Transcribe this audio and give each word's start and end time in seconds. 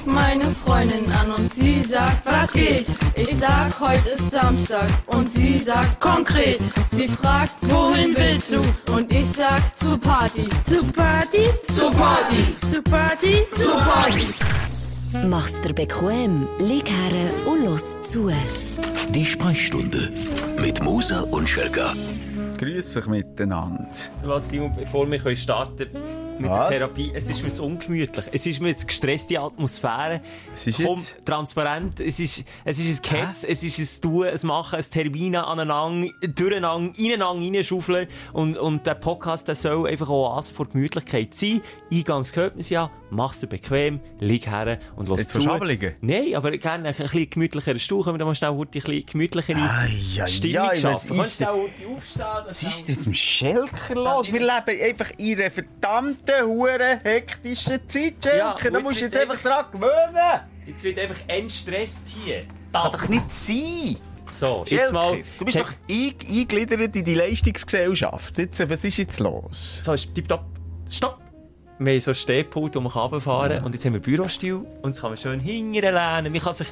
ruft 0.00 0.06
meine 0.06 0.44
Freundin 0.44 1.10
an 1.12 1.32
und 1.32 1.52
sie 1.52 1.82
sagt, 1.84 2.24
was 2.24 2.52
geht? 2.52 2.86
Ich 3.16 3.36
sag, 3.36 3.80
heute 3.80 4.10
ist 4.10 4.30
Samstag 4.30 4.88
und 5.06 5.30
sie 5.30 5.58
sagt 5.58 6.00
konkret. 6.00 6.60
Sie 6.92 7.08
fragt, 7.08 7.56
wohin 7.62 8.16
willst 8.16 8.50
du? 8.50 8.92
Und 8.92 9.12
ich 9.12 9.26
sag, 9.32 9.60
zu 9.78 9.98
Party. 9.98 10.48
Zu 10.66 10.84
Party? 10.92 11.48
Zu 11.68 11.90
Party. 11.90 12.56
Zu 12.70 12.82
Party? 12.82 13.46
Zu 13.54 13.70
Party. 13.70 15.26
Mach's 15.26 15.60
dir 15.60 15.74
bequem, 15.74 16.46
lieg 16.58 16.88
her 16.88 17.30
und 17.46 17.64
los 17.64 18.00
zu. 18.02 18.30
Die 19.10 19.24
Sprechstunde 19.24 20.12
mit 20.60 20.82
Musa 20.82 21.20
und 21.22 21.48
Schelga. 21.48 21.94
Grüß 22.58 22.96
euch 22.96 23.06
miteinander. 23.06 23.90
Was, 24.22 24.48
Simon, 24.50 24.72
bevor 24.76 25.10
wir 25.10 25.36
starten 25.36 26.29
mit 26.40 26.50
Was? 26.50 26.70
der 26.70 26.78
Therapie, 26.78 27.12
es 27.14 27.28
ist 27.28 27.42
mir 27.44 27.52
zu 27.52 27.64
ungemütlich. 27.64 28.24
Es 28.32 28.46
ist 28.46 28.60
mir 28.60 28.76
zu 28.76 28.86
gestresste 28.86 29.40
Atmosphäre. 29.40 30.20
Was 30.50 30.66
ist 30.66 30.82
Komm, 30.82 30.96
jetzt? 30.98 31.24
transparent. 31.24 32.00
Es 32.00 32.18
ist, 32.18 32.44
es 32.64 32.78
ist 32.78 33.04
ein 33.04 33.16
Ketz, 33.16 33.44
es 33.46 33.62
ist 33.62 33.78
ein 33.78 34.02
Tun, 34.02 34.26
ein 34.26 34.38
Machen, 34.44 34.78
ein 34.78 34.84
Termine 34.90 35.46
aneinander, 35.46 36.10
durcheinander, 36.34 36.98
ineinander 36.98 37.58
reinschaufeln. 37.58 38.06
Und, 38.32 38.56
und 38.56 38.86
der 38.86 38.94
Podcast, 38.94 39.48
der 39.48 39.54
soll 39.54 39.88
einfach 39.88 40.08
auch 40.08 40.36
Oase 40.36 40.52
vor 40.52 40.68
Gemütlichkeit 40.68 41.34
sein. 41.34 41.60
Eingangs 41.92 42.34
hört 42.34 42.54
man 42.54 42.60
es 42.60 42.70
ja. 42.70 42.90
Mach's 43.10 43.40
dir 43.40 43.48
bequem, 43.48 44.00
lieg 44.20 44.46
her 44.46 44.78
und 44.94 45.08
Jetzt 45.08 45.30
zu. 45.30 45.40
runterliegen? 45.40 45.96
Nein, 46.00 46.34
aber 46.36 46.52
gerne 46.52 46.88
ein 46.90 46.94
bisschen 46.94 47.28
gemütlicherer 47.28 47.78
Stuhl. 47.78 48.04
Können 48.04 48.14
wir 48.14 48.18
da 48.20 48.24
mal 48.24 48.34
schnell 48.36 48.50
heute 48.52 48.78
ein 48.78 48.82
bisschen 48.82 49.06
gemütlichere 49.06 49.58
Stimmung 50.28 50.70
was 50.70 50.80
schaffen? 50.80 51.16
Kannst 51.16 51.40
du 51.40 51.46
heute 51.46 51.70
aufstehen? 51.96 52.26
Was 52.46 52.62
ist 52.62 52.88
denn 52.88 52.96
mit 52.96 53.06
dem 53.06 53.14
Schelker 53.14 53.94
los? 53.94 54.26
Wir 54.26 54.40
leben 54.40 54.82
einfach 54.88 55.10
in 55.18 55.40
einer 55.40 55.50
verdammten, 55.50 56.29
huren 56.46 57.00
hektischen 57.02 57.88
Zeit, 57.88 58.14
Schelker. 58.22 58.36
Ja, 58.64 58.70
da 58.70 58.80
musst 58.80 59.00
du 59.00 59.04
jetzt 59.04 59.16
einfach 59.16 59.40
dran 59.40 59.66
gewöhnen. 59.72 60.40
Jetzt 60.66 60.84
wird 60.84 60.98
einfach 60.98 61.20
entstresst 61.26 62.08
hier. 62.08 62.44
Kann 62.72 62.92
doch 62.92 63.08
nicht 63.08 63.30
sein. 63.32 63.96
So, 64.30 64.64
jetzt 64.68 64.92
mal. 64.92 65.14
Schelker, 65.14 65.28
du 65.38 65.44
bist 65.44 65.58
doch 65.60 65.72
ein, 65.88 66.14
eingegliedert 66.28 66.96
in 66.96 67.04
die 67.04 67.14
Leistungsgesellschaft. 67.14 68.38
Jetzt, 68.38 68.70
was 68.70 68.84
ist 68.84 68.96
jetzt 68.96 69.18
los? 69.20 69.80
So, 69.84 69.94
tipptopp. 69.96 70.44
Stopp! 70.88 71.18
Wir 71.78 71.92
haben 71.94 72.00
so 72.00 72.10
ein 72.10 72.14
Stehpult, 72.14 72.76
wo 72.76 72.80
man 72.80 72.92
runterfahren 72.92 73.56
kann. 73.56 73.64
Und 73.64 73.74
jetzt 73.74 73.84
haben 73.86 73.94
wir 73.94 74.00
Bürostil. 74.00 74.54
Und 74.82 74.90
jetzt 74.90 75.00
kann 75.00 75.10
man 75.10 75.16
schön 75.16 75.40
hingern 75.40 75.94
lehnen. 75.94 76.32
Man 76.32 76.42
kann 76.42 76.52
sich, 76.52 76.68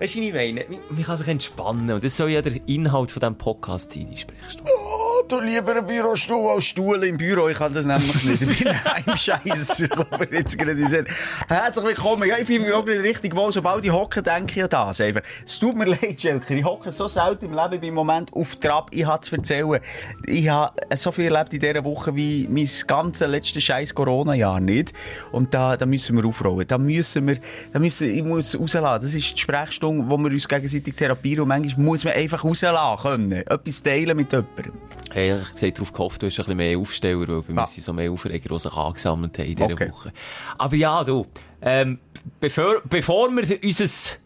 weißt 0.00 0.16
du, 0.16 0.20
ich 0.20 0.32
meine? 0.32 0.64
Man- 0.90 1.04
kann 1.04 1.16
sich 1.16 1.28
entspannen. 1.28 1.88
Und 1.90 2.02
das 2.04 2.16
soll 2.16 2.30
ja 2.30 2.42
der 2.42 2.56
Inhalt 2.66 3.12
von 3.12 3.20
diesem 3.20 3.38
Podcast 3.38 3.92
sein, 3.92 4.08
die 4.10 4.16
Sprechstunde. 4.16 4.70
Oh, 4.76 4.99
du 5.28 5.40
lieber 5.40 5.76
ein 5.76 5.86
Bürostuhl 5.86 6.50
als 6.50 6.64
Stuhl 6.64 7.02
im 7.04 7.16
Büro. 7.16 7.48
Ich 7.48 7.58
kann 7.58 7.72
das 7.72 7.84
nämlich 7.84 8.24
nicht. 8.24 8.42
Ich 8.42 8.64
bin 8.64 8.68
ein 9.06 9.16
Scheißer, 9.16 9.88
aber 10.10 10.32
jetzt 10.32 10.58
gerade 10.58 10.86
sehen. 10.86 11.06
Herzlich 11.48 11.84
willkommen. 11.84 12.28
Ja, 12.28 12.38
ich 12.38 12.46
fühle 12.46 12.60
mich 12.60 12.72
auch 12.72 12.84
nicht 12.84 13.02
richtig 13.02 13.34
wohl. 13.34 13.52
Sobald 13.52 13.84
ich 13.84 13.90
hocke, 13.90 14.22
denke 14.22 14.52
ich 14.56 14.62
an 14.62 14.68
das. 14.70 15.00
Einfach. 15.00 15.22
Es 15.44 15.58
tut 15.58 15.76
mir 15.76 15.84
leid, 16.02 16.20
Schelker. 16.20 16.54
Ich 16.54 16.64
hocke 16.64 16.90
so 16.92 17.08
selten 17.08 17.46
im 17.46 17.54
Leben. 17.54 17.82
Im 17.82 17.94
Moment 17.94 18.32
auf 18.32 18.56
Trab. 18.56 18.88
Ich 18.92 19.06
habe 19.06 19.20
zu 19.20 19.36
erzählen. 19.36 19.80
Ich 20.26 20.48
habe 20.48 20.72
so 20.94 21.12
viel 21.12 21.32
erlebt 21.32 21.54
in 21.54 21.60
dieser 21.60 21.84
Woche 21.84 22.14
wie 22.14 22.46
mein 22.48 22.68
ganzes 22.86 23.28
letztes 23.28 23.64
scheiß 23.64 23.94
Corona-Jahr 23.94 24.60
nicht. 24.60 24.92
Und 25.32 25.54
da, 25.54 25.76
da 25.76 25.86
müssen 25.86 26.16
wir 26.16 26.24
aufrollen. 26.24 26.66
Da 26.66 26.78
müssen 26.78 27.26
wir, 27.26 27.38
da 27.72 27.78
müssen, 27.78 28.08
ich 28.08 28.22
muss 28.22 28.58
rauslassen. 28.58 29.04
Das 29.04 29.14
ist 29.14 29.34
die 29.34 29.38
Sprechstunde, 29.38 30.08
wo 30.08 30.16
wir 30.18 30.30
uns 30.30 30.48
gegenseitig 30.48 30.94
therapieren. 30.94 31.42
Und 31.42 31.48
manchmal 31.48 31.84
muss 31.86 32.04
man 32.04 32.14
einfach 32.14 32.44
rauslassen 32.44 33.02
können. 33.02 33.32
Etwas 33.32 33.82
teilen 33.82 34.16
mit 34.16 34.32
jemandem. 34.32 34.72
Hey, 35.12 35.34
ich 35.54 35.62
habe 35.62 35.72
darauf 35.72 35.92
gehofft, 35.92 36.22
du 36.22 36.26
hast 36.26 36.34
ein 36.34 36.44
bisschen 36.44 36.56
mehr 36.56 36.78
Aufsteller, 36.78 37.26
weil 37.28 37.42
bei 37.42 37.52
mir 37.52 37.62
Ah. 37.62 37.66
sind 37.66 37.82
so 37.84 37.92
mehr 37.92 38.10
Aufreger, 38.12 38.48
die 38.54 38.58
sich 38.60 38.72
angesammelt 38.72 39.38
haben 39.38 39.46
in 39.46 39.56
dieser 39.56 39.72
Okay. 39.72 39.90
Woche. 39.90 40.12
Aber 40.58 40.76
ja, 40.76 41.02
du, 41.04 41.26
ähm, 41.62 41.98
bevor, 42.40 42.80
bevor 42.88 43.28
wir 43.34 43.58
unser 43.62 44.16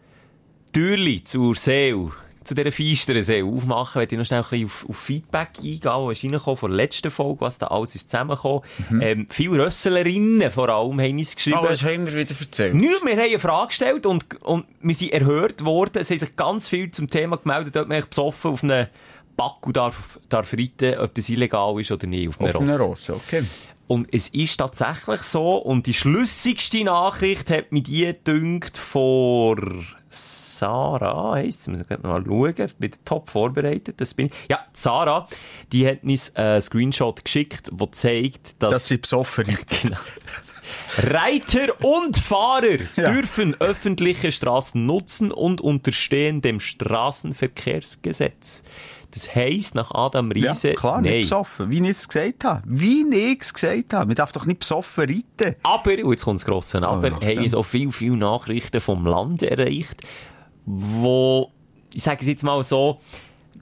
Türli 0.71 1.23
zur 1.23 1.55
Seele, 1.55 2.11
zu 2.43 2.53
dieser 2.53 2.71
feisteren 2.71 3.23
Seele 3.23 3.47
aufmachen, 3.47 3.99
möchte 3.99 4.13
ich 4.13 4.19
noch 4.19 4.25
schnell 4.27 4.41
ein 4.43 4.47
bisschen 4.49 4.65
auf, 4.67 4.85
auf 4.87 4.97
Feedback 4.97 5.49
eingehen, 5.57 5.81
was 5.83 6.23
reingekommen 6.23 6.57
von 6.57 6.69
der 6.69 6.77
letzten 6.77 7.09
Folge, 7.09 7.41
was 7.41 7.57
da 7.57 7.67
alles 7.67 7.95
ist 7.95 8.11
zusammengekommen. 8.11 8.61
Ähm, 9.01 9.25
viele 9.31 9.65
Rösslerinnen 9.65 10.51
vor 10.51 10.69
allem 10.69 10.99
haben 11.01 11.17
uns 11.17 11.35
geschrieben. 11.35 11.57
Oh, 11.59 11.65
was 11.67 11.83
haben 11.83 12.05
wir 12.05 12.13
wieder 12.13 12.35
erzählt? 12.39 12.75
Nichts, 12.75 13.03
wir 13.03 13.13
haben 13.13 13.19
eine 13.21 13.39
Frage 13.39 13.67
gestellt 13.69 14.05
und, 14.05 14.39
und 14.43 14.67
wir 14.79 14.93
sind 14.93 15.11
erhört 15.13 15.65
worden. 15.65 15.97
Es 15.99 16.11
haben 16.11 16.19
sich 16.19 16.35
ganz 16.35 16.69
viel 16.69 16.91
zum 16.91 17.09
Thema 17.09 17.37
gemeldet, 17.37 17.75
ob 17.77 17.87
man 17.87 17.95
eigentlich 17.97 18.09
besoffen 18.11 18.51
auf 18.51 18.63
einem 18.63 18.87
Backu 19.35 19.71
darf, 19.71 20.19
darf 20.29 20.53
reiten, 20.53 20.97
ob 20.99 21.13
das 21.13 21.29
illegal 21.29 21.79
ist 21.79 21.91
oder 21.91 22.07
nicht, 22.07 22.29
auf 22.29 22.39
einem 22.39 22.55
Auf 22.55 22.61
einem 22.61 22.81
Ross. 22.81 23.09
Okay. 23.09 23.43
Und 23.87 24.07
es 24.11 24.29
ist 24.29 24.57
tatsächlich 24.57 25.21
so, 25.21 25.57
und 25.57 25.85
die 25.85 25.93
schlüssigste 25.93 26.83
Nachricht 26.83 27.51
hat 27.51 27.71
mich 27.71 27.83
die 27.83 28.05
gedünkt 28.05 28.77
vor 28.77 29.57
Sarah, 30.09 31.33
heisst 31.33 31.65
sie, 31.65 31.71
muss 31.71 31.81
ich 31.81 32.03
mal 32.03 32.23
schauen, 32.25 32.53
ich 32.57 32.75
bin 32.77 32.91
top 33.03 33.29
vorbereitet, 33.29 33.99
das 33.99 34.13
bin 34.13 34.27
ich. 34.27 34.33
Ja, 34.49 34.65
Sarah, 34.73 35.27
die 35.71 35.87
hat 35.87 36.03
uns 36.03 36.35
einen 36.35 36.61
Screenshot 36.61 37.23
geschickt, 37.23 37.69
der 37.71 37.91
zeigt, 37.91 38.55
dass... 38.59 38.71
Dass 38.71 38.87
sie 38.87 38.97
besoffen. 38.97 39.57
Genau. 39.81 39.97
Reiter 40.97 41.83
und 41.83 42.17
Fahrer 42.17 42.77
Ja. 42.95 43.11
dürfen 43.11 43.55
öffentliche 43.59 44.31
Straßen 44.31 44.85
nutzen 44.85 45.31
und 45.31 45.59
unterstehen 45.61 46.41
dem 46.41 46.59
Straßenverkehrsgesetz. 46.59 48.63
Das 49.15 49.33
heisst, 49.33 49.73
nach 49.75 49.91
Adam 49.91 50.29
Ja, 50.35 50.51
Riese, 50.51 50.73
klar, 50.73 51.01
nein. 51.01 51.13
nicht 51.13 51.21
besoffen. 51.29 51.71
Wie 51.71 51.79
ich 51.81 51.89
es 51.89 52.07
gesagt 52.07 52.43
habe. 52.43 52.61
Wie 52.65 53.03
ich 53.15 53.41
es 53.41 53.53
gesagt 53.53 53.93
habe. 53.93 54.05
Man 54.07 54.15
darf 54.15 54.31
doch 54.33 54.45
nicht 54.45 54.59
besoffen 54.59 55.05
reiten. 55.05 55.55
Aber, 55.63 55.91
und 56.03 56.11
jetzt 56.11 56.25
kommt 56.25 56.39
das 56.41 56.45
grosse 56.45 56.77
Aber, 56.85 57.09
nach 57.09 57.21
haben 57.21 57.27
dem. 57.27 57.43
uns 57.43 57.53
auch 57.53 57.63
viel, 57.63 57.91
viel 57.93 58.11
Nachrichten 58.17 58.81
vom 58.81 59.05
Land 59.07 59.41
erreicht, 59.41 60.01
wo, 60.65 61.51
ich 61.93 62.03
sage 62.03 62.19
es 62.21 62.27
jetzt 62.27 62.43
mal 62.43 62.61
so, 62.63 62.99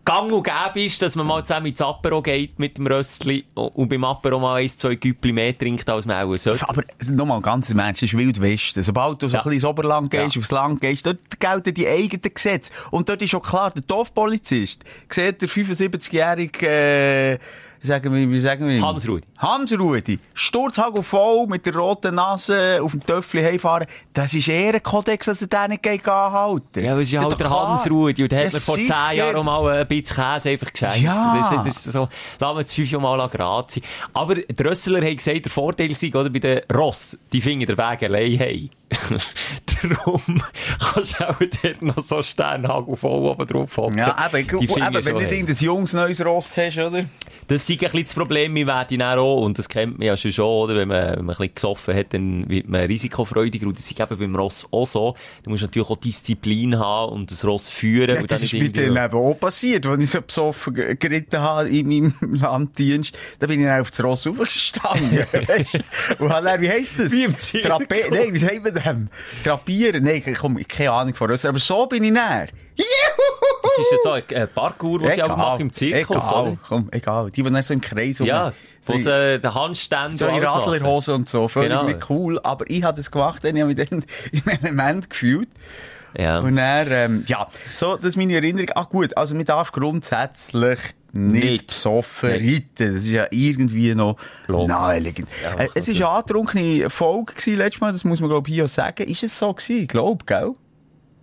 gang 0.06 0.32
und 0.32 0.44
gäbe 0.44 0.86
ist, 0.86 1.02
dass 1.02 1.16
man 1.16 1.26
mal 1.28 1.44
zusammen 1.46 1.68
ins 1.68 1.82
Apero 1.82 2.22
geht 2.22 2.60
mit 2.60 2.78
dem 2.78 2.88
Röstli 2.88 3.46
und 3.56 3.88
beim 3.90 4.04
Apero 4.04 4.40
mal 4.40 4.62
ein, 4.62 4.70
zwei 4.70 4.96
Güppli 4.96 5.32
mehr 5.32 5.58
trinkt, 5.58 5.90
als 5.90 6.06
man 6.06 6.24
auch 6.26 6.36
sollte. 6.36 6.68
Aber 6.68 6.84
nochmal, 7.12 7.42
ganz 7.42 7.70
im 7.70 7.80
Ernst, 7.80 8.04
es 8.04 8.12
ist 8.14 8.18
Wild 8.18 8.42
Westen. 8.42 8.84
Sobald 8.84 9.22
du 9.22 9.28
so 9.30 9.34
Ja. 9.36 9.40
ein 9.40 9.44
bisschen 9.44 9.54
ins 9.54 9.66
Oberland 9.66 10.12
gehst, 10.12 10.36
Ja. 10.36 10.40
aufs 10.42 10.52
Land 10.52 10.82
gehst, 10.82 11.06
dort 11.06 11.20
gelten 11.40 11.74
die 11.74 11.88
eigenen 11.88 12.34
Gesetze. 12.34 12.72
Und 12.92 13.08
dort 13.08 13.22
ist 13.22 13.30
schon 13.30 13.42
klar, 13.42 13.72
der 13.72 13.84
Dorfpolizist 13.84 14.84
sieht 15.10 15.42
der 15.42 15.48
75-jährige, 15.50 16.68
äh, 16.68 17.40
sagen 17.84 18.14
wir, 18.14 18.30
wie 18.32 18.40
sagen 18.40 18.68
wir? 18.68 18.76
ihn? 18.76 18.84
Hans-Rudi. 18.84 19.24
Hans-Rudi. 19.38 20.20
Sturzhagel 20.34 21.04
voll, 21.04 21.48
mit 21.48 21.66
der 21.66 21.76
roten 21.76 22.16
Nase, 22.16 22.80
auf 22.82 22.92
dem 22.92 23.06
Töffel 23.06 23.44
heimfahren. 23.44 23.88
Das 24.14 24.34
ist 24.34 24.48
eher 24.48 24.74
ein 24.74 24.82
Kodex, 24.84 25.26
dass 25.26 25.42
er 25.42 25.48
den 25.48 25.72
nicht 25.72 26.08
anhalten 26.08 26.84
Ja, 26.84 26.94
aber 26.94 27.02
es 27.02 27.12
ist 27.12 27.20
halt 27.20 27.32
der 27.32 27.38
doch 27.38 27.46
klar. 27.46 27.68
Hans-Rudi 27.70 28.24
und 28.24 28.32
der 28.32 28.46
hat 28.46 28.54
mir 28.54 28.60
vor 28.60 28.76
sicher. 28.76 28.96
zehn 29.10 29.18
Jahren 29.20 29.36
auch 29.36 29.44
mal 29.44 29.82
ein 29.82 29.88
bisschen 29.88 30.16
Käse 30.16 30.50
einfach 30.50 30.72
geschenkt. 30.72 30.98
Ja. 30.98 31.36
Das, 31.38 31.52
ist- 31.52 31.66
das 31.68 31.86
ist 31.88 31.92
so, 31.94 32.10
lassen 32.40 32.56
wir 32.56 32.60
jetzt 32.62 32.74
fünf 32.74 32.92
Jahre 32.92 33.04
mal 33.18 33.28
gratis. 33.30 33.84
Aber 34.14 34.36
die 34.36 34.64
Rössler 34.64 35.02
haben 35.02 35.16
gesagt, 35.16 35.46
der 35.46 35.52
Vorteil 35.52 35.94
sei, 35.94 36.08
oder, 36.14 36.30
bei 36.30 36.40
den 36.40 36.62
Ross, 36.74 37.18
die 37.32 37.42
finden 37.42 37.66
den 37.66 37.78
Weg 37.78 38.04
allein 38.04 38.40
heim. 38.40 38.70
Darum 39.84 40.22
kannst 40.94 41.20
du 41.20 41.30
auch 41.30 41.40
dort 41.40 41.82
noch 41.82 42.00
so 42.00 42.22
Sternhagel 42.24 42.96
voll 42.96 43.12
oben 43.32 43.46
drauf 43.48 43.76
hocken. 43.78 43.98
Ja, 43.98 44.16
eben, 44.34 44.48
gut, 44.48 44.62
eben 44.64 44.94
wenn 44.94 45.04
du 45.16 45.20
irgendein 45.22 45.56
junges 45.58 45.94
neues 45.94 46.24
Ross 46.26 46.56
hast, 46.58 46.78
oder? 46.78 47.04
Das 47.48 47.64
ist 47.64 47.70
ein 47.70 47.78
bisschen 47.78 48.04
das 48.04 48.14
Problem, 48.14 48.56
wir 48.56 48.66
werden 48.68 49.00
dann 49.00 49.20
auch, 49.20 49.42
und 49.42 49.60
das 49.60 49.68
kennt 49.68 49.98
man 50.00 50.08
ja 50.08 50.16
schon, 50.16 50.32
schon 50.32 50.46
oder? 50.46 50.76
Wenn, 50.76 50.88
man, 50.88 51.18
wenn 51.18 51.26
man 51.26 51.36
ein 51.36 51.38
bisschen 51.38 51.54
gesoffen 51.54 51.96
hat, 51.96 52.14
dann 52.14 52.48
wird 52.50 52.70
man 52.70 52.82
risikofreudiger. 52.86 53.68
Und 53.68 53.78
das 53.78 53.92
ist 53.92 54.00
eben 54.00 54.18
beim 54.18 54.36
Ross 54.36 54.66
auch 54.72 54.88
so. 54.88 55.16
Du 55.44 55.50
musst 55.50 55.64
natürlich 55.64 55.90
auch 55.90 55.98
Disziplin 55.98 56.80
haben 56.80 57.12
und 57.12 57.32
das 57.32 57.44
Ross 57.44 57.70
führen. 57.70 58.16
Ja, 58.16 58.24
das 58.24 58.42
ist 58.44 58.54
nicht 58.54 58.74
mir 58.76 58.82
irgendwie- 58.84 58.96
dann 58.96 59.06
eben 59.06 59.18
auch 59.18 59.34
passiert, 59.34 59.86
als 59.86 60.02
ich 60.04 60.10
so 60.12 60.22
besoffen 60.22 60.74
ge- 60.76 60.96
geritten 60.96 61.40
habe 61.42 61.68
in 61.68 61.88
meinem 61.88 62.14
Landdienst. 62.40 63.18
Da 63.40 63.48
bin 63.48 63.60
ich 63.60 63.66
dann 63.66 63.82
auf 63.82 63.92
das 63.92 64.02
Ross 64.04 64.26
aufgestanden. 64.28 65.26
weisst 65.48 65.74
du? 65.74 66.24
Und 66.24 66.30
dann, 66.30 66.62
wie 66.62 66.70
heisst 66.70 67.00
das? 67.00 67.12
Wie 67.12 67.24
im 67.26 67.38
Zirkus. 67.38 67.70
Trape 67.70 68.06
Nein, 68.10 68.34
wie 68.34 68.38
sagt 68.40 68.64
man 68.64 68.74
dem? 68.86 69.10
Trapieren? 69.44 70.04
Nein, 70.04 70.24
ich 70.26 70.36
komme, 70.38 70.64
keine 70.66 70.92
Ahnung 70.92 71.16
von 71.16 71.30
Rösser. 71.30 71.50
Aber 71.50 71.60
so 71.60 71.86
bin 71.88 72.04
ich 72.04 72.12
näher. 72.12 72.48
Das 72.76 73.80
ist 73.80 73.92
ja 73.92 73.98
so 74.04 74.12
ein 74.12 74.24
äh, 74.30 74.48
Parkour, 74.48 75.00
den 75.00 75.12
sie 75.12 75.24
auch 75.24 75.36
machen 75.36 75.62
im 75.62 75.74
Zirkus, 75.74 76.28
egal, 76.28 76.44
oder? 76.44 76.58
Komm, 76.68 76.90
egal. 76.92 77.30
Die, 77.32 77.42
die 77.44 77.50
dann 77.52 77.64
so 77.64 77.74
im 77.74 77.82
Kreis 77.82 78.20
rum- 78.20 78.28
Ja, 78.28 78.54
wo 78.86 78.98
sie 78.98 79.10
äh, 79.10 79.40
den 79.40 79.54
Handstand 79.54 80.20
so 80.20 80.28
in. 80.28 80.44
Radlerhose 80.44 81.14
und 81.16 81.28
so. 81.30 81.48
Völlig 81.48 81.70
Genau. 81.70 81.84
nicht 81.86 82.10
cool. 82.10 82.40
Aber 82.44 82.66
ich 82.70 82.84
habe 82.84 82.98
das 82.98 83.10
gemacht, 83.10 83.44
dann 83.44 83.60
habe 83.60 83.72
ich 83.72 83.78
mich 83.78 83.90
dann 83.90 84.04
im 84.32 84.44
Element 84.64 85.10
gefühlt. 85.10 85.50
Ja. 86.16 86.40
Und 86.40 86.56
dann, 86.58 86.88
ähm, 86.92 87.24
ja, 87.28 87.48
so, 87.74 87.96
das 87.96 88.10
ist 88.10 88.18
meine 88.18 88.36
Erinnerung. 88.36 88.70
Ah, 88.76 88.84
gut, 88.84 89.18
also 89.18 89.34
man 89.34 89.46
darf 89.46 89.72
grundsätzlich 89.72 90.80
nicht, 91.16 91.44
Nicht. 91.44 91.68
besoffen 91.68 92.32
Nicht. 92.42 92.64
reiten. 92.80 92.96
Das 92.96 93.04
ist 93.06 93.10
ja 93.10 93.28
irgendwie 93.30 93.94
noch 93.94 94.18
Logisch. 94.48 94.68
naheliegend. 94.68 95.30
Ja, 95.44 95.54
äh, 95.60 95.68
es 95.76 95.88
war 95.88 95.96
eine 95.96 96.08
antrunkene 96.10 96.90
Folge 96.90 97.34
gewesen, 97.36 97.58
letztes 97.58 97.82
Mal, 97.82 97.92
das 97.94 98.04
muss 98.04 98.20
man, 98.20 98.30
glaube 98.30 98.50
ich, 98.50 98.56
hier 98.56 98.66
auch 98.66 98.68
sagen. 98.70 99.04
Ist 99.08 99.24
es 99.24 99.38
so 99.38 99.54
gewesen? 99.54 99.84
Ich 99.84 99.88
glaube, 99.88 100.26
gell? 100.26 100.54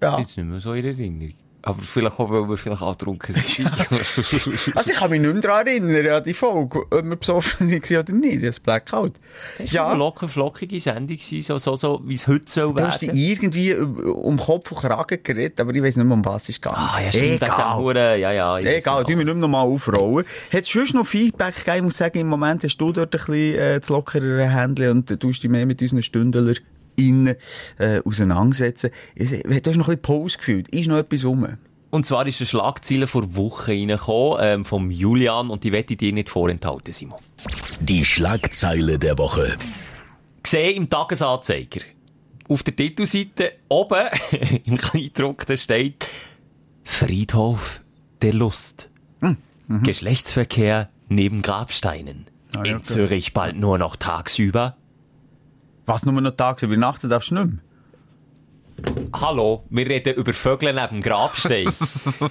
Ja. 0.00 0.18
Jetzt 0.18 0.36
nicht 0.36 0.46
mehr 0.46 0.60
so 0.60 0.72
in 0.74 0.84
Erinnerung. 0.84 1.34
Aber 1.62 1.80
vielleicht 1.82 2.18
auch, 2.18 2.30
weil 2.30 2.48
wir 2.48 2.56
vielleicht 2.56 2.82
angetrunken 2.82 3.34
sind. 3.34 3.70
Also 4.74 4.92
ich 4.92 4.98
kann 4.98 5.10
mich 5.10 5.20
nicht 5.20 5.32
mehr 5.32 5.42
daran 5.42 5.66
erinnern, 5.66 6.06
an 6.06 6.24
die 6.24 6.32
Folge, 6.34 6.80
ob 6.90 7.04
wir 7.04 7.16
besoffen 7.16 7.70
waren 7.70 7.98
oder 7.98 8.12
nicht, 8.12 8.42
das 8.42 8.60
Blackout. 8.60 9.12
Es 9.58 9.74
war 9.74 9.90
eine 9.90 9.98
locker 9.98 10.28
flockige 10.28 10.80
Sendung, 10.80 11.18
so, 11.18 11.58
so, 11.58 11.76
so 11.76 12.00
wie 12.04 12.14
es 12.14 12.26
heute 12.26 12.50
soll 12.50 12.74
Du 12.74 12.86
hast 12.86 13.02
dich 13.02 13.08
werden. 13.08 13.18
irgendwie 13.20 13.74
um 13.74 14.38
Kopf 14.38 14.72
und 14.72 14.78
Kragen 14.78 15.18
geredet, 15.22 15.60
aber 15.60 15.74
ich 15.74 15.82
weiss 15.82 15.96
nicht 15.96 16.06
mehr, 16.06 16.14
um 16.16 16.24
was 16.24 16.48
es 16.48 16.60
geht. 16.60 16.72
Ah, 16.72 16.98
ja, 17.04 17.12
stimmt, 17.12 17.42
Egal. 17.42 17.76
Huren, 17.76 18.20
ja, 18.20 18.32
ja. 18.32 18.58
Egal, 18.58 19.04
tun 19.04 19.18
wir 19.18 19.24
nicht 19.24 19.34
mehr 19.34 19.34
nochmal 19.34 19.66
aufrollen. 19.66 20.24
Hat 20.52 20.62
es 20.62 20.68
sonst 20.68 20.94
noch 20.94 21.06
Feedback 21.06 21.56
gegeben? 21.56 21.76
Ich 21.76 21.82
muss 21.82 21.96
sagen, 21.98 22.18
im 22.18 22.28
Moment 22.28 22.64
hast 22.64 22.76
du 22.78 22.92
dort 22.92 23.14
ein 23.14 23.18
bisschen 23.18 23.58
äh, 23.58 23.80
das 23.80 23.88
lockerere 23.88 24.48
Händchen 24.48 24.90
und 24.90 25.10
du 25.10 25.18
tust 25.18 25.42
dich 25.42 25.50
mehr 25.50 25.66
mit 25.66 25.82
unseren 25.82 26.02
Stündler 26.02 26.54
innen 27.08 27.36
äh, 27.78 28.00
auseinandersetzen. 28.04 28.90
Es- 29.14 29.30
Du 29.30 29.38
hast 29.48 29.76
noch 29.76 29.88
ein 29.88 29.96
bisschen 29.96 30.02
Pause 30.02 30.38
gefühlt. 30.38 30.68
Ist 30.68 30.88
noch 30.88 30.98
etwas 30.98 31.24
rum? 31.24 31.46
Und 31.90 32.06
zwar 32.06 32.24
ist 32.26 32.40
eine 32.40 32.46
Schlagzeile 32.46 33.06
vor 33.08 33.34
Wochen 33.34 33.70
reingekommen, 33.72 34.38
ähm, 34.42 34.64
vom 34.64 34.90
Julian, 34.92 35.50
und 35.50 35.64
die 35.64 35.72
wette 35.72 35.94
ich 35.94 35.98
dir 35.98 36.12
nicht 36.12 36.28
vorenthalten, 36.28 36.92
Simon. 36.92 37.18
Die 37.80 38.04
Schlagzeile 38.04 38.98
der 38.98 39.18
Woche. 39.18 39.56
Gesehen 40.42 40.76
im 40.76 40.90
Tagesanzeiger. 40.90 41.80
Auf 42.48 42.62
der 42.62 42.76
Titelseite 42.76 43.52
oben, 43.68 44.06
im 44.64 44.76
Kleindruck, 44.76 45.46
da 45.46 45.56
steht 45.56 46.06
Friedhof 46.84 47.80
der 48.22 48.34
Lust. 48.34 48.88
Geschlechtsverkehr 49.84 50.88
neben 51.08 51.42
Grabsteinen. 51.42 52.26
Ah, 52.56 52.64
ja, 52.64 52.72
in. 52.76 52.82
Zürich 52.82 53.32
bald 53.32 53.56
nur 53.56 53.78
noch 53.78 53.94
tagsüber. 53.94 54.76
Was, 55.90 56.06
nur 56.06 56.20
noch 56.20 56.30
tags 56.30 56.62
übernachten 56.62 57.10
darfst 57.10 57.32
du 57.32 57.34
nicht 57.34 57.46
mehr? 57.48 57.58
Hallo, 59.12 59.64
wir 59.70 59.88
reden 59.88 60.14
über 60.14 60.32
Vögel 60.32 60.72
neben 60.72 61.00
dem 61.00 61.02
Grabstein. 61.02 61.64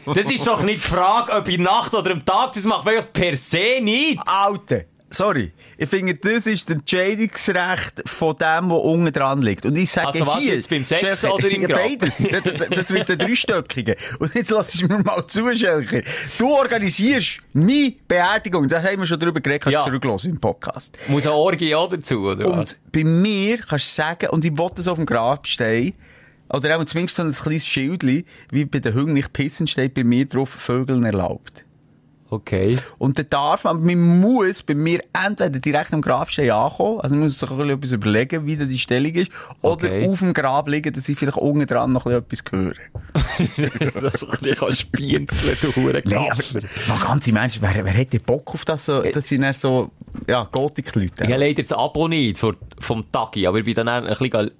das 0.05 0.31
ist 0.31 0.47
doch 0.47 0.61
nicht 0.61 0.81
die 0.81 0.87
Frage, 0.87 1.33
ob 1.33 1.49
in 1.49 1.63
Nacht 1.63 1.93
oder 1.93 2.11
am 2.11 2.23
Tag, 2.23 2.53
das 2.53 2.63
macht 2.63 2.85
man 2.85 3.03
per 3.11 3.35
se 3.35 3.81
nicht. 3.81 4.17
Alter, 4.25 4.83
sorry. 5.09 5.51
Ich 5.77 5.89
finde, 5.89 6.13
das 6.15 6.45
ist 6.47 6.69
das 6.69 6.77
Entscheidungsrecht 6.77 8.03
von 8.05 8.35
dem, 8.37 8.69
der 8.69 8.77
unten 8.77 9.11
dran 9.11 9.41
liegt. 9.41 9.65
Und 9.65 9.75
ich 9.75 9.91
sage 9.91 10.07
Also 10.07 10.27
was, 10.27 10.37
hier... 10.39 10.55
jetzt 10.55 10.69
beim 10.69 10.83
Sex 10.83 11.01
Schelker, 11.01 11.33
oder 11.35 11.49
im 11.49 11.63
Grab? 11.67 11.79
Beides. 11.79 12.15
Das, 12.17 12.69
das, 12.69 12.89
wird 12.91 13.09
ein 13.09 13.17
Dreistöckiger. 13.17 13.95
Und 14.19 14.33
jetzt 14.35 14.51
lass 14.51 14.73
ich 14.75 14.87
mir 14.87 14.99
mal 14.99 15.25
zu, 15.27 15.53
Schelker. 15.55 16.01
Du 16.37 16.49
organisierst 16.49 17.39
meine 17.53 17.93
Beerdigung. 18.07 18.67
Da 18.67 18.81
haben 18.81 18.99
wir 18.99 19.05
schon 19.07 19.19
drüber 19.19 19.39
geredet, 19.41 19.63
kannst 19.63 19.75
du 19.75 19.79
Ja. 19.79 19.85
zurücklassen 19.85 20.31
im 20.31 20.39
Podcast. 20.39 20.97
Muss 21.07 21.25
eine 21.25 21.35
Orgie 21.35 21.73
auch 21.75 21.89
dazu, 21.89 22.19
oder 22.27 22.45
was? 22.49 22.59
Und 22.59 22.77
bei 22.91 23.03
mir 23.03 23.57
kannst 23.57 23.89
du 23.91 23.95
sagen, 23.95 24.29
und 24.29 24.45
ich 24.45 24.57
wollte 24.57 24.75
das 24.75 24.87
auf 24.87 24.95
dem 24.97 25.05
Grabstein, 25.05 25.93
oder 26.51 26.77
auch 26.79 26.85
zumindest 26.85 27.15
so 27.17 27.23
ein 27.23 27.31
kleines 27.31 27.67
Schildchen, 27.67 28.23
wie 28.51 28.65
bei 28.65 28.79
den 28.79 28.93
Hüngen 28.93 29.13
nicht 29.13 29.33
pissen, 29.33 29.67
steht 29.67 29.93
bei 29.93 30.03
mir 30.03 30.25
drauf, 30.25 30.49
Vögeln 30.49 31.03
erlaubt. 31.03 31.63
Okay. 32.31 32.77
Und 32.99 33.17
dann 33.17 33.25
darf 33.29 33.63
man, 33.63 33.83
man 33.83 34.19
muss 34.19 34.61
bei 34.61 34.75
mir 34.75 35.01
entweder 35.25 35.59
direkt 35.59 35.93
am 35.93 36.01
Grabstein 36.01 36.51
ankommen, 36.51 36.99
also 37.01 37.15
man 37.15 37.25
muss 37.25 37.39
sich 37.39 37.49
ein 37.49 37.57
bisschen 37.57 37.69
etwas 37.71 37.91
überlegen, 37.91 38.45
wie 38.45 38.55
die 38.55 38.77
Stellung 38.77 39.13
ist, 39.13 39.31
oder 39.61 39.87
Okay. 39.87 40.07
auf 40.07 40.19
dem 40.19 40.33
Grab 40.33 40.67
liegen, 40.67 40.93
dass 40.93 41.09
ich 41.09 41.17
vielleicht 41.17 41.37
unten 41.37 41.65
dran 41.65 41.91
noch 41.91 42.05
ein 42.05 42.21
bisschen 42.23 42.71
etwas 42.71 43.81
höre. 43.91 44.01
dass 44.01 44.19
du 44.19 44.27
ein 44.27 44.39
bisschen 44.41 44.73
spienzeln, 44.73 45.57
du 45.61 45.75
Huren 45.75 46.01
Nein, 46.05 46.31
aber 46.31 46.43
mal 46.87 46.99
ganz 46.99 47.27
im 47.27 47.35
Ernst, 47.37 47.61
wer, 47.61 47.73
wer 47.83 47.93
hätte 47.93 48.19
Bock 48.19 48.53
auf 48.53 48.65
das 48.65 48.85
so, 48.85 49.01
das 49.01 49.27
sind 49.27 49.41
dann 49.41 49.53
so, 49.53 49.89
ja, 50.27 50.43
Gothic-Leute. 50.51 51.23
Ich 51.23 51.31
habe 51.31 51.43
leider 51.43 51.63
das 51.63 51.71
Abo 51.73 52.07
nicht 52.07 52.37
vor, 52.37 52.55
vom 52.79 53.09
Tagi, 53.11 53.47
aber 53.47 53.57
ich 53.59 53.65
bin 53.65 53.73
dann 53.73 53.89
auch 53.89 54.03
ein 54.03 54.07
bisschen 54.07 54.51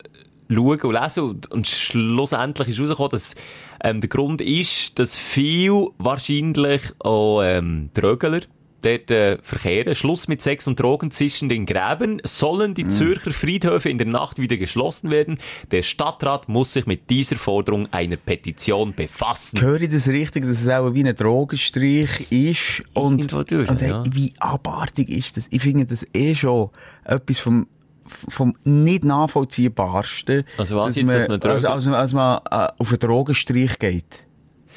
schauen 0.52 0.82
und 0.82 0.94
lesen 0.94 1.24
und, 1.24 1.52
und 1.52 1.68
schlussendlich 1.68 2.70
ist 2.70 2.80
rausgekommen, 2.80 3.12
dass 3.12 3.36
ähm, 3.84 4.02
der 4.02 4.10
Grund 4.10 4.42
ist, 4.42 5.00
dass 5.00 5.16
viel 5.16 5.88
wahrscheinlich 5.98 6.82
auch 7.00 7.42
ähm, 7.44 7.90
Drögler 7.94 8.42
dort 8.82 9.12
äh, 9.12 9.38
verkehren. 9.42 9.96
Schluss 9.96 10.28
mit 10.28 10.42
Sex 10.42 10.68
und 10.68 10.80
Drogen 10.80 11.12
zwischen 11.12 11.50
den 11.50 11.66
Gräben. 11.66 12.22
Sollen 12.24 12.74
die 12.74 12.88
Zürcher 12.88 13.32
Friedhöfe 13.32 13.90
in 13.90 13.98
der 13.98 14.08
Nacht 14.08 14.40
wieder 14.40 14.58
geschlossen 14.58 15.12
werden? 15.12 15.38
Der 15.72 15.82
Stadtrat 15.82 16.50
muss 16.50 16.74
sich 16.74 16.86
mit 16.86 17.10
dieser 17.10 17.36
Forderung 17.36 17.92
einer 17.92 18.18
Petition 18.18 18.94
befassen. 18.94 19.62
Höre 19.62 19.82
ich 19.82 19.92
das 19.92 20.08
richtig, 20.08 20.46
dass 20.46 20.62
es 20.62 20.70
auch 20.70 20.94
wie 20.94 21.08
ein 21.08 21.16
Drogenstrich 21.16 22.32
ist? 22.32 22.84
Und, 22.94 23.32
durch, 23.32 23.70
und 23.70 23.82
ey, 23.82 23.90
ja. 23.90 24.04
wie 24.12 24.34
abartig 24.40 25.10
ist 25.10 25.38
das? 25.38 25.48
Ich 25.50 25.62
finde 25.62 25.86
das 25.86 26.06
eh 26.14 26.36
schon 26.36 26.70
etwas 27.06 27.40
vom, 27.40 27.68
vom 28.10 28.56
nicht 28.64 29.04
nachvollziehbarsten. 29.06 30.44
Also 30.58 30.78
was 30.78 30.96
jetzt, 30.96 31.10
dass 31.10 31.28
man 31.28 31.42
also, 31.42 31.68
also, 31.70 31.94
als 31.94 32.14
man 32.14 32.40
äh, 32.50 32.68
auf 32.78 32.90
einen 32.90 33.00
Drogenstrich 33.00 33.80
geht. 33.80 34.26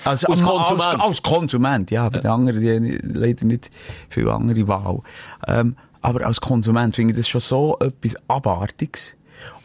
Also, 0.04 0.26
Als 0.28 0.40
als 0.40 0.48
Konsument. 0.48 0.86
Als, 0.86 1.00
als 1.00 1.22
Konsument, 1.22 1.90
ja. 1.92 2.08
Bei 2.08 2.18
den 2.18 2.30
anderen, 2.30 2.60
die 2.60 2.98
leider 3.02 3.44
nicht 3.46 3.70
viel 4.08 4.28
andere 4.28 4.66
Wahl. 4.66 5.00
Ähm, 5.46 5.76
aber 6.00 6.26
als 6.26 6.40
Konsument 6.40 6.96
finde 6.96 7.12
ich 7.12 7.18
das 7.18 7.28
schon 7.28 7.40
so 7.40 7.78
etwas 7.78 8.16
Abartiges. 8.28 9.16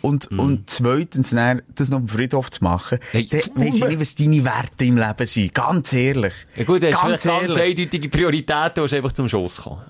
Und, 0.01 0.31
Mhm. 0.31 0.39
und 0.39 0.69
zweitens, 0.69 1.31
dann, 1.31 1.61
das 1.75 1.89
noch 1.89 1.99
dem 1.99 2.07
Friedhof 2.07 2.51
zu 2.51 2.63
machen, 2.63 2.99
Hey, 3.11 3.27
dann 3.27 3.41
weiss 3.55 3.75
ich 3.77 3.85
nicht, 3.85 3.99
was 3.99 4.15
deine 4.15 4.43
Werte 4.45 4.85
im 4.85 4.97
Leben 4.97 5.25
sind. 5.27 5.53
Ganz 5.55 5.93
ehrlich. 5.93 6.33
Ja 6.55 6.63
gut, 6.65 6.83
ist 6.83 6.97
vielleicht 6.99 7.23
ganz 7.23 7.25
ehrlich. 7.25 7.59
eindeutige 7.79 8.09
Prioritäten, 8.09 8.71
du 8.75 8.81
musst 8.81 8.93
einfach 8.93 9.11
zum 9.13 9.27
Schuss 9.29 9.57
kommen. 9.57 9.81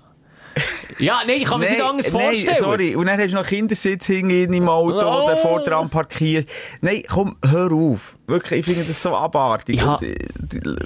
Ja, 1.00 1.21
nein, 1.27 1.38
ich 1.38 1.45
kann 1.45 1.59
mir 1.59 1.65
das 1.65 1.74
nicht 1.75 1.83
anders 1.83 2.09
vorstellen. 2.09 2.45
Nein, 2.48 2.56
sorry. 2.59 2.95
Und 2.95 3.06
dann 3.07 3.19
hast 3.19 3.31
du 3.31 3.36
noch 3.38 3.45
Kindersitz 3.45 4.06
hinten 4.07 4.54
im 4.54 4.68
Auto, 4.69 4.98
Oh. 5.06 5.27
der 5.27 5.38
vor 5.38 5.62
dran 5.62 5.89
parkiert. 5.89 6.50
Nein, 6.81 7.04
komm, 7.07 7.36
hör 7.45 7.71
auf. 7.71 8.18
Wirklich, 8.27 8.59
ich 8.62 8.65
finde 8.65 8.83
das 8.86 9.01
so 9.01 9.15
abartig. 9.15 9.77
Ja. 9.77 9.95
Und, 9.95 10.04
äh, 10.04 10.15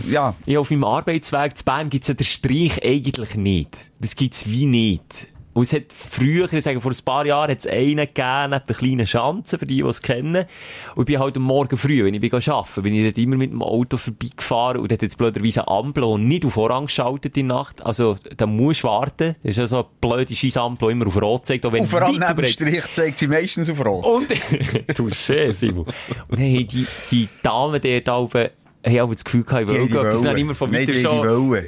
ja. 0.09 0.35
Ja, 0.45 0.59
auf 0.59 0.69
meinem 0.71 0.83
Arbeitsweg 0.83 1.57
zu 1.57 1.63
Bern 1.65 1.89
gibt's 1.89 2.07
ja 2.07 2.13
den 2.13 2.25
Streich 2.25 2.83
eigentlich 2.83 3.35
nicht. 3.35 3.77
Das 4.00 4.15
gibt's 4.15 4.50
wie 4.50 4.65
nicht. 4.65 5.27
Und 5.53 5.63
es 5.63 5.74
hat 5.74 5.94
früher, 5.94 6.51
ich 6.51 6.63
sage, 6.63 6.80
vor 6.80 6.92
ein 6.92 6.98
paar 7.03 7.25
Jahren 7.25 7.51
hat 7.51 7.59
es 7.59 7.68
einen 7.68 7.98
gegeben, 7.98 8.51
neben 8.51 8.65
den 8.68 8.75
kleinen 8.75 9.07
Schanzen, 9.07 9.59
für 9.59 9.65
die, 9.65 9.81
die 9.81 9.88
es 9.88 10.01
kennen. 10.01 10.45
Und 10.95 11.03
ich 11.03 11.13
bin 11.13 11.19
halt 11.19 11.36
am 11.38 11.44
Morgen 11.44 11.77
früh, 11.77 12.03
wenn 12.03 12.13
ich 12.13 12.21
bin 12.21 12.33
arbeiten, 12.33 12.83
bin 12.83 12.95
ich 12.95 13.03
dort 13.03 13.18
immer 13.18 13.36
mit 13.38 13.51
dem 13.51 13.62
Auto 13.62 13.98
vorbeigefahren 13.98 14.81
und 14.81 14.92
hat 14.92 15.01
jetzt 15.01 15.18
blöderweise 15.18 15.68
eine 15.68 15.77
Ampel 15.77 16.03
und 16.03 16.27
nicht 16.27 16.45
auf 16.45 16.57
Orange 16.57 16.88
geschaltet 16.88 17.38
in 17.38 17.48
der 17.48 17.57
Nacht. 17.57 17.86
Also, 17.86 18.18
da 18.38 18.45
musst 18.45 18.83
du 18.83 18.88
warten. 18.88 19.36
Das 19.44 19.51
ist 19.51 19.57
ja 19.57 19.68
so 19.68 19.77
eine 19.77 19.88
blöde 20.00 20.36
Scheissampel, 20.36 20.88
die 20.88 20.92
immer 20.94 21.07
auf 21.07 21.21
Rot 21.21 21.45
zeigt, 21.45 21.65
auch 21.65 21.74
wenn 21.74 21.81
Und 21.81 21.88
vor 21.88 22.01
allem 22.01 22.24
neben 22.25 22.48
Strich 22.48 22.83
zeigt 22.94 23.18
sie 23.18 23.27
meistens 23.27 23.69
auf 23.69 23.83
Rot. 23.86 24.06
Und, 24.06 24.98
du 24.98 25.09
Simon. 25.12 25.86
Und 25.86 26.39
dann 26.39 26.39
haben 26.39 26.68
die, 26.68 26.88
die 27.12 27.27
Damen 27.44 27.81
dort 27.81 28.09
oben, 28.09 28.50
haben 28.85 28.99
auch 28.99 29.13
das 29.13 29.23
Gefühl 29.23 29.43
gehabt, 29.43 29.61
ich 29.61 29.67
will 29.67 29.79
haben 29.79 29.87
die 29.87 29.93
etwas. 29.93 30.13
wollen. 30.13 30.23
Dann 30.25 30.37
immer 30.37 30.55
von 30.55 30.73
weitem 30.73 30.99
schon, 30.99 31.21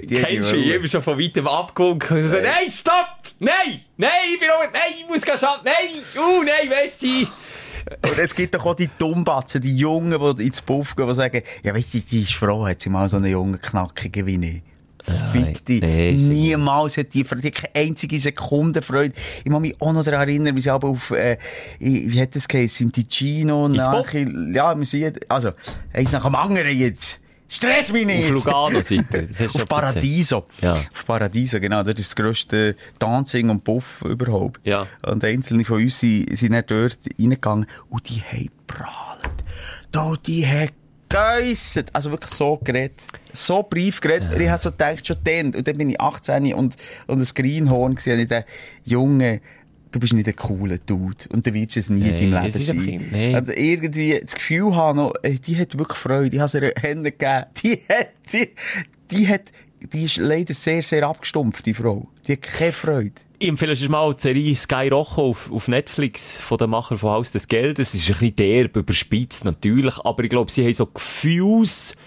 kennst 0.08 0.52
du, 0.52 0.58
wollen. 0.58 0.72
immer 0.72 0.88
schon 0.88 1.02
von 1.02 1.20
weitem 1.20 1.48
abgewunken. 1.48 2.18
Und 2.18 2.24
so, 2.24 2.36
nein, 2.36 2.70
stopp! 2.70 3.18
Nein! 3.40 3.82
Nein, 3.98 4.10
ich 4.34 4.40
bin 4.40 4.48
noch, 4.48 4.64
nein, 4.64 4.94
ich 5.00 5.08
muss 5.08 5.24
gehen 5.24 5.38
schaffen, 5.38 5.62
nein! 5.66 6.02
Uh, 6.16 6.44
nein, 6.44 6.70
merci! 6.70 7.28
Und 8.02 8.18
es 8.18 8.34
gibt 8.34 8.56
doch 8.56 8.66
auch 8.66 8.76
die 8.76 8.90
Dummbatzen, 8.98 9.62
die 9.62 9.76
Jungen, 9.78 10.36
die 10.38 10.48
ins 10.48 10.62
Puff 10.62 10.96
gehen, 10.96 11.08
die 11.08 11.14
sagen, 11.14 11.42
ja, 11.64 11.74
weißt 11.74 11.94
du, 11.94 12.00
die 12.00 12.22
ist 12.22 12.34
froh, 12.34 12.66
hat 12.66 12.82
sie 12.82 12.90
mal 12.90 13.10
so 13.10 13.18
einen 13.18 13.32
jungen 13.32 13.60
Knackigen 13.60 14.26
wie 14.26 14.48
ich. 14.48 14.73
Fick 15.32 15.66
dich. 15.66 15.82
nee, 15.82 16.12
Niemals 16.14 16.98
hat 16.98 17.14
die, 17.14 17.24
die 17.24 17.52
keine 17.52 17.76
einzige 17.76 18.20
Sekunde 18.20 18.82
Freude. 18.82 19.14
Ich 19.44 19.52
muss 19.52 19.62
mich 19.62 19.80
auch 19.82 19.94
noch 19.94 20.04
daran 20.04 20.28
erinnern, 20.28 20.56
wie 20.56 20.62
sie 20.62 20.70
aber 20.70 20.90
auf, 20.90 21.12
äh, 21.12 21.38
wie 21.80 22.22
hat 22.22 22.36
das 22.36 22.48
geheißen, 22.48 22.88
im 22.88 22.92
Ticino, 22.92 23.68
nach, 23.68 24.14
ja, 24.14 24.78
wir 24.78 24.86
sind, 24.86 25.30
also, 25.30 25.52
eins 25.94 26.12
nach 26.12 26.24
dem 26.24 26.36
anderen 26.36 26.78
jetzt. 26.78 27.20
Stress 27.54 27.92
mich 27.92 28.06
nicht! 28.06 28.26
Auf 28.26 28.46
Lugano-Seite. 28.46 29.28
Auf 29.54 29.68
Paradiso. 29.68 30.46
Ja. 30.62 30.74
Auf 30.74 31.06
Paradiso, 31.06 31.60
genau. 31.60 31.84
Das 31.84 32.00
ist 32.00 32.10
das 32.10 32.16
grösste 32.16 32.76
Dancing 32.98 33.50
und 33.52 33.64
Puff 33.64 34.02
überhaupt. 34.02 34.66
Ja. 34.66 34.88
Und 35.06 35.24
einzelne 35.24 35.64
von 35.64 35.84
uns 35.84 36.00
sind, 36.00 36.36
sind 36.36 36.54
dort 36.54 36.98
reingegangen 37.20 37.68
und 37.90 38.10
die 38.10 38.22
haben 38.22 38.50
prahlt. 38.66 39.44
Da, 39.92 40.16
die 40.26 40.48
haben 40.48 40.70
geäusset. 41.14 41.90
Also 41.94 42.12
wirklich 42.12 42.32
so 42.32 42.58
geredet. 42.64 43.02
So 43.32 43.64
brief 43.64 44.02
geredet. 44.02 44.30
Ich 44.40 44.50
habe 44.50 44.62
so 44.62 44.72
gedacht, 44.72 45.06
schon 45.08 45.18
dann, 45.24 45.54
und 45.56 45.68
dann 45.68 45.78
bin 45.78 45.90
ich 45.90 46.00
18 46.02 46.54
und, 46.54 46.76
und 47.08 47.20
ein 47.22 47.28
Greenhorn 47.34 47.96
gesehen, 47.96 48.20
ich 48.20 48.28
dachte, 48.28 48.46
Junge, 48.84 49.42
du 49.92 50.00
bist 50.00 50.14
nicht 50.14 50.28
ein 50.28 50.36
cooler 50.36 50.78
Dude. 50.80 51.26
Und 51.30 51.46
du 51.46 51.54
willst 51.54 51.78
es 51.78 51.90
nie 51.90 52.02
in 52.10 52.32
Nein, 52.32 52.32
deinem 52.32 52.44
Leben 52.46 52.60
sein. 52.60 52.78
nicht- 52.78 53.12
nein. 53.12 53.36
Und 53.36 53.50
irgendwie 53.58 54.20
das 54.24 54.36
Gefühl 54.36 54.76
haben, 54.76 54.98
noch, 54.98 55.14
ey, 55.24 55.40
die 55.40 55.58
hat 55.58 55.78
wirklich 55.78 55.98
Freude. 56.00 56.36
Ich 56.36 56.40
habe 56.40 56.50
sie 56.50 56.60
ihr 56.60 56.74
Hände 56.82 57.12
gegeben. 57.12 57.46
Die 57.64 57.80
hat, 57.90 58.10
die, 58.32 58.50
die 59.12 59.28
hat, 59.28 59.44
die 59.94 60.06
ist 60.06 60.18
leider 60.18 60.54
sehr, 60.54 60.82
sehr 60.82 61.04
abgestumpft, 61.08 61.66
die 61.66 61.74
Frau. 61.74 62.08
Die 62.28 62.34
hat 62.34 62.42
keine 62.42 62.72
Freude. 62.72 63.12
Ich 63.44 63.50
empfehle 63.50 63.74
euch 63.74 63.90
mal 63.90 64.14
die 64.14 64.22
Serie 64.22 64.56
Sky 64.56 64.88
Rojo 64.88 65.18
auf, 65.32 65.52
auf 65.52 65.68
Netflix 65.68 66.40
von 66.40 66.58
den 66.58 66.70
Macher 66.70 66.98
von 66.98 67.10
Haus 67.10 67.34
des 67.34 67.46
Geldes. 67.46 67.94
Es 67.94 67.96
ist 68.00 68.08
ein 68.08 68.20
bisschen 68.20 68.36
derb, 68.38 68.78
überspitzt 68.78 69.44
natürlich, 69.44 69.98
aber 69.98 70.24
ich 70.24 70.30
glaube, 70.30 70.50
sie 70.50 70.64
haben 70.64 70.74
so 70.74 70.86
Gefühlslage 70.86 71.98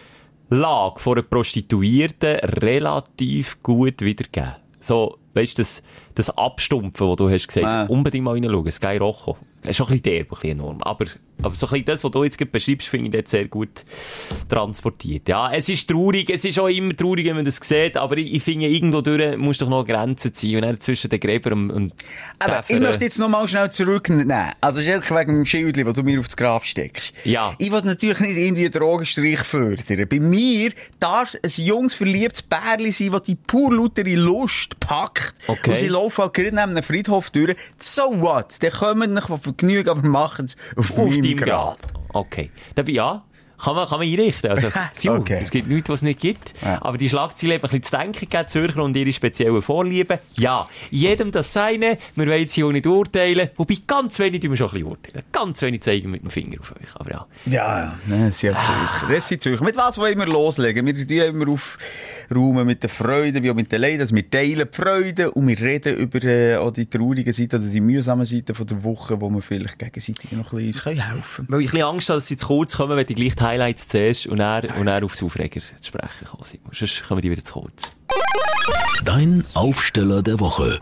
von 0.99 1.13
einer 1.19 1.23
Prostituierten 1.29 2.37
relativ 2.37 3.63
gut 3.63 4.01
wiedergegeben. 4.01 4.55
So, 4.81 5.19
weißt 5.35 5.59
du, 5.59 5.61
das, 5.61 5.83
das 6.15 6.31
Abstumpfen, 6.39 7.07
das 7.07 7.17
du 7.17 7.29
hast 7.29 7.49
gesagt, 7.49 7.67
Ah. 7.67 7.83
unbedingt 7.85 8.25
mal 8.25 8.33
reinschauen. 8.33 8.73
Sky 8.73 8.97
Rojo. 8.97 9.37
Das 9.61 9.73
ist 9.73 9.77
schon 9.77 9.89
ein 9.89 10.01
bisschen 10.01 10.03
derb, 10.05 10.29
ein 10.29 10.29
bisschen 10.31 10.51
enorm, 10.53 10.83
aber 10.85 11.05
Aber 11.43 11.55
so 11.55 11.67
ein 11.67 11.71
bisschen 11.71 11.85
das, 11.87 12.03
was 12.05 12.11
du 12.11 12.25
jetzt 12.25 12.53
beschreibst, 12.53 12.89
finde 12.89 13.07
ich 13.07 13.13
dort 13.13 13.29
sehr 13.29 13.47
gut 13.47 13.85
transportiert. 14.49 15.29
Ja, 15.29 15.53
es 15.53 15.69
ist 15.69 15.89
traurig, 15.89 16.31
es 16.31 16.45
ist 16.45 16.59
auch 16.59 16.69
immer 16.69 16.95
traurig, 16.95 17.27
wenn 17.27 17.37
man 17.37 17.45
das 17.45 17.57
sieht, 17.63 17.97
aber 17.97 18.17
ich, 18.17 18.35
ich 18.35 18.43
finde, 18.43 18.67
irgendwo 18.67 19.01
durch 19.01 19.37
muss 19.37 19.59
doch 19.59 19.69
noch 19.69 19.85
Grenzen 19.85 20.33
ziehen 20.33 20.57
und 20.57 20.63
dann 20.63 20.81
zwischen 20.81 21.11
den 21.11 21.21
Gräbern 21.21 21.53
und, 21.53 21.71
und 21.71 21.95
Aber 22.39 22.61
ich 22.61 22.67
Däfern- 22.77 22.83
möchte 22.83 23.05
jetzt 23.05 23.19
noch 23.19 23.29
mal 23.29 23.47
schnell 23.49 23.71
zurücknehmen. 23.71 24.53
Also, 24.61 24.81
Schelke, 24.81 25.15
wegen 25.15 25.35
dem 25.35 25.45
Schild, 25.45 25.77
das 25.77 25.93
du 25.95 26.03
mir 26.03 26.21
aufs 26.21 26.37
Grab 26.37 26.65
steckst. 26.65 27.13
Ja. 27.25 27.55
Ich 27.59 27.71
will 27.73 27.83
natürlich 27.83 28.21
nicht 28.21 28.37
irgendwie 28.37 28.65
einen 28.65 28.73
Drogenstrich 28.73 29.41
fördern. 29.41 30.09
Bei 30.09 30.21
mir 30.21 30.73
darf 31.01 31.35
es 31.43 31.59
ein 31.59 31.65
junges, 31.65 31.95
verliebtes 31.95 32.43
Bärli 32.43 32.93
sein, 32.93 33.11
das 33.13 33.23
die 33.23 33.35
pur 33.35 33.73
lautere 33.75 34.15
Lust 34.15 34.79
packt. 34.81 35.35
Okay. 35.47 35.71
Und 35.71 35.77
sie 35.77 35.89
laufen 35.89 36.23
halt 36.23 36.35
gerade 36.35 36.49
neben 36.55 36.71
einem 36.71 36.83
Friedhof 36.83 37.31
durch. 37.31 37.57
So 37.79 38.03
what? 38.21 38.55
Dann 38.61 38.71
kommen 38.71 39.15
nicht 39.15 39.27
von 39.27 39.39
Vergnügen, 39.39 39.89
aber 39.89 40.07
machen 40.07 40.47
es 40.47 40.57
auf, 40.77 40.97
auf 40.99 41.21
deinem 41.35 41.37
Grab. 41.37 41.79
Okay. 42.13 42.51
Dabei, 42.75 42.93
ja. 42.93 43.25
Kann 43.63 43.75
man, 43.75 43.89
kann 43.89 43.99
man 43.99 44.09
einrichten. 44.09 44.51
Also, 44.51 44.69
Simon, 44.95 45.21
Okay. 45.21 45.41
es 45.43 45.51
gibt 45.51 45.69
nichts, 45.69 45.89
was 45.89 45.97
es 46.01 46.03
nicht 46.03 46.21
gibt. 46.21 46.53
Ja. 46.63 46.81
Aber 46.83 46.99
die 46.99 47.09
Schlagzeile 47.09 47.55
hat 47.55 47.61
ein 47.65 47.69
bisschen 47.71 47.83
zu 47.83 47.91
denken 47.97 48.21
gegeben, 48.21 48.49
Zürcher 48.49 48.83
und 48.83 48.97
ihre 48.97 49.13
speziellen 49.13 49.63
Vorlieben. 49.63 50.19
Ja, 50.39 50.69
jedem 50.91 51.31
das 51.33 51.53
seine. 51.53 51.99
Wir 52.15 52.27
wollen 52.27 52.47
hier 52.47 52.67
auch 52.67 52.73
nicht 52.73 52.87
urteilen. 52.87 53.51
Wobei, 53.57 53.77
ganz 53.87 54.19
wenig 54.19 54.41
tun 54.41 54.51
wir 54.51 54.57
schon 54.57 54.69
ein 54.69 54.73
bisschen 54.75 54.89
urteilen. 54.89 55.23
Ganz 55.33 55.63
wenig 55.63 55.83
zeigen 55.83 56.11
mit 56.11 56.23
dem 56.23 56.31
Finger 56.31 56.61
auf 56.61 56.73
euch. 56.73 56.95
Aber 56.95 57.11
ja. 57.11 57.27
Ja, 57.47 57.79
ja, 57.79 57.99
ne, 58.07 58.29
das 58.29 58.39
sind 58.41 58.53
Zürcher. 58.55 59.07
Das 59.15 59.29
sind 59.29 59.43
Zürcher. 59.43 59.65
Mit 59.65 59.77
was 59.77 59.99
wollen 59.99 60.19
wir 60.19 60.27
loslegen? 60.27 60.85
Wir 60.87 60.95
tun 60.95 61.41
immer 61.41 61.53
aufräumen 61.53 62.67
mit 62.67 62.83
der 62.83 62.91
Freude, 62.91 63.43
wie 63.43 63.51
auch 63.51 63.55
mit 63.55 63.71
den 63.73 63.81
Leiden. 63.81 64.01
Also 64.01 64.15
wir 64.15 64.29
teilen 64.31 64.69
die 64.71 64.77
Freude 64.77 65.31
und 65.33 65.47
wir 65.49 65.59
reden 65.59 65.97
über 65.97 66.23
äh, 66.25 66.57
auch 66.57 66.71
die 66.73 66.87
traurigen 66.87 67.33
Seiten 67.33 67.57
oder 67.63 67.71
die 67.71 67.81
mühsamen 67.81 68.25
Seiten 68.25 68.55
von 68.55 68.67
der 68.67 68.83
Woche, 68.85 69.21
wo 69.21 69.31
wir 69.31 69.43
vielleicht 69.43 69.79
gegenseitig 69.79 70.33
noch 70.33 70.53
ein 70.53 70.67
bisschen 70.67 71.01
helfen 71.01 71.47
können. 71.47 71.49
Weil 71.51 71.61
ich 71.63 71.69
ein 71.69 71.71
bisschen 71.73 71.87
Angst 71.87 72.09
habe, 72.09 72.19
dass 72.19 72.27
sie 72.27 72.37
zu 72.37 72.47
kurz 72.47 72.77
kommen, 72.77 72.97
wenn 72.97 73.07
die 73.07 73.15
gleich 73.15 73.37
Highlights 73.47 73.89
zuerst 73.89 74.27
und 74.27 74.39
dann, 74.39 74.65
und 74.79 74.87
dann 74.87 75.05
aufs 75.05 75.23
Aufreger 75.23 75.61
zu 75.61 75.87
sprechen 75.87 76.27
kommen. 76.29 76.45
Simon. 76.45 76.71
Sonst 76.73 77.05
kommen 77.05 77.23
die 77.23 77.31
wieder 77.31 77.45
zu 77.45 77.53
kurz. 77.55 77.91
Dein 79.05 79.45
Aufsteller 79.55 80.23
der 80.23 80.41
Woche. 80.41 80.81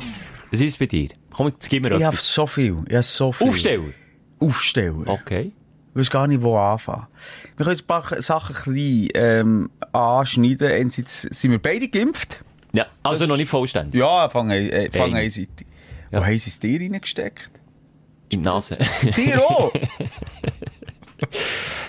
Was 0.51 0.61
ist 0.61 0.73
es 0.75 0.79
bei 0.79 0.87
dir? 0.87 1.09
Komm, 1.33 1.49
jetzt 1.49 1.69
gib 1.69 1.83
mir 1.83 1.91
Ich 1.91 2.03
habe 2.05 2.15
etwas. 2.15 2.33
so 2.33 2.47
viel. 2.47 2.85
Ich 2.89 2.95
habe 2.95 3.03
so 3.03 3.33
viel. 3.33 3.49
Aufsteller. 3.49 3.83
Aufsteller. 4.41 5.07
Okay. 5.09 5.53
Ich 5.95 6.01
weiß 6.01 6.11
gar 6.11 6.27
nicht, 6.27 6.43
wo 6.43 6.57
anfangen. 6.57 7.07
Wir 7.57 7.67
können 7.67 7.79
ein 7.79 7.87
paar 7.87 8.23
Sachen 8.23 8.55
klein 8.55 9.09
ähm, 9.15 9.71
anschneiden. 9.93 10.71
Einerseits 10.73 11.23
sind 11.23 11.51
wir 11.51 11.61
beide 11.61 11.89
geimpft. 11.89 12.43
Ja, 12.73 12.87
also 13.05 13.27
noch 13.27 13.37
nicht 13.37 13.49
vollständig. 13.49 14.01
Ja, 14.01 14.29
fang, 14.29 14.51
äh, 14.51 14.91
fang. 14.91 15.15
Ja. 15.15 16.21
Wo 16.21 16.25
haben 16.25 16.39
sie 16.39 16.51
es 16.51 16.61
dir 16.61 16.81
reingesteckt? 16.81 17.51
In 18.31 18.41
die 18.41 18.45
Nase. 18.45 18.79
Dir 19.17 19.41
auch? 19.45 19.73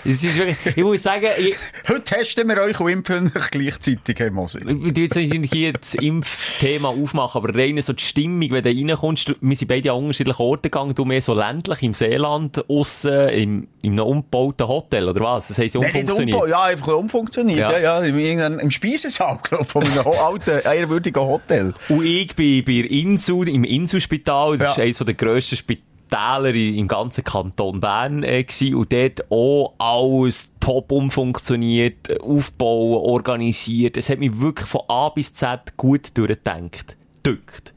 Es 0.08 0.22
ist 0.24 0.36
wirklich, 0.38 0.76
ich 0.76 0.82
muss 0.84 1.02
sagen, 1.02 1.26
ich, 1.38 1.56
Heute 1.88 2.04
testen 2.04 2.48
wir 2.48 2.58
euch 2.62 2.78
und 2.80 2.88
impfen 2.90 3.32
euch 3.34 3.50
gleichzeitig, 3.50 4.18
Herr 4.18 4.30
Moser. 4.30 4.60
ich 4.60 4.66
will 4.66 4.96
jetzt 4.98 5.16
nicht 5.16 5.52
hier 5.52 5.72
das 5.72 5.94
Impfthema 5.94 6.88
aufmachen, 6.88 7.42
aber 7.42 7.54
rein 7.58 7.80
so 7.82 7.92
die 7.92 8.02
Stimmung, 8.02 8.50
wenn 8.50 8.62
du 8.62 8.70
reinkommst, 8.70 9.32
wir 9.40 9.56
sind 9.56 9.68
beide 9.68 9.92
an 9.92 9.98
unterschiedlichen 9.98 10.42
Orten 10.42 10.62
gegangen, 10.62 10.94
du 10.94 11.04
mehr 11.04 11.20
so 11.22 11.34
ländlich, 11.34 11.82
im 11.82 11.94
Seeland, 11.94 12.68
aussen, 12.68 13.28
im, 13.30 13.68
in 13.82 13.92
einem 13.92 14.06
umgebauten 14.06 14.68
Hotel, 14.68 15.08
oder 15.08 15.20
was? 15.20 15.48
Das 15.48 15.58
heisst, 15.58 15.74
Nein, 15.74 15.84
umfunktioniert. 15.86 16.34
umbauen. 16.34 16.50
Ja, 16.50 16.62
einfach 16.64 16.92
umfunktioniert. 16.94 17.58
Ja. 17.58 17.78
Ja, 17.78 18.02
ja, 18.02 18.48
im, 18.58 18.70
Speisesaal, 18.70 19.38
glaube 19.42 19.64
ich, 19.64 19.70
von 19.70 19.84
einem 19.84 20.06
alten, 20.06 20.60
ehrwürdigen 20.64 21.22
Hotel. 21.22 21.74
Und 21.88 22.04
ich 22.04 22.34
bin 22.34 22.64
bei 22.64 22.72
der 22.82 22.90
Insul, 22.90 23.48
im 23.48 23.64
Inselspital, 23.64 24.58
das 24.58 24.76
Ja. 24.76 24.84
ist 24.84 25.00
eines 25.00 25.06
der 25.06 25.14
grössten 25.14 25.56
Spitäler 25.56 25.85
i- 26.12 26.78
im 26.78 26.88
ganzen 26.88 27.24
Kanton 27.24 27.80
Bern 27.80 28.22
äh, 28.22 28.44
gewesen. 28.44 28.74
und 28.76 28.92
dort 28.92 29.30
auch 29.30 29.74
alles 29.78 30.52
top 30.60 30.92
umfunktioniert, 30.92 32.20
aufbauen, 32.20 32.98
organisiert. 33.10 33.96
Es 33.96 34.08
hat 34.08 34.18
mich 34.18 34.38
wirklich 34.40 34.68
von 34.68 34.82
A 34.88 35.08
bis 35.10 35.32
Z 35.34 35.76
gut 35.76 36.16
durchgedacht. 36.16 36.96
Dückt. 37.24 37.72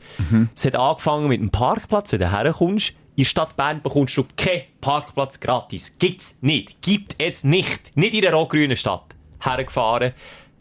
Es 0.56 0.66
hat 0.66 0.76
angefangen 0.76 1.28
mit 1.28 1.40
einem 1.40 1.50
Parkplatz, 1.50 2.12
wenn 2.12 2.20
du 2.20 2.32
herkommst. 2.32 2.90
In 3.16 3.24
der 3.24 3.30
Stadt 3.30 3.58
Bern 3.58 3.82
bekommst 3.82 4.16
du 4.16 4.24
keinen 4.38 4.62
Parkplatz 4.80 5.40
gratis. 5.40 5.94
Gibt's 6.00 6.38
nicht. 6.42 6.82
Gibt 6.82 7.16
es 7.18 7.44
nicht. 7.44 7.96
Nicht 7.98 8.14
in 8.14 8.22
der 8.22 8.34
rot-grünen 8.34 8.78
Stadt. 8.78 9.04
Hergefahren, 9.42 10.12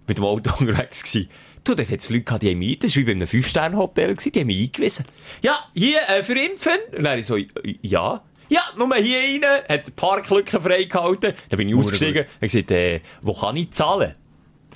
mit 0.06 0.18
dem 0.18 0.24
Auto 0.24 0.50
unterwegs 0.58 1.02
gewesen. 1.04 1.28
Du, 1.68 1.74
dort 1.74 1.90
hat's 1.90 2.08
Leute 2.08 2.24
gehabt, 2.24 2.42
die 2.42 2.50
haben 2.52 2.60
mich, 2.60 2.78
das 2.78 2.96
war 2.96 3.02
wie 3.02 3.04
bei 3.04 3.10
einem 3.12 3.28
Fünf-Sterne-Hotel, 3.28 4.14
die 4.14 4.40
haben 4.40 4.46
mich 4.46 4.68
eingewiesen. 4.68 5.04
Ja, 5.42 5.68
hier, 5.74 5.98
äh, 6.08 6.22
für 6.22 6.32
Impfen? 6.32 6.78
Und 6.96 7.04
dann 7.04 7.18
ich 7.18 7.26
so, 7.26 7.36
äh, 7.36 7.46
ja. 7.82 8.24
Ja, 8.48 8.62
nur 8.78 8.94
hier 8.94 9.18
rein, 9.18 9.64
hat 9.68 9.86
die 9.86 9.90
Parklücke 9.90 10.62
freigehalten. 10.62 11.34
Dann 11.50 11.56
bin 11.58 11.68
ich 11.68 11.74
ausgestiegen, 11.74 12.24
und 12.40 12.50
gesagt, 12.50 12.70
äh, 12.70 13.02
wo 13.20 13.34
kann 13.34 13.54
ich 13.56 13.70
zahlen? 13.72 14.14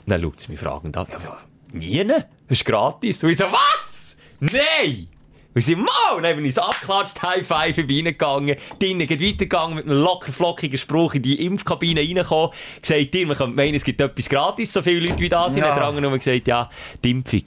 Und 0.05 0.11
dann 0.11 0.21
schaut 0.21 0.41
sie 0.41 0.51
mich 0.51 0.61
fragend 0.61 0.95
an, 0.99 1.07
ja, 1.11 1.19
ja, 1.19 1.39
nie, 1.73 2.05
das 2.05 2.25
ist 2.49 2.67
gratis. 2.67 3.25
Und 3.25 3.31
ich 3.31 3.39
so, 3.39 3.45
was? 3.45 4.19
Nein! 4.41 5.09
Und 5.55 5.61
sie, 5.61 5.77
Mau! 5.77 6.17
Und 6.17 6.23
dann 6.23 6.37
bin 6.37 6.45
ich 6.45 6.55
so 6.55 6.63
abgeklatscht, 6.63 7.21
High 7.23 7.47
Five, 7.47 7.77
bin 7.77 8.07
reingegangen, 8.07 8.57
drinnen 8.79 9.07
geht 9.07 9.21
weitergegangen, 9.21 9.77
mit 9.77 9.87
einem 9.87 9.99
locker 9.99 10.33
flockigen 10.33 10.79
Spruch 10.79 11.15
in 11.15 11.23
die 11.23 11.45
Impfkabine 11.45 12.01
reingekommen, 12.01 12.51
gesagt, 12.81 13.13
dir, 13.13 13.27
man 13.27 13.37
könnte 13.37 13.57
meinen, 13.57 13.75
es 13.75 13.85
gibt 13.85 14.01
etwas 14.01 14.29
gratis, 14.29 14.73
so 14.73 14.83
viele 14.83 15.01
Leute 15.01 15.19
wie 15.19 15.29
da 15.29 15.51
sind, 15.51 15.63
Ja. 15.63 15.69
ja. 15.69 15.79
dran 15.79 16.05
und 16.05 16.19
gesagt, 16.19 16.49
ja, 16.49 16.71
die 17.05 17.11
Impfung. 17.11 17.43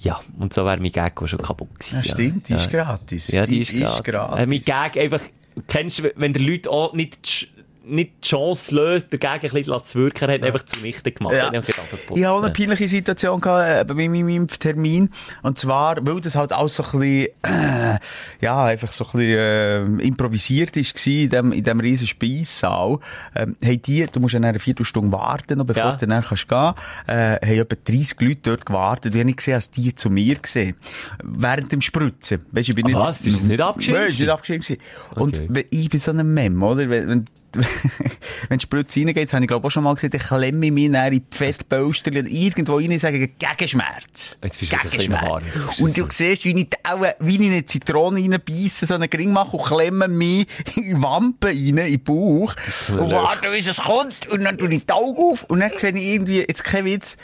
Ja, 0.00 0.20
und 0.38 0.52
so 0.52 0.64
wäre 0.66 0.78
mein 0.80 0.92
Gag 0.92 1.14
schon 1.24 1.38
kaputt 1.38 1.78
gewesen. 1.78 1.96
Ja, 1.96 2.02
stimmt, 2.02 2.48
die 2.48 2.54
ist 2.54 2.68
gratis. 2.70 3.28
Ja, 3.28 3.46
die, 3.46 3.60
ist, 3.60 3.72
gratis. 3.72 4.02
gratis. 4.02 4.38
Äh, 4.42 4.46
mein 4.46 4.60
Gag 4.60 4.98
einfach, 4.98 5.20
kennst 5.66 6.00
du, 6.00 6.12
wenn 6.16 6.32
der 6.32 6.42
Leute 6.42 6.70
auch 6.70 6.92
nicht, 6.92 7.16
die 7.30 7.53
nicht 7.86 8.12
die 8.24 8.28
Chance 8.28 8.74
lässt, 8.74 9.06
dagegen 9.12 9.46
ein 9.54 9.62
bisschen 9.62 9.84
zu 9.84 9.98
wirken, 9.98 10.30
hat 10.30 10.42
einfach 10.42 10.64
zunichte 10.64 11.12
gemacht. 11.12 11.34
Ja. 11.36 11.50
Geputzt, 11.50 11.74
Ich 12.14 12.24
habe 12.24 12.34
auch 12.34 12.38
eine 12.38 12.46
ne? 12.48 12.52
peinliche 12.52 12.88
Situation 12.88 13.40
gehabt, 13.40 13.68
äh, 13.68 13.84
bei 13.84 13.94
meinem 14.08 14.28
Impftermin. 14.28 15.10
Und 15.42 15.58
zwar, 15.58 15.96
weil 16.06 16.20
das 16.20 16.36
halt 16.36 16.52
alles 16.52 16.76
so 16.76 16.82
ein 16.84 16.90
bisschen, 17.00 17.28
äh, 17.42 17.98
ja, 18.40 18.64
einfach 18.64 18.90
so 18.90 19.04
ein 19.04 19.10
bisschen, 19.12 20.00
äh, 20.00 20.06
improvisiert 20.06 20.76
ist 20.76 21.06
in 21.06 21.28
dem, 21.28 21.52
in 21.52 21.62
dem 21.64 21.80
riesen 21.80 22.06
Speissaal. 22.06 22.98
Ähm, 23.36 23.56
hey, 23.62 23.76
die, 23.78 24.06
du 24.10 24.20
musst 24.20 24.34
ja 24.34 24.40
eine 24.40 24.58
Viertelstunde 24.58 25.12
warten, 25.12 25.58
noch 25.58 25.66
bevor 25.66 25.82
Ja. 25.84 25.96
du 25.96 26.06
dann 26.06 26.22
kannst 26.24 26.48
gehen, 26.48 26.72
äh, 27.06 27.12
haben 27.46 27.58
etwa 27.60 27.76
30 27.84 28.20
Leute 28.20 28.40
dort 28.42 28.66
gewartet. 28.66 29.06
Und 29.06 29.14
ich 29.16 29.20
habe 29.20 29.26
nicht 29.26 29.36
gesehen, 29.38 29.54
als 29.54 29.70
die 29.70 29.94
zu 29.94 30.10
mir 30.10 30.36
gesehen. 30.36 30.74
Während 31.22 31.70
dem 31.72 31.80
Spritzen. 31.80 32.44
Weißt, 32.52 32.68
ich 32.68 32.74
bin 32.74 32.84
Ah, 32.86 32.88
nicht, 32.88 32.98
was? 32.98 33.20
Ist 33.26 33.38
das 33.40 33.46
nicht 33.46 33.60
abgeschrieben 33.60 34.00
Nein, 34.00 34.10
ist 34.10 34.20
nicht 34.20 34.28
abgeschrieben. 34.30 34.78
Und 35.16 35.36
Okay. 35.36 35.46
wenn- 35.50 35.64
ich 35.70 35.88
bin 35.90 36.00
so 36.00 36.10
ein 36.12 36.34
Mem, 36.34 36.62
oder? 36.62 36.88
Wenn, 36.88 37.26
wenn, 38.48 38.58
die 38.58 38.62
Spritze 38.62 39.00
reingeht, 39.00 39.24
das 39.28 39.32
habe 39.32 39.44
ich 39.44 39.48
glaube 39.48 39.66
auch 39.66 39.70
schon 39.70 39.84
mal 39.84 39.94
gesagt, 39.94 40.14
ich 40.14 40.22
klemme 40.22 40.70
mich 40.70 40.90
dann 40.92 41.12
in 41.12 41.22
die 41.30 41.36
Fettpolster 41.36 42.10
und 42.10 42.26
irgendwo 42.28 42.76
rein 42.76 42.98
sage, 42.98 43.28
Gegenschmerz. 43.28 44.36
Jetzt 44.42 44.60
bist 44.60 44.72
du 44.72 44.76
ist 44.76 45.80
Und 45.80 45.98
du 45.98 46.06
siehst, 46.10 46.44
wie 46.44 46.58
ich, 46.60 46.68
Augen- 46.82 47.14
wie 47.20 47.34
ich 47.36 47.40
eine 47.50 47.64
Zitrone 47.66 48.20
reinbeisse, 48.20 48.86
so 48.86 48.94
einen 48.94 49.08
Gring 49.10 49.32
mache 49.32 49.56
und 49.56 49.64
klemme 49.64 50.08
mich 50.08 50.46
in 50.76 50.82
die 50.84 51.02
Wampe 51.02 51.48
rein, 51.48 51.56
in 51.56 51.76
den 51.76 52.02
Bauch. 52.04 52.54
Und 52.90 53.10
warte, 53.12 53.50
bis 53.50 53.66
es 53.68 53.78
kommt. 53.78 54.26
Und 54.28 54.44
dann 54.44 54.58
tue 54.58 54.72
ich 54.72 54.84
die 54.84 54.92
Augen 54.92 55.16
auf 55.32 55.44
und 55.44 55.60
dann 55.60 55.72
sehe 55.76 55.92
ich 55.92 56.04
irgendwie, 56.04 56.38
jetzt 56.40 56.64
kein 56.64 56.84
Witz, 56.84 57.16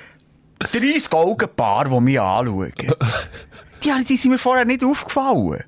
30 0.58 1.12
Augenpaar, 1.12 1.86
die 1.88 2.00
mich 2.00 2.20
anschauen. 2.20 2.72
Die, 3.82 4.04
die 4.04 4.16
sind 4.18 4.32
mir 4.32 4.36
vorher 4.38 4.66
nicht 4.66 4.84
aufgefallen. 4.84 5.64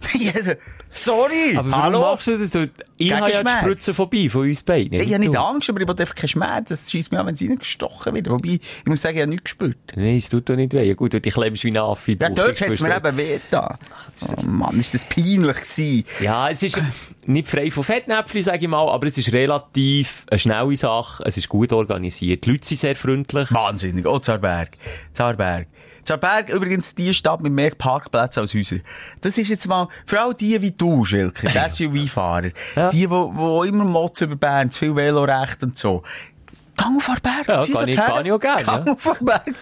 Sorry, 0.94 1.56
Aber 1.56 1.70
warum 1.70 1.82
hallo? 1.82 2.00
machst 2.00 2.26
du 2.26 2.36
das? 2.38 2.50
Du- 2.50 2.68
Ich 2.98 3.12
habe 3.12 3.30
ja 3.30 3.38
die 3.38 3.40
Schmerz. 3.48 3.60
Spritze 3.60 3.94
vorbei 3.94 4.28
von 4.28 4.42
uns 4.42 4.62
beiden. 4.62 4.92
Ich 4.94 5.12
habe 5.14 5.24
nicht. 5.24 5.36
Angst, 5.36 5.70
aber 5.70 5.80
ich 5.80 5.88
will 5.88 5.96
einfach 5.98 6.14
keinen 6.14 6.28
Schmerz. 6.28 6.68
Das 6.68 6.90
schießt 6.90 7.10
mich 7.10 7.18
an, 7.18 7.26
wenn 7.26 7.36
sie 7.36 7.48
reingestochen 7.48 8.14
wird. 8.14 8.28
Wobei, 8.28 8.50
ich 8.60 8.86
muss 8.86 9.00
sagen, 9.00 9.16
ich 9.16 9.22
habe 9.22 9.30
nichts 9.30 9.44
gespürt. 9.44 9.76
Nein, 9.96 10.16
es 10.18 10.28
tut 10.28 10.48
doch 10.48 10.54
nicht 10.56 10.72
weh. 10.74 10.82
Ja 10.82 10.94
gut, 10.94 11.14
du 11.14 11.20
klemmst 11.20 11.64
wie 11.64 11.70
ein 11.70 11.78
Affe. 11.78 12.12
Ja, 12.12 12.28
dort 12.28 12.60
hat 12.60 12.68
es 12.70 12.80
mir 12.80 12.94
eben 12.96 13.16
weh 13.16 13.40
da. 13.50 13.78
Oh 14.38 14.42
Mann, 14.42 14.78
ist 14.78 14.92
das 14.94 15.04
peinlich 15.06 15.38
gewesen. 15.56 16.04
Ja, 16.20 16.50
es 16.50 16.62
ist 16.62 16.78
nicht 17.24 17.48
frei 17.48 17.70
von 17.70 17.84
Fettnäpfchen, 17.84 18.42
sage 18.42 18.58
ich 18.58 18.68
mal, 18.68 18.88
aber 18.88 19.06
es 19.06 19.16
ist 19.16 19.32
relativ 19.32 20.26
eine 20.30 20.38
schnelle 20.38 20.76
Sache. 20.76 21.22
Es 21.26 21.36
ist 21.36 21.48
gut 21.48 21.72
organisiert. 21.72 22.44
Die 22.44 22.50
Leute 22.50 22.66
sind 22.68 22.80
sehr 22.80 22.96
freundlich. 22.96 23.50
Wahnsinnig. 23.52 24.06
Oh, 24.06 24.18
Zarberg. 24.18 24.70
Zarberg. 25.14 25.68
Zarberg, 26.04 26.48
übrigens, 26.48 26.94
die 26.94 27.12
Stadt 27.14 27.42
mit 27.42 27.52
mehr 27.52 27.74
Parkplätzen 27.74 28.40
als 28.40 28.54
Häuser. 28.54 28.76
Das 29.20 29.38
ist 29.38 29.48
jetzt 29.48 29.68
mal, 29.68 29.88
vor 30.06 30.18
allem 30.20 30.36
die 30.36 30.60
wie 30.60 30.72
du, 30.72 31.04
Schilke, 31.04 31.48
die 31.48 31.70
SUV-Fahrer. 31.70 32.50
Ja. 32.76 32.88
Die, 32.90 33.08
wo, 33.08 33.32
wo 33.34 33.62
immer 33.62 33.84
motzen 33.84 34.24
über 34.28 34.36
Bern, 34.36 34.70
zu 34.70 34.80
viel 34.80 34.96
Velorecht 34.96 35.62
und 35.62 35.76
so. 35.78 36.02
Gang 36.74 36.96
auf 36.96 37.04
den 37.06 37.16
Berg. 37.22 37.46
Ja, 37.48 37.78
kann 37.78 37.88
ich- 37.88 37.96
kann 37.96 38.26
ich 38.26 38.32
auch 38.32 38.40
gerne, 38.40 38.64
Gang 38.64 38.86
ja. 38.86 38.92
auf 38.94 39.16
den 39.18 39.26
Berg. 39.26 39.54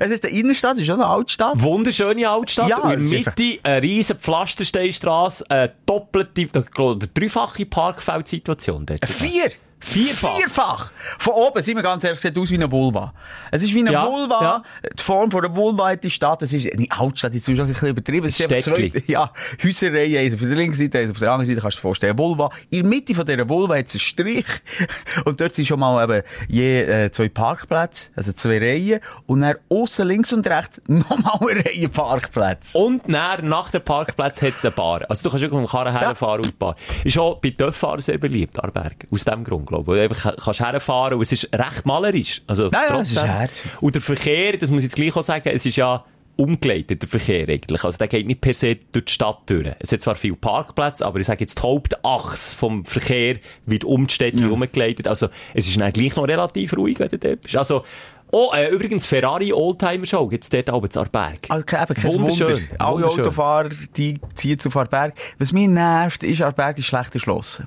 Es 0.00 0.08
ist 0.10 0.24
eine 0.24 0.32
Innenstadt, 0.34 0.72
es 0.72 0.78
ist 0.80 0.86
schon 0.86 0.96
eine 1.00 1.06
Altstadt. 1.06 1.60
Wunderschöne 1.60 2.28
Altstadt. 2.28 2.68
Ja, 2.68 2.90
in 2.90 3.08
der 3.08 3.18
Mitte 3.20 3.58
eine 3.62 3.82
riesen 3.82 4.18
Pflastersteinstrasse, 4.18 5.44
eine 5.50 5.72
doppelte, 5.86 6.48
eine 6.78 6.96
dreifache 7.14 7.66
Parkfeldsituation 7.66 8.86
dort. 8.86 9.06
Vier! 9.06 9.50
Vierfach? 9.80 10.36
Vierfach! 10.36 10.92
Von 11.18 11.34
oben, 11.34 11.62
sind 11.62 11.76
wir 11.76 11.82
ganz 11.82 12.02
ehrlich, 12.04 12.20
sieht 12.20 12.36
aus 12.38 12.50
wie 12.50 12.54
eine 12.54 12.70
Vulva. 12.70 13.12
Es 13.50 13.62
ist 13.62 13.72
wie 13.74 13.80
eine 13.80 13.92
Ja, 13.92 14.06
Vulva. 14.06 14.42
ja. 14.42 14.62
Die 14.98 15.02
Form 15.02 15.30
von 15.30 15.44
einer 15.44 15.54
Vulva 15.54 15.88
hat 15.90 16.02
die 16.04 16.10
Stadt. 16.10 16.42
Es 16.42 16.52
ist, 16.52 16.64
nicht 16.76 16.92
Altstadt, 16.92 17.34
jetzt 17.34 17.48
ist 17.48 17.60
ein 17.60 17.66
bisschen 17.68 17.88
übertrieben. 17.88 18.26
Es 18.26 18.38
ist 18.38 18.50
einfach 18.52 18.74
zwei, 18.74 18.92
ja, 19.06 19.32
Häuserreihen. 19.62 20.18
Eins 20.18 20.34
auf 20.34 20.40
der 20.40 20.48
linken 20.50 20.76
Seite, 20.76 20.98
eins 20.98 21.10
auf 21.10 21.18
der 21.18 21.30
anderen 21.30 21.46
Seite, 21.46 21.60
kannst 21.60 21.76
du 21.76 21.80
dir 21.80 21.82
vorstellen. 21.82 22.18
Vulva. 22.18 22.50
In 22.70 22.82
der 22.82 22.88
Mitte 22.90 23.14
von 23.14 23.24
dieser 23.26 23.48
Vulva 23.48 23.76
hat 23.76 23.86
es 23.86 23.94
einen 23.94 24.00
Strich. 24.00 24.46
Und 25.24 25.40
dort 25.40 25.54
sind 25.54 25.66
schon 25.66 25.78
mal 25.80 26.02
eben 26.04 26.22
je, 26.48 26.82
äh, 26.82 27.10
zwei 27.12 27.28
Parkplätze, 27.28 28.10
also 28.16 28.32
zwei 28.32 28.58
Reihen. 28.58 29.00
Und 29.26 29.42
dann 29.42 29.56
aussen 29.68 30.08
links 30.08 30.32
und 30.32 30.46
rechts 30.46 30.80
nochmal 30.88 31.38
eine 31.50 31.64
Reihe 31.64 31.88
Parkplätze. 31.88 32.76
Und 32.78 33.02
dann, 33.08 33.48
nach 33.48 33.70
dem 33.70 33.82
Parkplatz 33.82 34.42
hat 34.42 34.54
es 34.56 34.64
eine 34.64 34.72
Bar. 34.72 35.02
Also 35.08 35.24
du 35.24 35.30
kannst 35.30 35.42
wirklich 35.42 35.60
mit 35.60 35.68
dem 35.68 35.70
Karren 35.70 35.96
herfahren 35.96 36.40
und 36.40 36.46
die 36.46 36.52
Bar. 36.56 36.76
Ist 37.04 37.16
auch 37.18 37.36
bei 37.40 37.50
Töfffahrern 37.50 38.00
sehr 38.00 38.18
beliebt, 38.18 38.58
Arberg. 38.62 39.06
Aus 39.10 39.24
dem 39.24 39.44
Grund, 39.44 39.67
glaube 39.68 39.96
ich. 39.96 40.02
Einfach 40.02 40.36
kannst 40.36 40.60
herfahren 40.60 41.14
und 41.14 41.22
es 41.22 41.32
ist 41.32 41.48
recht 41.54 41.86
malerisch. 41.86 42.42
Also, 42.46 42.70
Ja, 42.72 42.82
ja, 42.88 43.00
es 43.00 43.12
ist 43.12 43.22
herzig. 43.22 43.70
Und 43.80 43.94
der 43.94 44.02
Verkehr, 44.02 44.56
das 44.56 44.70
muss 44.70 44.78
ich 44.78 44.84
jetzt 44.90 44.96
gleich 44.96 45.14
auch 45.14 45.22
sagen, 45.22 45.48
es 45.52 45.64
ist 45.64 45.76
ja 45.76 46.04
umgeleitet, 46.38 47.02
der 47.02 47.08
Verkehr 47.08 47.48
eigentlich. 47.48 47.82
Also 47.82 47.98
der 47.98 48.06
geht 48.06 48.26
nicht 48.26 48.40
per 48.40 48.54
se 48.54 48.76
durch 48.92 49.06
die 49.06 49.12
Stadt 49.12 49.40
durch. 49.46 49.66
Es 49.80 49.90
hat 49.90 50.00
zwar 50.02 50.14
viele 50.14 50.36
Parkplätze, 50.36 51.04
aber 51.04 51.18
ich 51.18 51.26
sage 51.26 51.40
jetzt, 51.40 51.58
die 51.58 51.62
Hauptachse 51.62 52.56
vom 52.56 52.84
Verkehr 52.84 53.38
wird 53.66 53.84
um 53.84 54.06
die 54.06 54.14
Städte 54.14 54.48
umgeleitet. 54.50 55.08
Also 55.08 55.28
es 55.52 55.66
ist 55.66 55.80
dann 55.80 55.92
gleich 55.92 56.14
noch 56.14 56.28
relativ 56.28 56.76
ruhig, 56.76 57.00
wenn 57.00 57.08
du 57.08 57.18
dort 57.18 57.42
bist. 57.42 57.56
Also, 57.56 57.84
oh, 58.30 58.52
äh, 58.54 58.68
übrigens, 58.68 59.04
Ferrari 59.04 59.52
Oldtimer 59.52 60.06
Show 60.06 60.28
gibt's 60.28 60.48
dort 60.48 60.72
oben 60.72 60.88
zu 60.88 61.00
Arberg. 61.00 61.40
Also, 61.48 61.64
eben, 61.64 61.94
kein 61.94 62.14
Wunderschön. 62.14 62.46
Wunder. 62.46 62.86
Alle. 62.86 63.06
Autofahrer, 63.06 63.70
die 63.96 64.20
ziehen 64.36 64.60
zu 64.60 64.70
Arberg. 64.78 65.14
Was 65.40 65.52
mich 65.52 65.66
nervt, 65.66 66.22
ist, 66.22 66.40
Arberg 66.40 66.78
ist 66.78 66.86
schlecht 66.86 67.14
erschlossen. 67.16 67.66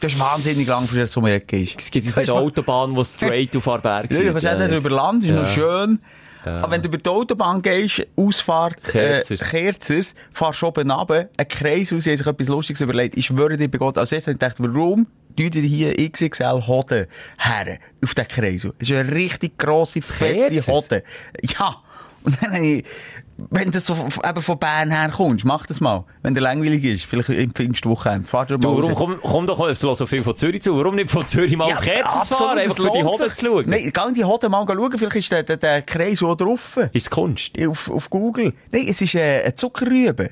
Das 0.00 0.12
ist 0.12 0.20
wahnsinnig 0.20 0.66
lang, 0.68 0.86
für 0.86 1.06
so 1.06 1.20
eine 1.20 1.34
Ecke 1.34 1.62
ist. 1.62 1.80
Es 1.80 1.90
gibt 1.90 2.06
jetzt 2.06 2.16
Das 2.16 2.28
eine 2.28 2.38
ist- 2.38 2.44
Autobahn, 2.44 2.94
die 2.94 3.04
straight 3.04 3.56
auf 3.56 3.66
Arberg 3.68 4.10
Ja, 4.10 4.18
du 4.22 4.32
kannst 4.32 4.46
auch 4.46 4.58
nicht 4.58 4.70
über 4.72 4.90
Land, 4.90 5.24
ist 5.24 5.30
noch 5.34 5.46
schön. 5.48 6.00
Ja. 6.44 6.58
Aber 6.58 6.72
wenn 6.72 6.82
du 6.82 6.88
über 6.88 6.98
die 6.98 7.08
Autobahn 7.10 7.60
gehst, 7.60 8.06
Ausfahrt, 8.14 8.76
äh, 8.88 8.90
Kerzers. 8.92 9.40
Kerzers, 9.50 10.14
fahrst 10.32 10.62
du 10.62 10.66
oben 10.66 10.90
runter, 10.90 11.28
ein 11.36 11.48
Kreis 11.48 11.92
aus, 11.92 12.04
sich 12.04 12.24
etwas 12.24 12.46
Lustiges 12.48 12.80
überlegt. 12.82 13.16
Ich 13.16 13.26
schwöre 13.26 13.56
dir 13.56 13.68
bei 13.68 13.78
Gott, 13.78 13.98
als 13.98 14.12
erstes 14.12 14.34
habe 14.34 14.44
ich 14.46 14.54
gedacht, 14.54 14.74
warum 14.74 15.06
die 15.38 15.50
hier 15.50 15.94
XXL 16.10 16.66
Hoden 16.66 17.06
her 17.38 17.78
auf 18.04 18.14
den 18.14 18.28
Kreis? 18.28 18.64
Es 18.78 18.90
ist 18.90 18.96
eine 18.96 19.10
richtig 19.12 19.58
grosse, 19.58 20.00
fette 20.02 20.50
Kerzers? 20.54 20.68
Hoden. 20.68 21.02
Ja. 21.58 21.76
Und 22.22 22.42
dann 22.42 22.52
habe 22.54 22.64
ich, 22.66 22.84
wenn 23.50 23.70
du 23.70 23.80
so 23.80 23.94
eben 24.24 24.42
von 24.42 24.58
Bern 24.58 24.90
her 24.90 25.10
kommst, 25.14 25.44
mach 25.44 25.66
das 25.66 25.80
mal. 25.80 26.04
Wenn 26.22 26.34
der 26.34 26.42
langweilig 26.42 26.84
ist, 26.84 27.04
vielleicht 27.04 27.28
im 27.28 27.50
Pfingstwochenende. 27.50 28.26
Fahr 28.26 28.46
dir 28.46 28.54
mal 28.54 28.60
Du, 28.60 28.82
warum 28.82 28.94
komm, 28.94 29.18
komm 29.22 29.46
doch 29.46 29.68
es 29.68 29.80
so 29.80 29.94
viel 30.06 30.22
von 30.22 30.36
Zürich 30.36 30.62
zu? 30.62 30.76
Warum 30.76 30.94
nicht 30.94 31.10
von 31.10 31.26
Zürich 31.26 31.56
mal 31.56 31.64
auf 31.64 31.80
Kerzers 31.80 32.28
fahren, 32.28 32.58
einfach 32.58 32.76
für 32.76 32.90
die 32.90 33.04
Hoden 33.04 33.30
zu 33.30 33.44
schauen? 33.44 33.64
Nein, 33.68 33.92
geh 33.92 34.12
die 34.14 34.24
Hoden 34.24 34.50
mal 34.50 34.64
schauen, 34.66 34.98
vielleicht 34.98 35.16
ist 35.16 35.32
der, 35.32 35.42
der, 35.42 35.56
der 35.58 35.82
Kreis 35.82 36.22
auch 36.22 36.34
drauf. 36.34 36.78
Ist 36.92 37.10
Kunst? 37.10 37.52
Auf, 37.66 37.90
auf 37.90 38.08
Google. 38.08 38.54
Nein, 38.72 38.86
es 38.88 39.02
ist 39.02 39.14
äh, 39.14 39.42
eine 39.44 39.54
Zuckerrübe. 39.54 40.30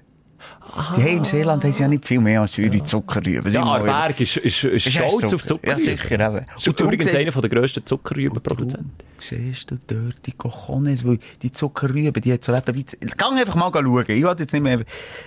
Die 0.96 1.02
haben 1.02 1.18
im 1.18 1.24
Seeland 1.24 1.62
haben 1.62 1.72
sie 1.72 1.82
ja 1.82 1.88
nicht 1.88 2.04
viel 2.04 2.20
mehr 2.20 2.40
als 2.40 2.52
Zürich 2.52 2.82
Zuckerrüben. 2.82 3.52
Ja, 3.52 3.62
Arberg 3.62 4.20
ist, 4.20 4.38
ist, 4.38 4.64
ist 4.64 4.90
stolz 4.90 5.32
auf 5.32 5.44
Zucker. 5.44 5.68
Ja, 5.70 5.78
sicher, 5.78 6.18
eben. 6.18 6.46
Ist 6.56 6.66
übrigens 6.66 7.14
einer 7.14 7.30
der 7.30 7.50
grössten 7.50 7.86
Zuckerrübenproduzenten. 7.86 8.92
Siehst 9.18 9.70
du 9.70 9.78
dort 9.86 10.26
die 10.26 10.32
Cojones, 10.32 11.06
weil 11.06 11.18
die 11.42 11.52
Zuckerrübe, 11.52 12.20
die 12.20 12.32
hat 12.32 12.44
so 12.44 12.54
eben 12.54 12.76
weit... 12.76 13.16
Gang 13.16 13.38
einfach 13.38 13.54
mal 13.54 13.70
schauen. 13.72 14.04
Ich 14.08 14.24
wollte 14.24 14.42
jetzt 14.42 14.52
nicht 14.52 14.62
mehr 14.62 14.80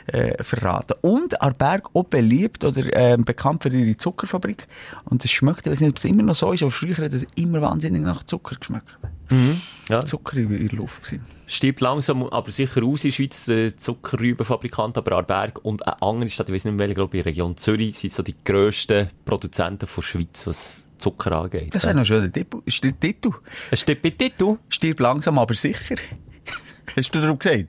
äh, 0.07 0.43
verraten. 0.43 0.95
Und 1.01 1.41
Arberg 1.41 1.89
auch 1.93 2.03
beliebt 2.03 2.63
oder 2.65 2.83
ähm, 2.93 3.23
bekannt 3.23 3.63
für 3.63 3.69
ihre 3.69 3.95
Zuckerfabrik. 3.95 4.67
Und 5.05 5.23
es 5.23 5.31
schmeckt, 5.31 5.65
ich 5.65 5.71
weiß 5.71 5.79
nicht, 5.79 5.89
ob 5.89 5.97
es 5.97 6.05
immer 6.05 6.23
noch 6.23 6.35
so 6.35 6.51
ist, 6.51 6.61
aber 6.61 6.71
früher 6.71 6.97
hat 6.97 7.13
es 7.13 7.25
immer 7.35 7.61
wahnsinnig 7.61 8.01
nach 8.01 8.23
Zucker 8.23 8.57
geschmeckt. 8.57 8.99
Ja. 9.89 10.05
Zucker 10.05 10.37
in 10.37 10.67
der 10.67 10.77
Luft 10.77 11.03
gewesen. 11.03 11.37
Stirbt 11.49 11.79
langsam, 11.79 12.23
aber 12.23 12.51
sicher 12.51 12.83
aus 12.83 13.05
in 13.05 13.09
der 13.11 13.15
Schweiz, 13.15 13.45
der 13.45 13.77
Zuckerrübenfabrikant, 13.77 14.97
aber 14.97 15.13
Arberg 15.13 15.63
und 15.63 15.87
eine 15.87 16.01
andere 16.01 16.29
Stadt, 16.29 16.49
ich 16.49 16.55
weiß 16.55 16.65
nicht 16.65 16.73
mehr, 16.73 16.79
welche, 16.79 16.95
glaube 16.95 17.15
ich, 17.15 17.19
in 17.19 17.23
der 17.23 17.31
Region 17.31 17.55
Zürich, 17.55 17.97
sind 17.97 18.11
so 18.11 18.21
die 18.21 18.35
grössten 18.43 19.07
Produzenten 19.23 19.87
von 19.87 20.03
Schweiz, 20.03 20.45
was 20.45 20.87
Zucker 20.97 21.31
angeht. 21.31 21.73
Das 21.73 21.85
wäre 21.85 21.95
noch 21.95 22.05
schön. 22.05 22.21
Der 22.21 22.31
Titel- 22.33 22.61
der 22.83 22.99
Titel. 22.99 23.31
Es 23.71 23.79
steht 23.79 24.01
bei 24.01 24.09
Titel. 24.09 24.57
Stirb 24.67 24.99
langsam, 24.99 25.39
aber 25.39 25.53
sicher. 25.53 25.95
hast 26.95 27.15
du 27.15 27.21
darum 27.21 27.39
gesagt? 27.39 27.67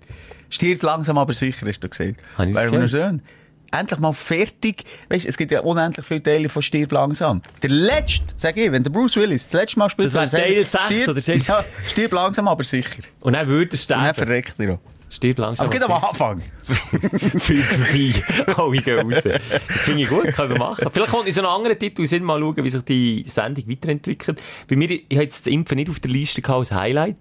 Stirb 0.50 0.82
langsam, 0.82 1.16
aber 1.16 1.32
sicher, 1.32 1.66
hast 1.66 1.78
du 1.78 1.88
gesagt. 1.88 2.16
Ich 2.38 2.54
Wäre 2.54 2.80
noch 2.80 2.88
schön. 2.88 3.22
Endlich 3.70 4.00
mal 4.00 4.12
fertig. 4.12 4.84
Weißt, 5.10 5.26
es 5.26 5.36
gibt 5.36 5.50
ja 5.52 5.60
unendlich 5.60 6.04
viele 6.06 6.22
Teile 6.22 6.48
von 6.48 6.62
Stirb 6.62 6.90
langsam. 6.92 7.42
Der 7.62 7.70
letzte, 7.70 8.24
sag 8.36 8.56
ich, 8.56 8.72
wenn 8.72 8.82
der 8.82 8.90
Bruce 8.90 9.16
Willis 9.16 9.44
das 9.44 9.52
letzte 9.54 9.78
Mal 9.78 9.90
spielt, 9.90 10.06
Das 10.14 10.32
wäre 10.32 10.42
er 10.42 10.48
Teil 10.54 10.64
sagen, 10.64 10.88
sechs 10.88 11.02
stirb, 11.02 11.08
oder 11.10 11.20
sechs? 11.22 11.46
Ja, 11.46 11.64
stirb 11.86 12.12
langsam, 12.12 12.48
aber 12.48 12.64
sicher. 12.64 13.02
Und 13.20 13.34
dann 13.34 13.46
würde 13.46 13.70
er 13.76 13.80
Und 13.80 13.90
dann 13.90 13.98
sterben. 14.00 14.14
verreckt 14.14 14.54
er 14.58 14.74
auch. 14.74 14.78
Stirb 15.10 15.38
langsam. 15.38 15.66
Aber 15.66 15.72
geht 15.78 15.82
am 15.90 16.04
Anfang. 16.04 16.42
Viel 17.38 17.62
vorbei. 17.62 18.54
Alle 18.56 18.82
gehen 18.82 19.10
raus. 19.12 19.22
Finde 19.68 20.02
ich 20.02 20.08
gut, 20.08 20.26
können 20.34 20.50
wir 20.52 20.58
machen. 20.58 20.86
Vielleicht 20.92 21.10
kommt 21.10 21.26
in 21.28 21.32
so 21.32 21.40
einen 21.40 21.48
anderen 21.48 21.78
Titel 21.78 22.04
Sinn, 22.06 22.24
mal 22.24 22.38
schauen, 22.40 22.56
wie 22.62 22.68
sich 22.70 22.82
die 22.82 23.24
Sendung 23.26 23.64
weiterentwickelt. 23.70 24.40
Bei 24.68 24.76
mir, 24.76 24.90
ich 24.90 25.02
habe 25.12 25.22
jetzt 25.22 25.46
das 25.46 25.52
Impfen 25.52 25.76
nicht 25.76 25.88
auf 25.90 26.00
der 26.00 26.10
Liste 26.10 26.42
gehabt 26.42 26.58
als 26.58 26.72
Highlight. 26.72 27.16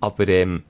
Aber, 0.00 0.28
ähm, 0.28 0.62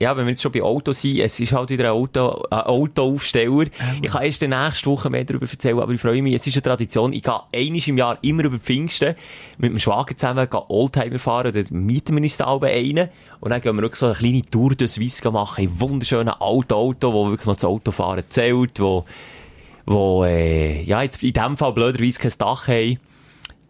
ja, 0.00 0.16
wenn 0.16 0.26
wir 0.26 0.30
jetzt 0.30 0.42
schon 0.42 0.52
bei 0.52 0.62
Autos 0.62 1.02
sind, 1.02 1.20
es 1.20 1.38
ist 1.38 1.52
halt 1.52 1.70
wieder 1.70 1.84
ein 1.84 1.90
Auto, 1.90 2.42
ein 2.50 2.60
Autoaufsteller. 2.60 3.66
Ich 4.02 4.10
kann 4.10 4.22
erst 4.22 4.42
nächsten 4.42 4.90
Woche 4.90 5.08
mehr 5.08 5.24
darüber 5.24 5.48
erzählen, 5.48 5.78
aber 5.78 5.92
ich 5.92 6.00
freue 6.00 6.20
mich, 6.20 6.34
es 6.34 6.46
ist 6.46 6.56
eine 6.56 6.62
Tradition. 6.62 7.12
Ich 7.12 7.22
gehe 7.22 7.40
einmal 7.54 7.80
im 7.86 7.98
Jahr 7.98 8.18
immer 8.22 8.44
über 8.44 8.58
Pfingsten 8.58 9.14
mit 9.58 9.70
dem 9.70 9.78
Schwager 9.78 10.16
zusammen 10.16 10.50
gehen 10.50 10.60
Oldtimer 10.68 11.18
fahren, 11.18 11.52
dann 11.52 11.66
mieten 11.70 12.16
wir 12.16 12.22
uns 12.22 12.36
da 12.36 12.48
oben 12.48 12.64
rein 12.64 13.08
und 13.40 13.50
dann 13.50 13.60
gehen 13.60 13.76
wir 13.76 13.82
wirklich 13.82 14.00
so 14.00 14.06
eine 14.06 14.14
kleine 14.16 14.42
Tour 14.42 14.74
de 14.74 14.88
Suisse 14.88 15.30
machen, 15.30 15.64
in 15.64 15.80
wunderschönen 15.80 16.34
alten 16.40 16.74
Auto, 16.74 17.12
wo 17.12 17.30
wirklich 17.30 17.46
noch 17.46 17.54
das 17.54 17.64
Autofahren 17.64 18.24
zählt, 18.28 18.80
wo, 18.80 19.04
wo, 19.86 20.24
äh, 20.24 20.82
ja, 20.82 21.02
jetzt 21.02 21.22
in 21.22 21.32
dem 21.32 21.56
Fall 21.56 21.72
blöderweise 21.72 22.18
kein 22.18 22.32
Dach 22.38 22.66
haben. 22.66 22.98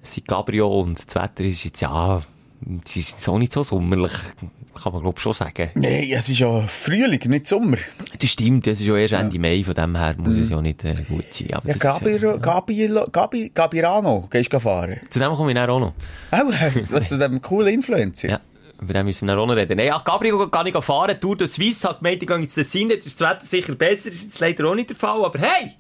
Es 0.02 0.14
sind 0.14 0.26
Cabrio 0.26 0.80
und 0.80 0.98
das 1.06 1.14
Wetter 1.14 1.44
ist 1.44 1.64
jetzt, 1.64 1.80
ja, 1.80 2.22
es 2.84 2.96
ist 2.96 3.10
jetzt 3.12 3.28
auch 3.28 3.38
nicht 3.38 3.52
so 3.52 3.62
sommerlich, 3.62 4.12
kann 4.82 4.92
man 4.92 5.02
glaub 5.02 5.18
schon 5.20 5.32
sagen. 5.32 5.70
Nein, 5.74 6.08
es 6.12 6.28
ist 6.28 6.38
ja 6.38 6.60
Frühling, 6.62 7.20
nicht 7.26 7.46
Sommer. 7.46 7.76
Das 8.18 8.30
stimmt, 8.30 8.66
das 8.66 8.80
ist 8.80 8.86
ja 8.86 8.96
erst 8.96 9.14
Ende 9.14 9.38
Mai, 9.38 9.62
von 9.64 9.74
dem 9.74 9.96
her 9.96 10.14
muss 10.18 10.36
es 10.36 10.50
ja 10.50 10.60
nicht 10.60 10.84
äh, 10.84 10.94
gut 11.08 11.32
sein. 11.32 11.48
Aber 11.52 11.68
Ja, 11.68 11.74
das 11.74 11.76
ist, 11.76 11.80
Gabi, 11.80 12.38
Gabi, 12.40 12.90
Gabi, 13.12 13.50
Gabirano, 13.54 14.28
gehst 14.30 14.52
du 14.52 14.60
fahren? 14.60 15.00
Zu 15.10 15.18
dem 15.18 15.32
komme 15.34 15.52
ich 15.52 15.56
dann 15.56 15.70
auch 15.70 15.80
noch. 15.80 15.94
Was 16.90 17.08
zu 17.08 17.18
dem 17.18 17.40
coolen 17.40 17.74
Influencer. 17.74 18.28
Ja. 18.28 18.40
Über 18.80 18.92
den 18.92 19.06
müssen 19.06 19.26
wir 19.26 19.34
noch 19.36 19.48
reden. 19.48 19.76
Nein, 19.76 19.86
ja, 19.86 19.98
Gabriel 20.04 20.48
kann 20.50 20.66
ich 20.66 20.76
fahren. 20.76 21.16
Tour 21.20 21.36
de 21.36 21.46
Suisse 21.46 21.88
hat 21.88 22.00
gemeint, 22.00 22.22
ich 22.22 22.28
gehe 22.28 22.36
ins 22.36 22.54
Tessin, 22.54 22.90
jetzt 22.90 23.06
ist 23.06 23.20
das 23.20 23.30
Wetter 23.30 23.44
sicher 23.46 23.74
besser. 23.74 24.10
Ist 24.10 24.24
jetzt 24.24 24.40
leider 24.40 24.66
auch 24.68 24.74
nicht 24.74 24.90
der 24.90 24.96
Fall, 24.96 25.24
aber 25.24 25.38
hey! 25.38 25.70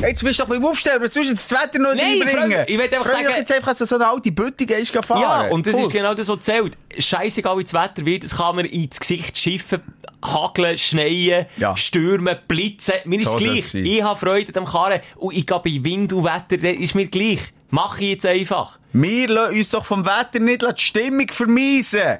Jetzt 0.00 0.24
bist 0.24 0.38
du 0.38 0.42
doch 0.42 0.48
beim 0.50 0.64
Aufstellen, 0.64 1.00
was 1.02 1.14
sollst 1.14 1.30
du 1.30 1.34
das 1.34 1.50
Wetter 1.52 1.78
noch 1.78 1.94
Nein, 1.94 2.20
reinbringen? 2.22 2.64
Ich 2.66 2.76
will 2.76 2.82
einfach 2.84 3.06
Freu 3.06 3.16
dich 3.18 3.26
sagen- 3.26 3.38
jetzt 3.38 3.52
einfach, 3.52 3.68
dass 3.68 3.78
du 3.78 3.86
so 3.86 3.94
eine 3.94 4.08
alte 4.08 4.32
Bütte 4.32 4.66
gehst 4.66 4.92
fahren. 4.92 5.20
Ja, 5.20 5.48
und 5.50 5.66
das 5.66 5.74
Cool. 5.74 5.82
ist 5.82 5.92
genau 5.92 6.14
das, 6.14 6.28
was 6.28 6.40
zählt. 6.40 6.76
Scheißegal, 6.98 7.56
wie 7.58 7.64
das 7.64 7.72
Wetter 7.74 8.04
wird, 8.04 8.24
es 8.24 8.36
kann 8.36 8.56
mir 8.56 8.66
ins 8.66 8.98
Gesicht 8.98 9.38
schiffen, 9.38 9.82
hageln, 10.24 10.76
schneien, 10.78 11.46
Ja. 11.56 11.76
stürmen, 11.76 12.36
blitzen. 12.48 12.94
Mir 13.04 13.20
ist 13.20 13.30
So 13.30 13.36
gleich. 13.36 13.72
Ich 13.74 14.02
habe 14.02 14.18
Freude 14.18 14.48
an 14.48 14.64
dem 14.64 14.64
Karren 14.64 15.00
und 15.16 15.34
ich 15.36 15.46
gehe 15.46 15.58
bei 15.60 15.84
Wind 15.84 16.12
und 16.12 16.24
Wetter, 16.24 16.56
das 16.56 16.72
ist 16.76 16.94
mir 16.94 17.06
gleich. 17.06 17.40
Mache 17.70 18.02
ich 18.02 18.10
jetzt 18.10 18.26
einfach. 18.26 18.78
Wir 18.92 19.28
lassen 19.28 19.56
uns 19.58 19.70
doch 19.70 19.84
vom 19.84 20.04
Wetter 20.04 20.38
nicht 20.40 20.62
die 20.62 20.82
Stimmung 20.82 21.28
vermiesen. 21.30 22.18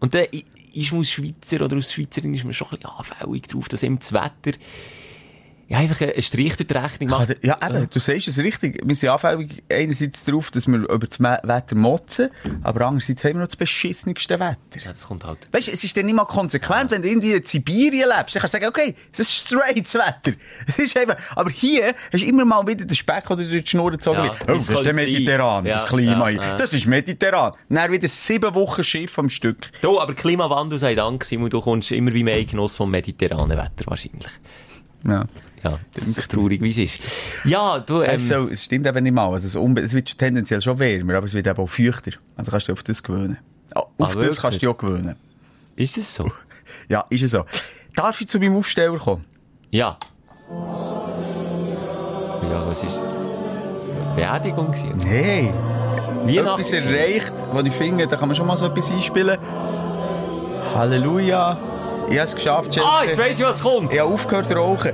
Und 0.00 0.14
dann 0.14 0.26
ist 0.72 0.92
man 0.92 1.00
als 1.00 1.10
Schweizer 1.10 1.64
oder 1.64 1.76
als 1.76 1.92
Schweizerin 1.92 2.32
ist 2.34 2.44
man 2.44 2.52
schon 2.54 2.68
ein 2.68 2.78
bisschen 2.78 2.90
anfällig 2.96 3.42
drauf, 3.48 3.68
dass 3.68 3.82
eben 3.82 3.98
das 3.98 4.12
Wetter 4.12 4.56
ja, 5.70 5.78
einfach 5.78 6.00
einen 6.00 6.22
Strich 6.22 6.56
durch 6.56 6.66
die 6.66 6.74
Rechnung 6.74 7.08
der- 7.26 7.36
Ja, 7.42 7.58
eben, 7.68 7.88
du 7.90 7.98
sagst 7.98 8.26
es 8.28 8.38
richtig. 8.38 8.80
Wir 8.82 8.96
sind 8.96 9.10
anfällig 9.10 9.62
einerseits 9.70 10.24
darauf, 10.24 10.50
dass 10.50 10.66
wir 10.66 10.78
über 10.78 11.06
das 11.06 11.20
Wetter 11.20 11.74
motzen, 11.74 12.30
aber 12.62 12.86
andererseits 12.86 13.22
haben 13.24 13.34
wir 13.34 13.40
noch 13.40 13.48
das 13.48 13.56
beschissenste 13.56 14.40
Wetter. 14.40 14.56
Ja, 14.82 14.90
das 14.92 15.06
kommt 15.06 15.24
halt. 15.24 15.48
Weißt 15.52 15.68
du, 15.68 15.72
es 15.72 15.84
ist 15.84 15.94
dann 15.96 16.06
nicht 16.06 16.14
mal 16.14 16.24
konsequent, 16.24 16.90
wenn 16.90 17.02
du 17.02 17.08
irgendwie 17.08 17.32
in 17.32 17.44
Sibirien 17.44 18.08
lebst. 18.08 18.34
Dann 18.34 18.40
kannst 18.40 18.54
du 18.54 18.58
sagen, 18.60 18.66
okay, 18.66 18.94
es 19.12 19.18
ist 19.20 19.32
straight 19.34 19.76
Wetter. 19.94 20.36
Es 20.66 20.78
ist 20.78 20.96
einfach, 20.96 21.16
aber 21.36 21.50
hier 21.50 21.94
hast 22.12 22.22
du 22.22 22.26
immer 22.26 22.44
mal 22.46 22.66
wieder 22.66 22.86
den 22.86 22.96
Speck 22.96 23.30
oder 23.30 23.44
durch 23.44 23.62
die 23.64 23.68
Schnur 23.70 23.90
gezogen. 23.90 24.24
Ja, 24.24 24.32
oh, 24.32 24.44
das 24.46 24.68
ist 24.70 24.84
der. 24.86 24.94
Mediterran, 24.94 25.64
das 25.66 25.82
Ja, 25.82 25.88
Klima. 25.88 26.30
ja, 26.30 26.40
hier. 26.40 26.48
ja. 26.50 26.54
Das 26.56 26.72
ist 26.72 26.86
mediterran. 26.86 27.52
Dann 27.68 27.92
wieder 27.92 28.08
sieben 28.08 28.54
Wochen 28.54 28.82
Schiff 28.82 29.18
am 29.18 29.28
Stück. 29.28 29.70
Du, 29.82 30.00
aber 30.00 30.14
Klimawandel 30.14 30.78
sei 30.78 30.94
Dank, 30.94 31.24
Simon, 31.24 31.50
du 31.50 31.60
kommst 31.60 31.90
immer 31.92 32.12
wie 32.14 32.24
mehr 32.24 32.42
Genuss 32.44 32.76
vom 32.76 32.90
mediterranen 32.90 33.56
Wetter 33.58 33.84
wahrscheinlich. 33.86 34.30
Ja. 35.06 35.26
Ja, 35.62 35.78
das 35.94 36.06
ist 36.06 36.30
traurig, 36.30 36.60
wie 36.60 36.70
es 36.70 36.78
ist. 36.78 37.00
Ja, 37.44 37.78
du, 37.80 38.02
ähm, 38.02 38.10
Es, 38.14 38.28
soll, 38.28 38.52
es 38.52 38.64
stimmt 38.64 38.86
eben 38.86 39.02
nicht 39.02 39.12
mal. 39.12 39.32
Also 39.32 39.46
es, 39.60 39.84
es 39.84 39.94
wird 39.94 40.18
tendenziell 40.18 40.60
schon 40.60 40.78
wärmer, 40.78 41.14
aber 41.16 41.26
es 41.26 41.34
wird 41.34 41.46
eben 41.46 41.58
auch 41.58 41.68
feuchter. 41.68 42.12
Also 42.36 42.50
kannst 42.50 42.68
du 42.68 42.72
dich 42.72 42.78
auf 42.78 42.82
das 42.84 43.02
gewöhnen. 43.02 43.38
Ah, 43.74 43.80
auf 43.80 43.90
das 43.98 44.14
wirklich? 44.14 44.38
kannst 44.40 44.56
du 44.56 44.60
dich 44.60 44.68
auch 44.68 44.78
gewöhnen. 44.78 45.16
ist 45.76 45.98
es 45.98 46.14
so? 46.14 46.30
Ja, 46.88 47.04
ist 47.08 47.22
es 47.22 47.30
so. 47.30 47.46
Darf 47.94 48.20
ich 48.20 48.28
zu 48.28 48.38
meinem 48.38 48.56
Aufsteller 48.56 48.98
kommen? 48.98 49.24
Ja. 49.70 49.96
Ja, 52.42 52.66
was 52.66 52.82
ist... 52.82 53.02
Beerdigung 54.14 54.66
gewesen? 54.72 55.00
Hey, 55.00 55.50
Weihnachten? 56.24 56.60
etwas 56.60 56.72
erreicht, 56.72 57.32
was 57.52 57.64
ich 57.64 57.72
finde, 57.72 58.06
da 58.06 58.16
kann 58.16 58.28
man 58.28 58.34
schon 58.34 58.46
mal 58.46 58.56
so 58.58 58.66
etwas 58.66 58.90
einspielen. 58.90 59.38
Halleluja. 60.74 61.56
Ich 62.10 62.16
habe 62.16 62.26
es 62.28 62.34
geschafft, 62.34 62.72
Chelsea. 62.72 62.90
Ah, 62.90 63.04
jetzt 63.04 63.18
weiss 63.18 63.38
ich, 63.38 63.44
was 63.44 63.62
kommt. 63.62 63.92
Ich 63.92 64.00
habe 64.00 64.12
aufgehört 64.12 64.46
zu 64.46 64.54
rauchen. 64.54 64.92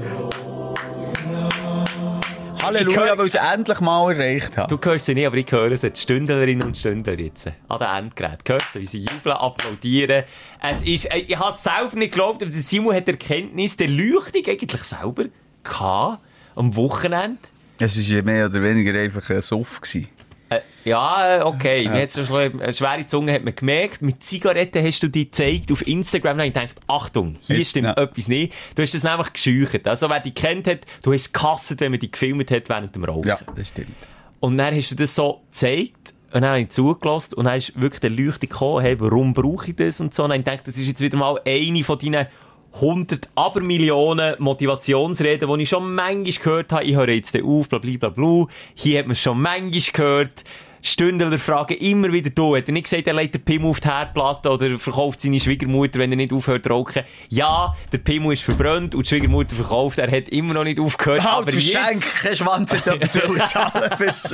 Halleluja, 2.66 3.00
höre- 3.00 3.18
weil 3.18 3.27
ich 3.27 3.35
es 3.35 3.40
endlich 3.40 3.81
mal 3.81 4.12
erreicht 4.12 4.57
habe. 4.57 4.77
Du 4.77 4.88
hörst 4.90 5.07
sie 5.07 5.14
nicht, 5.14 5.27
aber 5.27 5.37
ich 5.37 5.50
höre 5.50 5.77
sie, 5.77 5.90
die 5.90 6.00
Stündlerinnen 6.00 6.66
und 6.66 6.77
Stündler 6.77 7.18
jetzt. 7.18 7.46
An 7.68 7.79
den 7.79 7.88
Endgeräten. 7.88 8.38
Du 8.44 8.53
hörst 8.55 8.72
sie, 8.72 8.81
wie 8.81 8.87
sie 8.87 8.98
jubeln, 9.00 9.37
applaudieren. 9.37 10.24
Es 10.62 10.83
ist, 10.83 11.07
äh, 11.12 11.18
ich 11.18 11.38
habe 11.38 11.50
es 11.53 11.62
selber 11.62 11.96
nicht 11.96 12.12
geglaubt, 12.12 12.42
aber 12.42 12.50
der 12.50 12.61
Simon 12.61 12.94
hat 12.94 13.09
Erkenntnis 13.09 13.77
der 13.77 13.88
Leuchtung 13.88 14.42
eigentlich 14.46 14.83
selber 14.85 15.24
gehabt. 15.62 16.20
Am 16.57 16.74
Wochenende. 16.77 17.38
Es 17.81 17.98
war 18.12 18.22
mehr 18.22 18.46
oder 18.46 18.62
weniger 18.62 18.98
einfach 18.98 19.29
ein 19.31 19.42
Suff. 19.42 19.81
Gewesen. 19.81 20.09
Äh, 20.51 20.61
ja, 20.85 21.39
äh, 21.39 21.43
okay. 21.43 21.89
Mir 21.89 22.03
hat's 22.03 22.15
schon 22.15 22.61
eine 22.61 22.75
schwere 22.75 23.07
Zunge 23.07 23.33
hat 23.33 23.45
man 23.45 23.55
gemerkt. 23.55 24.03
Mit 24.03 24.23
Zigaretten 24.23 24.85
hast 24.85 25.03
du 25.03 25.09
die 25.09 25.25
gezeigt 25.27 25.73
auf 25.73 25.87
Instagram. 25.87 26.39
Dann 26.39 26.47
habe 26.47 26.49
ich 26.49 26.55
gedacht, 26.55 26.87
Achtung, 26.87 27.37
hier 27.41 27.59
Jetzt, 27.59 27.71
stimmt 27.71 27.89
ja. 27.89 28.03
etwas 28.03 28.29
nicht. 28.29 28.53
Du 28.75 28.83
hast 28.83 28.95
das 28.95 29.03
nämlich 29.05 29.33
gescheucht. 29.33 29.87
Also, 29.89 30.11
wer 30.11 30.21
dich 30.21 30.35
kennt 30.35 30.67
hat, 30.67 30.81
du 31.03 31.13
hast 31.13 31.33
gehasst, 31.33 31.81
wenn 31.81 31.93
man 31.93 32.01
dich 32.01 32.13
gefilmt 32.13 32.51
hat 32.51 32.69
während 32.69 32.95
dem 32.95 33.05
Rauchen. 33.05 33.29
Ja, 33.29 33.39
das 33.55 33.69
stimmt. 33.69 33.95
Und 34.41 34.59
dann 34.59 34.75
hast 34.75 34.91
du 34.91 34.95
das 34.95 35.15
so 35.15 35.41
gezeigt. 35.51 36.13
Und 36.33 36.43
dann 36.43 36.51
habe 36.51 36.61
ich 36.61 36.71
zugelassen. 36.71 37.35
Und 37.35 37.45
dann 37.47 37.57
ist 37.57 37.81
wirklich 37.81 38.01
der 38.01 38.11
Leuchte 38.11 38.47
gekommen, 38.47 38.83
hey, 38.83 38.99
warum 39.01 39.33
brauche 39.33 39.71
ich 39.71 39.77
das? 39.77 40.01
Und 40.01 40.13
so. 40.13 40.25
Und 40.25 40.31
dann 40.31 40.41
habe 40.41 40.41
ich 40.41 40.45
gedacht, 40.45 40.69
das 40.69 40.77
ist 40.77 40.89
jetzt 40.89 41.01
wieder 41.01 41.17
mal 41.17 41.41
eine 41.47 41.85
von 41.85 41.99
deinen 41.99 42.27
100 42.75 43.29
Abermillionen 43.37 44.35
Motivationsreden, 44.39 45.49
die 45.57 45.63
ich 45.63 45.69
schon 45.69 45.95
manchmal 45.95 46.33
gehört 46.33 46.73
habe. 46.73 46.85
Ich 46.85 46.97
höre 46.97 47.09
jetzt 47.11 47.41
auf, 47.41 47.69
bla, 47.69 47.79
bla, 47.79 47.97
bla, 47.99 48.09
bla. 48.09 48.47
Hier 48.75 48.99
hat 48.99 49.07
man 49.07 49.17
schon 49.17 49.41
manchmal 49.41 49.81
gehört. 49.93 50.45
Stündler 50.87 51.38
fragen 51.38 51.75
immer 51.79 52.12
wieder, 52.12 52.29
du, 52.31 52.57
hat 52.57 52.68
er 52.68 52.73
nicht 52.73 52.85
gesagt, 52.90 53.07
er 53.07 53.14
legt 53.14 53.35
den 53.35 53.42
Pimmel 53.42 53.70
auf 53.70 53.81
die 53.81 53.88
Herdplatte 53.88 54.51
oder 54.51 54.79
verkauft 54.79 55.18
seine 55.20 55.40
Schwiegermutter, 55.40 55.99
wenn 55.99 56.11
er 56.12 56.16
nicht 56.16 56.33
aufhört 56.33 56.64
zu 56.64 56.70
rauchen? 56.70 57.03
Ja, 57.31 57.75
der 57.90 57.99
Pimmel 57.99 58.35
ist 58.35 58.42
verbrannt 58.42 58.94
und 58.94 59.05
die 59.07 59.09
Schwiegermutter 59.09 59.57
verkauft, 59.57 59.99
er 59.99 60.11
hat 60.11 60.29
immer 60.29 60.53
noch 60.55 60.64
nicht 60.64 60.79
aufgehört. 60.79 61.23
Halt, 61.25 61.42
aber 61.42 61.51
du 61.51 61.57
jetzt... 61.57 61.73
Schenk, 61.73 62.05
kein 62.23 62.37
Schwanz 62.37 62.75
hat 62.75 62.87
wollen 62.87 63.40
zahlen 63.49 63.97
fürs... 63.97 64.33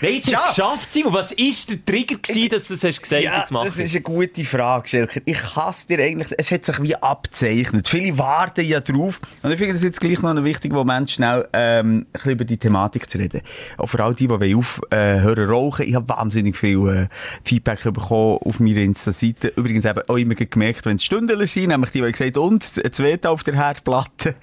Nein, 0.00 0.14
jetzt 0.14 0.28
Ja. 0.28 0.38
hast 0.38 0.56
du 0.58 0.62
es 0.62 0.68
geschafft, 0.68 0.92
Simon. 0.92 1.12
Was 1.12 1.30
war 1.32 1.36
der 1.68 1.84
Trigger, 1.84 2.16
gewesen, 2.16 2.48
dass 2.50 2.68
du 2.68 2.74
es 2.74 2.84
hast 2.84 3.02
gesagt 3.02 3.22
Ja, 3.22 3.38
jetzt 3.38 3.50
mach 3.50 3.64
das 3.64 3.78
ist 3.78 3.94
eine 3.94 4.02
gute 4.02 4.44
Frage, 4.44 4.88
Schelker. 4.88 5.20
Ich 5.24 5.56
hasse 5.56 5.88
dir 5.88 5.98
eigentlich, 6.02 6.28
es 6.38 6.50
hat 6.50 6.64
sich 6.64 6.80
wie 6.82 6.94
abzeichnet. 6.96 7.88
Viele 7.88 8.16
warten 8.18 8.64
ja 8.64 8.80
drauf. 8.80 9.20
Und 9.42 9.50
ich 9.50 9.58
finde 9.58 9.74
das 9.74 9.82
jetzt 9.82 10.00
gleich 10.00 10.20
noch 10.22 10.30
ein 10.30 10.44
wichtiger 10.44 10.74
Moment, 10.74 11.10
schnell, 11.10 11.48
ähm, 11.52 11.98
ein 11.98 12.06
bisschen 12.12 12.32
über 12.32 12.44
die 12.44 12.56
Thematik 12.58 13.08
zu 13.10 13.18
reden. 13.18 13.40
Auch 13.76 13.86
vor 13.86 14.00
allem 14.00 14.14
die, 14.16 14.28
die 14.28 14.51
aufhören 14.54 14.90
äh, 14.90 15.20
hören 15.20 15.48
rauchen. 15.48 15.86
Ich 15.86 15.94
habe 15.94 16.08
wahnsinnig 16.08 16.56
viel 16.56 16.88
äh, 16.88 17.08
Feedback 17.44 17.82
bekommen 17.84 18.38
auf 18.44 18.60
meiner 18.60 18.78
Insta-Seite. 18.78 19.52
Übrigens 19.56 19.84
eben 19.84 20.02
auch 20.08 20.16
immer 20.16 20.34
gemerkt, 20.34 20.86
wenn 20.86 20.96
es 20.96 21.04
Stündler 21.04 21.46
sind, 21.46 21.68
nämlich 21.68 21.90
die, 21.90 22.00
die 22.00 22.10
gesagt 22.10 22.38
und, 22.38 22.64
ein 22.84 22.92
Zweiter 22.92 23.30
auf 23.30 23.42
der 23.42 23.54
Herdplatte. 23.54 24.34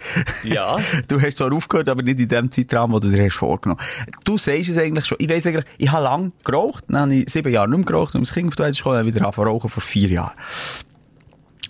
Ja. 0.44 0.78
Du 1.08 1.20
hast 1.22 1.38
zwar 1.38 1.52
aufgehört, 1.54 1.90
aber 1.90 2.04
nicht 2.04 2.20
in 2.20 2.28
dem 2.28 2.52
Zeitrahmen, 2.52 3.00
den 3.00 3.12
du 3.12 3.18
dir 3.18 3.26
hast 3.26 3.36
vorgenommen 3.36 3.80
Du 4.24 4.38
sagst 4.38 4.70
es 4.70 4.78
eigentlich 4.78 5.06
schon. 5.06 5.18
Ich 5.20 5.30
weiss 5.30 5.46
eigentlich, 5.48 5.66
ich 5.78 5.92
habe 5.92 6.04
lang 6.04 6.32
geraucht, 6.44 6.86
dann 6.88 6.98
habe 6.98 7.16
ich 7.16 7.30
sieben 7.30 7.52
Jahre 7.52 7.70
nicht 7.70 7.78
mehr 7.78 7.86
geraucht, 7.86 8.16
und 8.16 8.22
das 8.22 8.34
Kind 8.34 8.48
auf 8.48 8.56
die 8.56 8.64
Welt 8.64 8.72
ist 8.72 8.84
gekommen, 8.84 9.06
wieder 9.06 9.22
angefangen 9.22 9.48
rauchen 9.48 9.70
vor 9.70 9.82
vier 9.82 10.10
Jahren. 10.10 10.34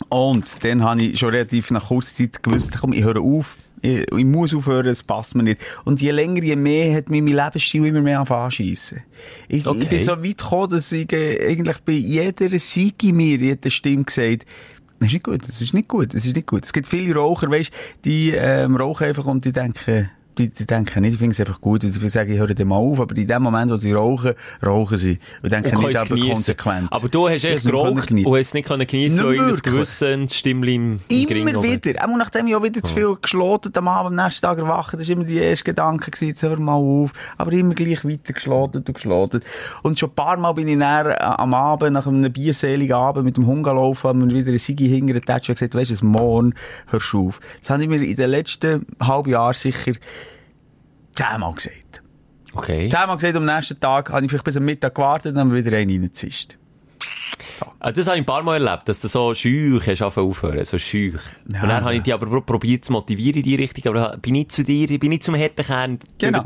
Und 0.09 0.63
dann 0.63 0.83
habe 0.83 1.01
ich 1.01 1.19
schon 1.19 1.29
relativ 1.29 1.71
nach 1.71 1.87
kurzer 1.87 2.15
Zeit 2.15 2.41
gewusst, 2.41 2.77
komm, 2.79 2.93
ich 2.93 3.03
höre 3.03 3.21
auf. 3.21 3.57
Ich, 3.81 4.11
ich 4.11 4.25
muss 4.25 4.53
aufhören, 4.53 4.87
es 4.87 5.03
passt 5.03 5.35
mir 5.35 5.43
nicht. 5.43 5.61
Und 5.85 6.01
je 6.01 6.11
länger, 6.11 6.43
je 6.43 6.55
mehr 6.55 6.95
hat 6.95 7.09
mich 7.09 7.21
mein 7.21 7.35
Lebensstil 7.35 7.85
immer 7.85 8.01
mehr 8.01 8.29
anschiessen. 8.29 9.03
Ich, 9.47 9.65
Okay. 9.65 9.79
ich 9.81 9.89
bin 9.89 10.01
so 10.01 10.11
weit 10.11 10.37
gekommen, 10.37 10.69
dass 10.69 10.91
ich 10.91 11.11
äh, 11.13 11.47
eigentlich 11.49 11.77
bei 11.79 11.93
jeder 11.93 12.49
Siege 12.59 13.13
mir 13.13 13.37
jede 13.37 13.69
Stimme 13.71 14.03
gesagt 14.03 14.45
das 14.99 15.07
ist 15.07 15.13
nicht 15.13 15.23
gut, 15.23 15.47
das 15.47 15.61
ist 15.61 15.73
nicht 15.73 15.87
gut, 15.87 16.13
das 16.13 16.25
ist 16.25 16.35
nicht 16.35 16.47
gut. 16.47 16.65
Es 16.65 16.73
gibt 16.73 16.85
viele 16.85 17.15
Raucher, 17.15 17.49
weißt, 17.49 17.71
die 18.03 18.31
ähm, 18.31 18.75
rauchen 18.75 19.07
einfach 19.07 19.25
und 19.25 19.45
die 19.45 19.53
denken, 19.53 20.09
die, 20.39 20.49
die 20.49 20.65
denken 20.65 21.01
nicht, 21.01 21.13
ich 21.13 21.19
finde 21.19 21.33
es 21.33 21.39
einfach 21.39 21.61
gut, 21.61 21.83
und 21.83 21.93
die 22.01 22.09
sagen, 22.09 22.31
ich 22.31 22.39
höre 22.39 22.53
dann 22.53 22.67
mal 22.67 22.77
auf, 22.77 22.99
aber 22.99 23.15
in 23.15 23.27
dem 23.27 23.43
Moment, 23.43 23.71
wo 23.71 23.75
sie 23.75 23.91
rauchen, 23.93 24.33
rauchen 24.65 24.97
sie. 24.97 25.19
Und 25.43 25.51
denken 25.51 25.75
Und 25.77 25.85
nicht 25.87 25.97
aber 25.97 26.07
geniessen. 26.09 26.31
konsequent. 26.33 26.87
Aber 26.91 27.09
du 27.09 27.27
hast 27.29 27.35
Ich 27.37 27.45
echt 27.45 27.65
geraucht 27.65 27.91
und 28.11 28.25
hast 28.25 28.47
es 28.47 28.53
nicht 28.53 28.67
können 28.67 28.87
geniessen, 28.87 29.23
weil 29.25 29.37
wirklich. 29.37 29.61
gewisses 29.63 30.35
Stimmchen 30.35 30.67
im, 30.73 30.97
im 31.09 31.27
Gring 31.27 31.47
Immer 31.47 31.59
oben- 31.59 31.67
wieder. 31.85 32.03
Auch 32.03 32.17
nachdem 32.17 32.47
ich 32.47 32.55
auch 32.55 32.63
wieder 32.63 32.81
zu 32.81 32.93
viel 32.93 33.15
geschloten 33.21 33.71
am 33.75 33.87
Abend, 33.87 34.17
am 34.19 34.25
nächsten 34.25 34.41
Tag 34.41 34.57
erwachen, 34.57 34.97
das 34.97 35.07
war 35.07 35.13
immer 35.15 35.25
die 35.25 35.37
erste 35.37 35.65
Gedanke 35.65 36.09
gewesen, 36.11 36.29
jetzt 36.29 36.43
hör 36.43 36.57
mal 36.59 36.73
auf. 36.73 37.11
Aber 37.37 37.51
immer 37.51 37.73
gleich 37.75 38.03
weiter 38.05 38.33
geschloten 38.33 38.83
und 38.87 38.93
geschloten. 38.93 39.41
Und 39.83 39.99
schon 39.99 40.09
ein 40.09 40.15
paar 40.15 40.37
Mal 40.37 40.53
bin 40.53 40.67
ich 40.67 40.77
dann 40.79 41.07
äh, 41.07 41.15
am 41.19 41.53
Abend, 41.53 41.93
nach 41.93 42.07
einem 42.07 42.31
bierseligen 42.31 42.93
Abend 42.95 43.25
mit 43.25 43.37
dem 43.37 43.45
Hund 43.45 43.63
gelaufen, 43.63 44.07
haben 44.07 44.29
wir 44.29 44.37
wieder 44.37 44.49
eine 44.49 44.59
Sigi 44.59 44.87
hingeratscht 44.87 45.49
und 45.49 45.55
gesagt, 45.55 45.75
weisst 45.75 46.01
du, 46.01 46.05
morgen 46.05 46.53
hörst 46.87 47.13
du 47.13 47.27
auf. 47.27 47.39
Das 47.59 47.69
habe 47.69 47.83
ich 47.83 47.89
mir 47.89 48.01
in 48.03 48.15
den 48.15 48.29
letzten 48.29 48.85
halben 49.01 49.29
Jahren 49.31 49.53
sicher 49.53 49.91
zehnmal 51.19 51.53
gesagt. 51.53 52.01
Okay. 52.53 52.89
Zehnmal 52.89 53.17
gesagt, 53.17 53.35
am 53.35 53.45
nächsten 53.45 53.79
Tag 53.79 54.09
habe 54.09 54.23
ich 54.25 54.29
vielleicht 54.31 54.45
bis 54.45 54.57
am 54.57 54.65
Mittag 54.65 54.95
gewartet 54.95 55.27
und 55.31 55.35
dann 55.35 55.47
haben 55.49 55.53
wir 55.55 55.63
wieder 55.65 55.77
einen 55.77 55.89
reingezischt. 55.91 56.57
Ah, 57.79 57.91
Das 57.91 58.07
habe 58.07 58.17
ich 58.17 58.23
ein 58.23 58.25
paar 58.25 58.43
Mal 58.43 58.65
erlebt, 58.65 58.89
dass 58.89 58.99
du 59.01 59.07
so 59.07 59.33
schüch 59.33 59.85
hast 59.87 60.01
aufhören, 60.01 60.65
so 60.65 60.77
schüch. 60.77 61.13
Ja, 61.47 61.61
und 61.61 61.69
dann 61.69 61.71
also- 61.71 61.85
habe 61.85 61.95
ich 61.95 62.03
dich 62.03 62.13
aber 62.13 62.25
pro- 62.25 62.41
probiert 62.41 62.83
zu 62.85 62.91
motivieren 62.91 63.37
in 63.37 63.43
die 63.43 63.55
Richtung, 63.55 63.95
aber 63.95 64.17
bin 64.17 64.33
nicht 64.33 64.51
zu 64.51 64.63
dir, 64.63 64.87
bin 64.99 65.09
nicht 65.09 65.23
zum 65.23 65.35
harten 65.35 65.63
Kern 65.65 65.99
Genau. 66.17 66.43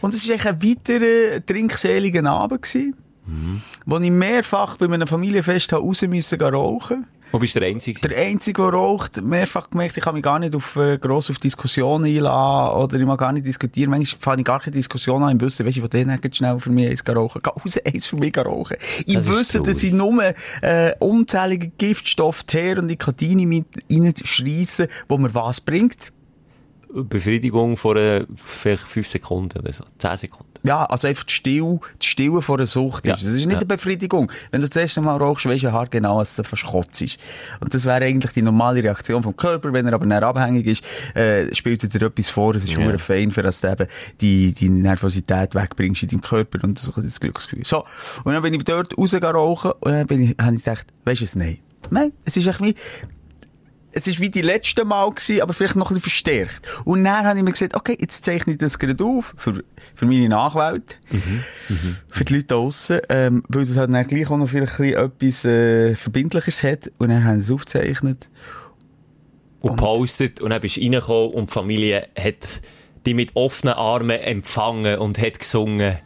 Und 0.00 0.14
es 0.14 0.28
war 0.28 0.34
eigentlich 0.34 0.46
ein 0.46 0.62
weiterer 0.62 1.46
trinkseliger 1.46 2.24
Abend, 2.30 2.62
gewesen, 2.62 3.62
wo 3.86 3.98
ich 3.98 4.10
mehrfach 4.10 4.76
bei 4.76 4.86
einem 4.86 5.06
Familienfest 5.08 5.72
raus 5.72 6.02
müssen 6.02 6.40
rauchen 6.40 7.06
Wo 7.32 7.38
bist 7.38 7.56
du 7.56 7.60
der 7.60 7.70
Einzige? 7.70 7.98
Der 8.06 8.18
Einzige, 8.18 8.60
der 8.60 8.72
raucht, 8.72 9.22
mehrfach 9.22 9.70
gemerkt, 9.70 9.96
ich 9.96 10.04
kann 10.04 10.14
mich 10.14 10.22
gar 10.22 10.38
nicht 10.38 10.54
auf, 10.54 10.76
äh, 10.76 10.98
gross 10.98 11.30
auf 11.30 11.38
Diskussionen 11.38 12.04
einlassen 12.04 12.76
oder 12.76 13.00
ich 13.00 13.06
mag 13.06 13.18
gar 13.18 13.32
nicht 13.32 13.46
diskutieren. 13.46 13.90
Manchmal 13.90 14.20
fange 14.20 14.40
ich 14.42 14.44
gar 14.44 14.60
keine 14.60 14.76
Diskussion 14.76 15.22
an 15.22 15.30
im 15.30 15.40
Wissen, 15.40 15.64
weisst 15.64 15.78
du, 15.78 15.80
von 15.80 15.88
denen 15.88 16.20
geht 16.20 16.36
schnell 16.36 16.60
für 16.60 16.68
mich 16.68 16.90
eins 16.90 17.02
rauchen. 17.08 17.40
Geh 17.42 17.50
raus, 17.50 17.78
eins 17.86 18.04
für 18.04 18.16
mich 18.16 18.36
rauchen. 18.36 18.76
Ich 19.06 19.14
Das 19.14 19.26
wüsste, 19.26 19.62
dass 19.62 19.82
ich 19.82 19.92
nur 19.94 20.22
äh, 20.60 20.92
unzählige 20.98 21.68
Giftstoffe, 21.78 22.42
Teer 22.42 22.78
und 22.78 22.86
Nikotine 22.86 23.46
mit 23.46 23.66
reinschreissen, 23.90 24.88
wo 25.08 25.16
mir 25.16 25.34
was 25.34 25.62
bringt. 25.62 26.12
Befriedigung 26.94 27.76
vor 27.76 27.96
äh, 27.96 28.26
vielleicht 28.36 28.82
fünf 28.84 29.08
Sekunden 29.08 29.58
oder 29.58 29.72
so, 29.72 29.84
zehn 29.98 30.16
Sekunden. 30.16 30.52
Ja, 30.64 30.84
also 30.84 31.08
einfach 31.08 31.24
die 31.24 31.32
Still, 31.32 31.80
die 32.00 32.06
Stille 32.06 32.40
vor 32.40 32.56
der 32.56 32.66
Sucht 32.66 33.04
Ja, 33.06 33.14
ist. 33.14 33.24
Das 33.24 33.30
ist 33.30 33.38
nicht 33.38 33.50
ja. 33.50 33.56
eine 33.56 33.66
Befriedigung. 33.66 34.30
Wenn 34.52 34.60
du 34.60 34.68
das 34.68 34.76
erste 34.80 35.00
Mal 35.00 35.16
rauchst, 35.16 35.44
weisst 35.46 35.64
du 35.64 35.68
ja 35.68 35.84
genau, 35.86 36.20
dass 36.20 36.36
du 36.36 36.44
fast 36.44 36.64
kotzt 36.64 37.02
ist. 37.02 37.18
Und 37.60 37.74
das 37.74 37.84
wäre 37.84 38.04
eigentlich 38.04 38.32
die 38.32 38.42
normale 38.42 38.82
Reaktion 38.82 39.22
vom 39.24 39.36
Körper. 39.36 39.72
Wenn 39.72 39.86
er 39.86 39.94
aber 39.94 40.06
näher 40.06 40.22
abhängig 40.22 40.66
ist, 40.66 40.84
äh, 41.16 41.52
spielt 41.52 41.82
er 41.82 41.88
dir 41.88 42.06
etwas 42.06 42.30
vor. 42.30 42.54
Es 42.54 42.62
ist 42.62 42.74
Ja. 42.74 42.80
ja. 42.80 42.98
fein, 42.98 43.32
für 43.32 43.42
dass 43.42 43.60
du 43.60 43.72
eben 43.72 43.88
die, 44.20 44.52
die 44.52 44.68
Nervosität 44.68 45.54
wegbringst 45.56 46.04
in 46.04 46.10
deinem 46.10 46.20
Körper 46.20 46.62
und 46.62 46.78
so 46.78 46.92
das 47.00 47.18
Glücksgefühl. 47.18 47.64
So. 47.66 47.84
Und 48.22 48.32
dann 48.32 48.42
bin 48.42 48.54
ich 48.54 48.62
dort 48.64 48.96
rausgegangen 48.96 49.34
rauchen 49.36 49.72
und 49.80 49.90
dann 49.90 50.06
bin 50.06 50.22
ich, 50.22 50.36
habe 50.40 50.54
ich 50.54 50.62
gedacht, 50.62 50.86
weisst 51.04 51.22
du 51.22 51.24
es, 51.24 51.34
nein. 51.34 51.58
Nein, 51.90 52.12
es 52.24 52.36
ist 52.36 52.46
echt 52.46 52.60
wie, 52.62 52.76
es 53.92 54.06
ist 54.06 54.20
wie 54.20 54.30
die 54.30 54.42
letzte 54.42 54.84
Mal 54.84 55.10
gewesen, 55.10 55.42
aber 55.42 55.52
vielleicht 55.52 55.76
noch 55.76 55.90
ein 55.90 55.94
bisschen 55.94 56.10
verstärkt. 56.10 56.68
Und 56.84 57.04
dann 57.04 57.26
habe 57.26 57.38
ich 57.38 57.44
mir 57.44 57.52
gesagt, 57.52 57.74
okay, 57.74 57.96
jetzt 58.00 58.24
zeichne 58.24 58.54
ich 58.54 58.58
das 58.58 58.78
gerade 58.78 59.02
auf, 59.04 59.34
für, 59.36 59.62
für 59.94 60.06
meine 60.06 60.28
Nachwelt, 60.28 60.98
für 62.08 62.24
die 62.24 62.34
Leute 62.34 62.46
da 62.46 62.54
draussen, 62.56 63.00
ähm, 63.08 63.42
weil 63.48 63.66
das 63.66 63.76
halt 63.76 63.92
dann 63.92 64.06
gleich 64.06 64.30
auch 64.30 64.36
noch 64.36 64.48
vielleicht 64.48 64.80
etwas, 64.80 65.44
äh, 65.44 65.94
Verbindlicheres 65.94 66.62
hat. 66.62 66.90
Und 66.98 67.10
dann 67.10 67.24
haben 67.24 67.40
sie 67.40 67.46
es 67.46 67.50
aufgezeichnet. 67.50 68.28
Und 69.60 69.76
postet 69.76 70.40
und 70.40 70.50
dann 70.50 70.60
bist 70.60 70.76
du 70.76 70.80
reingekommen 70.80 71.34
und 71.34 71.48
die 71.48 71.52
Familie 71.52 72.08
hat 72.18 72.62
dich 73.06 73.14
mit 73.14 73.36
offenen 73.36 73.74
Armen 73.74 74.18
empfangen 74.18 74.98
und 74.98 75.18
hat 75.18 75.38
gesungen. 75.38 75.98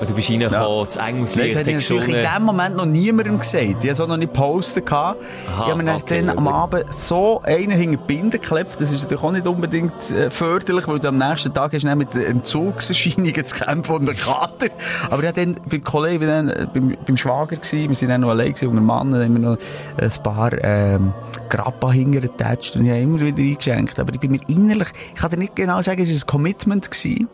Und 0.00 0.08
du 0.08 0.14
bist 0.14 0.30
reingekommen, 0.30 0.84
das 0.86 0.94
Das 0.94 1.08
Engelslicht 1.08 1.56
hat 1.56 1.66
ich 1.66 1.74
natürlich 1.74 2.08
in 2.08 2.26
dem 2.34 2.42
Moment 2.42 2.76
noch 2.76 2.86
niemandem 2.86 3.38
gesagt. 3.38 3.62
Ich 3.62 3.74
habe 3.74 3.90
es 3.90 4.00
auch 4.00 4.08
noch 4.08 4.16
nicht 4.16 4.32
gepostet. 4.32 4.90
Aha, 4.90 5.16
ich 5.46 5.56
habe 5.70 5.82
mir 5.82 5.94
okay, 5.94 6.24
dann 6.24 6.38
am. 6.38 6.48
Abend 6.48 6.92
so 6.92 7.40
einen 7.44 7.70
hinter 7.70 7.96
die 7.96 8.14
Binde 8.14 8.38
geklebt. 8.38 8.80
Das 8.80 8.92
ist 8.92 9.02
natürlich 9.02 9.22
auch 9.22 9.30
nicht 9.30 9.46
unbedingt 9.46 10.10
äh, 10.10 10.30
förderlich, 10.30 10.88
weil 10.88 10.98
du 10.98 11.08
am 11.08 11.18
nächsten 11.18 11.52
Tag 11.52 11.72
hast 11.74 11.84
mit 11.84 12.14
Entzugserscheinungen 12.14 13.44
zu 13.44 13.54
kämpfen 13.56 13.94
und 13.94 14.08
einem 14.08 14.18
Kater. 14.18 14.68
Aber 15.10 15.22
ich 15.22 15.28
habe 15.28 15.44
dann 15.44 15.56
beim 15.68 15.84
Kollegen, 15.84 16.26
dann, 16.26 16.70
beim, 16.72 16.96
beim 17.06 17.16
Schwager 17.16 17.56
gewesen, 17.56 17.88
wir 17.88 17.96
sind 17.96 18.08
dann 18.08 18.22
noch 18.22 18.30
allein 18.30 18.48
gewesen, 18.48 18.68
unter 18.68 18.80
Mann, 18.80 19.12
dann 19.12 19.24
haben 19.24 19.32
wir 19.34 19.50
noch 19.50 19.58
ein 19.98 20.22
paar 20.22 20.52
ähm, 20.64 21.12
Grappa 21.50 21.92
hingeratscht 21.92 22.76
und 22.76 22.86
ich 22.86 22.90
habe 22.90 23.00
immer 23.00 23.20
wieder 23.20 23.38
eingeschenkt. 23.38 23.98
Aber 23.98 24.14
ich 24.14 24.20
bin 24.20 24.32
mir 24.32 24.40
innerlich, 24.48 24.88
ich 25.14 25.20
kann 25.20 25.30
dir 25.30 25.36
nicht 25.36 25.56
genau 25.56 25.82
sagen, 25.82 26.02
es 26.02 26.08
war 26.08 26.16
ein 26.16 26.26
Commitment 26.26 26.90
gewesen 26.90 27.28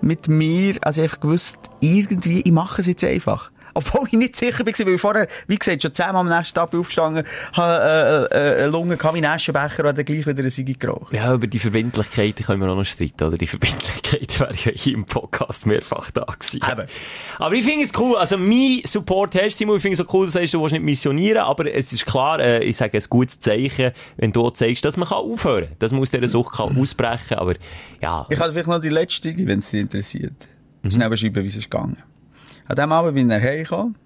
mit 0.00 0.28
mir, 0.28 0.76
also 0.82 1.00
ich 1.00 1.04
einfach 1.10 1.20
gewusst, 1.20 1.58
irgendwie, 1.80 2.40
ich 2.40 2.52
mache 2.52 2.80
es 2.80 2.86
jetzt 2.86 3.04
einfach. 3.04 3.50
Obwohl 3.74 4.06
ich 4.06 4.12
nicht 4.12 4.36
sicher 4.36 4.66
war, 4.66 4.86
weil 4.86 4.94
ich 4.94 5.00
vorher, 5.00 5.28
wie 5.46 5.56
gesagt, 5.56 5.82
schon 5.82 5.94
zehnmal 5.94 6.16
am 6.16 6.28
nächsten 6.28 6.54
Tag 6.54 6.74
aufgestanden, 6.74 7.24
habe 7.52 8.28
äh, 8.32 8.36
äh, 8.36 8.62
eine 8.62 8.66
Lunge, 8.68 8.98
wie 8.98 9.06
einen 9.08 9.24
Aschenbecher 9.26 9.84
und 9.84 9.98
dann 9.98 10.04
gleich 10.04 10.26
wieder 10.26 10.38
eine 10.38 10.50
Siege 10.50 10.74
geraucht. 10.74 11.12
Ja, 11.12 11.32
über 11.32 11.46
die 11.46 11.58
Verbindlichkeiten 11.58 12.44
können 12.44 12.62
wir 12.62 12.68
auch 12.70 12.76
noch 12.76 12.84
streiten, 12.84 13.24
oder? 13.24 13.36
Die 13.36 13.46
Verbindlichkeit 13.46 14.40
wäre 14.40 14.54
ja 14.54 14.72
hier 14.74 14.94
im 14.94 15.04
Podcast 15.04 15.66
mehrfach 15.66 16.10
da 16.10 16.24
gewesen. 16.24 16.60
Eben. 16.70 16.86
Aber 17.38 17.54
ich 17.54 17.64
finde 17.64 17.84
es 17.84 17.92
cool. 17.98 18.16
Also, 18.16 18.38
mein 18.38 18.80
Support 18.84 19.34
hast 19.34 19.44
du, 19.44 19.50
Simon. 19.50 19.76
Ich 19.76 19.82
finde 19.82 20.00
es 20.00 20.06
so 20.06 20.16
cool, 20.16 20.26
du 20.26 20.32
sagst, 20.32 20.54
du 20.54 20.60
willst 20.60 20.72
nicht 20.72 20.84
missionieren, 20.84 21.42
aber 21.42 21.72
es 21.72 21.92
ist 21.92 22.06
klar, 22.06 22.40
äh, 22.40 22.64
ich 22.64 22.76
sage, 22.76 22.98
ein 22.98 23.04
gutes 23.08 23.40
Zeichen, 23.40 23.92
wenn 24.16 24.32
du 24.32 24.50
zeigst, 24.50 24.84
dass 24.84 24.96
man 24.96 25.08
kann 25.08 25.18
aufhören 25.18 25.66
kann. 25.66 25.76
Dass 25.78 25.92
man 25.92 26.02
aus 26.02 26.10
dieser 26.10 26.28
Sucht 26.28 26.56
kann 26.56 26.76
ausbrechen 26.76 27.38
aber 27.38 27.54
ja. 28.00 28.26
Ich 28.28 28.38
habe 28.38 28.52
vielleicht 28.52 28.68
noch 28.68 28.78
die 28.78 28.88
letzte 28.88 29.34
wenn 29.36 29.60
es 29.60 29.70
dich 29.70 29.80
interessiert. 29.80 30.48
Schnell 30.88 31.10
beschreiben, 31.10 31.42
wie 31.44 31.48
es 31.48 31.56
ist 31.56 31.70
gegangen. 31.70 31.96
An 32.70 32.76
dem 32.76 32.92
Abend 32.92 33.16
bin 33.16 33.28
ich 33.28 33.36
nachher 33.36 33.58
gekommen. 33.58 33.96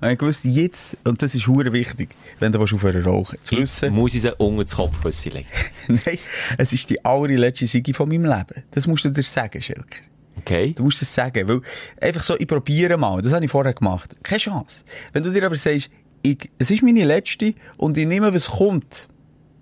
Und 0.00 0.08
ich 0.08 0.20
wusste 0.20 0.46
jetzt, 0.46 0.96
und 1.02 1.20
das 1.20 1.34
ist 1.34 1.48
hure 1.48 1.72
wichtig, 1.72 2.10
wenn 2.38 2.52
du 2.52 2.62
aufhören 2.62 3.02
rauchen 3.02 3.36
zu 3.42 3.56
Jetzt 3.56 3.82
wissen, 3.82 3.94
muss 3.94 4.14
ich 4.14 4.22
sie 4.22 4.32
unter 4.36 4.62
das 4.62 4.76
Kopfhösse 4.76 5.30
legen. 5.30 5.48
nein, 5.88 6.18
es 6.56 6.72
ist 6.72 6.88
die 6.88 7.04
allerletzte 7.04 7.66
Siege 7.66 7.92
von 7.92 8.08
meinem 8.08 8.26
Leben. 8.26 8.62
Das 8.70 8.86
musst 8.86 9.04
du 9.04 9.10
dir 9.10 9.24
sagen, 9.24 9.60
Schelker. 9.60 10.02
Okay? 10.36 10.72
Du 10.72 10.84
musst 10.84 11.02
es 11.02 11.12
sagen, 11.12 11.48
weil 11.48 11.62
einfach 12.00 12.22
so, 12.22 12.36
ich 12.38 12.46
probiere 12.46 12.96
mal. 12.96 13.20
Das 13.22 13.32
habe 13.32 13.44
ich 13.44 13.50
vorher 13.50 13.74
gemacht. 13.74 14.14
Keine 14.22 14.38
Chance. 14.38 14.84
Wenn 15.12 15.24
du 15.24 15.30
dir 15.32 15.44
aber 15.44 15.56
sagst, 15.56 15.90
ich, 16.22 16.48
es 16.58 16.70
ist 16.70 16.84
meine 16.84 17.04
letzte 17.04 17.54
und 17.76 17.98
ich 17.98 18.06
nehme, 18.06 18.32
was 18.32 18.50
kommt. 18.50 19.08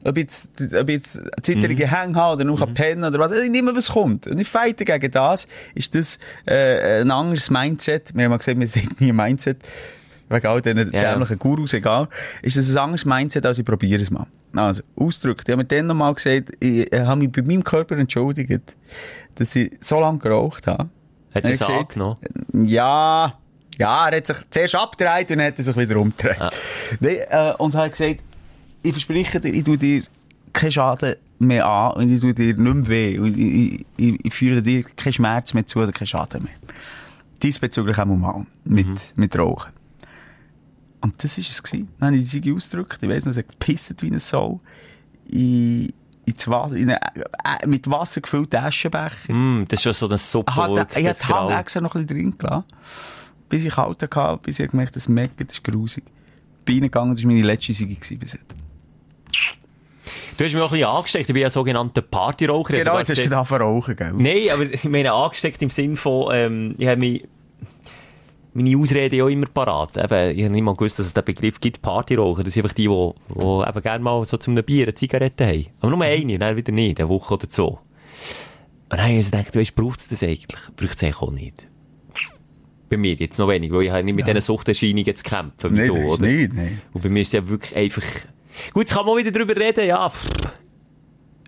Ob 0.05 0.17
jetzt, 0.17 0.51
ob 0.75 0.89
jetzt 0.89 1.21
zitterige 1.43 1.87
Mhm. 1.87 1.91
Hänge 1.91 2.15
habe 2.15 2.37
oder 2.37 2.45
nur 2.45 2.67
mhm. 2.67 2.75
pennen 2.75 3.05
oder 3.05 3.19
was. 3.19 3.33
Ich 3.33 3.51
nehme, 3.51 3.75
was 3.77 3.91
kommt. 3.91 4.27
Und 4.27 4.41
ich 4.41 4.49
fighte 4.49 4.85
gegen 4.85 5.11
das. 5.11 5.47
Ist 5.75 5.95
das, 5.95 6.19
äh, 6.47 7.03
ein 7.03 7.11
anderes 7.11 7.51
Mindset. 7.51 8.15
Wir 8.15 8.25
haben 8.25 8.31
mal 8.31 8.39
gesagt, 8.39 8.59
wir 8.59 8.67
sind 8.69 9.01
nie 9.01 9.11
ein 9.11 9.17
Mindset. 9.17 9.59
Wegen 10.31 10.47
all 10.47 10.63
diesen 10.63 10.93
Ja. 10.93 11.13
dämlichen 11.13 11.39
Gurus, 11.39 11.75
egal. 11.75 12.09
Ist 12.41 12.57
das 12.57 12.71
ein 12.71 12.79
anderes 12.79 13.05
Mindset, 13.05 13.45
als 13.45 13.59
ich 13.59 13.65
probiere 13.65 14.01
es 14.01 14.11
mal. 14.11 14.27
Also, 14.55 14.83
ausdrückt. 14.97 15.49
Ich 15.49 15.53
habe 15.53 15.63
mir 15.63 15.69
dann 15.69 15.87
nochmal 15.87 16.15
gesagt, 16.15 16.53
ich, 16.61 16.89
habe 16.95 17.17
mich 17.21 17.33
bei 17.33 17.43
meinem 17.43 17.65
Körper 17.65 17.99
entschuldigt, 17.99 18.77
dass 19.35 19.57
ich 19.57 19.73
so 19.81 20.01
lange 20.01 20.19
geraucht 20.19 20.67
habe. 20.67 20.89
Hat 21.35 21.45
er 21.45 21.51
es 21.51 21.63
angenommen? 21.63 22.17
ja, 22.53 23.35
ja, 23.79 24.09
er 24.09 24.17
hat 24.17 24.27
sich 24.27 24.37
zuerst 24.51 24.75
abgedreht 24.75 25.31
und 25.31 25.39
dann 25.39 25.47
hat 25.49 25.59
er 25.59 25.65
sich 25.65 25.77
wieder 25.77 25.97
umgedreht. 25.97 26.37
Ja. 26.39 26.51
Nee, 27.01 27.21
äh, 27.29 27.53
und 27.59 27.75
hat 27.75 27.91
gesagt, 27.93 28.23
ich 28.83 28.93
verspreche 28.93 29.41
dir, 29.41 29.53
ich 29.53 29.65
tue 29.65 29.79
dir 29.79 30.03
keinen 30.53 30.73
Schaden 30.73 31.17
mehr 31.39 31.67
an 31.67 31.93
und 31.95 32.11
ich 32.15 32.21
tue 32.21 32.35
dir 32.35 32.55
nicht 32.55 32.59
mehr 32.59 32.89
weh 32.89 33.19
und 33.19 33.39
ich, 33.39 33.87
ich, 33.97 34.25
ich 34.25 34.35
fühle 34.35 34.63
dir 34.63 34.83
keinen 34.85 35.13
Schmerz 35.13 35.55
mehr 35.55 35.67
zu 35.67 35.79
oder 35.81 35.93
keinen 35.93 36.07
Schaden 36.07 36.43
mehr. 36.45 36.53
Diesbezüglich 37.43 37.99
auch 37.99 38.05
mal 38.07 38.47
mit, 38.65 39.17
mit 39.17 39.39
Rauchen. 39.39 39.73
Und 41.01 41.25
das 41.25 41.39
war 41.39 41.43
es. 41.45 41.63
Gewesen. 41.63 41.89
Dann 41.99 42.09
habe 42.09 42.17
ich 42.17 42.23
die 42.25 42.29
Siege 42.29 42.55
ausgedrückt. 42.55 42.99
Ich 43.03 43.09
weiss 43.09 43.25
noch, 43.25 43.31
es 43.31 43.39
hat 43.39 43.49
gepisst 43.49 44.03
wie 44.03 44.09
eine 44.09 44.21
Sau. 44.21 44.61
In, 45.29 45.87
in 46.27 46.35
das 46.37 46.49
Wasser, 46.49 46.77
in 46.77 46.91
einen, 46.91 46.99
äh, 47.63 47.67
mit 47.67 47.91
Wasser 47.91 48.21
gefüllten 48.21 48.57
Aschenbecher. 48.61 49.33
Mm, 49.33 49.65
das 49.67 49.79
ist 49.79 49.85
schon 49.85 49.95
so 49.95 50.07
eine 50.09 50.19
Suppe, 50.19 50.53
Ich 50.53 50.57
wirklich 50.77 51.05
ich 51.05 51.09
hatte 51.09 51.25
Grau- 51.27 51.51
extra 51.59 51.81
noch 51.81 51.95
ein 51.95 52.05
bisschen 52.07 52.21
drin 52.21 52.37
gelassen. 52.39 52.65
Bis 53.49 53.65
ich 53.65 53.73
kalt 53.75 54.03
hatte, 54.15 54.41
bis 54.43 54.59
ich 54.59 54.71
gemerkt 54.71 54.91
habe, 54.91 54.99
das 55.01 55.09
Mecken, 55.09 55.47
das 55.47 55.57
ist 55.57 55.65
grusig. 55.65 56.05
Bin 56.67 56.77
reingegangen, 56.77 57.15
das 57.15 57.25
war 57.25 57.33
meine 57.33 57.47
letzte 57.47 57.73
Siege 57.73 57.97
bis 58.19 58.35
heute. 58.35 58.45
Du 60.37 60.45
hast 60.45 60.55
mich 60.55 60.63
auch 60.63 60.69
ein 60.69 60.73
bisschen 60.73 60.87
angesteckt. 60.89 61.29
Ich 61.29 61.35
bin 61.35 61.43
ja 61.43 61.51
sogenannter 61.51 62.01
Partyraucher. 62.03 62.75
Genau, 62.75 62.93
habe 62.93 63.01
jetzt 63.01 63.11
hast 63.11 63.19
du 63.19 63.23
gesagt- 63.25 63.51
da 63.51 63.57
rauchen, 63.59 63.95
gell? 63.97 64.13
Nein, 64.17 64.49
aber 64.53 64.63
ich 64.63 64.85
meine 64.85 65.13
angesteckt 65.13 65.61
im 65.63 65.69
Sinn 65.71 65.97
von, 65.97 66.31
ähm, 66.33 66.75
ich 66.79 66.87
habe 66.87 66.99
mich, 66.99 67.25
meine 68.55 68.77
Ausrede 68.79 69.17
ja 69.17 69.25
auch 69.25 69.29
immer 69.29 69.47
parat. 69.47 69.97
Eben, 69.99 70.37
ich 70.39 70.45
habe 70.45 70.53
nicht 70.55 70.63
mal 70.63 70.75
gewusst, 70.75 70.99
dass 70.99 71.07
es 71.07 71.15
den 71.15 71.25
Begriff 71.25 71.61
gibt, 71.61 71.83
Partyraucher. 71.83 72.43
Das 72.43 72.55
sind 72.55 72.65
einfach 72.65 72.75
die, 72.75 72.89
die, 72.89 73.13
die 73.35 73.69
eben 73.69 73.83
gerne 73.83 74.03
mal 74.03 74.25
so 74.25 74.39
zum 74.39 74.55
Bier 74.57 74.85
eine 74.85 74.95
Zigarette 74.95 75.47
haben. 75.47 75.67
Aber 75.81 75.91
nur 75.95 76.03
eine, 76.05 76.39
dann 76.39 76.57
wieder 76.57 76.73
nicht, 76.73 76.99
eine 77.01 77.09
Woche 77.09 77.35
oder 77.35 77.47
so. 77.51 77.69
Und 77.69 77.79
dann 78.89 79.03
habe 79.03 79.13
ich 79.13 79.31
gedacht, 79.31 79.55
weißt, 79.55 79.75
braucht 79.77 80.01
es 80.01 80.09
das 80.09 80.23
eigentlich? 80.23 80.61
Braucht 80.75 80.97
es 80.97 81.03
eigentlich 81.05 81.23
auch 81.23 81.31
nicht. 81.31 81.67
Bei 82.89 82.97
mir 82.97 83.15
jetzt 83.15 83.39
noch 83.39 83.47
wenig, 83.49 83.71
weil 83.71 83.83
ich 83.83 83.91
habe 83.93 84.03
nicht 84.03 84.17
mit 84.17 84.27
diesen 84.27 84.41
Suchterscheinungen 84.41 85.15
zu 85.15 85.23
kämpfen, 85.23 85.75
Nein, 85.75 85.87
du, 85.87 85.95
oder? 85.95 86.27
nicht, 86.27 86.53
nein. 86.55 86.81
Und 86.93 87.03
bei 87.03 87.09
mir 87.09 87.21
ist 87.21 87.29
es 87.29 87.35
ja 87.35 87.49
wirklich 87.49 87.77
einfach... 87.77 88.03
Gut, 88.73 88.83
jetzt 88.83 88.95
kann 88.95 89.07
man 89.07 89.17
wieder 89.17 89.31
drüber 89.31 89.57
reden, 89.57 89.87
ja. 89.87 90.09
Pff. 90.09 90.29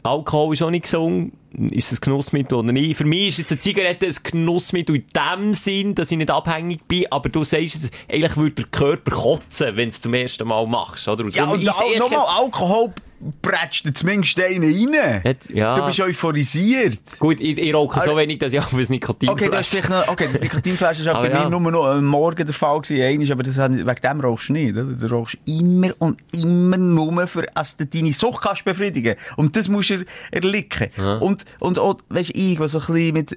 Alkohol 0.03 0.55
ist 0.55 0.63
auch 0.63 0.71
nicht 0.71 0.85
gesund. 0.85 1.33
Ist 1.71 1.93
es 1.93 1.99
ein 1.99 2.01
Genussmittel 2.01 2.59
oder 2.59 2.73
nicht? 2.73 2.97
Für 2.97 3.05
mich 3.05 3.29
ist 3.29 3.39
jetzt 3.39 3.53
eine 3.53 3.61
Zigarette 3.61 4.07
ein 4.07 4.17
Genussmittel 4.23 4.97
in 4.97 5.05
dem 5.15 5.55
Sinn, 5.55 5.95
dass 5.95 6.11
ich 6.11 6.17
nicht 6.17 6.31
abhängig 6.31 6.87
bin. 6.89 7.05
Aber 7.11 7.29
du 7.29 7.45
sagst 7.45 7.77
es, 7.77 7.91
eigentlich 8.11 8.37
würde 8.37 8.55
der 8.55 8.65
Körper 8.67 9.11
kotzen, 9.11 9.77
wenn 9.77 9.89
du 9.89 9.95
es 9.95 10.01
zum 10.01 10.15
ersten 10.15 10.49
Mal 10.49 10.67
machst, 10.67 11.07
oder? 11.09 11.25
Ja, 11.27 11.45
darum 11.45 11.55
und 11.55 11.63
ich 11.63 11.73
sehe 11.73 11.99
nochmal 11.99 12.27
Alkohol 12.27 12.93
prätscht 13.41 13.85
dir 13.87 13.95
zumindest 13.95 14.41
einen 14.41 14.65
rein. 14.65 15.23
Hat- 15.25 15.49
ja. 15.51 15.75
Du 15.75 15.85
bist 15.87 16.01
euphorisiert. 16.01 17.01
Gut, 17.19 17.41
ich, 17.41 17.59
ich 17.59 17.73
rauche 17.75 18.01
so 18.01 18.17
wenig, 18.17 18.39
dass 18.39 18.53
ich 18.53 18.61
auch 18.61 18.69
das 18.71 18.89
Nikotin 18.89 19.29
Okay, 19.29 19.49
das 19.51 19.73
ist 19.73 19.89
noch, 19.89 20.09
okay, 20.09 20.29
das 20.31 20.41
Nikotinfleisch 20.41 21.05
war 21.05 21.15
Aber 21.17 21.29
bei 21.29 21.35
ja. 21.35 21.45
mir 21.45 21.51
nur 21.51 21.71
noch 21.71 21.87
am 21.87 22.05
Morgen 22.05 22.45
der 22.45 22.55
Fall 22.55 22.81
gewesen, 22.81 23.33
aber 23.33 23.43
das, 23.43 23.57
wegen 23.59 23.85
dem 23.87 24.21
rauchst 24.21 24.49
du 24.49 24.53
nicht? 24.55 24.75
Du 24.77 25.07
rauchst 25.07 25.37
immer 25.47 25.91
und 25.99 26.19
immer 26.37 26.77
nur 26.79 27.27
für, 27.27 27.45
als 27.55 27.77
du 27.77 27.87
deine 27.87 28.13
Sucht 28.13 28.43
kannst 28.43 28.65
befriedigen. 28.65 29.17
Und 29.37 29.57
das 29.57 29.69
musst 29.69 29.91
du 29.91 29.95
er- 29.95 30.05
erlicken. 30.43 30.89
Und, 31.21 31.45
und 31.61 31.79
auch, 31.79 31.99
weisst 32.09 32.31
du, 32.35 32.39
ich, 32.39 32.59
was 32.59 32.73
so 32.73 32.79
ein 32.81 32.87
bisschen 32.87 33.15
mit 33.15 33.37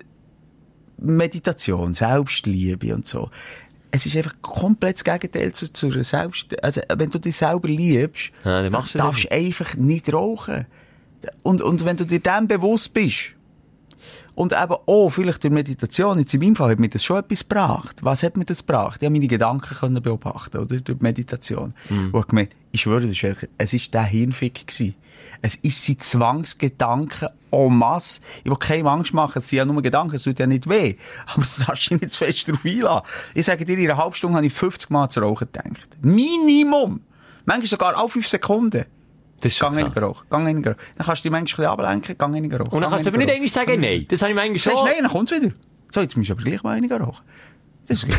Meditation, 0.98 1.93
Selbstliebe 1.93 2.93
und 2.95 3.08
so. 3.08 3.30
Es 3.91 4.06
ist 4.06 4.17
einfach 4.17 4.34
komplett 4.41 4.98
das 4.98 5.04
Gegenteil 5.04 5.54
zu, 5.54 5.71
zu 5.71 5.91
Selbst, 6.04 6.62
also, 6.63 6.82
wenn 6.95 7.10
du 7.10 7.19
dich 7.19 7.36
selber 7.36 7.67
liebst, 7.67 8.32
Ja, 8.43 8.63
dann 8.63 8.74
das 8.74 8.93
darfst 8.93 9.26
du 9.26 9.32
einfach 9.32 9.76
nicht 9.76 10.12
rauchen. 10.12 10.65
Und, 11.43 11.62
und 11.62 11.86
wenn 11.86 11.98
du 11.98 12.06
dir 12.06 12.19
dem 12.19 12.48
bewusst 12.48 12.93
bist, 12.93 13.36
und 14.36 14.52
eben 14.52 14.76
auch, 14.86 15.10
vielleicht 15.10 15.43
durch 15.43 15.54
Meditation, 15.54 16.19
jetzt 16.19 16.34
in 16.34 16.41
meinem 16.41 16.56
Fall 16.56 16.71
hat 16.71 16.80
mir 16.80 16.89
das 16.89 17.04
schon 17.04 17.17
etwas 17.17 17.39
gebracht. 17.39 18.04
Was 18.04 18.21
hat 18.21 18.36
mir 18.36 18.43
das 18.43 18.65
gebracht? 18.65 19.02
Ich 19.02 19.06
habe 19.06 19.13
meine 19.13 19.28
Gedanken 19.28 19.76
können 19.76 20.02
beobachten, 20.02 20.58
oder? 20.58 20.80
Durch 20.82 21.00
Meditation. 21.00 21.74
Mhm. 21.89 22.10
Und 22.12 22.19
ich 22.19 22.28
gemerkt, 22.28 22.56
ich 22.71 22.82
schwöre, 22.82 23.04
wirklich, 23.04 23.50
es 23.58 23.74
ist 23.74 23.93
der 23.93 24.04
Hirnfick 24.04 24.67
gewesen. 24.67 24.95
Es 25.41 25.56
ist 25.56 25.86
sein 25.86 26.00
Zwangsgedanken 26.00 27.30
en 27.56 27.78
masse. 27.78 28.22
Ich 28.44 28.50
will 28.52 28.58
keine 28.58 28.89
Angst 28.89 29.13
machen, 29.13 29.39
es 29.39 29.50
sind 29.50 29.58
ja 29.58 29.65
nur 29.65 29.82
Gedanken, 29.82 30.15
es 30.15 30.24
tut 30.24 30.39
ja 30.39 30.48
nicht 30.48 30.70
weh. 30.70 30.96
Aber 31.28 31.44
du 31.44 31.63
darfst 31.65 31.89
dich 31.89 32.02
nicht 32.02 32.12
zu 32.12 32.26
fest 32.26 32.48
drauf 32.50 32.65
einlassen. 32.65 33.08
Ich 33.34 33.46
sage 33.46 33.65
dir, 33.65 33.78
in 33.78 33.89
einer 33.89 33.98
halben 33.98 34.13
Stunde 34.15 34.38
habe 34.38 34.46
ich 34.46 34.54
50 34.54 34.89
Mal 34.89 35.10
zu 35.10 35.22
rauchen 35.22 35.48
gedacht. 35.52 35.98
Minimum! 36.02 37.02
Manchmal 37.46 37.68
sogar 37.68 37.98
alle 37.98 38.10
5 38.10 38.28
Sekunden. 38.28 38.86
Das 39.41 39.52
ist 39.54 39.60
Gang 39.60 39.76
krass. 39.76 40.02
rauchen, 40.04 40.26
gang 40.30 40.48
in 40.48 40.58
rauchen. 40.65 40.76
Dann 40.98 41.06
kannst 41.06 41.20
du 41.24 41.24
dich 41.24 41.32
manchmal 41.32 41.68
ein 41.68 41.78
bisschen 41.78 41.86
ablenken, 41.86 42.18
gang 42.18 42.36
in 42.36 42.52
rauchen. 42.54 42.72
Und 42.72 42.82
dann 42.82 42.89
kannst 42.89 43.06
du 43.06 43.10
aber 43.10 43.18
nicht 43.18 43.30
eigentlich 43.32 43.52
sagen, 43.52 43.80
nein. 43.82 44.06
Das 44.10 44.22
habe 44.22 44.32
ich 44.32 44.36
manchmal 44.36 44.60
Sagst 44.60 44.80
schon. 44.80 44.88
nein, 44.88 44.98
dann 45.02 45.12
kommt's 45.12 45.32
wieder. 45.32 45.52
So, 45.94 46.02
jetzt 46.02 46.18
musst 46.18 46.30
du 46.30 46.34
aber 46.34 46.44
gleich 46.44 46.63
mal 46.63 46.72
einigen 46.72 47.02
rauchen. 47.02 47.24
Das 47.88 48.04
ist 48.04 48.06
gut. 48.06 48.17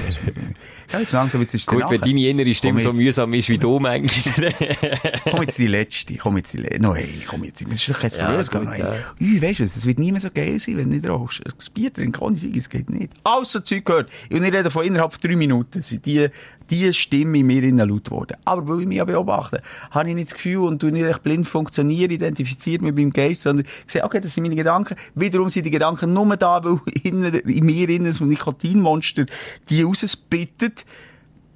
ja, 0.93 1.01
jetzt 1.01 1.13
langsam, 1.13 1.41
jetzt 1.41 1.55
ist 1.55 1.67
Gut, 1.67 1.83
wenn 1.89 2.01
deine 2.01 2.29
innere 2.29 2.55
Stimme 2.55 2.81
so 2.81 2.93
mühsam 2.93 3.33
ist 3.35 3.49
wie 3.49 3.59
du 3.59 3.81
manchmal. 3.81 4.55
Komm 5.31 5.43
jetzt 5.43 5.59
die 5.59 5.67
letzte, 5.67 6.15
komm 6.17 6.37
jetzt 6.37 6.53
die 6.53 6.59
letzte. 6.59 6.83
Noch 6.83 6.95
eine, 6.95 7.09
komm 7.27 7.43
jetzt. 7.45 7.67
Das 7.67 7.75
ist 7.75 7.89
doch 7.91 7.99
kein 7.99 8.11
Ja, 8.13 8.19
Problem, 8.19 8.41
es 8.41 8.51
geht 8.51 8.63
noch 8.63 8.77
ja. 8.77 8.95
Ui, 9.21 9.43
weisst 9.43 9.61
du, 9.61 9.65
was, 9.65 9.77
es 9.77 9.87
wird 9.87 9.99
nie 9.99 10.13
mehr 10.13 10.21
so 10.21 10.29
geil 10.33 10.59
sein, 10.61 10.77
wenn 10.77 10.91
du 10.91 10.97
nicht 10.97 11.09
rauchst. 11.09 11.43
Das 11.45 11.71
Bier 11.71 11.93
trinken 11.93 12.23
ohne 12.23 12.37
Sieg, 12.37 12.57
es 12.57 12.69
geht 12.69 12.91
nicht. 12.91 13.13
Alles 13.25 13.53
so 13.53 13.61
Zeug 13.61 13.85
gehört. 13.85 14.11
Und 14.31 14.45
ich 14.45 14.53
rede 14.53 14.71
von 14.71 14.85
innerhalb 14.85 15.13
von 15.13 15.21
drei 15.21 15.37
Minuten 15.37 15.83
sind 15.83 16.07
die, 16.07 16.29
die 16.71 16.93
Stimme 16.93 17.39
in 17.39 17.47
mir 17.47 17.63
innen 17.63 17.89
laut 17.89 18.05
geworden. 18.05 18.37
Aber 18.45 18.69
weil 18.69 18.81
ich 18.83 18.87
mich 18.87 18.99
ja 18.99 19.05
beobachte, 19.05 19.63
habe 19.91 20.09
ich 20.09 20.15
nicht 20.15 20.29
das 20.29 20.35
Gefühl 20.35 20.59
und 20.59 20.83
du 20.83 20.89
nicht 20.89 21.23
blind 21.23 21.49
funktioniere, 21.49 22.13
identifiziert 22.13 22.83
mit 22.83 22.95
meinem 22.97 23.13
Geist, 23.13 23.43
sondern 23.43 23.67
ich 23.67 23.93
sehe, 23.93 24.05
okay, 24.05 24.21
das 24.21 24.35
sind 24.35 24.43
meine 24.43 24.57
Gedanken. 24.57 24.97
Wiederum 25.15 25.51
sind 25.51 25.67
die 25.67 25.71
Gedanken 25.71 26.13
nur 26.13 26.37
da, 26.37 26.61
weil 26.65 26.79
innen, 27.03 27.35
in 27.35 27.67
mir 27.67 27.89
innen 27.89 28.13
so 28.13 28.25
ein 28.25 28.29
Nikotinmonster 28.29 29.27
die 29.69 29.83
rausspittet. 29.83 30.85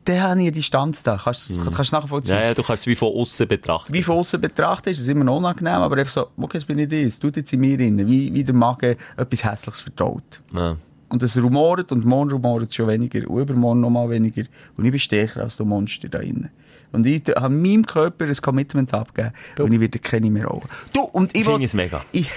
Dann 0.04 0.22
habe 0.22 0.40
ich 0.40 0.46
eine 0.46 0.52
Distanz 0.52 1.02
da. 1.02 1.20
Kannst 1.22 1.50
du 1.50 1.70
kannst 1.70 1.92
du 1.92 1.96
nachvollziehen? 1.96 2.36
Ja, 2.36 2.44
ja, 2.44 2.54
du 2.54 2.62
kannst 2.62 2.84
es 2.84 2.86
wie 2.86 2.96
von 2.96 3.14
außen 3.14 3.46
betrachten. 3.46 3.92
wie 3.92 4.02
von 4.02 4.16
außen 4.18 4.40
betrachtet, 4.40 4.94
ist 4.94 5.00
es 5.00 5.08
immer 5.08 5.24
noch 5.24 5.36
unangenehm, 5.36 5.74
aber 5.74 5.98
einfach 5.98 6.12
so, 6.12 6.28
okay, 6.38 6.58
das 6.58 6.64
bin 6.64 6.78
ich 6.78 6.88
das, 6.88 7.18
tut 7.18 7.36
jetzt 7.36 7.52
in 7.52 7.60
mir 7.60 7.76
drin, 7.76 8.08
wie, 8.08 8.32
wie 8.32 8.42
der 8.42 8.54
Magen 8.54 8.96
etwas 9.16 9.44
Hässliches 9.44 9.82
vertraut. 9.82 10.40
Ja. 10.54 10.76
Und 11.10 11.22
es 11.22 11.36
rumoret 11.36 11.92
und 11.92 12.04
morgen 12.04 12.30
rumoret 12.30 12.72
schon 12.74 12.88
weniger 12.88 13.28
und 13.28 13.42
übermorgen 13.42 13.80
noch 13.80 13.90
mal 13.90 14.08
weniger 14.08 14.42
und 14.76 14.84
ich 14.84 14.90
bin 14.90 15.00
stärker 15.00 15.42
als 15.42 15.56
der 15.56 15.66
Monster 15.66 16.08
da 16.08 16.20
innen. 16.20 16.50
Und 16.92 17.06
ich 17.06 17.22
habe 17.36 17.54
meinem 17.54 17.86
Körper 17.86 18.24
ein 18.26 18.34
Commitment 18.36 18.92
abgegeben 18.94 19.32
und 19.58 19.72
ich 19.72 19.80
werde 19.80 19.98
keine 19.98 20.30
mehr 20.30 20.46
rauchen. 20.46 20.68
Du, 20.92 21.02
und 21.02 21.36
ich 21.36 21.44
Finde 21.44 21.64
es 21.64 21.74
mega. 21.74 22.02
Ich, 22.12 22.28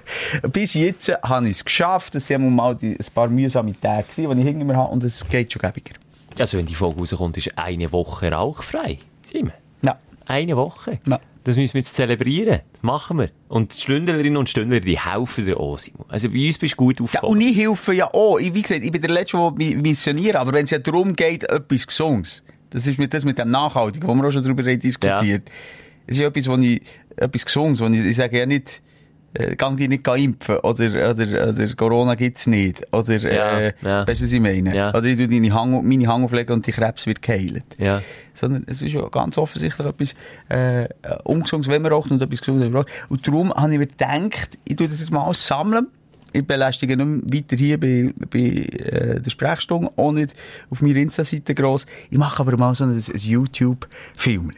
bis 0.52 0.74
jetzt 0.74 1.08
habe 1.22 1.46
ich 1.48 1.56
es 1.56 1.64
geschafft, 1.64 2.14
es 2.14 2.30
waren 2.30 2.54
mal 2.54 2.74
die, 2.76 2.92
ein 2.98 3.06
paar 3.14 3.28
mühsame 3.28 3.78
Tage, 3.80 4.06
die 4.16 4.22
ich 4.22 4.28
hinter 4.28 4.64
mir 4.64 4.76
habe 4.76 4.92
und 4.92 5.04
es 5.04 5.28
geht 5.28 5.52
schon 5.52 5.62
gäbiger. 5.62 5.94
Also, 6.38 6.58
wenn 6.58 6.66
die 6.66 6.74
Folge 6.74 6.98
rauskommt, 6.98 7.36
ist 7.38 7.56
eine 7.56 7.90
Woche 7.92 8.30
rauchfrei. 8.30 8.98
Simon. 9.22 9.52
Ja. 9.82 9.98
Eine 10.26 10.56
Woche. 10.56 10.98
Ja. 11.08 11.18
Das 11.44 11.56
müssen 11.56 11.74
wir 11.74 11.80
jetzt 11.80 11.94
zelebrieren. 11.94 12.60
Das 12.72 12.82
machen 12.82 13.18
wir. 13.18 13.30
Und 13.48 13.74
die 13.76 13.80
Stündlerinnen 13.80 14.36
und 14.36 14.48
Stündler, 14.50 14.80
die 14.80 14.98
helfen 14.98 15.46
dir 15.46 15.58
auch, 15.60 15.78
Simon. 15.78 16.04
Also 16.08 16.28
bei 16.28 16.44
uns 16.44 16.58
bist 16.58 16.72
du 16.74 16.76
gut 16.76 16.98
Ja, 16.98 17.04
aufgekommen. 17.04 17.32
und 17.36 17.40
ich 17.40 17.56
helfe 17.56 17.94
ja 17.94 18.12
auch. 18.12 18.38
Ich, 18.38 18.52
wie 18.52 18.62
gesagt, 18.62 18.82
ich 18.82 18.90
bin 18.90 19.00
der 19.00 19.10
Letzte, 19.10 19.36
der 19.36 19.52
mi- 19.52 19.76
missioniert. 19.76 20.34
Aber 20.36 20.52
wenn 20.52 20.64
es 20.64 20.70
ja 20.70 20.78
darum 20.78 21.14
geht, 21.14 21.44
etwas 21.44 21.86
Gesundes, 21.86 22.42
das 22.76 22.86
ist 22.86 22.98
mit, 22.98 23.14
das 23.14 23.24
mit 23.24 23.38
dem 23.38 23.48
Nachhaltigen, 23.48 24.06
wo 24.06 24.14
wir 24.14 24.28
auch 24.28 24.30
schon 24.30 24.42
darüber 24.42 24.62
diskutiert. 24.62 25.48
Es 26.06 26.16
ist 26.16 26.18
ja 26.18 26.28
etwas, 26.28 26.46
wo 26.46 26.56
ich, 26.58 26.82
etwas 27.16 27.46
Gesundes, 27.46 27.80
wo 27.80 27.86
ich, 27.86 28.04
ich 28.04 28.16
sage 28.16 28.38
ja 28.38 28.44
nicht, 28.44 28.82
äh, 29.32 29.56
gang 29.56 29.78
dich 29.78 29.88
nicht 29.88 30.06
impfen, 30.06 30.58
oder, 30.58 31.10
oder, 31.10 31.48
oder 31.48 31.74
Corona 31.74 32.14
gibt's 32.16 32.46
nicht, 32.46 32.86
oder, 32.92 33.16
Ja, 33.16 33.60
äh, 33.60 33.72
ja. 33.80 34.06
weißt 34.06 34.20
du, 34.20 34.24
was 34.26 34.32
ich 34.32 34.40
meine? 34.40 34.76
Ja. 34.76 34.90
Oder 34.90 35.04
ich 35.04 35.16
tu 35.16 35.26
deine 35.26 35.54
Hang, 35.54 35.88
meine 35.88 36.06
Hang 36.06 36.24
auflegen 36.24 36.52
und 36.52 36.66
die 36.66 36.72
Krebs 36.72 37.06
wird 37.06 37.22
geheilt. 37.22 37.64
Ja. 37.78 38.02
Sondern 38.34 38.64
es 38.66 38.82
ist 38.82 38.92
ja 38.92 39.08
ganz 39.08 39.38
offensichtlich 39.38 39.86
etwas 39.86 40.14
äh, 40.50 40.88
ungesundes, 41.24 41.70
wenn 41.70 41.80
man 41.80 41.92
raucht 41.92 42.10
und 42.10 42.20
etwas 42.20 42.40
gesundes, 42.40 42.66
wenn 42.66 42.72
man 42.72 42.82
raucht. 42.82 42.92
Und 43.08 43.26
darum 43.26 43.54
habe 43.54 43.72
ich 43.72 43.78
mir 43.78 43.86
gedacht, 43.86 44.58
ich 44.68 44.76
tue 44.76 44.86
das 44.86 45.00
jetzt 45.00 45.12
mal 45.14 45.24
alles 45.24 45.46
sammeln. 45.46 45.86
Ich 46.36 46.46
belästige 46.46 46.96
nicht 46.98 47.06
mehr 47.06 47.40
weiter 47.40 47.56
hier 47.56 47.80
bei, 47.80 48.12
bei 48.30 48.38
äh, 48.38 49.20
der 49.20 49.30
Sprechstunde, 49.30 49.90
auch 49.96 50.12
nicht 50.12 50.34
auf 50.68 50.82
meiner 50.82 50.96
Insta-Seite 50.96 51.54
gross. 51.54 51.86
Ich 52.10 52.18
mache 52.18 52.40
aber 52.40 52.58
mal 52.58 52.74
so 52.74 52.84
ein, 52.84 52.90
ein 52.90 53.02
YouTube-Film, 53.18 54.52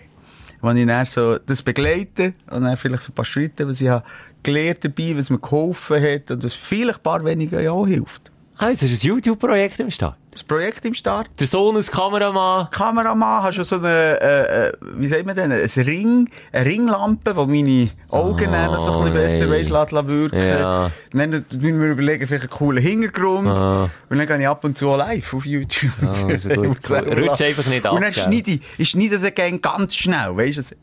wo 0.61 0.71
ich 0.73 0.87
dann 0.87 1.07
so 1.07 1.39
das 1.39 1.63
begleite 1.63 2.35
und 2.51 2.63
dann 2.63 2.77
vielleicht 2.77 3.05
so 3.05 3.13
ein 3.13 3.15
paar 3.15 3.25
Schritte, 3.25 3.69
was 3.69 3.81
ich 3.81 3.89
habe 3.89 4.05
gelernt 4.43 4.85
dabei, 4.85 5.17
was 5.17 5.31
mir 5.31 5.39
geholfen 5.39 6.03
hat 6.03 6.33
und 6.33 6.43
was 6.43 6.55
vielleicht 6.55 6.99
ein 6.99 7.03
paar 7.05 7.25
weniger 7.25 7.61
ja 7.61 7.71
auch 7.71 7.87
hilft. 7.87 8.33
Ah, 8.61 8.71
jetzt 8.71 8.83
ist 8.83 9.05
ein 9.05 9.07
YouTube-Projekt 9.07 9.79
im 9.79 9.89
Start. 9.89 10.17
Das 10.33 10.43
Projekt 10.43 10.85
im 10.85 10.93
Start. 10.93 11.31
Der 11.39 11.47
Sohn 11.47 11.77
als 11.77 11.93
Kameramann. 11.93 12.69
Kameramann, 12.71 13.45
hast 13.45 13.59
du 13.59 13.63
so 13.63 13.77
eine, 13.77 14.21
äh, 14.21 14.67
äh, 14.67 14.73
wie 14.97 15.07
sagt 15.07 15.27
man 15.27 15.37
denn, 15.37 15.53
ein 15.53 15.85
Ring, 15.87 16.29
eine 16.51 16.67
Ringlampe, 16.67 17.35
die 17.35 17.47
meine 17.47 17.91
Augen 18.11 18.51
noch 18.51 18.81
so 18.81 19.01
ein 19.01 19.13
bisschen 19.13 19.15
besser 19.15 19.47
nein. 19.47 19.61
weiss, 19.61 19.69
lässt, 19.69 19.93
lässt 19.93 20.07
wirken. 20.09 20.39
Ja. 20.41 20.91
Dann 21.13 21.31
müssen 21.31 21.81
wir 21.81 21.91
überlegen, 21.91 22.27
vielleicht 22.27 22.43
einen 22.43 22.51
coolen 22.51 22.83
Hintergrund. 22.83 23.49
Ah. 23.57 23.91
Und 24.11 24.19
dann 24.19 24.27
gehe 24.27 24.41
ich 24.41 24.49
ab 24.49 24.65
und 24.65 24.77
zu 24.77 24.93
live 24.97 25.35
auf 25.35 25.47
YouTube. 25.47 25.93
Ah, 26.03 26.57
muss 26.57 26.79
selber 26.83 27.17
Rutsch 27.17 27.41
einfach 27.43 27.67
nicht 27.67 27.87
ab, 27.87 27.93
Und 27.93 28.03
dann 28.03 28.13
schneide 28.13 28.51
ich, 28.51 28.61
ich 28.77 28.91
schneide 28.91 29.21
den 29.21 29.35
Gang 29.37 29.63
ganz 29.63 29.95
schnell, 29.95 30.37
weißt 30.37 30.73
du? 30.73 30.77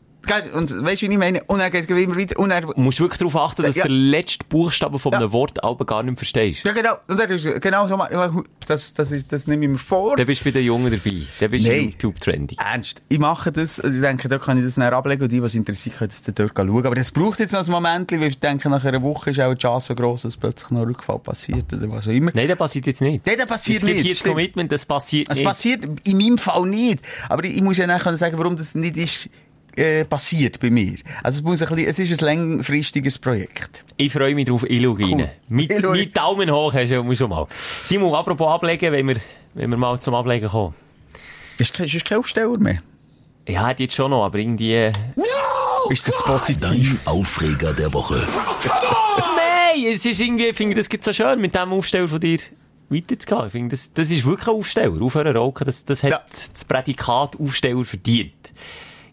Und 0.54 0.84
weißt 0.84 1.02
du, 1.02 1.08
wie 1.08 1.12
ich 1.12 1.18
meine? 1.18 1.42
Und 1.44 1.58
dann 1.58 1.70
geht 1.70 1.88
es 1.88 1.90
immer 1.90 2.16
weiter. 2.16 2.38
Und 2.38 2.50
dann, 2.50 2.62
Du 2.62 2.72
musst 2.80 3.00
wirklich 3.00 3.18
darauf 3.18 3.36
achten, 3.36 3.62
dass 3.62 3.76
Ja. 3.76 3.84
du 3.84 3.88
den 3.90 4.10
letzten 4.10 4.46
Buchstaben 4.48 4.98
von 4.98 5.12
einem 5.14 5.24
Ja. 5.28 5.32
Wort 5.32 5.62
aber 5.64 5.84
gar 5.84 6.02
nicht 6.02 6.18
verstehst. 6.18 6.64
ja, 6.64 6.72
genau. 6.72 6.94
Und 7.08 7.18
dann 7.18 7.30
ist, 7.30 7.44
genau 7.60 7.86
so, 7.88 8.42
das, 8.66 8.94
das 8.94 9.10
ist, 9.12 9.32
das 9.32 9.46
nehme 9.46 9.64
ich 9.64 9.70
mir 9.72 9.78
vor. 9.78 10.16
Dann 10.16 10.26
bist 10.26 10.40
du 10.40 10.44
bei 10.46 10.50
den 10.52 10.64
Jungen 10.64 10.90
dabei. 10.90 11.16
Dann 11.40 11.50
bist 11.50 11.66
du 11.66 11.70
Nein. 11.70 11.84
YouTube-trendy. 11.90 12.56
Ernst. 12.58 13.02
Ich 13.08 13.18
mache 13.18 13.52
das, 13.52 13.78
und 13.78 13.94
ich 13.94 14.00
denke, 14.00 14.28
da 14.28 14.38
kann 14.38 14.58
ich 14.58 14.64
das 14.64 14.74
dann 14.74 14.92
ablegen 14.92 15.22
und 15.22 15.32
die, 15.32 15.42
was 15.42 15.54
interessiert, 15.54 15.96
können 15.98 16.10
das 16.10 16.22
dann 16.22 16.34
dort 16.34 16.52
schauen. 16.56 16.86
Aber 16.86 16.94
das 16.94 17.10
braucht 17.10 17.38
jetzt 17.40 17.52
noch 17.52 17.64
ein 17.64 17.70
Moment, 17.70 18.10
weil 18.12 18.24
ich 18.24 18.38
denke, 18.38 18.68
nach 18.68 18.84
einer 18.84 19.02
Woche 19.02 19.30
ist 19.30 19.40
auch 19.40 19.52
die 19.54 19.58
Chance 19.58 19.88
so 19.88 19.94
gross, 19.94 20.22
dass 20.22 20.36
plötzlich 20.36 20.70
noch 20.70 20.80
ein 20.82 20.88
Rückfall 20.88 21.18
passiert 21.18 21.72
oder 21.72 21.90
was 21.90 22.08
auch 22.08 22.12
immer. 22.12 22.32
Nein, 22.34 22.48
das 22.48 22.58
passiert 22.58 22.86
jetzt 22.86 23.00
nicht. 23.00 23.26
Nein, 23.26 23.36
das 23.38 23.46
passiert 23.46 23.82
jetzt 23.82 24.04
nicht, 24.04 24.10
das. 24.10 24.24
Commitment, 24.24 24.72
das 24.72 24.84
passiert 24.84 25.28
Es 25.30 25.36
nicht. 25.38 25.46
passiert 25.46 25.84
in 26.06 26.16
meinem 26.18 26.38
Fall 26.38 26.66
nicht. 26.66 27.00
Aber 27.28 27.44
ich, 27.44 27.56
ich 27.56 27.62
muss 27.62 27.76
ja 27.78 27.86
nachher 27.86 28.16
sagen, 28.16 28.36
warum 28.38 28.56
das 28.56 28.74
nicht 28.74 28.96
ist, 28.96 29.28
äh, 29.76 30.04
passiert 30.04 30.58
bei 30.60 30.70
mir. 30.70 30.96
Also 31.22 31.38
es 31.38 31.42
muss 31.42 31.62
ein 31.62 31.68
bisschen, 31.68 31.90
es 31.90 31.98
ist 31.98 32.22
ein 32.22 32.24
längerfristiges 32.26 33.18
Projekt. 33.18 33.84
Ich 33.96 34.12
freue 34.12 34.34
mich 34.34 34.46
drauf, 34.46 34.64
ich 34.68 34.82
schaue 34.82 34.98
rein. 34.98 35.28
Mit, 35.48 35.70
Ich 35.70 35.82
mit 35.82 36.16
Daumen 36.16 36.50
hoch 36.50 36.72
hast 36.74 36.90
du 36.90 37.14
schon 37.14 37.30
mal. 37.30 37.46
Simon, 37.84 38.14
apropos 38.14 38.48
ablegen, 38.48 38.92
wenn 38.92 39.06
wir, 39.08 39.16
wenn 39.54 39.70
wir 39.70 39.76
mal 39.76 39.98
zum 40.00 40.14
Ablegen 40.14 40.48
kommen. 40.48 40.74
Ist 41.58 41.72
kein, 41.74 41.86
ist 41.86 42.04
kein 42.04 42.18
Aufsteller 42.18 42.58
mehr. 42.58 42.82
Ja, 43.48 43.66
hat 43.66 43.78
jetzt 43.80 43.94
schon 43.94 44.10
noch, 44.10 44.24
aber 44.24 44.38
irgendwie... 44.38 44.74
äh, 44.74 44.92
Ist 45.90 46.08
das 46.08 46.22
positiv? 46.24 46.98
Dein 47.04 47.14
Aufreger 47.14 47.72
der 47.72 47.92
Woche. 47.92 48.26
Nein, 49.36 49.92
es 49.92 50.04
ist 50.04 50.20
irgendwie, 50.20 50.46
ich 50.46 50.56
finde, 50.56 50.74
das 50.76 50.88
gibt 50.88 51.04
so 51.04 51.12
schön, 51.12 51.40
mit 51.40 51.54
dem 51.54 51.72
Aufsteller 51.72 52.08
von 52.08 52.20
dir 52.20 52.38
weiterzugehen. 52.88 53.46
Ich 53.46 53.52
finde, 53.52 53.76
das, 53.76 53.92
das 53.92 54.10
ist 54.10 54.24
wirklich 54.24 54.48
ein 54.48 54.54
Aufsteller. 54.54 55.00
Aufhören 55.02 55.36
rauchen, 55.36 55.64
das, 55.64 55.84
das 55.84 56.02
hat 56.02 56.10
Ja. 56.10 56.20
das 56.52 56.64
Prädikat 56.64 57.38
Aufsteller 57.38 57.84
verdient. 57.84 58.32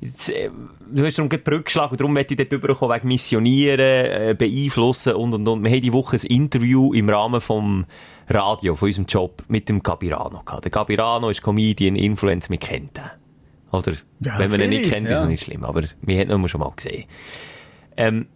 Jetzt, 0.04 0.30
äh, 0.30 0.50
du 0.92 1.06
hast 1.06 1.18
darum 1.18 1.30
gerade 1.30 1.44
die 1.44 1.50
Brücke 1.50 1.64
geschlagen 1.64 1.92
und 1.92 2.00
darum 2.02 2.14
möchte 2.14 2.34
ich 2.34 2.38
dort 2.38 2.52
rüberkommen, 2.52 2.96
wegen 2.96 3.08
Missionieren, 3.08 3.80
äh, 3.80 4.36
beeinflussen 4.38 5.14
und, 5.14 5.34
und, 5.34 5.48
und. 5.48 5.64
Wir 5.64 5.72
haben 5.72 5.82
die 5.82 5.94
Woche 5.94 6.18
ein 6.18 6.26
Interview 6.26 6.94
im 6.94 7.10
Rahmen 7.10 7.40
vom 7.40 7.86
Radio, 8.28 8.76
von 8.76 8.88
unserem 8.88 9.06
Job, 9.06 9.44
mit 9.48 9.70
dem 9.70 9.82
Gabirano 9.82 10.42
gehabt. 10.44 10.66
Der 10.66 10.72
Gabirano 10.72 11.30
ist 11.30 11.42
Comedian, 11.42 11.96
Influencer, 11.96 12.50
wir 12.50 12.58
kennen 12.58 12.90
den. 12.94 13.04
Oder? 13.72 13.94
Ja, 14.20 14.40
Wenn 14.40 14.52
man 14.52 14.60
ihn 14.60 14.70
nicht 14.72 14.92
kennt, 14.92 15.08
ist 15.08 15.14
ja. 15.14 15.22
es 15.22 15.28
nicht 15.28 15.46
schlimm, 15.46 15.64
aber 15.64 15.84
wir 16.02 16.20
haben 16.20 16.30
ihn 16.30 16.50
schon 16.50 16.60
mal 16.60 16.74
gesehen. 16.76 17.06
Ähm, 17.96 18.28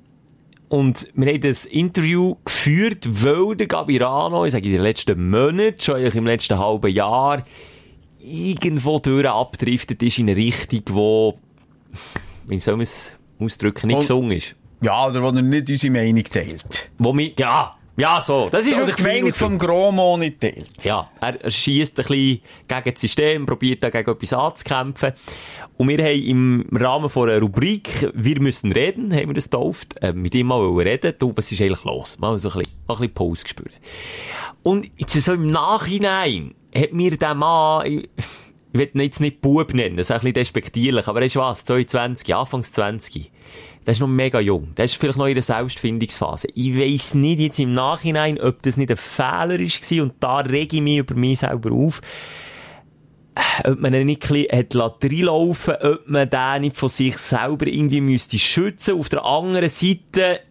und 0.70 1.12
wir 1.16 1.34
haben 1.34 1.42
das 1.42 1.66
Interview 1.66 2.36
geführt, 2.46 3.08
weil 3.10 3.58
der 3.58 3.68
Gabirano, 3.68 4.46
ich 4.46 4.54
sage 4.54 4.66
in 4.66 4.72
den 4.72 4.82
letzten 4.82 5.30
Monaten, 5.30 5.80
schon 5.80 6.00
im 6.02 6.26
letzten 6.26 6.58
halben 6.58 6.92
Jahr, 6.92 7.44
irgendwo 8.20 9.00
durch 9.00 9.28
abdriftet 9.28 10.02
ist 10.02 10.18
in 10.18 10.30
eine 10.30 10.38
Richtung, 10.38 10.82
wo, 10.92 11.40
wie 12.48 12.60
soll 12.60 12.76
man 12.76 12.84
es 12.84 13.12
ausdrücken, 13.40 13.88
nicht 13.88 14.00
gesungen 14.00 14.32
ist. 14.32 14.56
Ja, 14.82 15.08
oder 15.08 15.22
wo 15.22 15.28
er 15.28 15.42
nicht 15.42 15.70
unsere 15.70 15.94
Meinung 15.94 16.24
teilt. 16.24 16.90
Wo 16.98 17.16
wir, 17.18 17.32
ja, 17.38 17.78
ja, 18.00 18.22
so, 18.22 18.48
das 18.52 18.68
ist 18.68 18.80
Oder 18.80 18.92
die 18.92 19.02
Meinung 19.02 19.34
vom 19.34 19.58
Gromo 19.58 20.18
nicht 20.18 20.40
teilt. 20.40 20.84
Ja, 20.84 21.10
er, 21.20 21.42
er 21.42 21.50
schießt 21.50 21.98
ein 21.98 22.06
bisschen 22.06 22.42
gegen 22.68 22.94
das 22.94 23.02
System, 23.02 23.46
probiert 23.48 23.84
dagegen 23.84 24.12
etwas 24.12 24.34
anzukämpfen. 24.34 25.14
Und 25.78 25.88
wir 25.88 25.98
haben 25.98 26.24
im 26.24 26.68
Rahmen 26.74 27.10
von 27.10 27.28
einer 27.28 27.40
Rubrik, 27.40 28.08
wir 28.14 28.40
müssen 28.40 28.72
reden, 28.72 29.12
haben 29.12 29.30
wir 29.30 29.34
das 29.34 29.46
getauft, 29.46 29.96
äh, 30.04 30.14
mit 30.14 30.36
ihm 30.36 30.46
mal 30.46 30.62
reden. 30.80 31.16
Du, 31.18 31.34
was 31.36 31.52
ist 31.52 31.60
eigentlich 31.60 31.84
los? 31.86 32.20
Mal 32.20 32.38
so 32.38 32.50
ein 32.50 32.60
bisschen, 32.60 32.78
mal 32.88 32.94
ein 32.94 33.00
bisschen 33.00 33.14
Pause 33.16 33.44
gespürt. 33.44 33.74
Und 34.62 34.92
jetzt 34.98 35.20
so 35.20 35.34
im 35.34 35.50
Nachhinein 35.50 36.54
hat 36.76 36.94
mir 36.94 37.18
der 37.18 37.34
Mann, 37.34 38.04
ich, 38.74 38.80
will 38.80 38.90
ihn 38.94 39.02
jetzt 39.02 39.22
nicht 39.22 39.42
Bub 39.42 39.74
nennen, 39.74 39.98
das 39.98 40.08
ist 40.08 40.12
ein 40.12 40.20
bisschen 40.20 40.34
despektierlich, 40.34 41.08
aber 41.08 41.22
er 41.22 41.28
ist 41.28 41.36
was, 41.36 41.66
22, 41.66 42.36
Anfangs 42.36 42.72
20. 42.74 43.32
Der 43.86 43.94
ist 43.94 44.02
noch 44.02 44.08
mega 44.08 44.42
jung. 44.42 44.76
Der 44.76 44.84
ist 44.84 44.96
vielleicht 44.96 45.18
noch 45.18 45.28
in 45.28 45.34
der 45.34 45.44
Selbstfindungsphase. 45.44 46.50
Ich 46.54 46.78
weiss 46.78 47.14
nicht 47.14 47.40
jetzt 47.40 47.60
im 47.60 47.72
Nachhinein, 47.72 48.38
ob 48.40 48.62
das 48.62 48.76
nicht 48.76 48.92
ein 48.92 48.98
Fehler 48.98 49.60
war 49.60 50.04
und 50.04 50.14
da 50.20 50.38
rege 50.40 50.76
ich 50.76 50.82
mich 50.82 50.98
über 50.98 51.16
mich 51.16 51.40
selber 51.40 51.72
auf. 51.72 52.02
Ob 53.64 53.80
man 53.80 53.94
ihn 53.94 54.08
nicht 54.08 54.30
ein 54.30 54.46
bisschen 54.68 54.84
hat 54.84 55.04
reinlaufen, 55.04 55.76
ob 55.76 56.10
man 56.10 56.30
den 56.30 56.62
nicht 56.62 56.76
von 56.76 56.90
sich 56.90 57.18
selber 57.18 57.68
irgendwie 57.68 58.02
müsste 58.02 58.38
schützen. 58.38 59.00
Auf 59.00 59.08
der 59.08 59.24
anderen 59.24 59.70
Seite, 59.70 60.42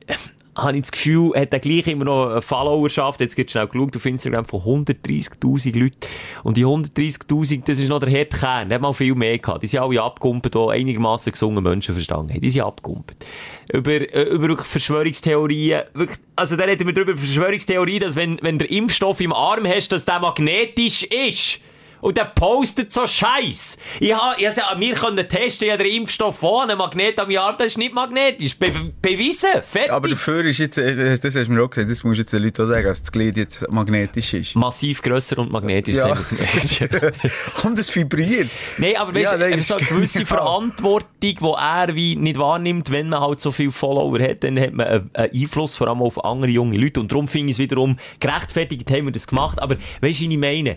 habe 0.57 0.77
ich 0.77 0.83
das 0.83 0.93
Gefühl, 0.93 1.33
hat 1.35 1.53
er 1.53 1.61
gleich 1.61 1.87
immer 1.87 2.05
noch 2.05 2.31
eine 2.31 2.43
Followerschaft. 2.43 3.21
Jetzt 3.21 3.37
geht 3.37 3.51
schnell 3.51 3.67
geschaut 3.67 3.95
auf 3.95 4.07
Instagram 4.07 4.45
von 4.47 4.61
130.000 4.61 5.79
Leuten. 5.79 5.97
Und 6.45 6.57
die 6.57 6.65
130.000, 6.65 7.63
das 7.67 7.79
ist 7.79 7.89
noch 7.89 8.01
der 8.01 8.11
harte 8.11 8.37
Kern. 8.37 8.73
Hat 8.73 8.81
mal 8.81 8.93
viel 8.93 9.15
mehr 9.15 9.39
gehabt. 9.39 9.63
Die 9.63 9.67
sind 9.67 9.81
alle 9.81 10.03
abgekumpelt, 10.03 10.55
die 10.55 10.59
einigermaßen 10.59 11.33
gesungen 11.33 11.63
Menschen 11.63 11.95
verstanden 11.95 12.33
haben. 12.33 12.41
Die 12.41 12.51
sind 12.51 12.63
abgekumpelt. 12.63 13.25
Über, 13.73 13.93
äh, 13.93 14.23
über 14.23 14.57
Verschwörungstheorien. 14.57 15.83
Wirklich, 15.93 16.19
also 16.35 16.57
da 16.57 16.65
reden 16.65 16.87
wir 16.87 16.95
drüber, 16.95 17.13
über 17.13 17.21
Verschwörungstheorie, 17.21 17.99
dass 17.99 18.17
wenn, 18.17 18.39
wenn 18.43 18.59
der 18.59 18.71
Impfstoff 18.71 19.21
im 19.21 19.33
Arm 19.33 19.67
hast, 19.67 19.93
dass 19.93 20.05
der 20.05 20.21
magnetisch 20.21 21.03
ist. 21.05 21.61
Und 22.01 22.17
der 22.17 22.25
postet 22.25 22.93
so 22.93 23.07
Scheiß. 23.07 23.79
Ich 24.01 24.15
ha, 24.15 24.35
ich 24.39 24.47
ha, 24.47 24.79
wir 24.79 24.95
können 24.95 25.29
testen, 25.29 25.69
ja, 25.69 25.77
der 25.77 25.87
Impfstoff 25.87 26.39
von 26.39 26.69
einem 26.69 26.79
Magnet 26.79 27.19
am 27.19 27.31
Jahr, 27.31 27.57
das 27.57 27.69
ist 27.69 27.79
nicht 27.79 27.95
magnetisch. 27.95 28.59
Be 28.59 28.71
bewiesen. 29.01 29.49
Fertig. 29.69 29.93
Aber 29.93 30.09
dafür 30.09 30.45
ist 30.45 30.59
jetzt, 30.59 30.79
äh, 30.79 31.17
das 31.19 31.35
hast 31.35 31.49
du 31.49 31.53
mir 31.53 31.63
auch 31.63 31.71
gesagt, 31.71 31.91
das 31.91 32.05
musst 32.05 32.19
du 32.19 32.23
jetzt 32.23 32.33
den 32.33 32.43
Leuten 32.43 32.63
auch 32.63 32.69
sagen, 32.69 32.85
dass 32.87 33.01
das 33.01 33.13
Glied 33.13 33.37
jetzt 33.37 33.71
magnetisch 33.73 34.35
ist. 34.35 34.55
Massiv 34.57 35.03
grösser 35.03 35.39
und 35.39 35.51
magnetisch 35.51 35.97
Ja. 35.97 36.17
Und 37.65 37.79
es 37.79 37.95
vibriert. 37.95 38.49
Nein, 38.79 38.97
aber 38.97 39.15
weißt 39.15 39.25
Ja, 39.25 39.33
du, 39.33 39.39
nein, 39.39 39.53
er 39.53 39.59
ist 39.59 39.69
so 39.69 39.77
eine 39.77 39.87
gewisse 39.87 40.19
genau. 40.25 40.29
Verantwortung, 40.29 41.09
die 41.23 41.37
er 41.59 41.95
wie 41.95 42.17
nicht 42.17 42.39
wahrnimmt, 42.39 42.91
wenn 42.91 43.09
man 43.09 43.21
halt 43.21 43.41
so 43.41 43.51
viele 43.51 43.73
Follower 43.73 44.19
hat, 44.21 44.45
dann 44.45 44.59
hat 44.61 44.73
man 44.73 44.87
einen 44.87 45.11
einen 45.15 45.31
Einfluss 45.33 45.77
vor 45.77 45.89
allem 45.89 46.03
auf 46.03 46.25
andere 46.25 46.51
junge 46.51 46.77
Leute. 46.77 47.01
Und 47.01 47.11
darum 47.11 47.29
finde 47.29 47.51
ich 47.51 47.57
es 47.57 47.59
wiederum 47.59 47.97
gerechtfertigt, 48.21 48.91
haben 48.91 49.07
wir 49.07 49.13
das 49.13 49.27
gemacht. 49.27 49.61
Aber 49.61 49.77
weißt 49.77 50.21
du, 50.21 50.27
was 50.27 50.33
ich 50.33 50.39
meine? 50.39 50.77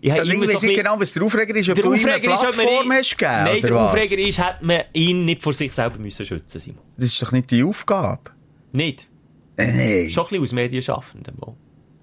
Ich 0.00 0.10
ich 0.12 0.20
ein 0.20 0.26
nicht 0.28 0.40
bisschen- 0.52 0.74
genau, 0.76 1.00
was 1.00 1.12
der 1.12 1.22
Aufreger 1.22 1.54
ist, 1.56 1.68
ob 1.68 1.74
Der 1.76 1.84
du 1.84 1.92
ihm 1.94 2.06
eine 2.06 2.14
Aufreger 2.16 2.34
ist, 2.34 2.40
ob 2.40 2.56
man 2.56 2.66
Plattform 2.66 2.86
ihn- 2.86 2.92
hast 2.98 3.18
gegeben, 3.18 3.44
Nein, 3.44 3.60
der 3.62 3.74
was? 3.74 3.88
Aufreger 3.94 4.18
ist, 4.28 4.38
hat 4.38 4.62
man 4.62 4.80
ihn 4.92 5.24
nicht 5.24 5.42
vor 5.42 5.52
sich 5.52 5.72
selber 5.72 5.98
müssen 5.98 6.24
schützen, 6.26 6.60
Simon. 6.60 6.82
Das 6.96 7.06
ist 7.06 7.22
doch 7.22 7.32
nicht 7.32 7.50
die 7.50 7.62
Aufgabe. 7.64 8.30
Nicht. 8.72 9.08
Äh, 9.56 9.66
Nein. 9.66 10.10
Schon 10.10 10.24
ein 10.24 10.28
bisschen 10.28 10.42
aus 10.44 10.52
Medienschaffenden. 10.52 11.34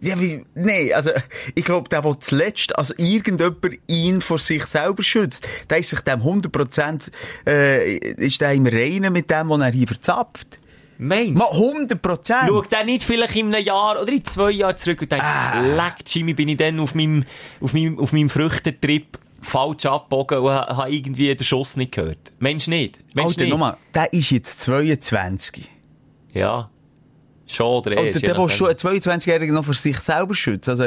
Ja, 0.01 0.19
wie, 0.19 0.45
nee, 0.55 0.93
also, 0.93 1.09
ich 1.55 1.63
glaube, 1.63 1.87
der, 1.89 2.01
der 2.01 2.19
zuletzt, 2.19 2.77
also 2.77 2.93
irgendjemand 2.97 3.57
ihn 3.87 4.21
vor 4.21 4.37
sich 4.37 4.63
selber 4.65 5.01
schützt, 5.01 5.47
der 5.69 5.79
ist 5.79 5.89
sich 5.89 6.01
dem 6.01 6.21
100%, 6.21 7.09
äh, 7.47 7.95
ist 7.97 8.41
der 8.41 8.51
im 8.53 8.67
Reinen 8.67 9.13
mit 9.13 9.31
dem, 9.31 9.49
was 9.49 9.61
er 9.61 9.71
hier 9.71 9.87
verzapft. 9.87 10.59
Meinst 10.97 11.37
Mal 11.37 11.49
100%. 11.51 12.47
Schau 12.47 12.61
der 12.61 12.83
nicht 12.85 13.03
vielleicht 13.03 13.35
in 13.35 13.53
einem 13.53 13.63
Jahr 13.65 14.01
oder 14.01 14.11
in 14.11 14.23
zwei 14.23 14.51
Jahren 14.51 14.77
zurück 14.77 15.01
und 15.01 15.11
denkt, 15.11 15.25
Ah. 15.25 15.59
leck, 15.61 15.95
Jimmy, 16.07 16.33
bin 16.33 16.47
ich 16.49 16.57
dann 16.57 16.79
auf 16.79 16.95
meinem, 16.95 17.23
auf 17.59 17.73
meinem, 17.73 17.99
auf 17.99 18.13
meinem 18.13 18.29
Früchtentrip 18.29 19.17
falsch 19.41 19.85
abgebogen 19.85 20.39
und 20.39 20.49
ha- 20.51 20.77
habe 20.77 20.91
irgendwie 20.95 21.35
den 21.35 21.43
Schuss 21.43 21.75
nicht 21.77 21.91
gehört. 21.91 22.31
Mensch 22.39 22.67
nicht. 22.67 22.99
Mensch 23.13 23.27
Alter, 23.29 23.41
nicht. 23.41 23.51
nochmal, 23.51 23.77
der 23.93 24.11
ist 24.13 24.31
jetzt 24.31 24.61
22. 24.61 25.69
Ja. 26.33 26.69
Schon 27.47 27.65
oder. 27.67 27.91
Oder 28.01 28.11
der, 28.11 28.33
der 28.33 28.49
schon 28.49 28.69
ein 28.69 28.75
22-Jähriger 28.75 29.51
noch 29.51 29.65
vor 29.65 29.73
sich 29.75 29.97
selber 29.99 30.33
schützt. 30.33 30.67
Also, 30.69 30.85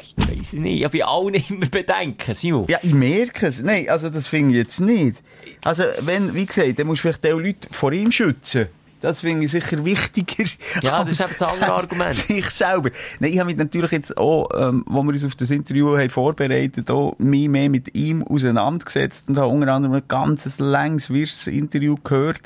Ich 0.00 0.14
weiss 0.18 0.38
es 0.48 0.52
nicht. 0.54 0.78
Ich 0.78 0.84
habe 0.84 0.98
bei 0.98 1.04
allen 1.04 1.34
immer 1.48 1.66
Bedenken, 1.66 2.34
Simon. 2.34 2.66
ja, 2.68 2.78
ich 2.82 2.92
merke 2.92 3.46
es. 3.46 3.62
Nein, 3.62 3.88
also 3.88 4.10
das 4.10 4.26
finde 4.26 4.50
ich 4.50 4.56
jetzt 4.58 4.80
nicht. 4.80 5.22
Also, 5.64 5.84
wenn, 6.00 6.34
wie 6.34 6.44
gesagt, 6.46 6.78
dann 6.78 6.86
musst 6.86 7.02
du 7.04 7.10
vielleicht 7.12 7.26
auch 7.34 7.38
Leute 7.40 7.66
vor 7.70 7.92
ihm 7.92 8.12
schützen. 8.12 8.68
Das 9.00 9.20
finde 9.20 9.44
ich 9.44 9.52
sicher 9.52 9.84
wichtiger. 9.84 10.44
Ja, 10.82 11.02
das 11.02 11.12
ist 11.12 11.20
eben 11.20 11.30
das 11.38 11.42
andere 11.42 11.72
Argument. 11.72 12.14
Sich 12.14 12.50
selber. 12.50 12.90
Nein, 13.20 13.32
ich 13.32 13.38
habe 13.38 13.48
mich 13.48 13.56
natürlich 13.56 13.90
jetzt 13.92 14.16
auch, 14.16 14.48
ähm, 14.54 14.84
wo 14.86 15.02
wir 15.02 15.12
uns 15.12 15.24
auf 15.24 15.34
das 15.34 15.50
Interview 15.50 15.96
haben 15.96 16.10
vorbereitet, 16.10 16.90
auch 16.90 17.16
mich 17.18 17.48
mehr 17.48 17.68
mit 17.68 17.94
ihm 17.94 18.22
auseinandergesetzt 18.22 19.28
und 19.28 19.38
habe 19.38 19.48
unter 19.48 19.72
anderem 19.72 19.94
ein 19.96 20.02
ganzes 20.08 20.58
längs 20.58 21.10
wirres 21.10 21.46
Interview 21.46 21.96
gehört, 22.02 22.42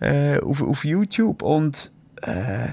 äh, 0.00 0.38
auf, 0.40 0.62
auf 0.62 0.84
YouTube 0.84 1.42
und, 1.42 1.92
äh, 2.22 2.68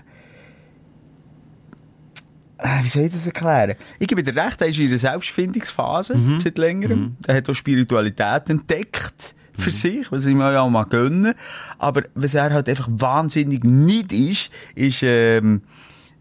äh, 2.58 2.84
wie 2.84 2.90
soll 2.90 3.04
ich 3.04 3.14
das 3.14 3.26
erklären? 3.26 3.76
Ich 4.00 4.08
gebe 4.08 4.24
dir 4.24 4.36
recht, 4.36 4.62
er 4.62 4.68
ist 4.68 4.80
in 4.80 4.88
einer 4.88 4.98
Selbstfindungsphase 4.98 6.20
seit 6.40 6.58
längerem. 6.58 7.16
Er 7.26 7.36
hat 7.36 7.50
auch 7.50 7.54
Spiritualität 7.54 8.50
entdeckt 8.50 9.36
für 9.60 9.72
sich, 9.72 10.12
was 10.12 10.26
ich 10.26 10.36
mir 10.36 10.52
ja 10.52 10.62
auch 10.62 10.70
mal 10.70 10.86
gönnen. 10.86 11.34
Aber 11.78 12.04
was 12.16 12.34
er 12.34 12.52
halt 12.52 12.70
einfach 12.70 12.88
wahnsinnig 12.92 13.64
nicht 13.64 14.12
ist, 14.12 14.52
ist 14.76 15.04
ähm, 15.04 15.62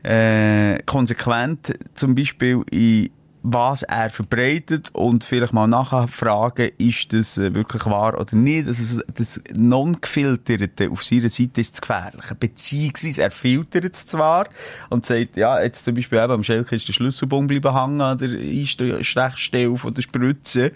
äh, 0.02 0.80
konsequent 0.84 1.72
zum 1.94 2.14
Beispiel 2.14 2.62
in 2.70 3.10
was 3.42 3.82
er 3.82 4.10
verbreitet 4.10 4.90
und 4.92 5.24
vielleicht 5.24 5.52
mal 5.52 5.66
nachher 5.66 6.08
fragen, 6.08 6.70
ist 6.78 7.12
das 7.12 7.38
äh, 7.38 7.54
wirklich 7.54 7.86
wahr 7.86 8.18
oder 8.18 8.36
nicht. 8.36 8.66
Also 8.68 9.00
das 9.14 9.40
Non-Gefilterte 9.54 10.90
auf 10.90 11.04
seiner 11.04 11.28
Seite 11.28 11.60
ist 11.60 11.74
das 11.74 11.80
Gefährliche. 11.80 12.34
Beziehungsweise 12.34 13.22
er 13.22 13.30
filtert 13.30 13.94
es 13.94 14.06
zwar 14.06 14.48
und 14.90 15.06
sagt, 15.06 15.36
ja, 15.36 15.60
jetzt 15.62 15.84
zum 15.84 15.94
Beispiel 15.94 16.18
eben 16.18 16.32
am 16.32 16.42
Schelke 16.42 16.76
ist 16.76 16.88
der 16.88 16.92
Schlüsselbund 16.92 17.48
bleiben 17.48 17.74
hängen 17.74 18.00
an 18.00 18.18
der 18.18 18.30
Einstechstelle 18.30 19.76
von 19.76 19.94
der 19.94 20.02
Spritze. 20.02 20.72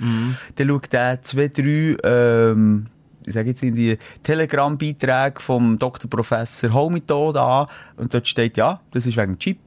Dann 0.56 0.68
schaut 0.68 0.94
er 0.94 1.22
zwei, 1.22 1.48
drei, 1.48 1.96
ähm, 2.04 2.86
ich 3.26 3.34
sage 3.34 3.50
jetzt 3.50 3.62
in 3.62 3.74
die 3.74 3.98
Telegram-Beiträge 4.22 5.40
vom 5.40 5.78
Dr. 5.78 6.08
Professor 6.10 6.72
Homethod 6.72 7.38
an 7.38 7.66
und 7.96 8.14
dort 8.14 8.26
steht, 8.26 8.56
ja, 8.56 8.80
das 8.92 9.06
ist 9.06 9.16
wegen 9.16 9.38
Chip, 9.38 9.58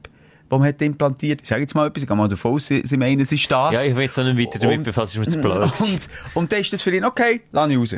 den 0.50 0.58
man 0.58 0.68
hat 0.68 0.80
implantiert. 0.82 1.42
Ich 1.42 1.48
sage 1.48 1.62
jetzt 1.62 1.74
mal 1.74 1.86
etwas, 1.88 2.02
ich 2.02 2.08
gehe 2.08 2.16
mal 2.16 2.28
davon 2.28 2.52
aus, 2.54 2.66
Sie, 2.66 2.82
Sie 2.84 2.96
meinen, 2.96 3.20
es 3.20 3.32
ist 3.32 3.50
das. 3.50 3.72
Ja, 3.74 3.82
ich 3.90 3.94
will 3.96 4.02
jetzt 4.04 4.16
noch 4.16 4.24
nicht 4.24 4.38
weiter 4.38 4.58
damit 4.58 4.78
Und- 4.78 4.84
befassen, 4.84 5.20
ist 5.22 5.26
mir 5.26 5.32
zu 5.32 5.40
blöd. 5.40 5.56
Und, 5.80 6.08
und 6.34 6.52
dann 6.52 6.60
ist 6.60 6.72
das 6.72 6.82
für 6.82 6.94
ihn, 6.94 7.04
okay, 7.04 7.40
lass 7.52 7.68
ich 7.70 7.76
raus. 7.78 7.96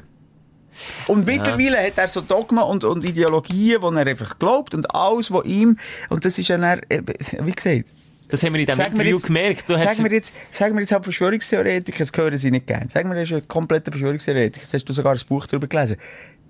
Und 1.08 1.26
mittlerweile 1.26 1.78
hat 1.84 1.98
er 1.98 2.08
so 2.08 2.20
Dogmen 2.20 2.62
und, 2.62 2.84
und 2.84 3.04
Ideologien, 3.04 3.80
die 3.80 3.96
er 3.96 4.06
einfach 4.06 4.38
glaubt 4.38 4.74
und 4.74 4.94
alles, 4.94 5.30
was 5.32 5.44
ihm, 5.44 5.76
und 6.08 6.24
das 6.24 6.38
ist 6.38 6.48
ja 6.48 6.56
dann, 6.56 6.80
äh, 6.88 7.02
wie 7.42 7.50
gesagt, 7.52 7.86
Das 8.28 8.42
haben 8.44 8.52
wir 8.54 8.60
in 8.60 8.66
diesem 8.66 8.76
Sag 8.76 8.92
mir 8.92 9.00
Interview 9.00 9.16
jetzt- 9.16 9.26
gemerkt. 9.26 9.64
Du 9.68 9.74
hast 9.76 9.96
Sagen 9.96 10.04
wir 10.08 10.12
jetzt, 10.16 10.32
sagen 10.52 10.74
wir 10.76 10.80
jetzt 10.82 10.92
halt 10.92 11.02
Verschwörungstheoretiker, 11.02 11.98
das 11.98 12.12
hören 12.14 12.38
sie 12.38 12.50
nicht 12.52 12.66
gern. 12.68 12.88
Sagen 12.90 13.08
wir, 13.10 13.16
das 13.16 13.28
ist 13.30 13.36
ein 13.36 13.48
kompletter 13.48 13.90
Verschwörungstheoretiker. 13.90 14.60
Jetzt 14.62 14.72
hast 14.74 14.84
du 14.84 14.92
sogar 14.92 15.14
ein 15.14 15.20
Buch 15.28 15.46
darüber 15.46 15.66
gelesen. 15.66 15.96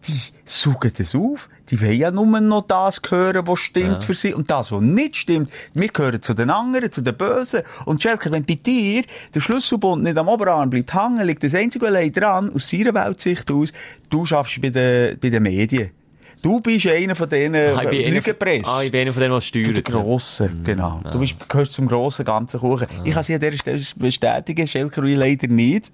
Die 0.07 0.20
saugen 0.44 0.92
das 0.96 1.14
auf. 1.14 1.49
Die 1.70 1.80
wollen 1.80 1.99
ja 1.99 2.11
nur 2.11 2.40
noch 2.40 2.66
das 2.66 3.01
hören, 3.09 3.46
was 3.46 3.59
stimmt 3.59 4.05
für 4.05 4.14
sie. 4.14 4.32
Und 4.32 4.51
das, 4.51 4.70
was 4.70 4.80
nicht 4.80 5.16
stimmt, 5.16 5.51
wir 5.74 5.88
gehören 5.88 6.22
zu 6.22 6.34
den 6.34 6.51
anderen, 6.51 6.92
zu 6.92 7.03
den 7.03 7.16
Bösen. 7.16 7.62
Und 7.84 8.01
Schelker, 8.01 8.32
wenn 8.32 8.44
bei 8.44 8.55
dir 8.55 9.03
der 9.34 9.40
Schlüsselbund 9.40 10.05
nicht 10.05 10.16
am 10.16 10.28
Oberarm 10.28 10.70
bleibt 10.70 10.94
hängen, 10.94 11.26
liegt 11.26 11.42
das 11.42 11.55
einzige 11.55 11.88
allein 11.88 12.12
dran, 12.12 12.51
aus 12.55 12.68
seiner 12.68 12.94
Weltsicht 12.94 13.51
aus, 13.51 13.72
du 14.09 14.24
schaffst 14.24 14.61
bei 14.62 14.70
den, 14.70 15.18
bei 15.18 15.30
den 15.30 15.42
Medien. 15.42 15.90
Du 16.43 16.61
bist 16.61 16.86
einer 16.86 17.16
von 17.16 17.28
denen, 17.28 17.76
Ah, 17.76 17.80
einer 17.80 17.91
von- 17.91 17.99
Lügenpresse. 18.12 18.70
Ah, 18.70 18.82
ich 18.82 18.93
bin 18.93 19.01
einer 19.03 19.12
von 19.12 19.20
denen, 19.20 19.32
der 19.32 19.41
Von 19.41 19.43
steuert. 19.43 19.76
der 19.76 19.82
grossen, 19.82 20.61
genau. 20.64 21.01
Du 21.11 21.18
bist, 21.18 21.34
gehörst 21.49 21.72
zum 21.72 21.86
grossen, 21.86 22.24
ganzen 22.24 22.61
Kuchen. 22.61 22.86
Ich 23.05 23.12
kann 23.12 23.22
sie 23.22 23.34
an 23.34 23.41
dieser 23.41 23.57
Stelle 23.59 23.82
bestätigen, 23.97 24.66
ich 25.11 25.16
leider 25.18 25.49
nicht. 25.49 25.91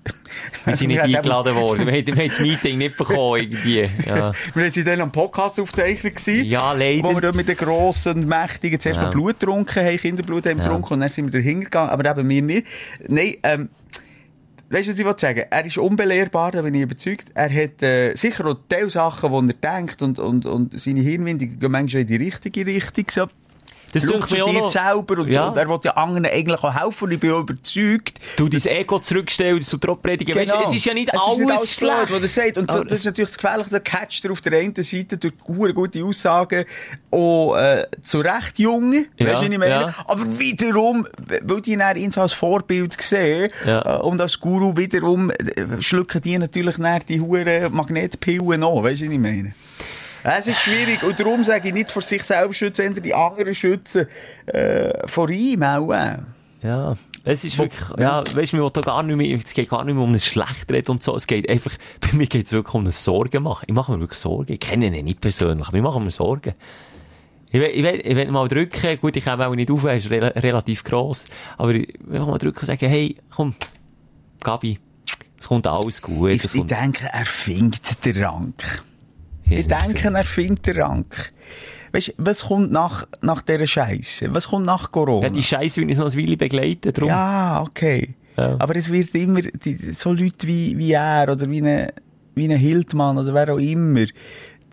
Wir 0.64 0.76
sind 0.76 0.88
nicht 0.88 1.00
eingeladen 1.02 1.54
worden. 1.56 1.86
Wir 1.86 1.92
haben, 1.94 2.28
das 2.28 2.40
Meeting 2.40 2.78
nicht 2.78 2.96
bekommen, 2.96 3.40
irgendwie. 3.42 3.88
Ja. 4.06 4.32
Wir 4.54 4.64
waren 4.64 4.84
dann 4.84 5.00
am 5.00 5.12
Podcast 5.12 5.58
aufgezeichnet. 5.60 6.16
gewesen, 6.16 6.44
Ja, 6.46 6.72
leider. 6.72 7.04
Wo 7.04 7.14
wir 7.14 7.20
dort 7.20 7.36
mit 7.36 7.48
den 7.48 7.56
grossen 7.56 8.14
und 8.14 8.26
mächtigen 8.28 8.78
zuerst 8.80 8.98
Ja. 8.98 9.04
mal 9.06 9.10
Blut 9.10 9.40
getrunken 9.40 9.84
haben, 9.84 9.96
Kinderblut 9.96 10.46
haben 10.46 10.58
Ja. 10.58 10.64
getrunken 10.64 10.94
und 10.94 11.00
dann 11.00 11.08
sind 11.08 11.32
wir 11.32 11.40
dahinter 11.40 11.64
gegangen. 11.64 11.90
Aber 11.90 12.10
eben 12.18 12.28
wir 12.28 12.42
nicht. 12.42 12.66
Nein, 13.08 13.34
ähm, 13.42 13.68
Weißt 14.74 14.88
du, 14.88 14.90
was 14.90 14.98
ich 14.98 15.06
will 15.06 15.14
sagen? 15.16 15.44
Er 15.50 15.64
ist 15.64 15.78
unbelehrbar, 15.78 16.50
da 16.50 16.60
bin 16.62 16.74
ich 16.74 16.82
überzeugt. 16.82 17.26
Er 17.34 17.48
hat 17.48 17.80
äh, 17.80 18.12
sicher 18.16 18.44
auch 18.44 18.56
Teil 18.68 18.90
Sachen, 18.90 19.46
die 19.46 19.54
er 19.62 19.76
denkt 19.76 20.02
und, 20.02 20.18
und, 20.18 20.46
und 20.46 20.80
seine 20.80 20.98
Hirnwindungen 20.98 21.60
gehen 21.60 21.70
manchmal 21.70 22.00
in 22.00 22.08
die 22.08 22.16
richtige 22.16 22.66
Richtung. 22.66 23.04
So. 23.08 23.26
Das 23.92 24.04
Schau 24.04 24.18
tut 24.18 24.28
zu 24.28 24.34
dir 24.36 24.62
selber 24.64 25.18
und, 25.20 25.28
Ja. 25.28 25.46
und 25.48 25.56
er 25.56 25.68
will 25.68 25.78
ja 25.84 25.92
anderen 25.92 26.26
eigentlich 26.26 26.62
auch 26.62 26.74
helfen 26.74 27.04
und 27.04 27.12
ich 27.12 27.20
bin 27.20 27.30
überzeugt. 27.30 28.18
Du 28.36 28.48
dein 28.48 28.66
Ego 28.66 28.98
zurückstellen, 28.98 29.58
das 29.58 29.68
du 29.68 29.76
drauf 29.76 30.02
predigen. 30.02 30.34
Weißt 30.34 30.52
du, 30.52 30.56
es 30.64 30.74
ist 30.74 30.84
ja 30.84 30.94
nicht 30.94 31.10
Genau. 31.10 31.22
Es 31.22 31.28
alles, 31.28 31.38
ist 31.38 31.46
nicht 31.46 31.58
alles 31.58 31.74
schlecht. 31.74 31.94
schlecht, 32.08 32.12
was 32.12 32.22
er 32.36 32.44
sagt. 32.44 32.58
Und 32.58 32.72
so, 32.72 32.82
das 32.84 32.98
ist 32.98 33.04
natürlich 33.04 33.30
das 33.30 33.38
Gefährliche, 33.38 33.70
der 33.70 33.80
catcht 33.80 34.24
er 34.24 34.32
auf 34.32 34.40
der 34.40 34.58
einen 34.58 34.74
Seite 34.82 35.16
durch 35.16 35.38
gute, 35.38 35.74
gute 35.74 36.04
Aussagen 36.04 36.64
auch 37.10 37.56
äh, 37.56 37.86
zu 38.02 38.18
Recht 38.20 38.58
Junge, 38.58 39.06
Ja, 39.16 39.26
weißt 39.28 39.42
du, 39.42 39.46
ich 39.46 39.58
meine? 39.58 39.70
ja. 39.70 39.94
Aber 40.06 40.38
wiederum, 40.38 41.06
weil 41.42 41.60
die 41.60 41.76
dann 41.76 41.96
ihn 41.96 42.10
so 42.10 42.20
als 42.20 42.32
Vorbild 42.32 43.00
sehen 43.00 43.48
Ja. 43.64 43.98
äh, 43.98 44.02
und 44.02 44.20
als 44.20 44.40
Guru 44.40 44.76
wiederum 44.76 45.30
äh, 45.30 45.36
schlucken 45.80 46.20
die 46.20 46.36
natürlich 46.38 46.76
die 47.08 47.20
huren 47.20 47.72
Magnetpillen 47.72 48.62
an, 48.64 48.82
weißt 48.82 49.02
du, 49.02 49.04
ich 49.04 49.18
meine? 49.18 49.54
Es 50.26 50.46
ist 50.46 50.60
schwierig 50.60 51.02
und 51.02 51.20
darum 51.20 51.44
sage 51.44 51.68
ich 51.68 51.74
nicht 51.74 51.90
vor 51.90 52.00
sich 52.00 52.22
selber 52.22 52.54
schützen, 52.54 52.86
sondern 52.86 53.02
die 53.02 53.14
anderen 53.14 53.54
schützen 53.54 54.06
äh, 54.46 55.06
vor 55.06 55.28
ihm 55.28 55.62
auch. 55.62 55.92
Äh. 55.92 56.16
Ja, 56.62 56.94
es 57.24 57.44
ist 57.44 57.58
wirklich, 57.58 57.82
ja, 57.98 58.24
weißt 58.34 58.54
du, 58.54 58.56
mir 58.56 58.62
will 58.62 58.82
gar 58.82 59.02
nicht 59.02 59.16
mehr, 59.16 59.36
es 59.36 59.52
geht 59.52 59.68
gar 59.68 59.84
nicht 59.84 59.94
mehr 59.94 60.02
um 60.02 60.14
ein 60.14 60.20
Schlechtreden 60.20 60.92
und 60.92 61.02
so, 61.02 61.14
es 61.14 61.26
geht 61.26 61.46
einfach, 61.50 61.72
bei 62.00 62.16
mir 62.16 62.26
geht 62.26 62.46
es 62.46 62.52
wirklich 62.52 62.74
um 62.74 62.86
ein 62.86 62.92
Sorgen 62.92 63.42
machen. 63.42 63.66
Ich 63.68 63.74
mache 63.74 63.92
mir 63.92 64.00
wirklich 64.00 64.18
Sorgen. 64.18 64.50
Ich 64.50 64.60
kenne 64.60 64.86
ihn 64.86 65.04
nicht 65.04 65.20
persönlich, 65.20 65.68
aber 65.68 65.76
ich 65.76 65.82
mache 65.82 66.00
mir 66.00 66.10
Sorgen. 66.10 66.54
Ich 67.48 67.60
will, 67.60 67.70
ich 67.70 67.82
will, 67.82 68.00
ich 68.02 68.16
will 68.16 68.30
mal 68.30 68.48
drücken, 68.48 68.98
gut, 69.00 69.16
ich 69.16 69.24
komme 69.24 69.46
auch 69.46 69.54
nicht 69.54 69.70
auf, 69.70 69.84
er 69.84 69.96
ist 69.96 70.08
rela 70.08 70.28
relativ 70.28 70.84
gross, 70.84 71.26
aber 71.58 71.74
ich 71.74 71.94
will 72.00 72.20
mal 72.20 72.38
drücken 72.38 72.60
und 72.60 72.66
sagen, 72.66 72.88
hey, 72.88 73.16
komm, 73.30 73.54
Gabi, 74.40 74.78
es 75.38 75.46
kommt 75.46 75.66
alles 75.66 76.00
gut. 76.00 76.30
Ich, 76.30 76.44
ich 76.44 76.52
kommt, 76.52 76.70
denke, 76.70 77.10
er 77.12 77.26
findet 77.26 78.04
den 78.06 78.24
Rank. 78.24 78.82
Ich 79.48 79.66
denke, 79.68 80.08
er 80.14 80.24
findet 80.24 80.66
den 80.66 80.80
Rank. 80.82 81.32
Weißt 81.92 82.08
du, 82.08 82.12
was 82.18 82.44
kommt 82.46 82.72
nach, 82.72 83.06
nach 83.20 83.42
dieser 83.42 83.66
Scheiße? 83.66 84.34
Was 84.34 84.48
kommt 84.48 84.66
nach 84.66 84.90
Corona? 84.90 85.26
ja, 85.26 85.32
die 85.32 85.42
Scheiße 85.42 85.80
will 85.80 85.90
ich 85.90 85.98
noch 85.98 86.10
ein 86.12 86.18
Weile 86.18 86.36
begleiten, 86.36 86.92
drum. 86.92 87.08
Ja, 87.08 87.62
okay. 87.62 88.14
Ja. 88.36 88.56
Aber 88.58 88.74
es 88.74 88.90
wird 88.90 89.14
immer, 89.14 89.42
die, 89.42 89.92
so 89.92 90.12
Leute 90.12 90.46
wie, 90.48 90.76
wie 90.76 90.92
er 90.92 91.28
oder 91.30 91.48
wie 91.48 91.60
ein 91.62 91.86
wie 92.36 92.46
ein 92.52 92.58
Hildmann 92.58 93.16
oder 93.16 93.32
wer 93.32 93.54
auch 93.54 93.58
immer, 93.58 94.06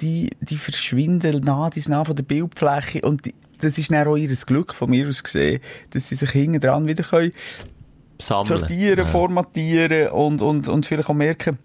die, 0.01 0.31
die 0.39 0.57
verschwinden 0.57 1.41
nah 1.43 1.69
dies 1.69 1.87
nah 1.89 2.03
von 2.03 2.15
der 2.15 2.23
Bildfläche 2.23 3.01
und 3.01 3.23
die, 3.25 3.35
das 3.59 3.77
ist 3.77 3.91
dann 3.91 4.07
auch 4.07 4.17
ihr 4.17 4.35
Glück 4.35 4.73
von 4.73 4.89
mir 4.89 5.07
aus 5.07 5.21
gesehen, 5.21 5.59
dass 5.91 6.09
sie 6.09 6.15
sich 6.15 6.31
hinten 6.31 6.59
dran 6.59 6.87
wieder 6.87 7.03
können 7.03 7.31
Sammeln. 8.19 8.47
sortieren, 8.47 8.97
Ja. 8.97 9.05
formatieren 9.05 10.07
und, 10.09 10.41
und, 10.41 10.67
und 10.67 10.87
vielleicht 10.87 11.07
auch 11.09 11.13
merken, 11.13 11.59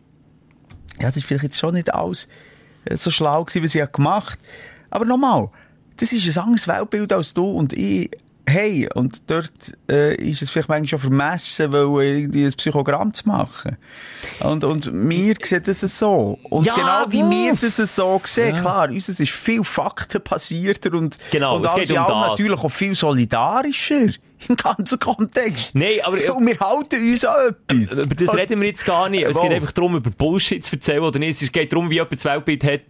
ja, 1.00 1.08
das 1.08 1.16
ist 1.16 1.24
vielleicht 1.24 1.44
jetzt 1.44 1.58
schon 1.58 1.72
nicht 1.72 1.94
alles 1.94 2.28
so 2.94 3.10
schlau 3.10 3.44
gewesen, 3.44 3.64
was 3.64 3.72
sie 3.72 3.82
hat 3.82 3.92
gemacht. 3.92 4.38
Aber 4.90 5.04
nochmal, 5.04 5.48
das 5.96 6.12
ist 6.12 6.36
ein 6.36 6.42
anderes 6.44 6.68
Weltbild 6.68 7.12
als 7.12 7.34
du 7.34 7.44
und 7.44 7.72
ich. 7.72 8.10
Hey, 8.48 8.88
und 8.94 9.28
dort 9.28 9.50
äh, 9.90 10.14
ist 10.14 10.40
es 10.40 10.50
vielleicht 10.50 10.68
manchmal 10.68 10.86
schon 10.86 10.98
vermessen, 11.00 11.72
weil 11.72 12.04
irgendwie 12.06 12.44
ein 12.44 12.52
Psychogramm 12.52 13.12
zu 13.12 13.26
machen. 13.26 13.76
Und, 14.38 14.62
und 14.62 14.88
wir 15.10 15.34
sehen 15.42 15.64
das 15.64 15.80
so. 15.80 16.38
Und 16.48 16.64
Ja, 16.64 16.76
genau 16.76 17.06
wie 17.08 17.28
wir 17.28 17.52
wuff. 17.60 17.74
das 17.76 17.96
so 17.96 18.20
sehen, 18.22 18.54
klar, 18.56 18.88
uns 18.88 19.08
ist 19.08 19.28
viel 19.32 19.64
faktenbasierter 19.64 20.92
und, 20.94 21.18
Genau, 21.32 21.56
und 21.56 21.66
es 21.66 21.72
alles 21.72 21.90
um 21.90 21.96
das. 21.96 22.08
natürlich 22.28 22.60
auch 22.60 22.70
viel 22.70 22.94
solidarischer 22.94 24.10
im 24.48 24.56
ganzen 24.56 24.98
Kontext. 24.98 25.74
Nein, 25.74 26.00
aber- 26.04 26.18
So, 26.18 26.38
wir 26.40 26.58
halten 26.60 27.10
uns 27.10 27.24
an 27.24 27.54
etwas. 27.70 27.98
Über 28.04 28.14
das 28.14 28.36
reden 28.36 28.60
wir 28.60 28.68
jetzt 28.68 28.84
gar 28.84 29.08
nicht. 29.08 29.24
Es 29.26 29.40
geht 29.40 29.52
einfach 29.52 29.72
darum, 29.72 29.96
über 29.96 30.10
Bullshit 30.10 30.62
zu 30.62 30.76
erzählen 30.76 31.00
oder 31.02 31.18
nicht. 31.18 31.40
Es 31.42 31.50
geht 31.52 31.72
darum, 31.72 31.90
wie 31.90 31.94
jemand 31.94 32.12
das 32.12 32.24
Weltbild 32.24 32.64
hat, 32.64 32.80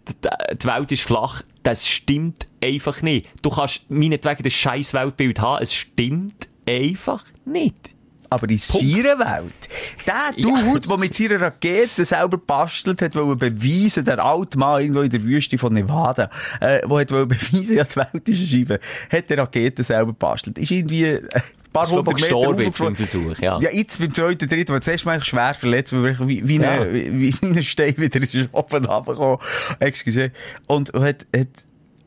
die 0.62 0.66
Welt 0.66 0.92
ist 0.92 1.02
flach. 1.02 1.42
Das 1.62 1.86
stimmt 1.88 2.46
einfach 2.62 3.02
nicht. 3.02 3.28
Du 3.42 3.50
kannst 3.50 3.90
meinetwegen 3.90 4.42
das 4.42 4.52
scheiß 4.52 4.94
Weltbild 4.94 5.40
haben, 5.40 5.62
es 5.62 5.74
stimmt 5.74 6.48
einfach 6.68 7.24
nicht. 7.44 7.90
Aber 8.30 8.48
in 8.48 8.58
seiner 8.58 9.18
Welt, 9.18 9.68
der 10.06 10.32
Dude, 10.42 10.88
der 10.88 10.96
mit 10.98 11.14
seiner 11.14 11.40
Rakete 11.40 12.04
selber 12.04 12.38
bastelt 12.38 13.02
hat, 13.02 13.14
wollte 13.14 13.50
beweisen, 13.50 14.04
der 14.04 14.24
alte 14.24 14.58
Mann 14.58 14.80
irgendwo 14.80 15.00
in 15.02 15.10
der 15.10 15.22
Wüste 15.22 15.58
von 15.58 15.72
Nevada, 15.72 16.30
äh, 16.60 16.80
der 16.80 16.82
hat 16.82 16.90
wollte 16.90 17.26
beweisen, 17.26 17.76
ja, 17.76 17.84
die 17.84 17.96
Welt 17.96 18.28
ist 18.28 18.38
eine 18.38 18.46
Scheibe, 18.46 18.80
hat 19.10 19.30
die 19.30 19.34
Rakete 19.34 19.82
selber 19.82 20.12
bastelt. 20.12 20.58
Ist 20.58 20.70
irgendwie 20.70 21.04
äh, 21.04 21.22
ein 21.32 21.42
paar 21.72 21.86
ich, 21.86 21.92
hundert 21.92 22.20
Meter 22.20 22.62
jetzt 22.62 22.78
beim 22.78 22.96
Versuch, 22.96 23.38
ja. 23.38 23.58
Ja, 23.60 23.70
jetzt 23.70 23.98
beim 23.98 24.12
zweiten, 24.12 24.48
dritten, 24.48 24.74
wo 24.74 24.78
zuerst 24.78 25.04
mal 25.04 25.22
schwer 25.22 25.54
verletzt, 25.54 25.92
weil 25.92 26.06
er 26.06 26.26
wie, 26.28 26.46
wie, 26.46 26.56
Ja. 26.60 26.70
eine, 26.72 26.92
wie, 26.92 27.34
wie 27.40 27.46
ein 27.46 27.62
Stein 27.62 27.94
wieder 27.96 28.20
ist 28.22 28.48
oben 28.52 28.84
runtergekommen. 28.84 29.38
Excuse. 29.80 30.32
Und 30.66 30.92
hat, 30.94 31.26
hat 31.34 31.48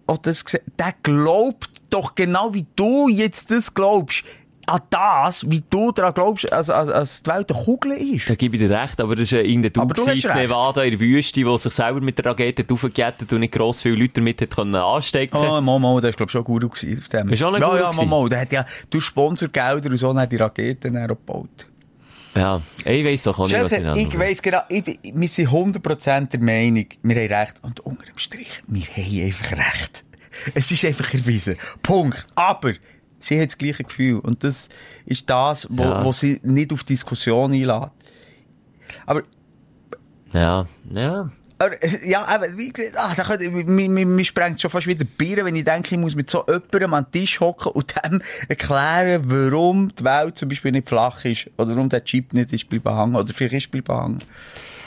auch 0.10 0.18
das 0.18 0.44
gesehen. 0.44 0.64
Der 0.78 0.94
glaubt 1.04 1.70
doch 1.92 2.16
genau 2.16 2.54
wie 2.54 2.66
du 2.76 3.08
jetzt 3.10 3.52
das 3.52 3.74
glaubst. 3.74 4.24
An 4.70 4.82
das, 4.90 5.50
wie 5.50 5.64
du 5.68 5.92
daran 5.92 6.14
glaubst, 6.14 6.52
als, 6.54 6.70
als, 6.70 6.90
als 6.90 7.24
die 7.24 7.32
Welt 7.32 7.48
Kugel 7.48 7.92
ist. 7.94 8.30
Da 8.30 8.36
gebe 8.36 8.56
ich 8.56 8.62
dir 8.62 8.70
recht, 8.70 9.02
aber 9.02 9.16
das 9.16 9.34
Aber 9.34 9.94
Dude 9.94 9.94
du 9.94 10.08
hast 10.08 10.26
in. 10.26 10.36
Nevada 10.36 10.84
in 10.84 10.92
der 10.92 11.00
Wüste, 11.00 11.44
der 11.44 11.58
sich 11.58 11.74
selber 11.74 12.02
mit 12.02 12.18
der 12.18 12.28
Rakete 12.28 12.66
aufgejettet 12.72 13.34
und 13.34 13.40
nicht 13.40 13.54
gross 13.54 13.82
viele 13.82 13.96
Leute 13.96 14.14
damit 14.16 14.42
hat 14.42 14.52
können 14.52 14.76
anstecken 14.76 15.38
Oh, 15.38 15.60
Momo, 15.60 16.00
der 16.00 16.12
ist, 16.12 16.18
glaub 16.18 16.30
ich, 16.30 16.34
schon 16.34 16.44
gut 16.44 16.64
auf 16.64 16.80
dem. 16.80 17.30
Ist 17.30 17.44
auch 17.44 17.54
ein 17.54 17.62
ja, 17.62 17.80
ja. 17.80 17.92
Momo, 17.94 18.28
der 18.28 18.42
hat 18.42 18.52
ja, 18.52 18.66
du 18.90 19.02
Sponsorgelder 19.02 19.90
und 19.90 19.98
so, 19.98 20.16
hat 20.16 20.32
die 20.32 20.38
Raketen 20.38 20.94
gebaut. 21.08 21.68
Ja, 22.36 22.62
ich 22.86 23.06
weiss 23.06 23.24
doch 23.24 23.40
auch 23.40 23.48
nicht, 23.48 23.60
was 23.60 23.72
ich 23.72 24.08
ich 24.08 24.20
weiss 24.20 24.42
genau, 24.42 24.62
ich, 24.70 25.00
wir 25.02 25.28
sind 25.28 25.50
100% 25.50 26.30
der 26.30 26.40
Meinung, 26.40 26.86
wir 27.02 27.16
haben 27.16 27.34
recht. 27.34 27.56
Und 27.64 27.80
unter 27.82 28.06
dem 28.06 28.18
Strich, 28.18 28.50
wir 28.68 28.86
haben 28.86 29.26
einfach 29.26 29.52
recht. 29.58 30.06
Es 30.54 30.72
ist 30.72 30.86
einfach 30.86 31.14
erwiesen. 31.14 31.58
Punkt. 31.82 32.28
Aber, 32.36 32.74
sie 33.20 33.40
hat 33.42 33.48
das 33.50 33.58
gleiche 33.58 33.84
Gefühl. 33.84 34.20
Und 34.20 34.44
das 34.44 34.70
ist 35.06 35.30
das, 35.30 35.68
wo, 35.70 35.84
Ja. 35.84 36.04
wo 36.04 36.12
sie 36.12 36.40
nicht 36.44 36.72
auf 36.74 36.84
Diskussion 36.84 37.52
einlädt. 37.54 37.92
Aber, 39.06 39.24
Ja, 40.34 40.66
ja. 40.92 41.32
aber, 41.58 41.76
ja, 42.06 42.26
aber, 42.26 42.56
wie 42.58 42.72
gesagt, 42.72 42.96
ach, 42.98 43.16
da 43.16 43.24
könnte, 43.24 43.50
mir, 43.50 43.90
mir, 43.90 44.06
mir 44.06 44.26
sprengt 44.26 44.62
schon 44.62 44.72
fast 44.72 44.88
wieder 44.88 45.06
Bier, 45.06 45.44
wenn 45.44 45.56
ich 45.56 45.66
denke, 45.66 45.96
ich 45.96 46.00
muss 46.02 46.16
mit 46.16 46.30
so 46.30 46.46
jemandem 46.48 46.94
an 46.94 47.04
den 47.06 47.12
Tisch 47.12 47.40
hocken 47.40 47.72
und 47.72 47.94
dem 48.04 48.22
erklären, 48.48 49.22
warum 49.26 49.94
die 49.96 50.04
Welt 50.04 50.38
zum 50.38 50.50
Beispiel 50.50 50.72
nicht 50.72 50.88
flach 50.88 51.26
ist. 51.26 51.50
Oder 51.58 51.76
warum 51.76 51.90
der 51.90 52.04
Chip 52.04 52.34
nicht 52.34 52.54
ist 52.54 52.70
bleiben 52.70 52.96
hängen. 52.96 53.16
Oder 53.16 53.34
vielleicht 53.34 53.56
ist 53.56 53.72
bleiben 53.72 54.02
hängen. 54.02 54.20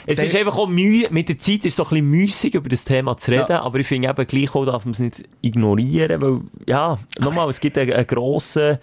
Es 0.05 0.19
ist 0.21 0.35
einfach 0.35 0.57
auch 0.57 0.67
Mühe, 0.67 1.07
mit 1.11 1.29
der 1.29 1.37
Zeit 1.39 1.65
ist 1.65 1.73
es 1.73 1.75
so 1.77 1.83
ein 1.83 1.89
bisschen 1.89 2.09
müßig, 2.09 2.55
über 2.55 2.69
das 2.69 2.83
Thema 2.85 3.15
zu 3.17 3.31
reden, 3.31 3.45
Ja. 3.49 3.61
aber 3.61 3.79
ich 3.79 3.87
finde 3.87 4.09
eben, 4.09 4.27
gleich 4.27 4.53
auch 4.55 4.65
darf 4.65 4.85
man 4.85 4.91
es 4.93 4.99
nicht 4.99 5.23
ignorieren, 5.41 6.21
weil, 6.21 6.39
ja, 6.67 6.97
nochmal, 7.19 7.49
es 7.49 7.59
gibt 7.59 7.77
eine, 7.77 7.93
eine 7.95 8.05
grosse, 8.05 8.79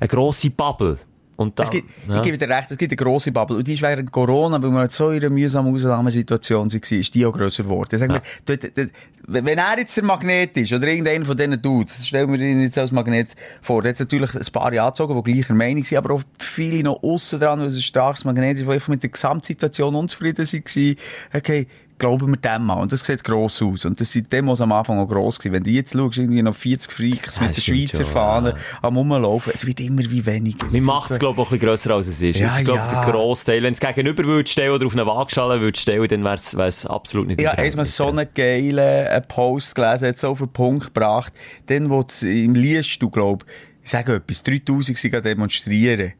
eine 0.00 0.08
grosse 0.08 0.50
Bubble. 0.50 0.98
Und 1.36 1.58
da, 1.58 1.64
Es 1.64 1.70
gibt, 1.70 1.88
ja. 2.08 2.16
Ich 2.16 2.22
gebe 2.22 2.38
dir 2.38 2.48
recht, 2.48 2.70
es 2.70 2.76
gibt 2.76 2.92
eine 2.92 2.96
grosse 2.96 3.32
Bubble. 3.32 3.56
Und 3.56 3.66
die 3.66 3.74
ist 3.74 3.82
während 3.82 4.12
Corona, 4.12 4.62
weil 4.62 4.70
wir 4.70 4.90
so 4.90 5.10
in 5.10 5.20
einer 5.20 5.30
mühsamen 5.30 5.74
Ausnahmesituation 5.74 6.70
waren, 6.70 6.80
ist 7.00 7.14
die 7.14 7.26
auch 7.26 7.32
grösser 7.32 7.62
geworden. 7.62 7.98
Sag 7.98 8.10
mir, 8.10 8.22
dort, 8.44 8.76
dort, 8.76 8.90
wenn 9.26 9.46
er 9.46 9.78
jetzt 9.78 9.96
der 9.96 10.04
Magnet 10.04 10.56
ist, 10.56 10.72
oder 10.72 10.86
irgendeiner 10.86 11.24
von 11.24 11.36
diesen 11.36 11.62
Dudes, 11.62 12.06
stellen 12.06 12.30
wir 12.32 12.40
ihn 12.40 12.62
jetzt 12.62 12.76
als 12.76 12.92
Magnet 12.92 13.30
vor, 13.62 13.82
hat 13.84 13.98
natürlich 13.98 14.34
ein 14.34 14.52
paar 14.52 14.72
angezogen, 14.72 15.22
die 15.24 15.32
gleicher 15.32 15.54
Meinung 15.54 15.84
sind, 15.84 15.98
aber 15.98 16.14
auch 16.14 16.22
viele 16.38 16.82
noch 16.82 17.02
aussen 17.02 17.40
dran, 17.40 17.60
weil 17.60 17.68
es 17.68 17.76
ein 17.76 17.82
starkes 17.82 18.24
Magnet 18.24 18.58
ist, 18.58 18.66
die 18.66 18.70
einfach 18.70 18.88
mit 18.88 19.02
der 19.02 19.10
Gesamtsituation 19.10 19.94
unzufrieden 19.94 20.46
waren. 20.46 20.96
Okay, 21.32 21.66
glauben 22.02 22.32
wir 22.32 22.36
dem 22.36 22.66
mal. 22.66 22.82
Und 22.82 22.90
das 22.90 23.04
sieht 23.04 23.22
gross 23.22 23.62
aus. 23.62 23.84
Und 23.84 24.00
das 24.00 24.10
sind 24.10 24.32
Demos 24.32 24.60
am 24.60 24.72
Anfang 24.72 24.98
auch 24.98 25.06
gross 25.06 25.38
gewesen. 25.38 25.54
Wenn 25.54 25.62
du 25.62 25.70
jetzt 25.70 25.92
schaust, 25.92 26.18
irgendwie 26.18 26.42
noch 26.42 26.54
40 26.54 26.90
Freaks 26.90 27.36
Ja, 27.36 27.42
mit 27.42 27.56
der 27.56 27.62
Schweizer 27.62 28.04
schon, 28.04 28.12
Fahne 28.12 28.48
ja. 28.50 28.56
am 28.82 28.96
Rumlaufen, 28.96 29.52
es 29.54 29.64
wird 29.64 29.78
immer 29.78 30.02
wie 30.02 30.26
weniger. 30.26 30.66
Man 30.70 30.82
macht 30.82 31.12
es, 31.12 31.20
glaube 31.20 31.40
ich, 31.40 31.46
auch 31.46 31.52
ein 31.52 31.58
bisschen 31.58 31.68
grösser, 31.68 31.94
als 31.94 32.08
es 32.08 32.20
ist. 32.20 32.40
Ja, 32.40 32.48
es 32.48 32.58
ist, 32.58 32.64
glaube 32.64 32.80
ich, 32.84 32.92
ja. 32.92 33.04
der 33.04 33.12
Großteil. 33.12 33.62
Wenn 33.62 33.72
es 33.72 33.78
gegenüber 33.78 34.24
würde 34.24 34.50
stellen 34.50 34.74
oder 34.74 34.86
auf 34.86 34.94
eine 34.94 35.06
Waagschale 35.06 35.60
würde 35.60 35.78
stellen, 35.78 36.08
dann 36.08 36.24
wäre 36.24 36.34
es 36.68 36.86
absolut 36.86 37.28
nicht 37.28 37.40
Ja, 37.40 37.54
Verhältnis, 37.54 37.96
so 37.96 38.08
einen 38.08 38.26
geilen 38.34 38.78
äh, 38.78 39.20
Post 39.20 39.76
gelesen, 39.76 40.08
hat 40.08 40.18
so 40.18 40.30
auf 40.30 40.38
den 40.38 40.52
Punkt 40.52 40.92
gebracht. 40.92 41.32
Dann, 41.66 41.88
wo 41.88 42.00
es 42.00 42.24
im 42.24 42.54
liest 42.54 43.00
du, 43.00 43.10
glaub, 43.10 43.44
ich 43.80 43.90
sage 43.90 44.16
etwas, 44.16 44.42
3000 44.42 44.98
sind 44.98 45.14
an 45.14 45.22
demonstrieren. 45.22 46.14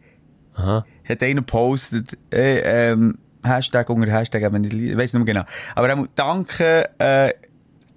Aha. 0.55 0.87
Hat 1.09 1.23
einer 1.25 1.41
gepostet, 1.41 2.17
äh, 2.33 2.91
ähm, 2.93 3.19
Hashtag 3.45 3.89
unter 3.91 4.11
Hashtag, 4.13 4.45
aber 4.45 4.59
nicht, 4.59 4.73
ich 4.73 4.97
weiss 4.97 5.13
nicht 5.13 5.25
mehr 5.25 5.35
genau. 5.35 5.47
Aber 5.75 5.89
er 5.89 5.97
muss 5.97 6.09
danke, 6.15 6.89
äh, 6.99 7.33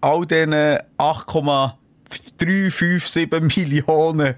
all 0.02 0.26
diesen 0.26 0.78
8,357 0.98 3.32
Millionen, 3.58 4.36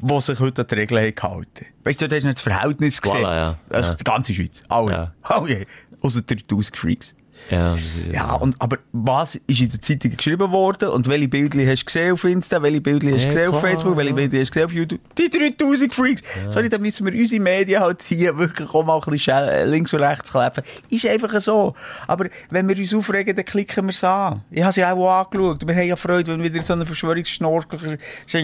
die 0.00 0.20
sich 0.20 0.40
heute 0.40 0.62
an 0.62 0.68
die 0.68 0.74
Regeln 0.74 1.04
haben 1.04 1.14
gehalten. 1.14 1.66
Weißt 1.84 2.00
du, 2.02 2.08
da 2.08 2.16
hast 2.16 2.22
du 2.22 2.26
nicht 2.28 2.38
das 2.38 2.42
Verhältnis 2.42 3.00
gesehen. 3.02 3.18
Voilà, 3.24 3.34
ja. 3.36 3.58
Also 3.70 3.90
Ja. 3.90 3.94
die 3.96 4.04
ganze 4.04 4.34
Schweiz. 4.34 4.62
Alle. 4.68 4.92
Ja. 4.92 5.12
Alle. 5.22 5.66
Außer 6.00 6.22
3000 6.22 6.76
Freaks. 6.76 7.14
Ja, 7.50 7.76
Ja, 8.12 8.34
und, 8.34 8.56
aber 8.58 8.78
was 8.92 9.36
ist 9.36 9.60
in 9.60 9.70
der 9.70 9.80
Zeitung 9.80 10.16
geschrieben 10.16 10.50
worden 10.50 10.90
und 10.90 11.08
welche 11.08 11.28
Bilder 11.28 11.58
hast 11.70 11.82
du 11.82 11.84
gesehen 11.86 12.12
auf 12.12 12.24
Insta, 12.24 12.62
welche 12.62 12.80
Bilder 12.80 13.08
hast 13.08 13.24
du 13.24 13.28
Ja, 13.28 13.34
gesehen 13.34 13.48
auf 13.48 13.60
klar, 13.60 13.72
Facebook, 13.72 13.96
welche 13.96 14.10
ja. 14.10 14.16
Bilder 14.16 14.38
hast 14.40 14.48
du 14.48 14.52
gesehen 14.52 14.66
auf 14.66 14.72
YouTube? 14.72 15.00
Die 15.16 15.30
3000 15.30 15.94
Freaks! 15.94 16.22
Sorry, 16.50 16.68
da 16.68 16.78
müssen 16.78 17.06
wir 17.06 17.12
unsere 17.18 17.42
Medien 17.42 17.80
halt 17.80 18.02
hier 18.02 18.36
wirklich 18.36 18.68
auch 18.74 18.84
mal 18.84 19.00
ein 19.00 19.10
bisschen 19.10 19.36
äh, 19.36 19.64
links 19.64 19.92
und 19.94 20.00
rechts 20.00 20.30
kleben. 20.30 20.62
Ist 20.90 21.06
einfach 21.06 21.40
so. 21.40 21.74
Aber 22.06 22.28
wenn 22.50 22.68
wir 22.68 22.76
uns 22.76 22.94
aufregen, 22.94 23.34
dann 23.34 23.44
klicken 23.44 23.86
wir 23.86 23.90
es 23.92 24.04
an. 24.04 24.42
Ich 24.50 24.62
habe 24.62 24.72
sie 24.72 24.84
auch 24.84 25.20
angeschaut. 25.20 25.66
Wir 25.66 25.74
haben 25.74 25.86
ja 25.88 25.96
Freude, 25.96 26.32
wenn 26.32 26.42
wieder 26.42 26.62
so 26.62 26.74
ein 26.74 26.84
Verschwörungsschnorkel 26.84 27.98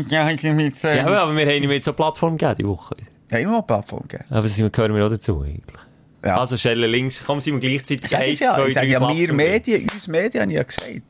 ja, 0.09 0.25
mit, 0.53 0.85
äh, 0.85 0.99
ja, 0.99 1.07
aber 1.07 1.37
wir 1.37 1.47
haben 1.47 1.63
ihm 1.63 1.71
jetzt 1.71 1.85
so 1.85 1.91
eine 1.91 1.97
Plattform 1.97 2.37
gegeben, 2.37 2.57
die 2.59 2.67
Woche. 2.67 2.97
ja, 3.31 3.39
immer 3.39 3.55
eine 3.55 3.63
Plattform 3.63 4.03
gegeben. 4.03 4.25
Aber 4.31 4.43
das 4.43 4.57
gehören 4.57 4.95
wir 4.95 5.07
auch 5.07 5.11
dazu, 5.11 5.43
eigentlich. 5.43 5.81
Ja. 6.25 6.39
Also, 6.39 6.57
Schelle 6.57 6.87
links, 6.87 7.23
komm, 7.25 7.41
sind 7.41 7.61
wir 7.61 7.69
gleichzeitig 7.69 8.05
Ich 8.07 8.17
eins, 8.17 8.41
ja, 8.41 8.55
zwei, 8.55 8.69
ich 8.69 8.75
drei 8.75 8.87
ja, 8.87 9.01
wir. 9.01 9.35
Medien, 9.35 9.91
uns 9.93 10.07
Medien, 10.09 10.43
habe 10.43 10.53
ich 10.53 10.57
ja 10.57 10.63
gesagt. 10.63 11.03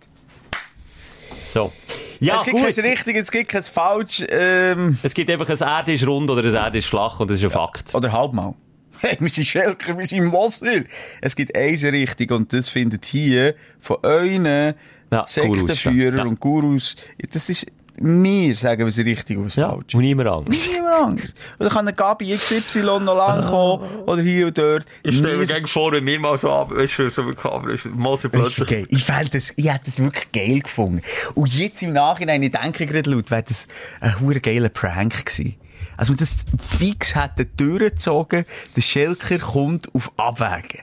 So. 1.45 1.73
Ja, 2.21 2.37
es 2.37 2.45
gibt 2.45 2.57
gut. 2.57 2.75
kein 2.75 2.85
richtig, 2.85 3.17
es 3.17 3.31
gibt 3.31 3.51
kein 3.51 3.63
falsch, 3.63 4.25
ähm, 4.29 4.99
Es 5.03 5.15
gibt 5.15 5.31
einfach 5.31 5.49
ein 5.49 5.59
Erde 5.59 5.93
ist 5.93 6.07
rund 6.07 6.31
oder 6.31 6.43
ein 6.43 6.55
Erde 6.55 6.79
ist 6.79 6.87
flach 6.87 7.21
und 7.21 7.31
das 7.31 7.39
ist 7.39 7.45
ein 7.45 7.51
Fakt. 7.51 7.95
Oder 7.95 8.13
halb 8.13 8.33
mal. 8.33 8.55
Hey, 9.01 9.17
wir 9.21 9.29
sind 9.29 9.47
Schelker, 9.47 9.99
wir 9.99 10.07
sind 10.07 10.33
Wasser. 10.33 10.85
Es 11.21 11.37
gibt 11.37 11.55
eine 11.55 11.93
Richtung 11.93 12.31
und 12.39 12.53
das 12.53 12.69
findet 12.69 13.05
hier 13.05 13.55
von 13.81 13.99
euren 14.03 14.75
Ja, 15.11 15.27
Sektenführern 15.27 16.19
ja. 16.19 16.25
und 16.25 16.41
Gurus, 16.41 16.95
das 17.33 17.51
ist, 17.51 17.67
wir 17.97 18.57
sagen, 18.57 18.87
was 18.87 18.99
richtig 18.99 19.37
und 19.39 19.47
was 19.47 19.55
Ja, 19.55 19.71
falsch 19.71 19.95
und 19.95 20.03
niemand 20.03 20.29
anders. 20.29 20.67
Niemand 20.69 20.95
anders. 20.95 21.35
Oder 21.59 21.69
kann 21.69 21.87
eine 21.87 21.97
Gabi 21.97 22.37
XY 22.37 22.81
noch 22.81 23.17
lang 23.17 23.45
kommen, 23.47 23.85
oder 24.07 24.23
hier 24.23 24.49
und 24.49 24.59
dort. 24.59 24.87
Ich 25.03 25.19
stelle 25.19 25.37
mir 25.37 25.47
gerne 25.47 25.67
vor, 25.67 25.93
wenn 25.93 26.05
mir 26.05 26.19
mal 26.19 26.37
so 26.37 26.51
ab, 26.51 26.71
weißt 26.75 26.99
du, 26.99 27.11
so 27.11 27.23
eine 27.23 27.35
Kamera 27.35 27.73
ist, 27.73 27.87
Mose 27.87 28.29
Das 28.29 28.59
ist 28.59 28.67
geil. 28.67 28.87
Ich 28.89 29.05
fand 29.05 29.35
das, 29.35 29.53
ich 29.57 29.73
hätte 29.73 29.87
das 29.87 29.99
wirklich 29.99 30.33
geil 30.33 30.61
gefunden. 30.61 31.03
Und 31.35 31.57
jetzt 31.57 31.83
im 31.83 31.93
Nachhinein, 31.93 32.43
ich 32.43 32.53
denke 32.53 32.87
gerade 32.87 33.11
laut, 33.11 33.31
wäre 33.31 33.45
das 33.45 33.67
ein 34.01 34.21
hure 34.21 34.41
geiler 34.41 34.69
Prank 34.69 35.25
gewesen. 35.25 35.57
Also, 35.97 36.13
wenn 36.13 36.19
das 36.19 36.35
fix 36.79 37.15
hätte 37.15 37.47
durchgezogen, 37.47 38.45
der 38.75 38.83
Schelker 38.83 39.39
kommt 39.39 39.95
auf 39.95 40.13
Abwägen. 40.17 40.81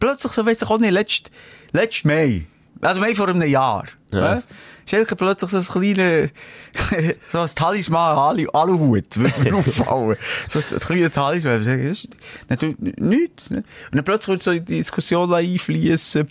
Plötzlich, 0.00 0.32
so 0.32 0.46
weiss 0.46 0.62
ich 0.62 0.68
auch 0.68 0.78
nicht, 0.78 0.92
letzt, 0.92 1.30
letzt 1.72 2.04
Mai. 2.04 2.46
Also 2.84 3.00
Mai 3.00 3.14
vor 3.14 3.28
einem 3.28 3.42
Jahr. 3.42 3.86
Ja. 4.12 4.36
Ja. 4.36 4.42
Plötzlich 5.16 5.50
so 5.50 5.56
ein 5.56 5.64
kleines, 5.64 6.30
so 7.28 7.40
ein 7.40 7.48
Talisman, 7.54 8.18
Alu, 8.18 8.48
Aluhut, 8.50 9.16
würde 9.16 9.40
mir 9.42 9.56
auffallen. 9.56 10.16
So 10.48 10.58
ein 10.58 10.78
kleiner 10.78 11.10
Talisman. 11.10 11.60
Ich 11.60 11.64
sage, 11.64 11.92
Natürlich 12.48 12.76
nichts. 12.98 13.50
ne? 13.50 13.58
Und 13.58 13.94
dann 13.94 14.04
plötzlich 14.04 14.28
wird 14.28 14.42
so 14.42 14.50
in 14.50 14.64
die 14.64 14.76
Diskussion 14.76 15.32
einfließen. 15.32 16.28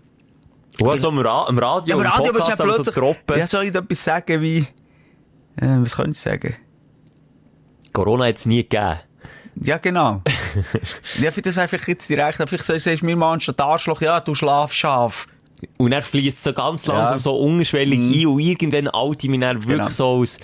Und 0.80 1.00
so 1.00 1.10
im, 1.10 1.20
Ra 1.20 1.48
im 1.50 1.58
Radio, 1.58 1.98
Ja, 1.98 2.02
im 2.02 2.08
Radio 2.08 2.32
Podcast 2.34 2.60
wir 2.60 2.66
plötzlich... 2.66 2.96
so 2.96 3.36
ja, 3.36 3.48
soll 3.48 3.64
ich 3.66 3.76
etwas 3.76 4.04
sagen 4.04 4.42
wie... 4.42 4.60
Äh, 5.56 5.78
was 5.80 5.96
kann 5.96 6.12
ich 6.12 6.20
sagen? 6.20 6.56
Corona 7.92 8.26
hat 8.26 8.38
es 8.38 8.46
nie 8.46 8.64
gegeben. 8.64 9.00
Ja, 9.56 9.78
genau. 9.78 10.22
ja, 11.20 11.32
das 11.32 11.56
wäre 11.56 11.68
vielleicht 11.68 11.88
jetzt 11.88 12.10
direkt... 12.10 12.38
Vielleicht 12.48 12.64
sagst 12.64 13.02
du 13.02 13.06
mir 13.06 13.16
mal 13.16 13.34
anstatt 13.34 13.62
Arschloch, 13.62 14.02
ja, 14.02 14.20
du 14.20 14.34
Schlafschaf. 14.34 15.28
Und 15.78 15.92
er 15.92 16.02
fließt 16.02 16.44
so 16.44 16.54
ganz 16.54 16.86
langsam 16.88 17.06
Ja. 17.10 17.16
Mhm. 17.16 17.20
so 17.20 17.36
ungeschwellig 17.36 18.00
ein 18.00 18.28
und 18.28 18.40
irgendwann 18.40 18.88
alte 18.90 19.30
mich 19.30 19.40
dann 19.40 19.58
wirklich 19.58 19.78
Genau. 19.78 19.90
so 19.90 20.06
aus, 20.06 20.38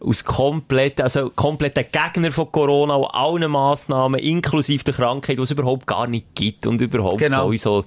aus 0.00 0.24
komplett, 0.24 1.00
also 1.00 1.30
kompletter 1.34 1.82
Gegner 1.84 2.30
von 2.32 2.50
Corona 2.52 2.94
und 2.94 3.06
allen 3.14 3.50
Massnahmen, 3.50 4.20
inklusive 4.20 4.84
der 4.84 4.94
Krankheit, 4.94 5.38
die 5.38 5.42
es 5.42 5.50
überhaupt 5.50 5.86
gar 5.86 6.06
nicht 6.06 6.26
gibt 6.34 6.66
und 6.66 6.80
überhaupt 6.80 7.18
Genau. 7.18 7.46
sowieso. 7.46 7.84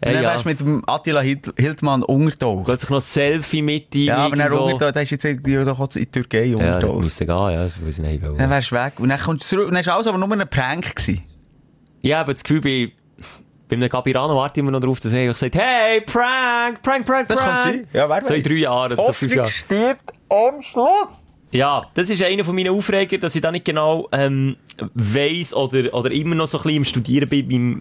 Äh, 0.00 0.12
dann 0.14 0.22
ja. 0.22 0.30
wärst 0.30 0.44
du 0.44 0.48
mit 0.50 0.60
dem 0.60 0.82
Attila 0.88 1.20
Hil- 1.22 1.52
Hildmann 1.58 2.04
untertaucht. 2.04 2.66
Plötzlich 2.66 2.90
noch 2.90 2.98
ein 2.98 3.00
Selfie 3.00 3.62
mit 3.62 3.92
ihm. 3.96 4.06
Ja, 4.06 4.18
aber 4.26 4.36
dann 4.36 4.52
untertaucht, 4.52 4.94
der 4.94 5.02
ist 5.02 5.10
jetzt 5.10 5.24
irgendwie 5.24 5.56
doch 5.64 5.80
in 5.80 5.88
die 6.02 6.06
Türkei 6.06 6.44
Ja, 6.44 6.56
das 6.58 6.74
untertaucht. 6.84 7.00
müssen 7.00 7.26
gehen, 7.26 7.36
ja, 7.36 7.64
das 7.64 7.80
muss 7.80 7.94
ich 7.94 8.04
nicht 8.04 8.22
wollen. 8.22 8.38
dann 8.38 8.48
wärst 8.50 8.70
du 8.70 8.76
weg. 8.76 8.92
Und 9.00 9.08
dann 9.08 9.18
kommst 9.18 9.44
du 9.44 9.56
zurück. 9.56 9.66
Und 9.66 9.74
dann 9.74 9.80
ist 9.80 9.88
alles 9.88 10.06
aber 10.06 10.18
nur 10.18 10.30
ein 10.30 10.48
Prank 10.48 10.94
gewesen. 10.94 11.24
Ja, 12.02 12.20
aber 12.20 12.32
das 12.32 12.44
Gefühl, 12.44 12.60
bei, 12.60 12.92
bei 13.68 13.76
einem 13.76 13.88
Gabirano 13.88 14.36
warte 14.36 14.54
ich 14.54 14.62
immer 14.62 14.70
noch 14.70 14.80
drauf, 14.80 14.98
dass 15.00 15.12
er 15.12 15.22
einfach 15.22 15.36
sagt, 15.36 15.54
hey, 15.56 16.00
Prank, 16.00 16.82
Prank, 16.82 17.04
Prank, 17.04 17.06
Prank. 17.06 17.28
Das 17.28 17.38
kann 17.40 17.60
sein. 17.60 17.88
Ja, 17.92 18.08
wer 18.08 18.24
So 18.24 18.34
in 18.34 18.40
weiß. 18.40 18.48
drei 18.48 18.54
Jahren, 18.56 18.96
so 18.96 19.12
fünf 19.12 19.34
Jahren. 19.34 19.50
stirbt 19.50 20.12
am 20.30 20.62
Schluss. 20.62 21.08
Ja, 21.50 21.86
das 21.94 22.10
ist 22.10 22.22
einer 22.22 22.44
von 22.44 22.54
meinen 22.54 22.68
Aufreger, 22.68 23.16
dass 23.18 23.34
ich 23.34 23.40
da 23.40 23.50
nicht 23.50 23.64
genau 23.64 24.08
ähm, 24.12 24.56
weiss 24.94 25.54
oder, 25.54 25.94
oder 25.94 26.10
immer 26.10 26.34
noch 26.34 26.46
so 26.46 26.58
ein 26.58 26.62
bisschen 26.62 26.76
im 26.76 26.84
Studieren 26.84 27.28
bin, 27.28 27.48
wie, 27.48 27.76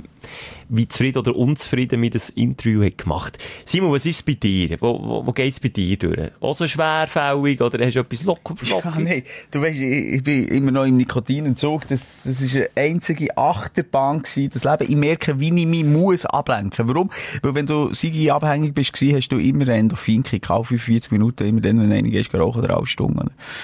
wie 0.69 0.87
zufrieden 0.87 1.19
oder 1.19 1.35
unzufrieden 1.35 1.99
mir 1.99 2.09
das 2.09 2.29
Interview 2.29 2.83
hat 2.83 2.97
gemacht. 2.97 3.37
Simon, 3.65 3.91
was 3.91 4.05
ist 4.05 4.25
bei 4.25 4.33
dir? 4.33 4.77
Wo, 4.79 4.99
wo, 5.01 5.25
wo 5.25 5.31
geht's 5.33 5.59
bei 5.59 5.67
dir 5.67 5.97
durch? 5.97 6.31
Auch 6.39 6.55
so 6.55 6.65
schwerfällig 6.65 7.61
oder 7.61 7.85
hast 7.85 7.95
du 7.95 7.99
etwas 7.99 8.23
locker 8.23 8.55
Ja, 8.63 8.99
nee, 8.99 9.23
du 9.51 9.61
weißt, 9.61 9.79
ich, 9.79 10.13
ich 10.15 10.23
bin 10.23 10.47
immer 10.47 10.71
noch 10.71 10.85
im 10.85 10.97
Nikotinentzug. 10.97 11.87
Das, 11.89 12.19
das 12.23 12.41
ist 12.41 12.55
eine 12.55 12.69
einzige 12.75 13.37
Achterbahn 13.37 14.21
gewesen, 14.21 14.49
das 14.53 14.63
Leben. 14.63 14.91
Ich 14.91 14.97
merke, 14.97 15.39
wie 15.39 15.47
ich 15.47 15.67
mich 15.67 15.83
muss 15.83 16.25
ablenken. 16.25 16.87
Warum? 16.87 17.09
Weil 17.41 17.55
wenn 17.55 17.65
du 17.65 17.93
Sigi 17.93 18.29
abhängig 18.31 18.73
bist, 18.73 18.93
hast 18.93 19.29
du 19.29 19.37
immer 19.37 19.67
Endorphin-Kick, 19.67 20.49
auf 20.49 20.67
45 20.67 21.11
Minuten, 21.11 21.45
immer 21.45 21.61
dann, 21.61 21.89
wenn 21.89 22.09
gehst, 22.09 22.33
rauchen 22.33 22.63
oder 22.63 22.77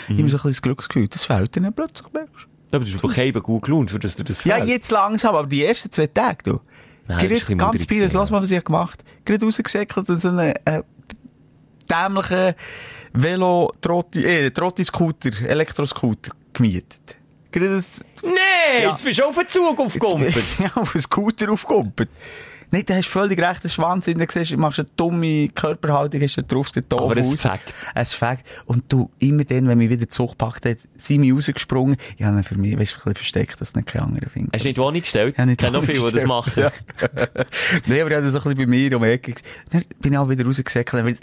Stunden. 0.04 0.20
Immer 0.20 0.30
so 0.30 0.36
ein 0.36 0.38
bisschen 0.38 0.52
das 0.52 0.62
Glücksgefühl. 0.62 1.08
Das 1.08 1.26
fällt 1.26 1.56
dir 1.56 1.62
dann 1.62 1.74
plötzlich, 1.74 2.12
merkst? 2.14 2.34
Ja, 2.72 2.78
aber 2.78 2.86
du 2.86 2.92
hast 2.92 3.20
aber 3.20 3.42
gut 3.42 3.64
gelohnt, 3.64 3.92
für 3.92 4.00
das 4.00 4.16
dir 4.16 4.24
das 4.24 4.44
Ja, 4.44 4.56
fehlt. 4.56 4.68
jetzt 4.68 4.92
langsam, 4.92 5.36
aber 5.36 5.48
die 5.48 5.64
ersten 5.64 5.92
zwei 5.92 6.08
Tage, 6.08 6.38
du. 6.44 6.52
Nein, 6.52 6.60
das 7.08 7.18
Gerade 7.18 7.28
bisschen 7.34 7.58
ganz 7.58 7.88
gewesen, 7.88 8.12
lass 8.14 8.32
mal, 8.32 8.42
was 8.42 8.50
ich 8.52 8.64
gemacht 8.64 9.00
habe. 9.04 9.22
Gerade 9.26 9.46
rausgesäckelt 9.46 10.10
und 10.10 10.20
so 10.22 10.30
einen, 10.30 10.54
äh, 10.66 10.82
dämlichen 11.90 12.54
Velo, 13.14 13.72
Trotti, 13.82 14.24
äh, 14.26 14.50
Trotti-Scooter, 14.52 15.46
Elektroscooter 15.48 16.32
gemietet. 16.54 17.18
Gerade 17.52 17.76
das, 17.76 17.88
Nee, 18.24 18.84
Ja. 18.84 18.90
jetzt 18.92 19.04
bist 19.04 19.20
du 19.20 19.26
auf 19.26 19.36
den 19.38 19.48
Zug 19.50 19.78
aufgekommen. 19.80 20.34
ja, 20.60 20.72
auf 20.76 20.96
einen 20.96 21.02
Scooter 21.02 21.52
aufgekumpelt. 21.52 22.10
Nein, 22.74 22.82
da 22.88 22.96
hast 22.96 23.06
du 23.06 23.12
völlig 23.12 23.40
recht, 23.40 23.64
das 23.64 23.74
ist 23.74 23.78
Wahnsinn. 23.78 24.18
Du 24.18 24.26
siehst, 24.28 24.52
du 24.52 24.58
machst 24.58 24.80
eine 24.80 24.88
dumme 24.98 25.48
Körperhaltung, 25.50 26.20
hast 26.20 26.38
du 26.38 26.42
drauf, 26.42 26.66
es 26.66 26.74
geht 26.74 26.92
doof 26.92 27.02
Aber 27.02 27.16
ein 27.16 27.20
aus. 27.20 27.36
Fakt. 27.36 27.72
Ein 27.94 28.06
Fakt. 28.08 28.48
Und 28.66 28.92
du, 28.92 29.12
immer 29.20 29.44
dann, 29.44 29.68
wenn 29.68 29.78
mich 29.78 29.92
wieder 29.92 30.10
zugepackt 30.10 30.66
hat, 30.66 30.78
sind 30.98 31.22
wir 31.22 31.36
rausgesprungen. 31.36 31.98
Ja, 32.18 32.32
dann 32.32 32.44
für 32.44 32.56
mich, 32.56 32.72
weißt 32.80 32.94
du, 32.94 32.96
ein 32.96 32.98
bisschen 32.98 33.16
versteckt, 33.16 33.62
dass 33.62 33.70
es 33.70 33.76
nicht 33.76 33.90
kein 33.90 34.02
anderer 34.02 34.28
findet. 34.28 34.56
Hast 34.56 34.64
du 34.64 34.70
nicht 34.70 34.80
Wohnung 34.80 35.02
gestellt? 35.02 35.38
Ja, 35.38 35.46
nicht 35.46 35.62
Ich 35.62 35.66
kenne 35.68 35.78
noch 35.78 35.86
viele, 35.86 36.04
die 36.04 36.16
das 36.16 36.26
machen. 36.26 36.64
Ja. 36.64 36.72
Nein, 37.86 38.02
aber 38.02 38.10
ich 38.10 38.16
habe 38.16 38.32
das 38.32 38.32
so 38.32 38.50
ein 38.50 38.56
bisschen 38.56 38.58
bei 38.58 38.66
mir 38.66 38.98
um 38.98 39.04
die 39.04 39.10
Ecke. 39.10 39.36
Dann 39.70 39.86
bin 40.02 40.14
ich 40.14 40.18
auch 40.18 40.30
wieder 40.30 40.44
rausgesäckelt. 40.44 41.00
Dann 41.00 41.06
wieder 41.06 41.20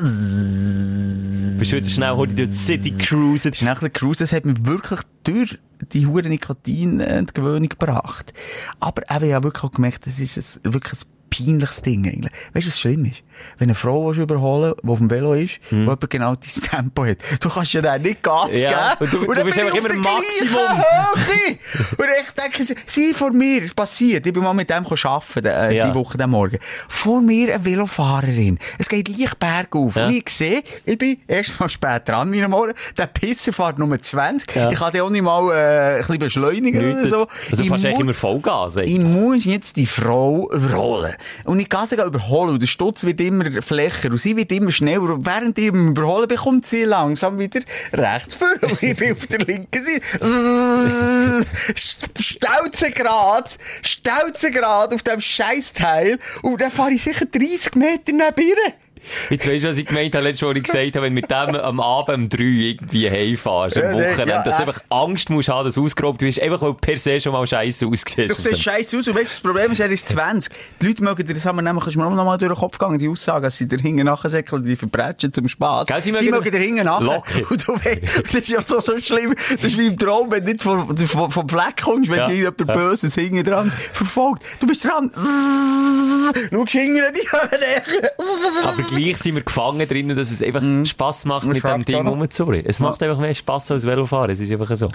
Bist 1.59 1.73
du 1.73 1.77
wieder 1.77 1.89
schnell 1.89 2.13
heute 2.13 2.33
durch 2.37 2.49
die 2.49 2.55
City 2.55 2.93
cruisen? 2.97 3.53
Schnell 3.55 3.71
ein 3.71 3.75
bisschen 3.75 3.93
cruisen. 3.95 4.23
Das 4.23 4.33
hat 4.33 4.45
mich 4.45 4.65
wirklich 4.65 5.01
durch 5.25 5.59
die 5.93 6.07
hure 6.07 6.29
Nikotin-Entgewöhnung 6.29 7.69
gebracht. 7.69 8.33
Aber 8.79 9.03
eben, 9.11 9.25
ich 9.25 9.33
habe 9.33 9.45
wirklich 9.45 9.65
auch 9.65 9.73
gemerkt, 9.73 10.07
das 10.07 10.21
ist 10.21 10.61
ein, 10.65 10.73
wirklich 10.73 11.01
ein 11.01 11.10
peinliches 11.31 11.83
Ding 11.83 12.05
eigentlich. 12.07 12.33
Weißt 12.53 12.67
du, 12.67 12.71
was 12.71 12.81
schlimm 12.81 13.05
ist? 13.07 13.23
Wenn 13.59 13.69
eine 13.69 13.75
Frau 13.75 14.07
willst 14.07 14.21
überholen 14.21 14.75
die 14.83 14.89
auf 14.89 14.99
dem 14.99 15.11
Velo 15.11 15.33
ist, 15.35 15.61
hm. 15.71 15.87
die 16.03 16.09
genau 16.09 16.35
dein 16.35 16.63
Tempo 16.71 17.07
hat. 17.07 17.19
Du 17.41 17.49
kannst 17.49 17.73
ja 17.73 17.81
dann 17.81 18.03
nicht 18.03 18.23
Gas 18.23 18.49
Ja, 18.61 18.95
geben. 18.95 18.97
und 19.01 19.13
du- 19.13 19.27
du 19.27 19.35
dann 19.35 19.45
bist 19.47 19.59
bin 19.59 19.69
ich 19.69 19.75
immer 19.77 19.95
Maximum. 19.95 20.85
Höhe. 21.17 21.59
Und 21.97 22.07
ich 22.23 22.31
denke, 22.33 22.65
sie- 22.65 22.77
vor 23.15 23.33
mir, 23.33 23.63
ist 23.63 23.75
passiert. 23.75 24.27
Ich 24.27 24.33
bin 24.33 24.43
mal 24.43 24.53
mit 24.53 24.69
dem 24.69 24.85
arbeiten, 24.85 25.47
äh, 25.47 25.75
Ja. 25.77 25.89
die 25.89 25.95
Woche, 25.95 26.19
den 26.19 26.31
Morgen. 26.31 26.59
Vor 26.89 27.21
mir 27.23 27.55
eine 27.55 27.65
Velofahrerin. 27.65 28.59
Es 28.79 28.89
geht 28.89 29.09
leicht 29.09 29.39
bergauf. 29.39 29.97
Ja. 29.97 30.07
Und 30.07 30.13
ich 30.13 30.29
sehe, 30.29 30.63
ich 30.85 30.99
bin 30.99 31.19
erst 31.27 31.59
mal 31.61 31.71
spät 31.71 32.03
dran, 32.09 32.31
Morgen. 32.49 32.75
Der 32.99 33.07
Pisser 33.07 33.53
fährt 33.53 33.79
Nummer 33.79 34.01
20. 34.01 34.55
Ja. 34.55 34.71
Ich 34.71 34.79
kann 34.79 34.93
den 34.93 35.03
auch 35.03 35.11
nicht 35.11 35.23
mal, 35.23 35.51
äh, 35.53 35.93
ein 35.95 35.99
bisschen 36.01 36.19
beschleunigen 36.19 36.93
oder 36.93 37.09
so. 37.09 37.19
Also 37.21 37.29
du 37.57 37.63
Ich 37.63 37.69
fährst 37.69 37.85
mu- 37.85 38.01
immer 38.03 38.15
Vollgas. 38.15 38.77
ey. 38.77 38.85
ich 38.85 38.99
muss 38.99 39.45
jetzt 39.45 39.77
die 39.77 39.87
Frau 39.87 40.51
überholen. 40.53 41.15
Und 41.45 41.61
ich 41.61 41.69
kann 41.69 41.87
sie 41.87 41.97
überholen. 41.97 42.55
Und 42.55 42.63
der 42.63 42.67
Stutz 42.67 43.05
wird 43.05 43.21
immer 43.21 43.63
flächer. 43.63 44.11
Und 44.11 44.19
sie 44.19 44.37
wird 44.37 44.53
immer 44.53 44.73
schneller. 44.73 45.15
Und 45.15 45.27
während 45.27 45.59
ich 45.59 45.67
im 45.67 45.91
Überholen 45.91 46.29
bekommt 46.29 46.67
sie 46.67 46.85
langsam 46.85 47.39
wieder 47.39 47.61
rechts 47.93 48.35
vor. 48.35 48.49
Und 48.63 48.83
ich 48.83 48.97
bin 48.97 49.13
auf 49.13 49.27
der 49.27 49.41
linken 49.41 49.85
Seite. 49.85 51.47
Stauzengrad. 52.21 53.59
Stauzengrad 53.83 54.95
auf 54.95 55.03
dem 55.03 55.21
Scheißteil. 55.21 56.19
Und 56.43 56.61
dann 56.61 56.71
fahre 56.71 56.93
ich 56.93 57.03
sicher 57.03 57.27
30 57.27 57.75
Meter 57.75 58.13
neben 58.13 58.49
ihr. 58.49 58.90
Jetzt 59.31 59.49
weißt 59.49 59.65
du, 59.65 59.69
was 59.71 59.77
ich 59.79 59.87
gemeint 59.87 60.15
habe, 60.15 60.25
letztes 60.25 60.43
Mal, 60.47 60.57
ich 60.57 60.63
gesagt 60.65 60.97
habe, 60.97 61.07
wenn 61.07 61.15
du 61.15 61.21
mit 61.21 61.31
dem 61.31 61.57
am 61.57 61.81
Abend 61.81 62.17
um 62.17 62.29
3 62.29 62.43
irgendwie 62.45 63.11
heimfährst, 63.11 63.79
am 63.79 63.93
Wochenende, 63.95 64.29
ja, 64.29 64.43
dass 64.43 64.57
du 64.57 64.63
echt. 64.63 64.69
einfach 64.69 64.81
Angst 64.91 65.31
musst 65.31 65.49
haben, 65.49 65.65
dass 65.65 65.75
du 65.75 65.85
ausgeraubt 65.85 66.23
wirst, 66.23 66.41
einfach 66.41 66.61
weil 66.63 66.71
du 66.73 66.75
per 66.75 66.99
se 66.99 67.21
schon 67.21 67.33
mal 67.33 67.47
scheiße 67.47 67.87
aussiehst. 67.87 68.31
Du 68.31 68.35
siehst 68.39 68.63
scheiße 68.63 68.99
aus. 68.99 69.09
Und 69.09 69.15
weißt 69.17 69.33
das 69.33 69.41
Problem 69.41 69.73
ist, 69.73 69.81
er 69.81 69.91
ist 69.91 70.09
20. 70.09 70.53
Die 70.81 70.87
Leute 70.87 71.05
mögen 71.05 71.27
dir, 71.27 71.35
das 71.35 71.45
haben 71.47 71.57
wir 71.57 71.63
nämlich, 71.63 71.87
ist 71.87 71.97
mir 71.97 72.07
auch 72.07 72.11
noch 72.11 72.25
mal 72.25 72.37
durch 72.39 72.53
den 72.53 72.59
Kopf 72.59 72.79
gegangen, 72.79 72.99
die 72.99 73.09
Aussage, 73.09 73.43
dass 73.43 73.57
sie 73.57 73.67
dir 73.69 73.79
hinten 73.79 74.05
nachsäckeln, 74.05 74.63
die 74.63 74.77
verbrechen 74.77 75.33
zum 75.33 75.49
Spass. 75.49 75.87
Gell, 75.87 76.01
sie 76.03 76.13
die 76.13 76.31
mögen- 76.31 76.51
dir 76.51 76.59
hinten 76.59 76.85
nach. 76.85 77.01
Locker. 77.01 77.23
Und 77.51 77.67
du 77.69 77.73
weißt, 77.75 78.03
das 78.25 78.35
ist 78.35 78.49
ja 78.49 78.63
so, 78.63 78.81
so 78.81 78.99
schlimm. 78.99 79.35
Das 79.55 79.65
ist 79.65 79.79
wie 79.79 79.87
im 79.87 79.99
Traum, 79.99 80.31
wenn 80.31 80.45
du 80.45 80.53
nicht 80.53 80.63
vom, 80.63 80.97
vom, 80.97 81.31
vom 81.31 81.49
Fleck 81.49 81.83
kommst, 81.83 82.11
wenn 82.11 82.19
Ja, 82.19 82.27
dir 82.29 82.35
jemand 82.37 82.61
ja. 82.61 82.65
Böses 82.75 83.15
hinten 83.15 83.45
dran 83.45 83.73
verfolgt. 83.93 84.43
Du 84.61 84.67
bist 84.67 84.85
dran. 84.85 85.11
Schau 85.15 86.65
hinten, 86.67 87.03
die 87.15 87.29
haben 87.29 88.97
gleich 89.05 89.17
sind 89.19 89.35
wir 89.35 89.43
gefangen 89.43 89.87
drinnen, 89.87 90.17
dass 90.17 90.31
es 90.31 90.43
einfach 90.43 90.63
Spass 90.85 91.25
macht, 91.25 91.47
mit 91.47 91.63
dem 91.63 91.85
Ding 91.85 92.07
rumzureden. 92.07 92.69
Es 92.69 92.81
macht 92.81 93.03
einfach 93.03 93.19
mehr 93.19 93.35
Spass 93.35 93.71
als 93.71 93.85
Velofahren. 93.85 94.31
Es 94.31 94.41
ist 94.41 94.51
einfach 94.51 94.77
so. 94.77 94.89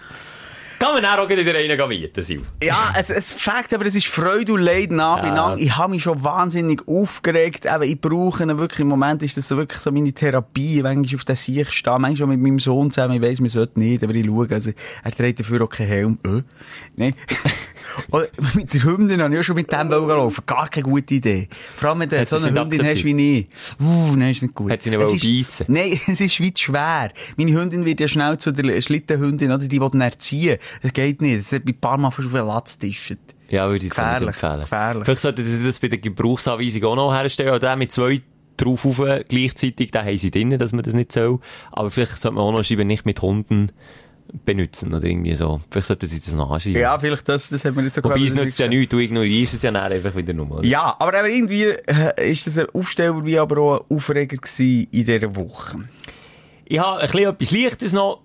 Man 0.96 1.06
auch 1.06 1.28
wieder 1.28 1.58
einen 1.60 1.78
gehen 1.78 1.88
mieten, 1.90 2.24
Sil? 2.24 2.40
Ja, 2.64 2.94
es, 2.98 3.10
es 3.10 3.34
Fakt, 3.34 3.74
aber 3.74 3.86
es 3.86 3.96
ist 3.96 4.08
Freude 4.08 4.54
und 4.54 4.62
Leid 4.62 4.92
nah 4.92 5.18
beieinander. 5.18 5.58
Ich 5.62 5.76
habe 5.76 5.92
mich 5.92 6.04
schon 6.04 6.24
wahnsinnig 6.24 6.88
aufgeregt. 6.88 7.66
Eben, 7.66 7.84
ich 7.84 8.00
brauche 8.00 8.44
ihn 8.44 8.58
wirklich, 8.58 8.80
im 8.80 8.88
Moment 8.88 9.22
ist 9.22 9.36
das 9.36 9.50
so 9.50 9.58
wirklich 9.58 9.80
so 9.80 9.92
meine 9.92 10.14
Therapie. 10.14 10.82
Manchmal 10.82 11.16
auf 11.20 11.26
der 11.26 11.36
Sicht 11.36 11.74
stehen, 11.74 11.94
manchmal 12.02 12.16
schon 12.16 12.30
mit 12.30 12.40
meinem 12.40 12.60
Sohn 12.60 12.92
zusammen. 12.92 13.16
Ich 13.16 13.22
weiss, 13.22 13.42
man 13.42 13.50
sollte 13.50 13.78
nicht, 13.78 14.04
aber 14.06 14.16
ich 14.16 14.26
schaue. 14.26 14.48
Also, 14.50 14.72
er 15.04 15.12
trägt 15.12 15.42
dafür 15.42 15.62
auch 15.64 15.70
keinen 15.70 15.88
Helm. 15.88 16.20
Äh? 16.26 16.42
Nein. 16.96 17.14
Mit 18.56 18.74
der 18.74 18.84
Hündin 18.84 19.22
habe 19.22 19.34
ich 19.34 19.40
auch 19.40 19.44
schon 19.44 19.56
mit 19.56 19.72
dem 19.72 19.90
wollen 19.90 20.08
laufen. 20.08 20.44
Gar 20.46 20.68
keine 20.70 20.84
gute 20.84 21.14
Idee. 21.16 21.48
Vor 21.78 21.90
allem, 21.90 22.00
wenn 22.02 22.10
du 22.10 22.26
so 22.26 22.38
eine 22.38 22.48
Hündin 22.48 22.82
nicht 22.82 22.92
hast 22.92 23.04
wie 23.04 23.38
ich. 23.40 23.48
Uh, 23.80 24.16
nein, 24.16 24.32
ist 24.32 24.42
nicht 24.42 24.54
gut. 24.56 24.72
Hat 24.72 24.82
sie 24.82 24.90
ihn 24.90 25.00
Es 25.00 25.14
ist- 25.14 25.24
beißen? 25.24 25.66
Nein, 25.70 25.92
es 26.08 26.20
ist 26.20 26.42
weit 26.42 26.60
schwer. 26.60 27.12
Meine 27.38 27.54
Hündin 27.54 27.86
wird 27.86 28.00
ja 28.00 28.08
schnell 28.08 28.38
zu 28.38 28.52
der 28.52 28.82
Schlittenhündin, 28.82 29.52
oder? 29.52 29.66
Die 29.68 29.80
will 29.80 29.90
ihn 29.94 30.02
erziehen. 30.02 30.58
Das 30.86 30.94
geht 30.94 31.20
nicht. 31.20 31.40
Das 31.40 31.52
hat 31.52 31.82
paar 31.82 31.98
Mal 31.98 32.12
fast 32.12 32.28
auf 32.28 32.34
den 32.34 32.46
Latz 32.46 32.78
tischen. 32.78 33.18
Ja, 33.50 33.68
würde 33.68 33.86
ich 33.86 33.90
Gefährlich, 33.90 34.28
empfehlen. 34.30 34.62
gefährlich. 34.62 35.04
Vielleicht 35.06 35.22
sollten 35.22 35.44
sie 35.44 35.64
das 35.64 35.80
bei 35.80 35.88
der 35.88 35.98
Gebrauchsanweisung 35.98 36.84
auch 36.84 36.96
noch 36.96 37.12
herstellen. 37.12 37.56
Oder 37.56 37.76
mit 37.76 37.92
zwei 37.92 38.22
drauf 38.56 38.86
auf 38.86 39.02
gleichzeitig, 39.28 39.90
da 39.90 40.04
haben 40.04 40.18
sie 40.20 40.30
drin, 40.30 40.52
dass 40.60 40.74
man 40.74 40.84
das 40.84 40.94
nicht 40.94 41.12
soll. 41.12 41.40
Aber 41.72 41.90
vielleicht 41.90 42.20
sollte 42.20 42.36
man 42.36 42.44
auch 42.44 42.52
noch 42.52 42.64
schreiben, 42.64 42.86
nicht 42.86 43.04
mit 43.04 43.20
Hunden 43.24 43.72
benutzen 44.46 44.94
oder 44.94 45.06
irgendwie 45.06 45.34
so. 45.34 45.60
Vielleicht 45.72 45.88
sollten 45.88 46.08
sie 46.08 46.20
das 46.20 46.36
noch 46.36 46.52
anschreiben. 46.52 46.80
Ja, 46.80 47.00
vielleicht 47.00 47.28
das, 47.28 47.50
das 47.50 47.66
hat 47.66 47.74
man 47.74 47.86
nicht 47.86 47.96
so 47.96 48.04
Wobei 48.04 48.22
es 48.22 48.36
nützt 48.36 48.60
ja 48.60 48.68
nichts, 48.68 48.92
du 48.92 49.00
ignorierst 49.00 49.56
es 49.56 49.64
ja 49.64 49.72
dann 49.72 49.92
einfach 49.92 50.16
wieder 50.16 50.34
nur. 50.34 50.52
oder? 50.52 50.64
Ja, 50.64 50.96
aber 51.00 51.28
irgendwie 51.28 51.64
äh, 51.64 52.32
ist 52.32 52.46
das 52.46 52.60
ein 52.60 52.68
Aufsteller 52.76 53.26
wie 53.26 53.40
aber 53.40 53.58
auch 53.60 53.80
ein 53.90 53.96
Aufreger 53.98 54.38
gewesen 54.38 54.88
in 54.92 55.06
dieser 55.06 55.36
Woche. 55.36 55.80
Ich 56.66 56.78
habe 56.78 57.00
ein 57.02 57.08
bisschen 57.10 57.30
etwas 57.32 57.52
Leichtes 57.52 57.94
noch. 57.94 58.22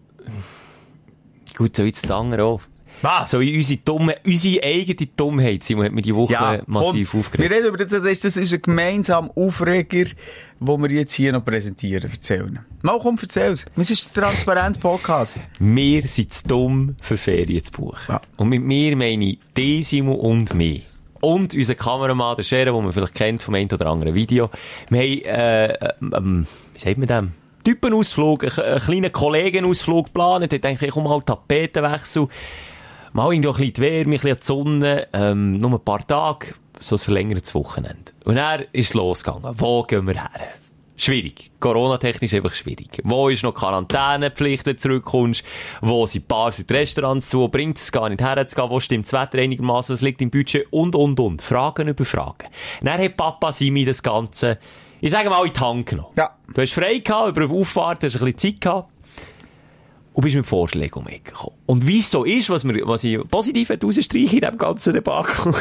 Gut, 1.60 1.76
so 1.76 1.82
jetzt 1.82 2.04
das 2.04 2.10
andere 2.10 2.44
auch. 2.44 2.62
Was? 3.02 3.32
So 3.32 3.36
unsere 3.40 3.80
dumme, 3.80 4.16
unsere 4.24 4.64
eigene 4.64 5.10
Dummheit, 5.14 5.62
Simon, 5.62 5.84
hat 5.84 5.92
mich 5.92 6.06
die 6.06 6.14
Woche 6.14 6.62
massiv 6.66 7.10
komm, 7.10 7.20
aufgeregt. 7.20 7.50
Wir 7.50 7.54
reden 7.54 7.68
über 7.68 7.76
das, 7.76 7.90
das 8.22 8.36
ist, 8.38 8.54
ein 8.54 8.62
gemeinsamer 8.62 9.30
Aufreger, 9.36 10.06
den 10.58 10.82
wir 10.82 10.90
jetzt 10.90 11.12
hier 11.12 11.32
noch 11.32 11.44
präsentieren, 11.44 12.10
erzählen. 12.10 12.60
Mal 12.80 12.98
komm, 12.98 13.18
erzähl's. 13.20 13.66
Es 13.76 13.90
ist 13.90 14.08
ein 14.16 14.22
transparent 14.22 14.80
Podcast. 14.80 15.38
Wir 15.58 16.02
sind 16.04 16.32
zu 16.32 16.48
dumm, 16.48 16.96
für 17.02 17.18
Ferien 17.18 17.62
zu 17.62 17.72
buchen. 17.72 18.06
Ja. 18.08 18.22
Und 18.38 18.48
mit 18.48 18.62
mir 18.62 18.96
meine 18.96 19.22
ich 19.26 19.38
die, 19.54 19.84
Simon 19.84 20.18
und 20.18 20.54
mich. 20.54 20.86
Und 21.20 21.54
unser 21.54 21.74
Kameramann, 21.74 22.36
der 22.36 22.42
Scherer, 22.42 22.72
den 22.72 22.84
man 22.84 22.92
vielleicht 22.94 23.14
kennt 23.14 23.42
vom 23.42 23.54
einen 23.54 23.70
oder 23.70 23.84
anderen 23.84 24.14
Video. 24.14 24.48
Wir 24.88 24.98
haben, 24.98 25.22
äh, 25.24 25.88
ähm, 26.16 26.46
wie 26.72 26.78
sagt 26.78 26.96
man 26.96 27.06
dem? 27.06 27.39
Typenausflug, 27.64 28.44
einen, 28.44 28.66
einen 28.66 28.80
kleinen 28.80 29.12
Kollegenausflug 29.12 30.06
geplant. 30.06 30.52
Ich 30.52 30.60
denke, 30.60 30.86
ich 30.86 30.92
komme 30.92 31.10
halt 31.10 31.26
Tapetenwechsel. 31.26 32.28
Mal 33.12 33.32
irgendwo 33.32 33.50
ein 33.50 33.56
bisschen 33.56 33.72
die 33.74 33.80
Wärme, 33.82 34.14
ein 34.14 34.20
bisschen 34.20 34.36
die 34.36 34.44
Sonne, 34.46 35.08
ähm, 35.12 35.58
nur 35.58 35.72
ein 35.72 35.80
paar 35.80 36.06
Tage, 36.06 36.54
so 36.78 36.94
ein 36.94 36.98
verlängertes 36.98 37.54
Wochenende. 37.54 38.12
Und 38.24 38.36
dann 38.36 38.62
ist 38.72 38.90
es 38.90 38.94
losgegangen. 38.94 39.52
Wo 39.58 39.82
gehen 39.82 40.06
wir 40.06 40.14
her? 40.14 40.30
Schwierig. 41.00 41.50
Corona-technisch 41.60 42.34
einfach 42.34 42.52
schwierig. 42.52 43.00
Wo 43.04 43.30
ist 43.30 43.42
noch 43.42 43.54
Quarantänepflicht, 43.54 44.66
du 44.66 44.76
zurückkommst? 44.76 45.42
Wo 45.80 46.06
sind 46.06 46.28
Bars 46.28 46.58
und 46.58 46.70
Restaurants 46.70 47.30
zu? 47.30 47.48
Bringt 47.48 47.78
es 47.78 47.90
gar 47.90 48.10
nicht 48.10 48.20
herzugehen? 48.20 48.68
Wo 48.68 48.80
stimmt 48.80 49.06
das 49.06 49.14
Wetter 49.14 49.38
einigermaßen? 49.38 49.94
Was 49.94 50.02
liegt 50.02 50.20
im 50.20 50.30
Budget? 50.30 50.66
Und, 50.70 50.94
und, 50.94 51.18
und. 51.18 51.40
Fragen 51.40 51.88
über 51.88 52.04
Fragen. 52.04 52.48
Dann 52.82 53.00
hat 53.00 53.16
Papa 53.16 53.50
Simi 53.50 53.86
das 53.86 54.02
Ganze, 54.02 54.58
ich 55.00 55.10
sage 55.10 55.30
mal, 55.30 55.44
in 55.46 55.52
die 55.52 55.60
Hand 55.60 55.86
genommen. 55.86 56.12
Ja. 56.16 56.36
Du 56.52 56.60
hast 56.60 56.72
frei 56.72 56.98
gehabt, 56.98 57.30
über 57.30 57.46
die 57.46 57.54
Auffahrt, 57.54 58.04
hast 58.04 58.16
ein 58.16 58.24
bisschen 58.24 58.38
Zeit 58.38 58.60
gehabt. 58.60 58.92
Und 60.12 60.24
bist 60.24 60.36
mit 60.36 60.46
Vorschlägen 60.46 60.98
um 60.98 61.06
die 61.06 61.14
Ecke 61.14 61.32
gekommen. 61.32 61.56
Und 61.66 61.86
wie 61.86 62.00
es 62.00 62.10
so 62.10 62.24
ist, 62.24 62.50
was, 62.50 62.64
mir, 62.64 62.86
was 62.86 63.04
ich 63.04 63.18
positiv 63.28 63.70
rausstreiche 63.70 64.36
in 64.36 64.40
diesem 64.40 64.58
ganzen 64.58 64.92
Debakel, 64.92 65.54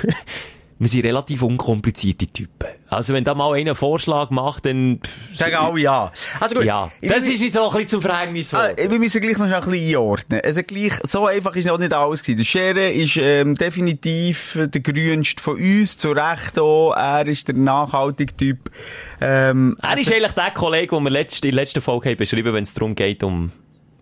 wir 0.79 0.87
sind 0.87 1.03
relativ 1.03 1.41
unkomplizierte 1.41 2.25
Typen. 2.25 2.69
Also 2.89 3.13
wenn 3.13 3.25
da 3.25 3.35
mal 3.35 3.49
einer 3.49 3.57
einen 3.71 3.75
Vorschlag 3.75 4.29
macht, 4.29 4.65
dann... 4.65 5.01
Sagen 5.33 5.55
alle 5.55 5.81
ja. 5.81 6.11
Also 6.39 6.55
gut. 6.55 6.63
Ja, 6.63 6.89
das 7.01 7.25
ist 7.27 7.41
nicht 7.41 7.53
so 7.53 7.63
ein 7.65 7.71
bisschen 7.73 7.87
zum 7.89 8.01
Verhängnis 8.01 8.53
Ah, 8.53 8.69
wir 8.77 8.97
müssen 8.97 9.19
gleich 9.19 9.37
noch 9.37 9.45
ein 9.45 9.61
bisschen 9.61 9.89
einordnen. 9.89 10.39
Also 10.41 10.63
gleich, 10.63 10.93
so 11.03 11.27
einfach 11.27 11.53
ist 11.57 11.65
noch 11.67 11.77
nicht 11.77 11.91
alles 11.93 12.23
gewesen. 12.23 12.37
Der 12.37 12.45
Scherer 12.45 12.91
ist 12.91 13.17
ähm, 13.17 13.55
definitiv 13.55 14.57
der 14.57 14.81
grünste 14.81 15.43
von 15.43 15.57
uns, 15.57 15.97
zu 15.97 16.11
Recht 16.11 16.57
auch. 16.57 16.93
Er 16.93 17.27
ist 17.27 17.49
der 17.49 17.55
nachhaltige 17.55 18.35
Typ. 18.37 18.71
Ähm, 19.19 19.75
Er 19.81 19.97
ist 19.97 20.11
eigentlich 20.13 20.31
der 20.31 20.51
Kollege, 20.51 20.95
den 20.95 21.03
wir 21.03 21.09
letzt, 21.09 21.43
in 21.43 21.51
der 21.51 21.61
letzten 21.61 21.81
Folge 21.81 22.09
haben 22.09 22.17
beschrieben 22.17 22.53
wenn 22.53 22.63
es 22.63 22.73
darum 22.73 22.95
geht, 22.95 23.21
um, 23.23 23.51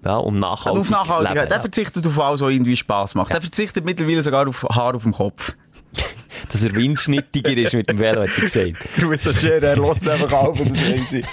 ja, 0.05 0.15
um 0.17 0.35
nachhaltig 0.35 0.79
auf 0.79 0.89
Nachhaltigkeit. 0.91 1.35
Leben, 1.35 1.47
Der 1.49 1.57
ja. 1.57 1.61
verzichtet 1.61 2.05
auf 2.05 2.19
alles, 2.19 2.41
was 2.41 2.51
irgendwie 2.51 2.77
Spass 2.77 3.15
macht. 3.15 3.33
Der 3.33 3.41
verzichtet 3.41 3.83
mittlerweile 3.83 4.21
sogar 4.21 4.47
auf 4.47 4.63
Haar 4.69 4.93
auf 4.93 5.01
dem 5.01 5.13
Kopf. 5.13 5.55
Dass 6.51 6.63
er 6.63 6.75
windschnittiger 6.75 7.55
ist 7.57 7.73
mit 7.73 7.89
dem 7.89 7.99
Velo, 7.99 8.21
hat 8.21 8.29
er 8.35 8.41
gesagt. 8.41 8.73
Grüße 8.97 9.33
Scherer, 9.33 9.63
er 9.63 9.77
lässt 9.77 10.07
einfach 10.07 10.33
auf, 10.33 10.57
das 10.57 10.69
weiss 10.69 11.11
ich. 11.13 11.25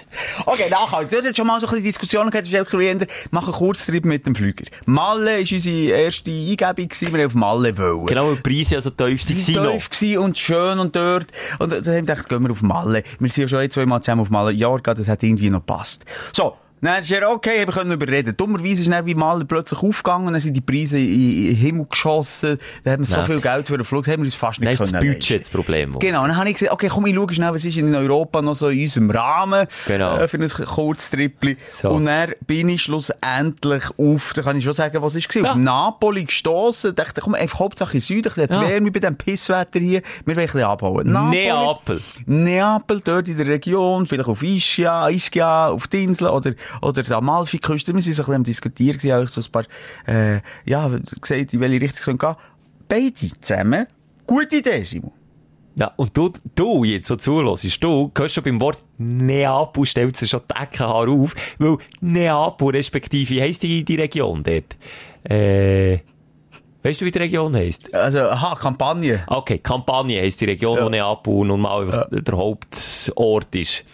Okay, 0.46 0.68
nachhaltig. 0.70 1.11
Du 1.11 1.16
hattest 1.18 1.36
schon 1.36 1.46
mal 1.46 1.61
so 1.61 1.66
ein 1.66 1.70
bisschen 1.70 1.84
Diskussionen 1.84 2.30
gehabt, 2.30 2.48
Schelker 2.48 2.76
und 2.76 2.82
Jender. 2.82 3.07
Machen 3.30 3.52
einen 3.52 3.55
Kurztrip 3.55 4.05
mit 4.05 4.26
dem 4.26 4.34
Flüger. 4.34 4.64
Malle 4.86 5.32
war 5.32 5.38
unsere 5.38 5.96
erste 5.98 6.30
Eingebung, 6.30 6.88
gewesen. 6.88 7.14
wir 7.14 7.26
auf 7.26 7.34
Malle 7.34 7.76
wollen. 7.78 8.07
Genau, 8.07 8.28
weil 8.28 8.36
die 8.36 8.42
Preise 8.42 8.74
ja 8.74 8.80
so 8.80 8.90
tief 8.90 9.22
Sie 9.22 9.55
waren. 9.57 9.78
tief 9.78 10.18
und 10.18 10.38
schön 10.38 10.78
und 10.78 10.94
dort. 10.96 11.26
Und 11.59 11.72
dann 11.72 11.78
haben 11.78 11.86
wir 11.86 12.00
gedacht, 12.00 12.28
gehen 12.28 12.42
wir 12.42 12.50
auf 12.50 12.62
Malle. 12.62 13.02
Wir 13.18 13.28
sind 13.28 13.42
ja 13.42 13.48
schon 13.48 13.59
ein, 13.59 13.70
zwei 13.70 13.86
Mal 13.86 14.00
zusammen 14.00 14.22
auf 14.22 14.30
Malle. 14.30 14.52
Ja, 14.52 14.76
das 14.78 15.09
hat 15.09 15.22
irgendwie 15.22 15.50
noch 15.50 15.61
gepasst. 15.61 16.05
So. 16.32 16.55
Dann 16.85 17.01
ist 17.01 17.11
er 17.11 17.30
okay, 17.30 17.66
wir 17.66 17.72
können 17.72 17.91
überreden. 17.93 18.37
Dummerweise 18.37 18.82
ist 18.82 18.91
dann 18.91 19.07
wie 19.07 19.14
Malle 19.14 19.45
plötzlich 19.45 19.80
aufgegangen, 19.82 20.32
dann 20.32 20.41
sind 20.41 20.55
die 20.55 20.61
Preise 20.61 20.99
in 20.99 21.14
in 21.14 21.47
den 21.47 21.57
Himmel 21.57 21.87
geschossen. 21.89 22.59
Dann 22.85 22.93
haben 22.95 23.01
wir 23.01 23.07
so 23.07 23.16
Ja. 23.20 23.24
viel 23.26 23.41
Geld 23.41 23.68
für 23.68 23.74
einen 23.74 23.85
Flug, 23.85 24.05
das 24.05 24.12
haben 24.12 24.20
wir 24.22 24.26
uns 24.26 24.35
fast 24.35 24.61
nicht 24.61 24.70
ist 24.72 24.80
das 24.80 24.93
können 24.93 25.12
Budget 25.14 25.41
das 25.41 25.51
Problem. 25.51 25.99
Genau, 25.99 26.22
dann 26.26 26.37
habe 26.37 26.49
ich 26.49 26.55
gesagt, 26.55 26.72
okay, 26.72 26.89
komm, 26.89 27.07
ich 27.07 27.14
schaue 27.14 27.32
schnell, 27.32 27.53
was 27.55 27.64
ist 27.64 27.76
in 27.76 27.95
Europa 27.95 28.43
noch 28.43 28.55
so 28.55 28.68
in 28.68 28.82
unserem 28.82 29.11
Rahmen 29.11 29.66
Genau. 29.87 30.16
äh, 30.18 30.28
für 30.28 30.39
ein 30.39 30.49
Kurztrippli. 30.49 31.57
So. 31.80 31.91
Und 31.91 32.05
dann 32.05 32.32
bin 32.47 32.68
ich 32.68 32.82
schlussendlich 32.82 33.85
auf, 33.97 34.32
da 34.35 34.43
kann 34.43 34.59
ich 34.59 34.64
schon 34.64 34.72
sagen, 34.74 35.01
was 35.03 35.14
es 35.14 35.26
war, 35.35 35.43
Ja. 35.43 35.51
auf 35.53 35.57
Napoli 35.57 36.24
gestossen. 36.24 36.95
dachte, 36.95 37.20
komm, 37.20 37.35
einfach 37.35 37.61
Hauptsache 37.61 37.95
in 37.95 38.01
Süden, 38.01 38.28
ein 38.37 38.47
bisschen 38.47 38.62
Ja. 38.62 38.68
Wärme 38.68 38.91
bei 38.91 39.01
diesem 39.01 39.16
Pisswetter 39.16 39.80
hier. 39.80 40.03
Wir 40.24 40.37
wollen 40.37 40.39
ein 40.39 40.45
bisschen 40.47 40.62
abbauen. 40.62 41.12
Neapel. 41.30 42.01
Neapel, 42.26 43.01
dort 43.05 43.28
in 43.28 43.37
der 43.37 43.47
Region, 43.47 44.07
vielleicht 44.07 44.28
auf 44.28 44.43
Ischia, 44.43 45.09
Ischia, 45.09 45.68
auf 45.68 45.87
die 45.89 46.05
Insel 46.05 46.28
oder, 46.28 46.53
oder 46.82 47.02
die 47.02 47.12
Amalfi-Küste. 47.12 47.94
Wir 47.94 48.02
sind 48.02 48.14
so 48.14 48.22
ein 48.22 48.24
bisschen 48.26 48.34
am 48.36 48.44
Diskutieren, 48.44 48.96
gewesen, 48.98 49.12
eigentlich 49.12 49.30
so 49.30 49.40
ein 49.40 49.50
paar, 49.52 49.64
äh, 50.06 50.40
ja, 50.64 50.88
gesagt, 51.20 51.52
in 51.54 51.60
welche 51.60 51.80
Richtung 51.80 52.02
sollen 52.02 52.18
gehen. 52.18 52.34
Beide 52.88 53.40
zusammen. 53.40 53.86
Gute 54.26 54.56
Idee, 54.56 54.82
Simon. 54.82 55.12
Ja, 55.76 55.92
und 55.96 56.16
du, 56.16 56.30
du 56.54 56.84
jetzt, 56.84 57.08
so 57.08 57.16
zuhörst, 57.16 57.82
du 57.82 58.12
hörst 58.16 58.34
schon 58.34 58.44
beim 58.44 58.60
Wort 58.60 58.78
Neapel, 58.96 59.84
stellt 59.86 60.16
sich 60.16 60.30
schon 60.30 60.40
die 60.48 60.54
Deckenhaar 60.54 61.08
auf, 61.08 61.34
weil 61.58 61.78
Neapel, 62.00 62.68
respektive, 62.68 63.28
wie 63.30 63.42
heisst 63.42 63.64
die, 63.64 63.84
die 63.84 63.96
Region 63.96 64.44
dort? 64.44 64.76
Äh, 65.28 65.98
weißt 66.84 67.00
du, 67.00 67.06
wie 67.06 67.10
die 67.10 67.18
Region 67.18 67.56
heisst? 67.56 67.92
Also, 67.92 68.20
aha, 68.20 68.54
Kampagne. 68.54 69.24
Okay, 69.26 69.58
Kampagne 69.58 70.20
heisst 70.20 70.40
die 70.40 70.44
Region, 70.44 70.78
Ja. 70.78 70.84
wo 70.84 70.88
Neapel 70.90 71.44
nun 71.44 71.60
mal 71.62 71.82
einfach 71.82 72.06
der 72.08 72.36
Hauptort 72.36 73.54
ist. 73.56 73.84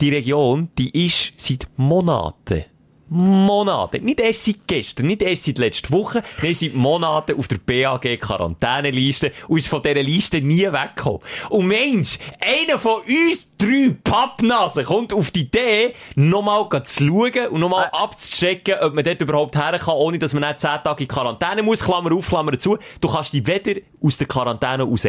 Die 0.00 0.10
Region, 0.10 0.68
die 0.76 1.06
ist 1.06 1.32
seit 1.36 1.68
Monaten, 1.76 2.64
Monaten, 3.08 4.04
nicht 4.04 4.18
erst 4.18 4.44
seit 4.44 4.66
gestern, 4.66 5.06
nicht 5.06 5.22
erst 5.22 5.44
seit 5.44 5.58
letzter 5.58 5.90
Woche, 5.92 6.22
nein, 6.42 6.54
seit 6.54 6.74
Monaten 6.74 7.38
auf 7.38 7.46
der 7.46 7.58
BAG-Quarantäneliste 7.58 9.30
und 9.46 9.58
ist 9.58 9.68
von 9.68 9.82
dieser 9.82 10.02
Liste 10.02 10.40
nie 10.40 10.64
weggekommen. 10.64 11.20
Und 11.50 11.66
Mensch, 11.68 12.18
einer 12.40 12.78
von 12.78 13.02
uns 13.02 13.56
drei 13.56 13.94
Pappnasen 14.02 14.84
kommt 14.84 15.12
auf 15.12 15.30
die 15.30 15.42
Idee, 15.42 15.94
nochmal 16.16 16.66
zu 16.84 17.04
schauen 17.04 17.48
und 17.50 17.60
nochmal 17.60 17.88
abzuchecken, 17.92 18.76
ob 18.80 18.94
man 18.94 19.04
dort 19.04 19.20
überhaupt 19.20 19.56
her 19.56 19.78
kann, 19.78 19.94
ohne 19.94 20.18
dass 20.18 20.34
man 20.34 20.48
nicht 20.48 20.60
10 20.60 20.70
Tage 20.82 21.04
in 21.04 21.08
Quarantäne 21.08 21.62
muss, 21.62 21.84
Klammer 21.84 22.12
auf, 22.12 22.26
Klammer 22.26 22.58
zu. 22.58 22.78
Du 23.00 23.08
kannst 23.08 23.32
dich 23.32 23.46
weder 23.46 23.80
aus 24.02 24.18
der 24.18 24.26
Quarantäne 24.26 24.82
raus 24.82 25.06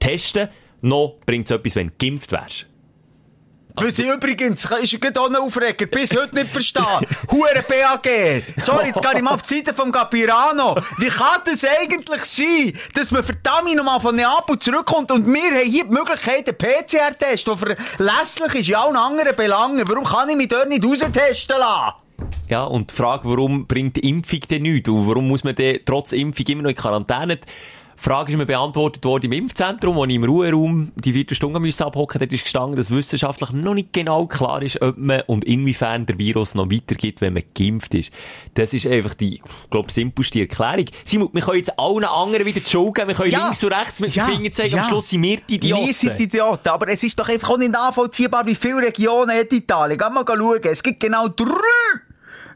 testen, 0.00 0.48
noch 0.80 1.18
bringt 1.24 1.48
es 1.48 1.56
etwas, 1.56 1.76
wenn 1.76 1.88
du 1.88 1.94
geimpft 1.98 2.32
wärst. 2.32 2.66
Was 3.76 3.98
ich 3.98 4.06
übrigens, 4.06 4.70
ist 4.70 5.00
gerade 5.00 5.20
auch 5.20 5.28
ein 5.28 5.34
Aufreger, 5.34 5.86
bis 5.86 6.14
heute 6.16 6.32
nicht 6.36 6.52
verstehen. 6.52 6.84
Hure 7.30 7.64
BAG. 7.68 8.44
Sorry, 8.62 8.86
jetzt 8.86 9.02
gehe 9.02 9.16
ich 9.16 9.22
mal 9.22 9.34
auf 9.34 9.42
die 9.42 9.56
Seite 9.56 9.74
vom 9.74 9.90
Capirano. 9.90 10.76
Wie 10.98 11.08
kann 11.08 11.40
das 11.44 11.64
eigentlich 11.64 12.24
sein, 12.24 12.72
dass 12.94 13.10
man 13.10 13.24
verdammt 13.24 13.74
nochmal 13.74 13.98
von 13.98 14.14
Neapel 14.14 14.60
zurückkommt 14.60 15.10
und 15.10 15.26
wir 15.26 15.50
haben 15.50 15.68
hier 15.68 15.84
die 15.84 15.90
Möglichkeit, 15.90 16.48
einen 16.48 16.56
PCR-Test, 16.56 17.48
der 17.48 17.56
verlässlich 17.56 18.54
ist 18.60 18.68
in 18.68 18.76
allen 18.76 18.94
anderen 18.94 19.34
Belangen. 19.34 19.82
Warum 19.88 20.04
kann 20.04 20.28
ich 20.28 20.36
mich 20.36 20.48
dort 20.48 20.68
nicht 20.68 20.84
raustesten 20.84 21.58
lassen? 21.58 21.94
Ja, 22.48 22.62
und 22.62 22.92
die 22.92 22.94
Frage, 22.94 23.28
warum 23.28 23.66
bringt 23.66 23.96
die 23.96 24.08
Impfung 24.08 24.40
denn 24.48 24.62
nichts? 24.62 24.88
Und 24.88 25.08
warum 25.08 25.26
muss 25.26 25.42
man 25.42 25.56
denn 25.56 25.80
trotz 25.84 26.12
Impfung 26.12 26.46
immer 26.46 26.62
noch 26.62 26.70
in 26.70 26.76
Quarantäne? 26.76 27.40
Die 28.04 28.10
Frage 28.10 28.32
ist 28.32 28.36
mir 28.36 28.44
beantwortet 28.44 29.02
worden 29.06 29.24
im 29.24 29.32
Impfzentrum, 29.32 29.96
wo 29.96 30.04
ich 30.04 30.14
im 30.14 30.24
Ruheraum 30.24 30.92
die 30.94 31.14
vierte 31.14 31.34
Stunde 31.34 31.58
müssen 31.58 31.84
abhocken 31.84 32.18
Dort 32.18 32.34
ist 32.34 32.42
gestanden, 32.42 32.76
dass 32.76 32.90
wissenschaftlich 32.90 33.52
noch 33.52 33.72
nicht 33.72 33.94
genau 33.94 34.26
klar 34.26 34.60
ist, 34.62 34.82
ob 34.82 34.98
man 34.98 35.22
und 35.22 35.42
inwiefern 35.46 36.04
der 36.04 36.18
Virus 36.18 36.54
noch 36.54 36.70
weitergeht, 36.70 37.22
wenn 37.22 37.32
man 37.32 37.44
geimpft 37.56 37.94
ist. 37.94 38.12
Das 38.52 38.74
ist 38.74 38.86
einfach 38.86 39.14
die, 39.14 39.36
ich 39.36 39.70
glaube, 39.70 39.90
simpelste 39.90 40.40
Erklärung. 40.40 40.84
Simon, 41.06 41.30
wir 41.32 41.40
können 41.40 41.56
jetzt 41.56 41.78
allen 41.78 42.04
anderen 42.04 42.44
wieder 42.44 42.60
die 42.60 42.68
Schuld 42.68 42.94
geben. 42.94 43.08
Wir 43.08 43.14
können 43.14 43.30
Ja. 43.30 43.44
links 43.46 43.64
und 43.64 43.72
rechts 43.72 44.00
mit 44.00 44.14
Ja. 44.14 44.26
dem 44.26 44.36
Finger 44.36 44.52
zeigen. 44.52 44.74
Ja. 44.76 44.82
Am 44.82 44.88
Schluss 44.90 45.08
sind 45.08 45.22
wir 45.22 45.38
die 45.48 45.54
Idioten. 45.54 45.86
Wir 45.86 45.94
sind 45.94 46.18
die 46.18 46.24
Idioten, 46.24 46.68
aber 46.68 46.88
es 46.88 47.02
ist 47.02 47.18
doch 47.18 47.30
einfach 47.30 47.48
auch 47.48 47.56
nicht 47.58 47.72
nachvollziehbar, 47.72 48.44
wie 48.44 48.54
viele 48.54 48.82
Regionen 48.82 49.34
hat 49.34 49.50
Italien. 49.50 49.96
Geh 49.96 50.10
mal 50.10 50.26
schauen. 50.26 50.60
Es 50.64 50.82
gibt 50.82 51.00
genau 51.00 51.28
drei. 51.28 51.46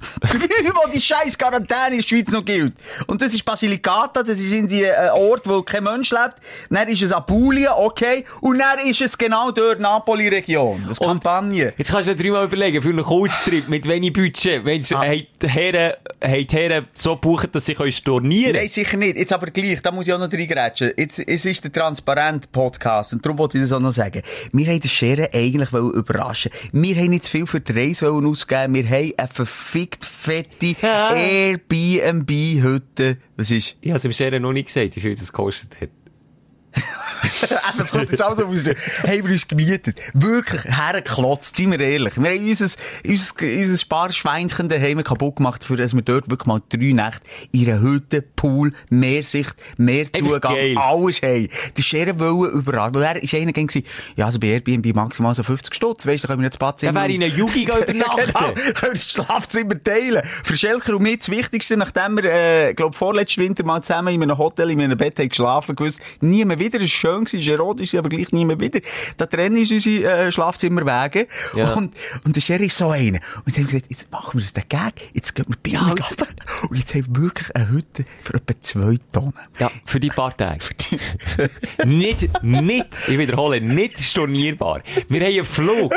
Wo 0.22 0.88
die 0.92 1.00
scheiß 1.00 1.36
Quarantäne 1.36 1.90
in 1.92 1.96
der 2.00 2.02
Schweiz 2.06 2.30
noch 2.30 2.44
gilt. 2.44 2.74
Und 3.06 3.20
das 3.22 3.34
ist 3.34 3.44
Basilicata, 3.44 4.22
das 4.22 4.38
ist 4.38 4.52
in 4.52 4.68
die 4.68 4.82
äh, 4.82 5.10
Ort, 5.12 5.42
wo 5.48 5.62
kein 5.62 5.84
Mensch 5.84 6.10
lebt. 6.10 6.34
Dann 6.70 6.88
ist 6.88 7.02
es 7.02 7.12
Apulia, 7.12 7.76
okay. 7.76 8.24
Und 8.40 8.58
dann 8.58 8.78
ist 8.86 9.00
es 9.00 9.16
genau 9.16 9.50
dort 9.50 9.80
Napoli-Region. 9.80 10.82
Das 10.88 10.92
ist 10.98 11.00
Kampagne. 11.04 11.72
Jetzt 11.76 11.90
kannst 11.90 12.08
du 12.08 12.14
dir 12.14 12.22
dreimal 12.24 12.44
überlegen, 12.44 12.82
für 12.82 12.90
einen 12.90 13.02
Kurztrip 13.04 13.68
mit 13.68 13.86
wenig 13.88 14.12
Budget. 14.12 14.64
Mensch, 14.64 14.92
Ah. 14.92 15.04
haben 15.04 15.26
die 15.42 15.48
Herren, 15.48 15.92
haben 16.22 16.46
die 16.46 16.56
Herren 16.56 16.86
so 16.94 17.14
gebucht, 17.14 17.48
dass 17.52 17.66
sie 17.66 17.74
können 17.74 17.92
stornieren 17.92 18.56
Nein, 18.56 18.68
sicher 18.68 18.96
nicht. 18.96 19.16
Jetzt 19.16 19.32
aber 19.32 19.46
gleich, 19.50 19.80
da 19.82 19.90
muss 19.92 20.06
ich 20.06 20.12
auch 20.12 20.18
noch 20.18 20.32
reingrätschen. 20.32 20.92
Jetzt, 20.96 21.18
es 21.20 21.44
ist 21.44 21.64
der 21.64 21.72
Transparent-Podcast 21.72 23.12
und 23.12 23.24
darum 23.24 23.38
wollte 23.38 23.58
ich 23.58 23.64
das 23.64 23.72
auch 23.72 23.80
noch 23.80 23.92
sagen. 23.92 24.22
Wir 24.52 24.66
haben 24.66 24.80
den 24.80 24.88
Scheren 24.88 25.28
eigentlich 25.32 25.72
überraschen. 25.72 26.50
Wir 26.72 26.96
haben 26.96 27.10
nicht 27.10 27.24
zu 27.24 27.30
viel 27.32 27.46
für 27.46 27.60
die 27.60 27.72
Reise 27.72 28.10
ausgeben. 28.10 28.74
Wir 28.74 28.84
haben 28.84 29.12
eine 29.16 29.28
verfickt 29.96 30.04
fette 30.04 30.76
Ja. 30.80 31.14
Airbnb-Hütte. 31.14 33.16
Was 33.36 33.50
ist? 33.50 33.76
Ich 33.80 33.90
habe 33.90 33.98
es 33.98 34.04
im 34.04 34.12
Scheren 34.12 34.42
noch 34.42 34.52
nicht 34.52 34.66
gesagt, 34.66 34.96
wie 34.96 35.00
viel 35.00 35.14
das 35.14 35.32
gekostet 35.32 35.80
hat. 35.80 35.88
Es 37.78 37.92
kommt 37.92 38.10
jetzt 38.10 38.22
auch 38.22 38.36
so 38.36 38.44
raus. 38.44 38.64
Haben 39.02 39.24
wir 39.24 39.32
uns 39.32 39.48
gemietet. 39.48 40.00
Wirklich 40.14 40.64
hergeklotzt, 40.64 41.56
seien 41.56 41.70
wir 41.70 41.80
ehrlich. 41.80 42.16
Wir 42.16 42.30
haben 42.30 42.48
unser, 42.48 42.68
unser, 43.06 43.34
unser 43.42 43.78
Sparschweinchen 43.78 44.68
daheim 44.68 45.02
kaputt 45.02 45.36
gemacht, 45.36 45.64
für 45.64 45.76
dass 45.76 45.94
wir 45.94 46.02
dort 46.02 46.30
wirklich 46.30 46.46
mal 46.46 46.60
drei 46.68 46.92
Nächte 46.92 47.22
in 47.52 47.68
einer 47.68 47.80
Hütte, 47.80 48.22
Pool, 48.22 48.72
Meersicht, 48.90 49.54
Meerzugang, 49.76 50.40
geil. 50.40 50.76
alles 50.78 51.22
haben. 51.22 51.48
Der 51.76 51.82
Scherer 51.82 52.18
wollte 52.18 52.56
überall, 52.56 52.94
weil 52.94 53.02
er 53.02 53.22
ist 53.22 53.34
einer 53.34 53.52
gewesen, 53.52 53.84
ja, 54.16 54.26
also 54.26 54.38
bei 54.38 54.48
Airbnb 54.48 54.94
maximal 54.94 55.34
so 55.34 55.42
50 55.42 55.74
Stutz, 55.74 56.06
weisst 56.06 56.24
du, 56.24 56.28
da 56.28 56.34
können 56.34 56.42
wir 56.42 56.46
jetzt 56.46 56.58
Badzimmer... 56.58 56.92
Dann 56.92 57.02
wäre 57.02 57.12
in 57.12 57.22
einer 57.22 57.34
Yugi 57.34 57.64
übernachten. 57.64 58.26
genau, 58.26 58.52
können 58.52 58.74
wir 58.82 58.90
das 58.92 59.10
Schlafzimmer 59.10 59.82
teilen. 59.82 60.22
Für 60.24 60.56
Schelker 60.56 60.96
und 60.96 61.02
mich 61.02 61.18
das 61.18 61.30
Wichtigste, 61.30 61.76
nachdem 61.76 62.16
wir, 62.16 62.24
äh, 62.24 62.74
glaub, 62.74 62.94
vorletzten 62.94 63.42
Winter 63.42 63.64
mal 63.64 63.82
zusammen 63.82 64.14
in 64.14 64.22
einem 64.22 64.38
Hotel, 64.38 64.70
in 64.70 64.80
einem 64.80 64.96
Bett 64.96 65.18
haben 65.18 65.28
geschlafen, 65.28 65.76
gewusst, 65.76 66.00
niemand 66.20 66.57
wieder, 66.58 66.76
es 66.80 66.82
war 66.82 66.88
schön, 66.88 67.24
es 67.24 67.46
war 67.46 67.54
erotisch, 67.54 67.94
aber 67.94 68.08
gleich 68.08 68.32
niemand 68.32 68.60
wieder. 68.60 68.80
Da 69.16 69.26
trennen 69.26 69.56
uns 69.58 69.70
unsere 69.70 70.26
äh, 70.26 70.32
Schlafzimmerwege. 70.32 71.26
Ja. 71.54 71.72
Und, 71.74 71.94
und 72.24 72.36
der 72.36 72.40
Sherry 72.40 72.66
ist 72.66 72.78
so 72.78 72.90
einer. 72.90 73.20
Und 73.44 73.54
sie 73.54 73.60
haben 73.60 73.68
gesagt, 73.68 73.86
jetzt 73.90 74.10
machen 74.10 74.34
wir 74.34 74.42
uns 74.42 74.52
den 74.52 74.64
Gag, 74.68 74.92
jetzt 75.12 75.34
gehen 75.34 75.46
wir 75.48 75.56
billig 75.56 75.80
Ja, 75.80 75.94
jetzt-. 75.96 76.16
Und 76.68 76.76
jetzt 76.76 76.94
haben 76.94 77.06
wir 77.14 77.22
wirklich 77.22 77.54
eine 77.56 77.68
Hütte 77.70 78.04
für 78.22 78.34
etwa 78.34 78.54
zwei 78.60 78.96
Tonnen. 79.12 79.32
Ja, 79.58 79.70
für 79.84 80.00
die 80.00 80.10
paar 80.10 80.36
Tage. 80.36 80.58
nicht, 81.84 82.42
nicht, 82.42 82.86
ich 83.08 83.18
wiederhole, 83.18 83.60
nicht 83.60 84.00
stornierbar. 84.00 84.80
Wir 85.08 85.20
haben 85.20 85.26
einen 85.34 85.44
Flug 85.44 85.94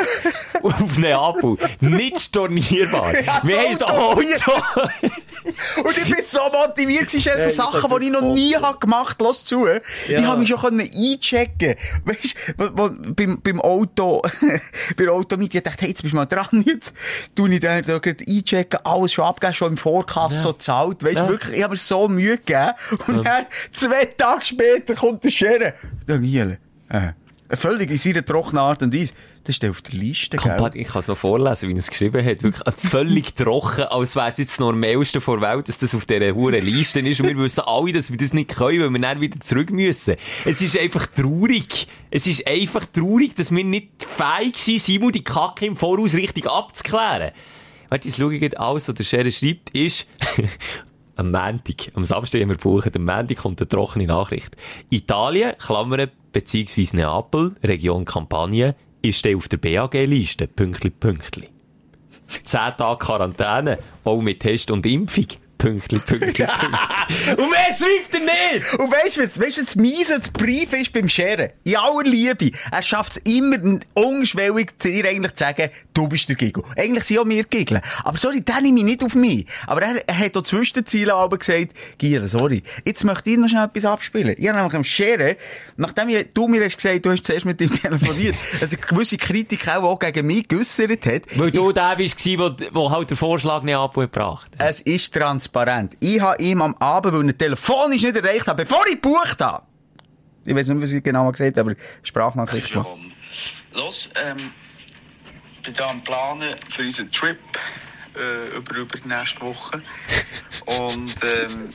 auf 0.62 0.97
Neapel. 0.97 1.57
Nicht 1.80 2.20
stornierbar. 2.20 3.14
Ja, 3.22 3.41
Wir 3.43 3.57
haben 3.59 3.68
ein. 3.68 3.82
Auto. 3.84 4.22
Und 5.84 5.97
ich 5.97 6.03
bin 6.03 6.24
so 6.24 6.39
motiviert, 6.51 7.05
es 7.14 7.24
sind 7.24 7.34
ich 7.47 7.55
Sachen, 7.55 7.99
die 7.99 8.05
ich 8.05 8.12
noch 8.12 8.22
nie 8.34 8.55
habe 8.55 8.78
gemacht 8.78 9.18
habe. 9.20 9.24
Lass 9.26 9.43
zu. 9.43 9.68
Ich 9.68 10.09
Ja. 10.12 10.24
habe 10.24 10.39
mich 10.39 10.51
schon 10.58 10.78
können 10.78 10.82
einchecken 10.82 11.76
Weißt 12.06 12.36
wo, 12.58 12.66
wo, 12.74 12.89
beim, 13.14 13.41
beim 13.41 13.62
Auto, 13.62 14.22
bei 14.97 15.04
der 15.04 15.14
Automiete, 15.14 15.58
ich 15.58 15.64
dachte, 15.64 15.82
hey, 15.82 15.89
jetzt 15.89 16.02
bist 16.02 16.14
du 16.14 16.18
mal 16.18 16.26
dran, 16.26 16.64
jetzt 16.66 16.93
tu 17.36 17.47
ich 17.47 17.60
da, 17.60 17.82
da 17.82 17.99
einchecken, 17.99 18.80
alles 18.84 19.14
schon 19.14 19.26
abgeben, 19.26 19.54
schon 19.54 19.72
im 19.72 19.78
Vorkasse 19.78 20.38
so 20.39 20.54
zahlt. 20.54 21.04
Weißt 21.04 21.18
Ja. 21.18 21.30
wirklich, 21.30 21.58
ich 21.58 21.64
habe 21.64 21.74
mir 21.74 21.78
so 21.78 22.08
Mühe 22.08 22.38
gegeben. 22.38 22.72
Und 23.08 23.24
dann, 23.24 23.45
zwei 23.72 24.06
Tage 24.06 24.45
später, 24.45 24.95
kommt 24.95 25.24
der 25.24 25.30
Scherer. 25.30 25.74
Daniel, 26.06 26.58
äh, 26.89 27.10
völlig 27.56 27.91
in 27.91 27.97
seiner 27.97 28.26
trockenen 28.26 28.60
Art 28.60 28.82
und 28.82 28.93
Weise. 28.93 29.14
Das 29.44 29.56
steht 29.56 29.72
auf 29.72 29.82
der 29.82 29.96
Liste? 29.96 30.38
Kompat, 30.38 30.76
ich 30.76 30.88
kann 30.88 31.00
es 31.00 31.08
noch 31.08 31.18
vorlesen, 31.18 31.70
wie 31.70 31.74
er 31.74 31.80
es 31.80 31.89
geschrieben 31.89 32.24
hat. 32.24 32.44
Wirklich 32.44 32.76
völlig 32.78 33.36
trocken, 33.36 33.86
als 33.86 34.16
wäre 34.16 34.30
es 34.30 34.38
jetzt 34.38 34.52
das 34.52 34.60
Normalste 34.60 35.20
vor 35.20 35.39
der 35.39 35.50
Welt, 35.50 35.68
dass 35.68 35.80
das 35.80 35.96
auf 35.96 36.06
dieser 36.06 36.36
hohen 36.36 36.64
Liste 36.64 37.00
ist. 37.00 37.20
Und 37.22 37.28
wir 37.28 37.38
wissen 37.38 37.64
alle, 37.66 37.92
dass 37.92 38.12
wir 38.12 38.18
das 38.18 38.34
nicht 38.34 38.56
können, 38.56 38.82
weil 38.82 38.89
wir 38.92 39.00
dann 39.00 39.20
wieder 39.20 39.39
zurück 39.39 39.72
müssen. 39.72 40.16
Es 40.46 40.62
ist 40.62 40.78
einfach 40.78 41.08
traurig. 41.08 41.88
Es 42.12 42.28
ist 42.28 42.48
einfach 42.48 42.86
traurig, 42.86 43.36
dass 43.36 43.54
wir 43.54 43.64
nicht 43.64 43.89
fähig 43.98 44.58
sind, 44.58 44.80
Simon 44.80 45.12
die 45.12 45.24
Kacke 45.24 45.66
im 45.66 45.76
Voraus 45.76 46.14
richtig 46.14 46.48
abzuklären. 46.48 47.32
Warte, 47.89 48.08
jetzt 48.08 48.18
schaue 48.18 48.36
ich 48.36 48.60
alles, 48.60 48.88
was 48.88 48.96
der 48.96 49.04
Scherer 49.04 49.32
schreibt, 49.32 49.72
ist... 49.72 50.08
Am 51.18 51.30
Montag, 51.30 51.92
am 51.94 52.06
Samstag 52.06 52.42
haben 52.42 52.50
wir 52.50 52.56
gebucht, 52.56 52.96
am 52.96 53.06
Montag 53.06 53.38
kommt 53.38 53.60
eine 53.60 53.68
trockene 53.68 54.08
Nachricht. 54.08 54.56
Italien, 54.89 55.54
Klammern, 55.60 56.10
beziehungsweise 56.32 56.96
Neapel, 56.96 57.56
Region 57.64 58.06
Kampagne, 58.06 58.76
ist 59.02 59.26
der 59.26 59.38
auf 59.38 59.47
der 59.47 59.58
BAG-Liste, 59.58 60.47
Pünktli, 60.47 60.89
Pünktli. 60.89 61.47
10 62.43 62.60
Tage 62.78 62.97
Quarantäne, 62.97 63.78
auch 64.04 64.22
mit 64.22 64.39
Test 64.39 64.72
und 64.72 64.86
Impfung, 64.86 65.28
Pünktli, 65.62 65.99
Pünktli, 65.99 66.45
Pünktli. 66.45 66.45
und 67.38 67.51
wer 67.51 67.74
schreibt 67.76 68.14
er 68.16 68.20
nicht? 68.20 68.74
Und 68.80 68.91
weißt 68.91 69.18
du, 69.18 69.22
was- 69.24 69.39
weißt 69.39 69.57
du, 69.59 69.64
das 69.66 69.76
Miese, 69.76 70.18
das 70.20 70.32
Brief 70.32 70.74
ist 70.74 70.91
beim 70.91 71.07
Scheren? 71.07 71.51
In 71.64 71.76
aller 71.76 72.03
Liebe. 72.03 72.49
Er 72.72 72.82
schafft 72.82 73.18
es 73.18 73.32
immer, 73.32 73.57
ungeschwellig 73.93 74.72
dir 74.80 75.05
eigentlich 75.07 75.34
zu 75.34 75.43
sagen, 75.43 75.70
du 75.93 76.07
bist 76.07 76.28
der 76.30 76.36
Giggle. 76.36 76.64
Eigentlich 76.76 77.03
sind 77.03 77.20
auch 77.20 77.28
wir 77.28 77.43
Giggle. 77.43 77.80
Aber 78.03 78.18
sorry, 78.18 78.41
den 78.41 78.64
nehme 78.64 78.80
ich 78.80 78.86
nicht 78.86 79.03
auf 79.03 79.14
mich. 79.14 79.45
Aber 79.68 79.84
er, 79.84 80.07
er 80.07 80.18
hat 80.18 80.36
auch 80.36 80.41
Zwischenziele 80.41 81.14
aber 81.14 81.38
gesagt, 81.38 81.74
Giel, 81.99 82.28
sorry, 82.28 82.64
jetzt 82.84 83.03
möchte 83.03 83.30
ich 83.30 83.38
noch 83.38 83.47
schnell 83.47 83.66
etwas 83.66 83.86
abspielen. 83.86 84.36
Ich 84.39 84.47
habe 84.47 84.57
nämlich 84.57 84.74
am 84.76 84.84
Scheren, 84.84 85.36
nachdem 85.78 86.09
ich, 86.09 86.28
du 86.34 86.47
mir 86.47 86.64
hast 86.66 86.78
gesagt, 86.78 87.05
du 87.05 87.12
hast 87.12 87.24
zuerst 87.26 87.45
mit 87.45 87.62
ihm 87.62 87.72
telefoniert, 87.82 88.36
dass 88.59 88.70
eine 88.74 88.82
gewisse 88.82 89.18
Kritik 89.18 89.68
auch, 89.68 89.84
auch 89.84 89.99
gegen 89.99 90.26
mich 90.26 90.47
geäussert 90.47 91.05
hat. 91.05 91.22
Weil 91.36 91.51
du 91.51 91.72
der 91.72 91.95
bist, 91.97 92.26
der, 92.26 92.49
der 92.49 92.89
halt 92.89 93.12
den 93.12 93.18
Vorschlag 93.18 93.62
nicht 93.62 93.76
abgebracht 93.76 94.49
hat. 94.57 94.70
Es 94.70 94.80
ist 94.80 95.14
transparent. 95.14 95.51
Ich 95.99 96.22
habe 96.22 96.41
ihm 96.41 96.62
am 96.62 96.76
Abend, 96.76 97.14
weil 97.14 97.28
er 97.28 97.38
telefonisch 97.38 98.04
nicht 98.04 98.16
erreicht 98.16 98.47
habe, 98.47 98.64
bevor 98.64 98.86
ich 98.88 99.02
gebucht 99.02 99.41
habe. 99.41 99.66
Ich 100.45 100.56
weiß 100.56 100.70
nicht, 100.70 100.82
was 100.82 100.91
ich 100.91 101.04
genau 101.04 101.32
gesagt 101.32 101.58
habe, 101.58 101.72
aber 101.72 101.80
Sprachnachricht 102.02 102.72
gemacht. 102.72 102.89
Los, 103.74 104.10
ähm, 104.16 104.52
bin 105.64 105.74
da 105.74 105.89
am 105.89 106.02
Planen 106.04 106.56
für 106.70 106.82
unseren 106.82 107.12
Trip 107.12 107.38
äh, 108.16 108.58
über, 108.58 108.76
über 108.76 108.97
die 108.97 109.08
nächste 109.08 109.41
Woche. 109.41 109.82
Und 110.66 111.14
ähm, 111.24 111.70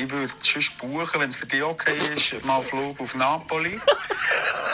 ich 0.00 0.10
würde 0.10 0.32
schon 0.42 0.62
buchen, 0.78 1.20
wenn 1.20 1.28
es 1.28 1.36
für 1.36 1.46
dich 1.46 1.62
okay 1.62 1.94
ist, 2.14 2.44
mal 2.44 2.56
einen 2.56 2.64
Flug 2.64 3.00
auf 3.00 3.14
Napoli. 3.14 3.80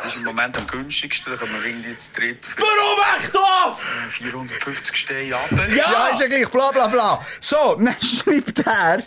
Das 0.03 0.15
ist 0.15 0.19
im 0.19 0.25
Moment 0.25 0.57
am 0.57 0.65
günstigsten, 0.69 1.33
da 1.33 1.39
können 1.39 1.53
wir 1.61 1.69
irgendwie 1.69 1.97
zu 1.97 2.13
dritt 2.13 2.47
für 2.47 2.61
Warum 2.61 3.19
echt 3.19 3.37
auf? 3.37 3.83
450 4.11 4.95
Steine 4.95 5.35
ab. 5.35 5.51
Ja, 5.75 6.09
ist 6.09 6.21
ja 6.21 6.29
gleich, 6.29 6.49
bla 6.49 6.71
bla 6.71 6.87
bla. 6.87 7.27
So, 7.41 7.75
dann 7.81 7.97
schreibt 8.01 8.65
er, 8.65 9.03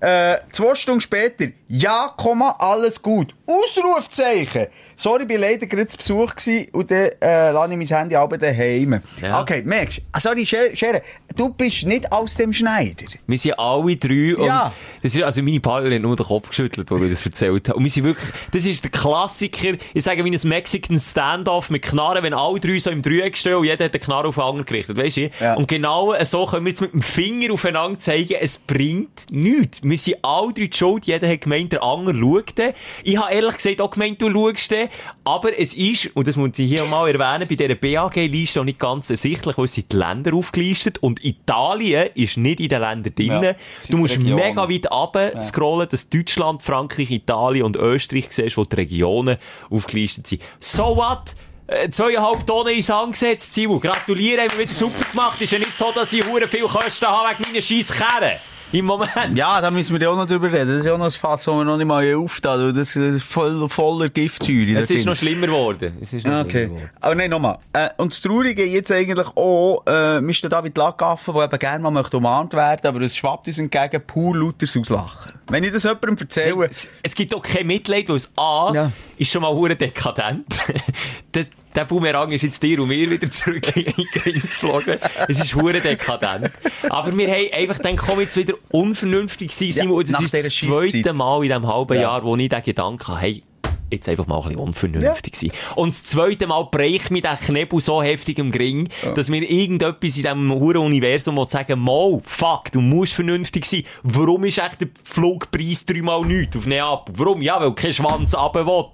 äh, 0.00 0.40
zwei 0.50 0.74
Stunden 0.74 1.00
später, 1.00 1.46
ja, 1.68 2.14
Komma, 2.16 2.56
alles 2.58 3.02
gut. 3.02 3.34
Ausrufzeichen. 3.46 4.66
Sorry, 4.96 5.24
ich 5.24 5.30
war 5.30 5.38
leider 5.38 5.66
gerade 5.66 5.86
zu 5.88 5.96
Besuch 5.98 6.34
gewesen 6.34 6.68
und 6.72 6.90
dann 6.90 7.10
äh, 7.20 7.50
lasse 7.52 7.72
ich 7.72 7.76
mein 7.78 7.86
Handy 7.98 8.16
aber 8.16 8.38
daheim. 8.38 9.00
Ja. 9.22 9.40
Okay, 9.40 9.62
merkst 9.64 9.98
du? 9.98 10.02
Ah, 10.12 10.20
Sorry, 10.20 10.44
Scher- 10.44 10.74
Schere, 10.74 11.02
du 11.36 11.50
bist 11.50 11.84
nicht 11.84 12.10
aus 12.12 12.34
dem 12.36 12.52
Schneider. 12.52 13.04
Wir 13.26 13.38
sind 13.38 13.58
alle 13.58 13.96
drei 13.96 14.36
und 14.36 14.46
Ja. 14.46 14.72
das 15.02 15.14
ist, 15.14 15.22
also 15.22 15.42
meine 15.42 15.60
Partnerin 15.60 15.96
hat 15.96 16.02
nur 16.02 16.16
den 16.16 16.26
Kopf 16.26 16.48
geschüttelt, 16.48 16.90
als 16.90 17.02
ich 17.02 17.10
das 17.10 17.26
erzählt 17.26 17.68
habe. 17.68 17.78
Und 17.78 17.84
wir 17.84 17.90
sind 17.90 18.04
wirklich, 18.04 18.30
das 18.52 18.64
ist 18.64 18.84
der 18.84 18.90
Klassiker, 18.90 19.74
ich 19.94 20.04
sage 20.04 20.24
wie 20.24 20.30
ein 20.30 20.48
Mexican 20.48 20.98
Standoff 20.98 21.70
mit 21.70 21.82
Knarren, 21.82 22.22
wenn 22.22 22.34
alle 22.34 22.60
drei 22.60 22.78
so 22.78 22.90
im 22.90 23.02
Dreieck 23.02 23.36
stehen 23.36 23.54
und 23.56 23.64
jeder 23.64 23.84
hat 23.86 23.94
den 23.94 24.00
Knarren 24.00 24.26
auf 24.26 24.34
den 24.34 24.44
anderen 24.44 24.64
gerichtet, 24.66 24.96
weisst 24.96 25.16
du? 25.18 25.30
Ja. 25.40 25.54
Und 25.54 25.68
genau 25.68 26.14
so 26.24 26.46
können 26.46 26.66
wir 26.66 26.70
jetzt 26.70 26.80
mit 26.80 26.92
dem 26.92 27.02
Finger 27.02 27.52
aufeinander 27.52 27.98
zeigen, 27.98 28.36
es 28.40 28.58
bringt 28.58 29.30
nichts. 29.30 29.82
Wir 29.82 29.98
sind 29.98 30.16
alle 30.22 30.52
drei 30.52 30.66
die 30.68 30.76
schuld, 30.76 31.06
jeder 31.06 31.28
hat 31.28 31.40
gemeint, 31.40 31.57
der 31.66 31.82
andere 31.82 32.16
schaut 32.18 32.58
den. 32.58 32.72
Ich 33.02 33.16
habe 33.16 33.32
ehrlich 33.32 33.56
gesagt 33.56 33.80
auch 33.80 33.90
gemeint, 33.90 34.20
du 34.22 34.30
schaust 34.30 34.70
den, 34.70 34.88
aber 35.24 35.58
es 35.58 35.74
ist, 35.74 36.14
und 36.14 36.28
das 36.28 36.36
muss 36.36 36.50
ich 36.56 36.68
hier 36.70 36.84
mal 36.84 37.08
erwähnen, 37.08 37.48
bei 37.48 37.54
dieser 37.54 37.74
BAG-Liste 37.74 38.60
auch 38.60 38.64
nicht 38.64 38.78
ganz 38.78 39.10
ersichtlich, 39.10 39.58
weil 39.58 39.64
es 39.64 39.74
sind 39.74 39.90
die 39.92 39.96
Länder 39.96 40.34
aufgelistet 40.34 40.98
und 40.98 41.24
Italien 41.24 42.10
ist 42.14 42.36
nicht 42.36 42.60
in 42.60 42.68
den 42.68 42.80
Ländern 42.80 43.14
drin. 43.14 43.42
Ja, 43.42 43.54
du 43.88 43.96
musst 43.96 44.16
Regionen. 44.18 44.36
mega 44.36 44.68
weit 44.68 44.90
runter 44.92 45.42
scrollen, 45.42 45.88
dass 45.88 46.08
Deutschland, 46.08 46.62
Frankreich, 46.62 47.10
Italien 47.10 47.64
und 47.64 47.76
Österreich 47.76 48.26
siehst, 48.30 48.56
wo 48.56 48.64
die 48.64 48.76
Regionen 48.76 49.36
aufgelistet 49.70 50.26
sind. 50.26 50.42
So 50.60 50.96
what? 50.96 51.34
Äh, 51.66 51.90
Zweieinhalb 51.90 52.46
Tonnen 52.46 52.74
ins 52.74 52.90
angesetzt, 52.90 53.52
Simon. 53.52 53.78
Gratuliere, 53.80 54.42
haben 54.42 54.52
wir 54.52 54.60
wieder 54.60 54.72
super 54.72 55.04
gemacht. 55.10 55.40
Ist 55.40 55.52
ja 55.52 55.58
nicht 55.58 55.76
so, 55.76 55.92
dass 55.94 56.12
ich 56.12 56.24
hure 56.26 56.48
viel 56.48 56.62
Kosten 56.62 57.06
habe 57.06 57.30
wegen 57.30 57.50
meiner 57.50 57.60
scheiß 57.62 57.92
Kerren. 57.92 58.38
Im 58.70 58.84
Moment. 58.84 59.34
Ja, 59.34 59.60
da 59.62 59.70
müssen 59.70 59.94
wir 59.98 60.02
ja 60.02 60.10
auch 60.10 60.16
noch 60.16 60.26
drüber 60.26 60.52
reden. 60.52 60.68
Das 60.68 60.78
ist 60.80 60.84
ja 60.84 60.92
auch 60.92 60.98
noch 60.98 61.06
ein 61.06 61.10
Fass, 61.10 61.44
das 61.44 61.54
wir 61.54 61.64
noch 61.64 61.78
nicht 61.78 61.86
mal 61.86 62.14
aufgetan 62.14 62.60
haben. 62.60 62.68
Das, 62.74 62.92
das 62.92 62.96
ist 62.96 63.24
voll, 63.24 63.66
voller 63.68 64.10
Giftsäure. 64.10 64.78
Es 64.80 64.90
ist 64.90 65.06
noch 65.06 65.16
schlimmer 65.16 65.46
geworden. 65.46 65.96
Es 66.02 66.12
ist 66.12 66.26
noch 66.26 66.34
Ah, 66.34 66.40
Okay. 66.42 66.66
geworden. 66.66 66.90
Aber 67.00 67.14
nein, 67.14 67.30
nochmal. 67.30 67.58
Äh, 67.72 67.88
und 67.96 68.12
das 68.12 68.20
Traurige 68.20 68.64
jetzt 68.66 68.92
eigentlich 68.92 69.26
auch, 69.36 69.82
äh, 69.86 70.20
wir 70.20 70.34
stehen 70.34 70.50
da 70.50 70.60
mit 70.60 70.76
Lagaffen, 70.76 71.32
der 71.34 71.44
eben 71.44 71.58
gerne 71.58 71.82
mal 71.82 71.90
möchte 71.90 72.18
umarmt 72.18 72.52
werden, 72.52 72.86
aber 72.86 73.00
es 73.00 73.16
schwappt 73.16 73.46
uns 73.46 73.58
entgegen 73.58 74.02
pur 74.06 74.36
lauters 74.36 74.76
Auslachen. 74.76 75.32
Wenn 75.48 75.64
ich 75.64 75.72
das 75.72 75.84
jemandem 75.84 76.16
erzähle, 76.18 76.66
Es, 76.68 76.90
es 77.02 77.14
gibt 77.14 77.34
auch 77.34 77.40
kein 77.42 77.66
Mitleid, 77.66 78.08
weil 78.10 78.16
es 78.16 78.30
A, 78.36 78.70
Ja. 78.74 78.92
ist 79.16 79.30
schon 79.32 79.40
mal 79.42 79.52
hure 79.54 79.76
dekadent. 79.76 80.44
das, 81.32 81.48
der 81.74 81.84
Boomerang 81.84 82.30
ist 82.32 82.42
jetzt 82.42 82.62
dir 82.62 82.80
und 82.80 82.88
mir 82.88 83.10
wieder 83.10 83.30
zurück 83.30 83.76
in 83.76 83.84
den 83.84 84.22
Ring 84.24 84.40
geflogen. 84.40 84.96
Es 85.28 85.40
ist 85.40 85.54
hure 85.54 85.80
dekadent. 85.80 86.50
Aber 86.88 87.16
wir 87.16 87.28
haben 87.28 87.52
einfach 87.52 87.76
gedacht, 87.76 87.96
komm 88.06 88.20
jetzt 88.20 88.36
wieder 88.36 88.54
unvernünftig 88.70 89.52
sein, 89.52 89.68
Ja, 89.68 89.74
Simon. 89.74 90.00
das 90.02 90.10
nach 90.12 90.22
ist 90.22 90.34
das 90.34 90.56
zweite. 90.56 91.12
Mal 91.12 91.36
in 91.36 91.42
diesem 91.48 91.66
halben 91.66 91.94
Ja. 91.94 92.00
Jahr, 92.02 92.24
wo 92.24 92.36
ich 92.36 92.48
den 92.48 92.62
Gedanken 92.62 93.06
habe, 93.08 93.20
hey, 93.20 93.42
jetzt 93.90 94.08
einfach 94.08 94.26
mal 94.26 94.36
ein 94.36 94.42
bisschen 94.42 94.58
unvernünftig 94.58 95.34
sein. 95.36 95.50
Und 95.74 95.88
das 95.92 96.04
zweite 96.04 96.46
Mal 96.46 96.64
bricht 96.70 97.10
mir 97.10 97.22
der 97.22 97.36
Knebel 97.36 97.80
so 97.80 98.02
heftig 98.02 98.38
im 98.38 98.50
Gring, 98.52 98.88
dass 99.14 99.30
mir 99.30 99.42
irgendetwas 99.48 100.16
in 100.16 100.22
diesem 100.24 100.52
huren 100.52 100.78
Universum 100.78 101.36
will 101.38 101.48
sagen, 101.48 101.80
mal, 101.80 102.20
fuck, 102.24 102.70
du 102.72 102.80
musst 102.82 103.14
vernünftig 103.14 103.64
sein. 103.64 103.84
Warum 104.02 104.44
ist 104.44 104.58
echt 104.58 104.80
der 104.82 104.88
Flugpreis 105.04 105.86
dreimal 105.86 106.22
nichts 106.26 106.56
auf 106.56 106.66
Neapel? 106.66 107.14
Warum? 107.16 107.40
Ja, 107.40 107.60
weil 107.60 107.72
kein 107.74 107.94
Schwanz 107.94 108.34
runter 108.36 108.66
will. 108.66 108.84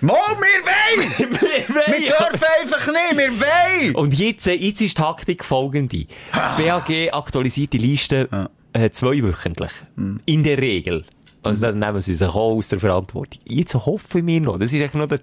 Mo, 0.00 0.12
wir 0.12 0.62
wollen! 0.64 1.30
Wir 1.68 2.08
dürfen 2.08 2.46
einfach 2.62 2.86
nicht, 2.86 3.16
wir 3.16 3.40
wollen! 3.40 3.94
Und 3.94 4.18
jetzt, 4.18 4.46
äh, 4.46 4.52
jetzt 4.54 4.80
ist 4.80 4.98
die 4.98 5.02
Taktik 5.02 5.44
folgende. 5.44 6.06
Das 6.32 6.56
BAG 6.58 6.90
aktualisiert 7.12 7.72
die 7.72 7.78
Liste 7.78 8.28
äh, 8.72 8.90
zweiwöchentlich. 8.90 9.70
In 10.26 10.42
der 10.42 10.58
Regel. 10.58 11.04
Also 11.42 11.62
dann 11.66 11.78
nehmen 11.78 12.00
sie 12.00 12.14
sich 12.14 12.28
auch 12.28 12.34
aus 12.56 12.68
der 12.68 12.80
Verantwortung. 12.80 13.40
Jetzt 13.46 13.74
hoffen 13.74 14.26
wir 14.26 14.40
noch, 14.40 14.58
das 14.58 14.72
ist 14.72 14.80
eigentlich 14.80 14.94
noch 14.94 15.08
der, 15.08 15.20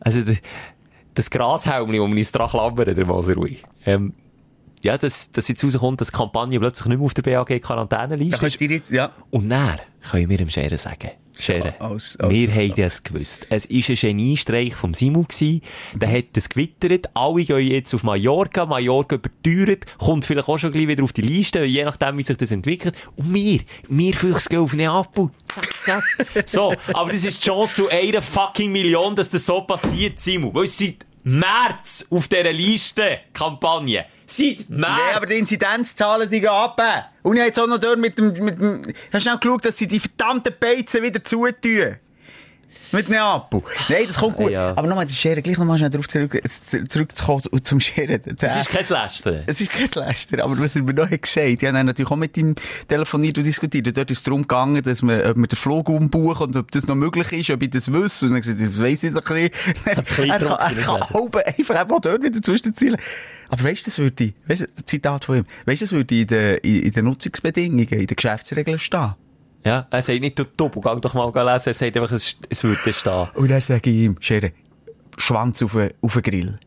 also 0.00 0.20
der, 0.22 0.36
das 1.14 1.30
Grashelmli, 1.30 2.00
wo 2.00 2.06
man 2.06 2.18
uns 2.18 2.32
dran 2.32 2.48
klammern, 2.50 2.94
der 2.94 3.06
Maserui. 3.06 3.58
Ähm, 3.86 4.12
ja, 4.82 4.98
dass, 4.98 5.30
dass 5.30 5.46
jetzt 5.48 5.62
rauskommt, 5.64 6.00
dass 6.00 6.08
die 6.10 6.16
Kampagne 6.16 6.58
plötzlich 6.58 6.86
nicht 6.88 6.98
mehr 6.98 7.06
auf 7.06 7.14
der 7.14 7.22
BAG-Quarantäneliste 7.22 8.46
ist. 8.46 8.90
ja. 8.90 9.12
Und 9.30 9.48
dann 9.48 9.78
können 10.10 10.28
wir 10.28 10.38
dem 10.38 10.50
Scheren 10.50 10.76
sagen. 10.76 11.12
Scheren, 11.38 11.72
Als- 11.78 12.16
als- 12.18 12.30
wir 12.32 12.52
haben 12.54 12.74
das 12.76 13.02
gewusst. 13.02 13.46
Es 13.50 13.68
war 13.68 13.76
ein 13.90 13.96
Geniestreich 13.96 14.74
vom 14.74 14.94
Simon. 14.94 15.26
Der 15.94 16.10
hat 16.12 16.24
es 16.36 16.48
gewittert. 16.48 17.10
Alle 17.14 17.44
gehen 17.44 17.66
jetzt 17.66 17.94
auf 17.94 18.02
Mallorca. 18.02 18.66
Mallorca 18.66 19.16
überteuert. 19.16 19.84
Kommt 19.98 20.24
vielleicht 20.24 20.48
auch 20.48 20.58
schon 20.58 20.72
gleich 20.72 20.88
wieder 20.88 21.02
auf 21.04 21.12
die 21.12 21.22
Liste, 21.22 21.64
je 21.64 21.84
nachdem, 21.84 22.18
wie 22.18 22.22
sich 22.22 22.36
das 22.36 22.50
entwickelt. 22.50 22.94
Und 23.16 23.32
wir, 23.34 23.60
wir 23.88 24.14
fünf 24.14 24.44
gehen 24.48 24.60
auf 24.60 24.74
Neapel. 24.74 25.30
Zack, 25.48 25.82
zack. 25.82 26.04
So. 26.48 26.74
Aber 26.92 27.10
das 27.12 27.24
ist 27.24 27.42
die 27.42 27.48
Chance 27.48 27.74
zu 27.82 27.88
einer 27.88 28.22
fucking 28.22 28.70
Million, 28.70 29.14
dass 29.16 29.30
das 29.30 29.46
so 29.46 29.62
passiert, 29.62 30.20
Simon. 30.20 30.54
Weil 30.54 30.64
es 30.64 30.76
seit 30.78 30.96
März 31.24 32.04
auf 32.10 32.28
dieser 32.28 32.52
Liste, 32.52 33.20
Kampagne. 33.32 34.04
Seit 34.26 34.68
März. 34.68 34.98
Ja, 35.10 35.16
aber 35.16 35.26
die 35.26 35.38
Inzidenzzahlen, 35.38 36.28
die 36.28 36.40
gehen 36.40 36.48
ab. 36.48 36.80
Und 37.22 37.34
ich 37.34 37.40
habe 37.40 37.48
jetzt 37.48 37.60
auch 37.60 37.66
noch 37.66 37.78
dort 37.78 37.98
mit 37.98 38.18
dem, 38.18 38.32
mit 38.44 38.60
dem, 38.60 38.82
hast 39.12 39.14
du 39.14 39.20
schnell 39.20 39.38
geschaut, 39.38 39.64
dass 39.64 39.76
sie 39.78 39.86
die 39.86 40.00
verdammten 40.00 40.54
Beizen 40.58 41.02
wieder 41.02 41.22
zutun? 41.22 41.96
Mit 42.92 43.08
Neapel. 43.08 43.62
Nein, 43.88 44.04
das 44.06 44.18
kommt 44.18 44.36
gut. 44.36 44.50
Ja. 44.50 44.70
Aber 44.76 44.86
nochmal, 44.86 45.06
das 45.06 45.16
Scheren, 45.16 45.42
gleich 45.42 45.58
nochmal 45.58 45.78
schnell 45.78 45.90
darauf 45.90 46.08
zurück, 46.08 46.38
zurückzukommen 46.88 47.42
zum 47.62 47.80
Scheren. 47.80 48.20
Es 48.40 48.56
ist 48.56 48.68
kein 48.70 48.84
Lästern. 48.88 49.42
Es 49.46 49.60
ist 49.60 49.70
kein 49.70 49.88
Läster, 50.06 50.44
aber 50.44 50.58
was 50.58 50.76
er 50.76 50.82
mir 50.82 50.94
noch 50.94 51.10
hat 51.10 51.22
gesagt, 51.22 51.46
ich 51.46 51.62
habe 51.64 51.72
dann 51.72 51.86
natürlich 51.86 52.10
auch 52.10 52.16
mit 52.16 52.36
ihm 52.36 52.54
telefoniert 52.88 53.38
und 53.38 53.44
diskutiert. 53.44 53.86
Und 53.88 53.96
dort 53.96 54.10
ist 54.10 54.18
es 54.18 54.24
darum 54.24 54.42
gegangen, 54.42 54.82
dass 54.82 55.02
man, 55.02 55.20
ob 55.22 55.36
man 55.36 55.48
den 55.48 55.56
Flug 55.56 55.88
umbuchen 55.88 56.48
und 56.48 56.56
ob 56.56 56.70
das 56.70 56.86
noch 56.86 56.94
möglich 56.94 57.32
ist, 57.32 57.50
ob 57.50 57.62
ich 57.62 57.70
das 57.70 57.92
wüsste. 57.92 58.26
Und 58.26 58.32
dann 58.32 58.42
gesagt, 58.42 58.60
das 58.60 58.78
weiss 58.78 59.02
ich. 59.02 59.14
Hat's 59.14 59.30
ein 59.30 59.46
bisschen 59.94 60.30
er 60.30 60.38
kann, 60.38 60.76
er 60.76 60.82
kann 60.82 61.02
oben 61.14 61.40
einfach 61.42 61.74
einfach 61.76 62.00
dort 62.00 62.22
wieder 62.22 62.42
zwischenzielen. 62.42 62.96
Aber 63.48 63.64
weißt 63.64 63.86
du, 63.86 63.90
das 63.90 63.98
würde, 63.98 64.24
ich- 64.24 64.34
weißt 64.46 64.60
du, 64.62 64.84
Zitat 64.84 65.24
von 65.24 65.38
ihm, 65.38 65.44
weißt 65.66 65.82
du, 65.82 65.84
das 65.84 65.92
würde 65.92 66.14
in 66.20 66.26
den, 66.26 66.56
in, 66.58 66.82
in 66.82 66.92
den 66.92 67.04
Nutzungsbedingungen, 67.04 67.86
in 67.88 68.06
den 68.06 68.16
Geschäftsregeln 68.16 68.78
stehen. 68.78 69.14
Ja, 69.64 69.86
er 69.90 70.02
sagt 70.02 70.20
nicht, 70.20 70.38
du 70.38 70.44
Doppel, 70.44 70.82
geh 70.82 71.00
doch 71.00 71.14
mal 71.14 71.26
lesen, 71.26 71.68
er 71.68 71.74
sagt 71.74 71.96
einfach, 71.96 72.10
es, 72.12 72.36
es 72.48 72.64
würde 72.64 72.92
stehen. 72.92 73.28
Und 73.34 73.50
dann 73.50 73.60
sage 73.62 73.90
ich 73.90 73.96
ihm, 73.96 74.16
Schere, 74.20 74.52
Schwanz 75.16 75.62
auf 75.62 75.72
den, 75.72 75.90
auf 76.00 76.14
den 76.14 76.22
Grill. 76.22 76.58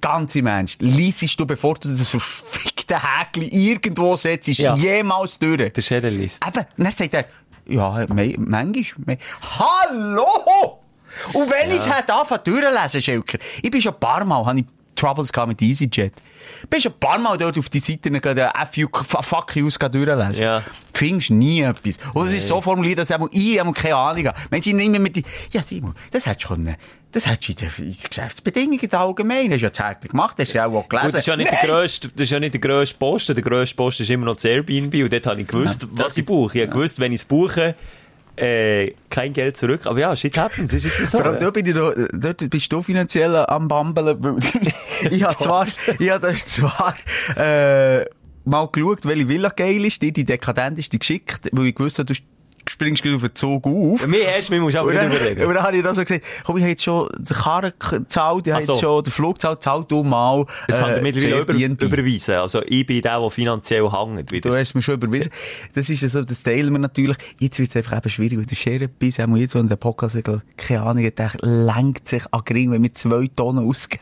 Ganz 0.00 0.34
im 0.34 0.46
Ernst, 0.46 0.80
liesest 0.82 1.38
du, 1.38 1.46
bevor 1.46 1.74
du 1.74 1.88
das 1.88 2.08
verfickte 2.08 2.96
Häkchen 2.96 3.42
irgendwo 3.44 4.16
setzt, 4.16 4.48
Ja. 4.48 4.74
jemals 4.74 5.38
durch. 5.38 5.72
Der 5.72 5.82
Scherer 5.82 6.10
liest. 6.10 6.40
Eben, 6.46 6.64
und 6.78 6.84
dann 6.84 6.92
sagt 6.92 7.14
er, 7.14 7.26
ja, 7.68 8.06
me 8.08 8.34
manchmal. 8.38 9.04
Me 9.06 9.18
Hallo! 9.58 10.80
Und 11.34 11.50
wenn 11.50 11.70
ich 11.72 11.78
es 11.78 11.88
hätte 11.88 12.14
angefangen 12.14 12.42
durchlesen, 12.44 13.00
Schelker, 13.02 13.38
ich 13.62 13.70
bin 13.70 13.82
schon 13.82 13.92
ein 13.94 14.00
paar 14.00 14.24
Mal, 14.24 14.44
habe 14.46 14.60
ich 14.60 14.64
Troubles 15.00 15.32
gehabt 15.32 15.48
mit 15.48 15.62
EasyJet. 15.62 16.12
Schon 16.78 16.92
ein 16.92 16.98
paar 16.98 17.18
Mal 17.18 17.38
dort 17.38 17.56
auf 17.58 17.68
die 17.68 17.80
Seiten 17.80 18.12
gegangen, 18.12 18.50
FU, 18.70 18.88
fuck 18.92 19.56
you, 19.56 19.70
durchlesen. 19.70 20.42
Ja. 20.42 20.62
Findest 20.92 21.30
nie 21.30 21.62
etwas. 21.62 21.98
Und 22.12 22.26
es 22.26 22.34
ist 22.34 22.46
so 22.46 22.60
formuliert, 22.60 22.98
dass 22.98 23.10
einmal 23.10 23.30
ich 23.32 23.58
einmal 23.58 23.74
keine 23.74 23.96
Ahnung 23.96 24.26
habe. 24.26 24.40
Menschen 24.50 24.76
mehr 24.76 25.00
mit 25.00 25.16
die, 25.16 25.24
ja 25.52 25.62
Simon, 25.62 25.94
das 26.10 26.26
hättest 26.26 26.44
du 26.44 26.54
können, 26.54 26.76
das 27.12 27.26
hättest 27.26 27.60
du 27.60 27.64
in 27.64 27.70
den 27.70 27.86
in 27.86 27.92
den 27.92 28.08
Geschäftsbedingungen 28.08 28.92
allgemein, 28.92 29.50
hast 29.52 29.60
du 29.60 29.66
ja 29.66 29.70
täglich 29.70 30.10
gemacht, 30.10 30.36
hast 30.38 30.52
du 30.52 30.58
ja 30.58 30.66
auch 30.66 30.88
gelesen. 30.88 31.06
Gut, 31.06 31.14
das 31.14 31.20
ist 31.20 31.26
ja 31.26 31.36
nicht 31.36 31.50
der 31.50 31.58
Nein. 31.58 31.70
grösste, 31.70 32.08
das 32.08 32.22
ist 32.22 32.30
ja 32.30 32.40
nicht 32.40 32.54
der 32.54 32.60
grösste 32.60 32.98
Posten. 32.98 33.34
Der 33.34 33.44
grösste 33.44 33.76
Posten 33.76 34.02
ist 34.02 34.10
immer 34.10 34.26
noch 34.26 34.34
das 34.34 34.44
Airbnb. 34.44 34.94
Und 34.94 35.12
dort 35.12 35.26
habe 35.26 35.40
ich 35.40 35.46
gewusst, 35.46 35.86
was 35.92 36.16
ich 36.16 36.24
buche. 36.24 36.58
Ich 36.58 36.62
habe 36.66 36.72
gewusst, 36.72 37.00
wenn 37.00 37.12
ich 37.12 37.20
es 37.20 37.24
buche, 37.24 37.74
äh, 38.40 38.94
kein 39.08 39.32
Geld 39.32 39.56
zurück. 39.56 39.86
Aber 39.86 39.98
ja, 39.98 40.14
shit 40.16 40.36
happens. 40.38 40.72
Ist 40.72 40.84
jetzt 40.84 41.10
so. 41.10 41.18
Vor 41.18 41.26
allem, 41.26 41.38
dort, 41.38 41.54
bin 41.54 41.66
ich 41.66 41.74
noch, 41.74 41.92
dort 42.12 42.48
bist 42.50 42.72
du 42.72 42.82
finanziell 42.82 43.36
am 43.36 43.68
Bambeln. 43.68 44.18
ich 45.10 45.22
habe 45.22 45.36
zwar, 45.36 45.66
ich 45.98 46.10
habe 46.10 46.34
zwar, 46.34 46.94
äh, 47.36 48.04
mal 48.44 48.68
geschaut, 48.68 49.04
welche 49.04 49.28
Villa 49.28 49.48
geil 49.50 49.84
ist, 49.84 50.02
die 50.02 50.12
die 50.12 50.24
dekadenteste 50.24 50.98
geschickt, 50.98 51.48
weil 51.52 51.66
ich 51.66 51.74
gewusst 51.74 51.98
habe, 51.98 52.06
du 52.06 52.14
springst 52.80 53.02
gleich 53.02 53.14
auf 53.14 53.20
den 53.20 53.34
Zug 53.34 53.66
auf. 53.66 54.06
Mir 54.06 54.20
erst, 54.22 54.48
mir 54.50 54.58
musst 54.60 54.74
du 54.74 54.80
aber 54.80 54.90
nicht 54.92 55.02
dann, 55.02 55.12
überlegen. 55.12 55.44
und 55.46 55.54
dann 55.54 55.62
habe 55.62 55.76
ich 55.76 55.82
dann 55.82 55.94
so 55.94 56.02
gesagt, 56.02 56.24
komm, 56.44 56.56
ich 56.56 56.62
habe 56.62 56.70
jetzt 56.70 56.82
schon 56.82 57.08
den 57.18 57.36
Karren 57.36 57.72
gezahlt, 57.78 58.46
ich 58.46 58.52
habe 58.54 58.64
so. 58.64 58.72
jetzt 58.72 58.80
schon 58.80 59.04
den 59.04 59.10
Flug 59.12 59.34
gezahlt, 59.34 59.62
zahl 59.62 59.84
du 59.86 60.02
mal, 60.02 60.46
Das 60.66 60.80
haben 60.80 60.94
wir 60.94 61.02
mittlerweile 61.02 61.44
das 61.44 61.54
über, 61.54 61.54
Airbnb. 61.60 61.82
überweisen. 61.82 62.34
Also, 62.36 62.62
ich 62.66 62.86
bin 62.86 63.02
der, 63.02 63.20
der 63.20 63.30
finanziell 63.30 63.90
hängt 63.90 64.30
Du 64.30 64.34
wieder. 64.34 64.58
hast 64.58 64.74
mir 64.74 64.80
schon 64.82 64.94
überwiesen. 64.94 65.30
Das 65.74 65.90
ist 65.90 66.00
so, 66.10 66.22
das 66.24 66.42
teilen 66.42 66.72
wir 66.72 66.78
natürlich. 66.78 67.16
Jetzt 67.38 67.58
wird 67.58 67.68
es 67.68 67.76
einfach 67.76 67.98
eben 67.98 68.08
schwierig, 68.10 68.38
weil 68.38 68.46
du 68.46 68.54
Schere 68.54 68.88
bist, 68.88 69.20
auch 69.20 69.36
jetzt, 69.36 69.54
wo 69.54 69.62
der 69.62 69.76
Podcast, 69.76 70.16
keine 70.56 70.82
Ahnung, 70.82 71.10
der 71.14 71.30
lenkt 71.42 72.08
sich 72.08 72.22
an 72.30 72.40
Gring, 72.44 72.70
wenn 72.70 72.82
wir 72.82 72.94
zwei 72.94 73.28
Tonnen 73.36 73.68
ausgeben. 73.68 74.00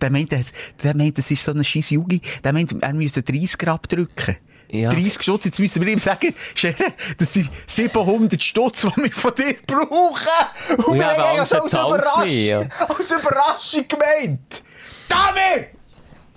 Der 0.00 0.10
meint, 0.10 0.32
das, 0.32 0.52
der 0.82 0.96
meint, 0.96 1.18
das 1.18 1.30
ist 1.30 1.44
so 1.44 1.52
ein 1.52 1.62
scheiß 1.62 1.90
Jugi. 1.90 2.20
Der 2.42 2.52
meint, 2.52 2.74
er 2.80 2.94
müsse 2.94 3.22
30 3.22 3.58
Grad 3.58 3.92
drücken. 3.92 4.36
Ja. 4.70 4.90
30 4.90 5.22
Stutz, 5.22 5.44
jetzt 5.46 5.58
müssen 5.60 5.84
wir 5.84 5.92
ihm 5.92 5.98
sagen, 5.98 6.34
Schere, 6.54 6.92
das 7.16 7.32
sind 7.32 7.50
700 7.66 8.42
Stutz, 8.42 8.82
die 8.82 9.02
wir 9.02 9.12
von 9.12 9.32
dir 9.34 9.56
brauchen. 9.66 10.84
Und 10.86 10.96
Ja, 10.96 11.16
wir 11.16 11.16
haben 11.16 11.36
er 11.36 11.40
als 11.40 11.52
Überraschung, 11.52 12.24
nicht, 12.24 12.46
ja. 12.48 12.60
als 12.60 13.10
Überraschung 13.10 13.88
gemeint. 13.88 14.62
Damit! 15.08 15.68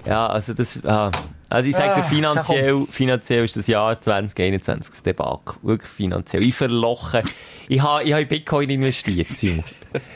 Ja, 0.06 0.28
also 0.28 0.54
das, 0.54 0.84
ah. 0.86 1.12
Also 1.50 1.70
ich 1.70 1.76
sage 1.76 1.96
dir, 1.96 2.06
Ah, 2.06 2.10
finanziell, 2.10 2.86
finanziell 2.90 3.44
ist 3.44 3.58
das 3.58 3.68
Jahr 3.68 4.00
2021 4.00 4.90
das 4.90 5.04
Debakel. 5.04 5.56
Wirklich 5.62 5.92
finanziell. 5.92 6.44
Ich 6.44 6.56
verloche. 6.56 7.24
Ich 7.68 7.82
habe, 7.82 8.04
ich 8.06 8.14
habe 8.14 8.22
in 8.22 8.28
Bitcoin 8.30 8.70
investiert, 8.70 9.28
Simon. 9.28 9.66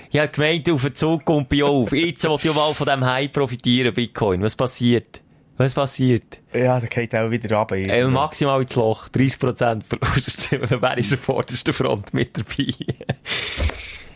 Ich 0.10 0.18
habe 0.20 0.30
gemeint, 0.30 0.70
auf 0.70 0.82
den 0.82 0.96
Zug 0.96 1.26
kommt 1.26 1.50
bei 1.50 1.62
auf. 1.62 1.92
Jetzt 1.92 2.24
will 2.24 2.38
ich 2.42 2.54
mal 2.54 2.74
von 2.74 2.86
diesem 2.86 3.04
Hype 3.06 3.34
profitieren, 3.34 3.94
Bitcoin. 3.94 4.42
Was 4.42 4.56
passiert? 4.56 5.20
Was 5.58 5.74
passiert? 5.74 6.40
Ja, 6.54 6.80
der 6.80 6.90
geht 6.90 7.16
auch 7.16 7.32
wieder 7.32 7.56
runter. 7.56 7.76
Äh, 7.76 8.06
maximal 8.08 8.62
ins 8.62 8.76
Loch. 8.76 9.08
30% 9.08 9.84
Verlust. 9.84 10.52
Wer 10.52 10.98
ist 10.98 11.14
an 11.14 11.18
vorderster 11.18 11.74
Front 11.74 12.14
mit 12.14 12.38
dabei? 12.38 12.74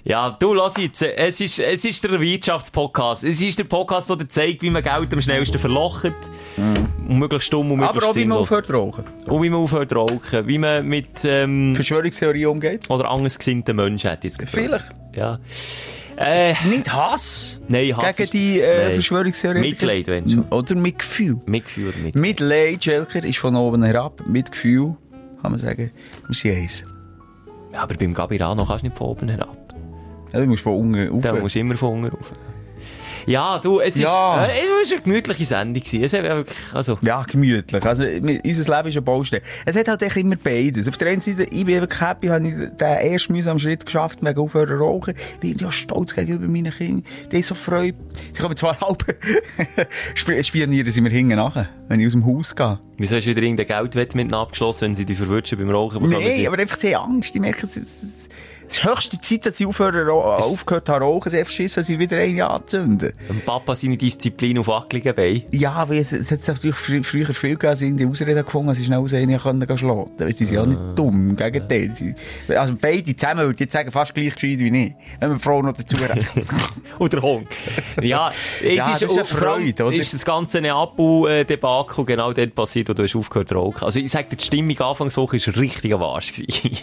Ja, 0.04 0.32
du, 0.32 0.54
lass 0.54 0.78
jetzt. 0.78 1.02
Es 1.02 1.40
ist, 1.40 1.60
es 1.60 1.86
ist 1.86 2.04
der 2.04 2.20
Wirtschaftspodcast. 2.20 3.24
Es 3.24 3.42
ist 3.42 3.60
der 3.60 3.66
Podcast, 3.66 4.10
der 4.10 4.28
zeigt, 4.28 4.62
wie 4.62 4.70
man 4.70 4.82
Geld 4.82 5.14
am 5.14 5.22
schnellsten 5.22 5.60
verlocht. 5.60 6.14
Und 6.58 7.20
möglichst 7.20 7.52
dumm 7.54 7.72
und 7.72 7.80
möglichst. 7.80 7.98
Aber 7.98 8.10
auch, 8.10 8.16
wie 8.16 8.26
man 8.26 8.38
aufhört 8.40 8.72
rauchen. 8.74 9.04
Und 9.26 9.44
wie 9.44 9.50
man 9.50 9.60
aufhört 9.60 9.94
rauchen. 9.94 10.48
Wie 10.48 10.58
man 10.58 10.88
mit, 10.88 11.24
ähm, 11.24 11.76
Verschwörungstheorie 11.76 12.46
umgeht. 12.46 12.90
oder 12.90 13.10
anders 13.10 13.38
gesinnten 13.38 13.76
Menschen 13.76 14.10
hat 14.10 14.24
jetzt 14.24 14.40
gefragt. 14.40 14.66
Vielleicht. 14.66 14.86
Ja. 15.16 15.40
Äh, 16.22 16.54
Nicht 16.68 16.92
Hass. 16.92 17.62
nein, 17.70 17.96
Hass 17.96 18.18
Gegen 18.18 18.32
die 18.32 18.60
äh, 18.60 18.86
nein. 18.88 18.94
Verschwörungstheoretiker. 18.96 19.86
Mitleid, 19.88 20.08
wenn 20.08 20.28
schon. 20.30 20.44
Oder 20.50 20.76
mit 20.76 21.00
Gefühl. 21.00 21.40
Mitgefühl 21.48 21.94
mit. 22.04 22.16
Mitleid, 22.16 22.84
Schelker, 22.84 23.24
ist 23.24 23.38
von 23.38 23.56
oben 23.56 23.84
herab. 23.84 24.22
Mit 24.28 24.52
Gefühl, 24.52 24.98
kann 25.42 25.52
man 25.52 25.60
sagen, 25.60 25.92
wir 26.28 26.36
sind 26.36 26.58
eins. 26.58 26.84
Ja, 27.72 27.84
aber 27.84 27.96
beim 27.96 28.14
Gabirano 28.14 28.66
kannst 28.66 28.84
du 28.84 28.88
nicht 28.88 28.98
von 28.98 29.08
oben 29.08 29.30
herab. 29.30 29.74
Ja, 30.34 30.40
du 30.42 30.46
musst 30.48 30.64
von 30.64 30.74
unten 30.78 31.22
Da 31.22 31.32
rauf. 31.32 31.40
musst 31.42 31.56
du 31.56 31.60
immer 31.60 31.78
von 31.78 32.04
unten 32.04 32.16
rauf. 32.18 32.32
Ja, 33.26 33.60
du, 33.60 33.80
es 33.80 33.96
ist, 33.96 34.02
Ja. 34.04 34.46
äh, 34.46 34.50
es 34.82 34.90
war 34.92 34.98
eine 34.98 35.02
gemütliche 35.04 35.46
Sendung. 35.46 35.84
gewesen. 35.84 36.04
Es 36.04 36.14
hat 36.14 36.24
wirklich, 36.24 36.58
also, 36.74 36.98
Ja, 37.02 37.22
gemütlich. 37.24 37.86
Also, 37.86 38.04
unser 38.04 38.24
Leben 38.24 38.88
ist 38.90 38.96
eine 38.96 39.02
Baustelle. 39.02 39.42
Es 39.66 39.76
hat 39.76 39.88
halt 39.88 40.02
echt 40.02 40.18
immer 40.18 40.36
beides. 40.36 40.88
Auf 40.88 40.98
der 40.98 41.10
einen 41.10 41.22
Seite, 41.22 41.44
ich 41.44 41.66
bin 41.66 41.68
wirklich 41.82 42.02
happy, 42.02 42.28
habe 42.28 42.48
ich 42.48 42.54
den 42.54 42.72
ersten 42.80 43.34
mühsamen 43.34 43.60
Schritt 43.60 43.86
geschafft, 43.86 44.20
wegen 44.22 44.40
aufhören 44.40 44.78
rauchen. 44.80 45.14
Ich 45.36 45.40
bin 45.40 45.58
ja 45.58 45.72
stolz 45.72 46.16
gegenüber 46.16 46.48
meinen 46.48 46.72
Kindern. 46.72 47.04
Die 47.32 47.36
haben 47.38 47.44
so 47.44 47.56
Freude. 47.56 47.98
Sie 48.34 48.42
kommen 48.42 48.56
zwar 48.58 48.80
halb, 48.82 49.04
sp- 50.16 50.42
spionieren 50.44 50.92
sie 50.92 51.02
mir 51.02 51.10
hinten 51.10 51.36
nachher, 51.36 51.70
wenn 51.88 52.00
ich 52.00 52.08
aus 52.08 52.14
dem 52.14 52.26
Haus 52.26 52.56
gehe. 52.56 52.80
wieso 52.98 53.16
hast 53.16 53.26
du 53.26 53.30
wieder 53.32 53.42
irgendeine 53.42 53.66
Geldwette 53.68 54.18
mit 54.18 54.34
abgeschlossen, 54.34 54.82
wenn 54.82 54.96
sie 54.96 55.06
dich 55.06 55.18
verwutschen 55.18 55.58
beim 55.58 55.70
Rauchen? 55.70 56.08
Nein, 56.10 56.48
aber 56.48 56.58
einfach, 56.60 56.80
sie 56.80 56.96
haben 56.96 57.16
Angst. 57.16 57.36
Ich 57.36 57.42
merke, 57.42 57.66
es 57.66 57.78
ist, 57.78 58.29
es 58.70 58.78
ist 58.78 58.84
höchste 58.84 59.20
Zeit, 59.22 59.46
dass 59.46 59.58
sie 59.58 59.66
aufhören, 59.66 60.08
ro- 60.08 60.22
aufgehört 60.24 60.88
haben 60.90 61.02
zu 61.02 61.06
rauchen. 61.08 61.30
Sie 61.32 61.38
verschissen, 61.44 61.80
dass 61.82 61.88
sie 61.88 61.98
wieder 62.00 62.18
eine 62.18 62.48
anzünden. 62.50 63.14
Dem 63.28 63.42
Papa 63.42 63.76
seine 63.76 63.98
Disziplin 63.98 64.58
auf 64.60 64.68
wackeligen 64.68 65.16
Beinen. 65.16 65.44
Ja, 65.52 65.72
aber 65.74 65.96
es, 65.96 66.12
es 66.12 66.32
hat 66.32 66.48
natürlich 66.48 66.76
frü 66.76 67.04
früher 67.04 67.34
viel 67.34 67.56
gegeben, 67.56 67.76
sie 67.76 67.92
die 67.94 68.06
Ausrede 68.06 68.44
gefunden, 68.44 68.68
dass 68.68 68.78
sie 68.78 68.86
schnell 68.86 69.00
aus 69.00 69.14
einer 69.14 69.40
können 69.40 69.78
schlagen. 69.78 70.12
Weißt, 70.18 70.40
die 70.40 70.46
sind 70.46 70.56
ja 70.56 70.66
nicht 70.66 70.80
dumm, 70.96 71.30
im 71.32 71.36
Gegenteil. 71.36 72.16
Also 72.56 72.76
beide 72.80 73.16
zusammen 73.16 73.40
würde 73.42 73.54
ich 73.56 73.60
jetzt 73.62 73.74
sagen, 73.74 73.92
fast 73.92 74.14
gleich 74.14 74.36
gescheit 74.36 74.60
wie 74.60 74.68
ich. 74.86 74.94
Wenn 75.20 75.30
man 75.30 75.38
die 75.38 75.44
Frau 75.44 75.62
noch 75.62 75.74
dazu 75.74 75.96
rechnet. 75.98 76.46
Oder 77.00 77.22
Hund. 77.22 77.48
Ja, 78.02 78.30
es 78.64 78.76
Ja, 78.76 78.94
ist, 78.94 79.02
ist 79.02 79.12
eine 79.12 79.20
und 79.22 79.28
Freude, 79.28 79.84
oder? 79.86 79.96
ist 79.96 80.14
das 80.14 80.24
ganze 80.26 80.62
Neapel-Debakel 80.62 82.06
genau 82.06 82.34
dort 82.34 82.56
passiert, 82.56 82.90
wo 82.90 82.94
du 82.94 83.04
hast 83.04 83.16
aufgehört 83.16 83.52
rauchen. 83.54 83.84
Also 83.84 84.00
ich 84.00 84.12
sag 84.12 84.30
dir, 84.30 84.36
die 84.36 84.44
Stimmung 84.46 84.80
Anfangswoche 84.80 85.38
war 85.38 85.56
richtig 85.58 85.94
am 85.94 86.04
Arsch. 86.04 86.34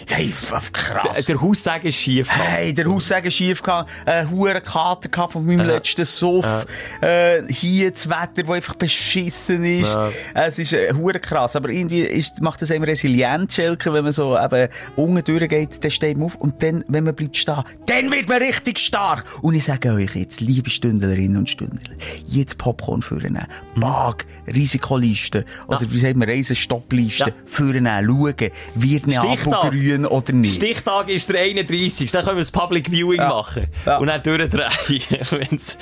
hey, 0.08 0.32
krass. 0.72 1.24
Der 1.26 1.40
Haussagen 1.40 1.75
ist 1.84 1.96
schief 1.96 2.28
gegangen. 2.28 2.48
Hey, 2.48 2.74
der 2.74 2.86
Haussagen 2.86 3.30
schief 3.30 3.62
gehabt, 3.62 3.90
einen 4.06 4.30
hohen 4.30 4.62
Kater 4.62 5.08
gehabt 5.08 5.32
von 5.32 5.44
meinem 5.44 5.66
letzten 5.66 6.04
Suff, 6.04 6.66
äh, 7.00 7.42
hier 7.48 7.90
das 7.90 8.08
Wetter, 8.08 8.42
das 8.42 8.50
einfach 8.50 8.74
beschissen 8.74 9.64
ist. 9.64 9.92
Ja. 9.92 10.10
Es 10.34 10.58
ist 10.58 10.72
äh, 10.72 10.92
krass, 11.20 11.56
aber 11.56 11.70
irgendwie 11.70 12.00
ist, 12.00 12.40
macht 12.40 12.62
das 12.62 12.70
einem 12.70 12.84
resilient, 12.84 13.52
Schelke, 13.52 13.92
wenn 13.92 14.04
man 14.04 14.12
so 14.12 14.38
eben 14.38 14.68
unten 14.96 15.24
durchgeht, 15.24 15.82
dann 15.82 15.90
steht 15.90 16.16
man 16.16 16.26
auf 16.26 16.36
und 16.36 16.62
dann, 16.62 16.84
wenn 16.88 17.04
man 17.04 17.14
bleibt 17.14 17.36
stehen, 17.36 17.62
dann 17.86 18.10
wird 18.10 18.28
man 18.28 18.38
richtig 18.38 18.78
stark. 18.78 19.24
Und 19.42 19.54
ich 19.54 19.64
sage 19.64 19.92
euch 19.92 20.14
jetzt, 20.14 20.40
liebe 20.40 20.70
Stündlerinnen 20.70 21.36
und 21.38 21.48
Stündler, 21.48 21.94
jetzt 22.26 22.58
Popcorn 22.58 23.02
führen, 23.02 23.38
Bag, 23.76 24.26
Risikoliste, 24.52 25.44
oder 25.68 25.80
wie 25.90 25.98
sagt 25.98 26.16
man, 26.16 26.28
Reisestoppliste, 26.28 27.30
Ja. 27.30 27.34
führen, 27.46 27.86
schauen, 27.86 28.50
wird 28.74 29.06
Neapel 29.06 29.30
Stichtag. 29.38 29.70
grün 29.70 30.06
oder 30.06 30.32
nicht. 30.32 30.56
Stichtag 30.56 31.08
ist 31.08 31.28
der 31.28 31.40
31. 31.70 32.10
Dann 32.12 32.24
können 32.24 32.36
wir 32.36 32.42
das 32.42 32.50
Public 32.52 32.90
Viewing 32.90 33.18
Ja. 33.18 33.28
machen. 33.28 33.66
Ja. 33.84 33.98
Und 33.98 34.06
dann 34.08 34.22
durchdrehen, 34.22 34.60
wenn 35.30 35.56
es 35.56 35.78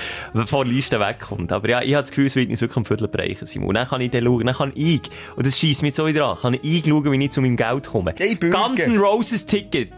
von 0.46 0.64
der 0.66 0.74
Liste 0.74 1.00
wegkommt. 1.00 1.52
Aber 1.52 1.68
ja, 1.68 1.82
ich 1.82 1.94
habe 1.94 2.02
das 2.02 2.10
Gefühl, 2.10 2.26
es 2.26 2.36
wird 2.36 2.48
nicht 2.50 2.60
wirklich 2.60 2.76
am 2.76 2.84
Viertel 2.84 3.08
bereichen, 3.08 3.46
Simon. 3.46 3.68
Und 3.68 3.74
dann 3.74 3.88
kann 3.88 4.00
ich 4.00 4.10
dann 4.10 4.24
schauen, 4.24 4.46
dann 4.46 4.54
kann 4.54 4.72
ich, 4.74 5.02
und 5.36 5.46
das 5.46 5.58
schießt 5.58 5.82
mich 5.82 5.94
so 5.94 6.06
wieder 6.06 6.26
an, 6.26 6.38
kann 6.38 6.58
ich 6.62 6.84
schauen, 6.86 7.10
wie 7.12 7.24
ich 7.24 7.30
zu 7.30 7.40
meinem 7.40 7.56
Geld 7.56 7.86
komme. 7.88 8.14
Hey. 8.18 8.34
Guns 8.36 8.80
N' 8.80 8.98
Roses 8.98 9.46
Ticket. 9.46 9.92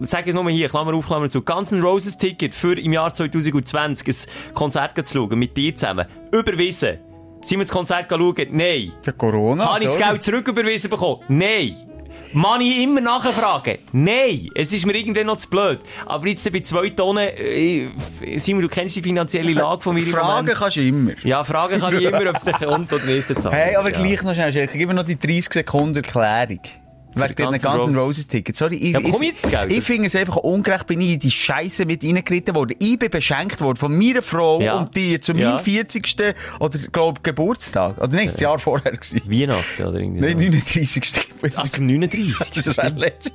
Sag 0.00 0.26
es 0.26 0.32
nur 0.34 0.48
hier, 0.48 0.68
Klammer 0.70 0.94
auf, 0.94 1.06
Klammer 1.06 1.28
zu. 1.28 1.42
Guns 1.42 1.70
N' 1.72 1.82
Roses 1.82 2.16
Ticket 2.16 2.54
für 2.54 2.78
im 2.78 2.92
Jahr 2.94 3.12
2020 3.12 4.08
ein 4.08 4.54
Konzert 4.54 5.06
zu 5.06 5.18
schauen, 5.18 5.38
mit 5.38 5.56
dir 5.56 5.76
zusammen. 5.76 6.06
Überwiesen. 6.32 6.98
Sind 7.44 7.58
wir 7.58 7.64
das 7.64 7.72
Konzert 7.72 8.06
schauen? 8.08 8.34
Nein. 8.52 8.92
Der 9.04 9.12
Corona, 9.14 9.66
Habe 9.74 9.80
ich 9.84 9.90
das. 9.90 9.98
Geld 9.98 10.22
zurück 10.22 10.48
überwiesen 10.48 10.88
bekommen? 10.88 11.22
Nein. 11.28 11.74
Man 12.34 12.60
ich 12.62 12.82
immer 12.82 13.00
nachfragen? 13.00 13.76
Nein, 13.92 14.48
es 14.54 14.72
ist 14.72 14.86
mir 14.86 14.94
irgendwann 14.96 15.26
noch 15.26 15.36
zu 15.36 15.50
blöd. 15.50 15.80
Aber 16.06 16.26
jetzt 16.26 16.50
bei 16.50 16.60
zwei 16.60 16.88
Tonnen, 16.90 17.28
äh, 17.28 17.90
Simon, 18.38 18.62
du 18.62 18.68
kennst 18.68 18.96
die 18.96 19.02
finanzielle 19.02 19.52
Lage 19.52 19.82
von 19.82 19.94
mir 19.94 20.02
Fragen 20.02 20.46
kannst 20.46 20.76
du 20.76 20.80
immer. 20.80 21.12
Ja, 21.24 21.44
fragen 21.44 21.78
kann 21.78 21.94
ich 21.94 22.04
immer, 22.04 22.30
ob 22.30 22.36
es 22.36 22.44
dich 22.44 22.56
kommt 22.56 22.92
oder 22.92 23.04
nicht. 23.04 23.22
Hey, 23.50 23.76
aber 23.76 23.90
ja. 23.90 23.98
gleich 23.98 24.22
noch 24.22 24.34
schnell, 24.34 24.52
Schelke, 24.52 24.78
gib 24.78 24.88
mir 24.88 24.94
noch 24.94 25.02
die 25.02 25.18
30 25.18 25.52
Sekunden 25.52 25.96
Erklärung. 25.96 26.60
Wegen 27.14 27.34
den 27.34 27.50
ganzen 27.60 27.96
Ro- 27.96 28.04
Roses 28.04 28.26
Tickets. 28.26 28.58
Sorry, 28.58 28.76
ich, 28.76 28.92
Ja, 28.92 29.00
ich, 29.00 29.18
jetzt 29.20 29.48
Geld. 29.50 29.72
ich 29.72 29.84
finde 29.84 30.06
es 30.06 30.14
einfach 30.16 30.36
ungerecht, 30.36 30.86
bin 30.86 31.00
ich 31.00 31.12
in 31.14 31.18
die 31.18 31.30
Scheiße 31.30 31.84
mit 31.84 32.02
reingeritten 32.04 32.54
worden. 32.54 32.76
Ich 32.78 32.98
bin 32.98 33.10
beschenkt 33.10 33.60
worden 33.60 33.76
von 33.76 33.96
meiner 33.96 34.22
Frau 34.22 34.60
Ja. 34.60 34.74
und 34.78 34.94
die 34.96 35.20
zu 35.20 35.32
Ja. 35.32 35.50
meinem 35.52 35.58
40. 35.64 36.34
oder, 36.60 36.78
glaub, 36.90 37.22
Geburtstag. 37.22 37.98
Oder 37.98 38.16
nächstes 38.16 38.40
Jahr 38.40 38.58
vorher 38.58 38.92
gewesen. 38.92 39.20
Weihnachten 39.26 39.84
oder 39.84 39.98
irgendwie 39.98 40.20
Nein, 40.20 40.38
so. 40.38 40.44
39. 40.44 41.02
Ach, 41.56 41.68
zum 41.68 41.86
39. 41.86 42.64
Das 42.64 42.76
letztes. 42.96 43.32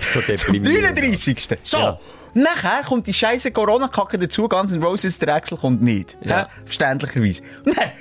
so 0.00 0.20
Zum 0.20 0.26
deprimierend. 0.36 0.96
39. 0.96 1.58
So. 1.62 1.78
Ja. 1.78 1.98
Nachher 2.34 2.82
kommt 2.84 3.06
die 3.06 3.14
scheiße 3.14 3.52
Corona-Kacke 3.52 4.18
dazu, 4.18 4.48
Guns 4.48 4.72
N' 4.72 4.82
Roses, 4.82 5.18
der 5.18 5.36
Excel 5.36 5.56
kommt 5.58 5.82
nicht. 5.82 6.16
Ja. 6.22 6.48
Verständlicherweise. 6.64 7.42
Nein, 7.64 7.92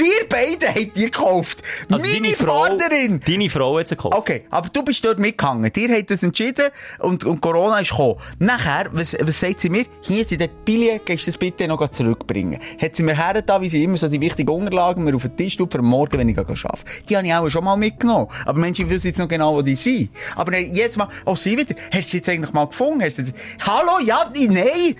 dir 0.00 0.26
beide 0.28 0.68
habt 0.68 0.96
die 0.96 1.04
gekauft. 1.04 1.62
Also 1.90 2.06
Meine 2.06 2.20
deine 2.20 2.34
Frau, 2.36 2.62
Partnerin. 2.64 3.20
deine 3.26 3.50
Frau 3.50 3.78
hat 3.78 3.88
sie 3.88 3.96
gekauft. 3.96 4.16
Okay, 4.16 4.44
aber 4.50 4.68
du 4.68 4.82
bist 4.82 5.04
dort 5.04 5.18
mitgegangen. 5.18 5.72
Dir 5.72 5.96
hat 5.96 6.10
das 6.10 6.22
entschieden 6.22 6.66
und, 7.00 7.24
und 7.24 7.40
Corona 7.40 7.80
ist 7.80 7.90
gekommen. 7.90 8.16
Nachher, 8.38 8.88
was, 8.92 9.16
was 9.20 9.38
sagt 9.38 9.60
sie 9.60 9.70
mir? 9.70 9.84
Hier 10.00 10.24
sind 10.24 10.40
die 10.40 10.48
Billen, 10.64 11.00
gehst 11.04 11.26
du 11.26 11.30
das 11.30 11.38
bitte 11.38 11.68
noch 11.68 11.86
zurückbringen. 11.88 12.58
Hat 12.80 12.96
sie 12.96 13.02
mir 13.02 13.16
hergetan, 13.16 13.62
wie 13.62 13.68
sie 13.68 13.84
immer 13.84 13.96
so 13.96 14.08
die 14.08 14.20
wichtigen 14.20 14.50
Unterlagen 14.50 15.04
mir 15.04 15.14
auf 15.14 15.22
den 15.22 15.36
Tisch 15.36 15.56
tut, 15.56 15.72
für 15.72 15.82
morgen, 15.82 16.18
wenn 16.18 16.28
ich 16.28 16.38
arbeite. 16.38 16.84
Die 17.08 17.16
habe 17.16 17.26
ich 17.26 17.34
auch 17.34 17.48
schon 17.48 17.64
mal 17.64 17.76
mitgenommen. 17.76 18.28
Aber 18.46 18.58
Menschen 18.58 18.88
wissen 18.88 19.08
jetzt 19.08 19.18
noch 19.18 19.28
genau, 19.28 19.54
wo 19.54 19.62
die 19.62 19.76
sind. 19.76 20.10
Aber 20.36 20.56
jetzt 20.58 20.96
mal, 20.96 21.08
oh, 21.24 21.34
sie 21.36 21.56
wieder. 21.56 21.74
Hast 21.92 22.08
du 22.08 22.10
sie 22.10 22.16
jetzt 22.18 22.28
eigentlich 22.28 22.52
mal 22.52 22.66
gefunden? 22.66 23.03
Hast 23.04 23.18
du 23.18 23.22
jetzt, 23.22 23.34
Hallo, 23.60 23.98
ja, 24.00 24.30
nein! 24.48 24.96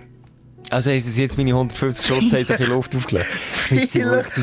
Also 0.71 0.91
haben 0.91 1.01
sie 1.01 1.23
jetzt 1.23 1.37
meine 1.37 1.51
150 1.51 2.07
Schutz 2.07 2.33
in 2.33 2.57
die 2.59 2.65
Luft 2.65 2.97
aufgelegt. 2.97 3.27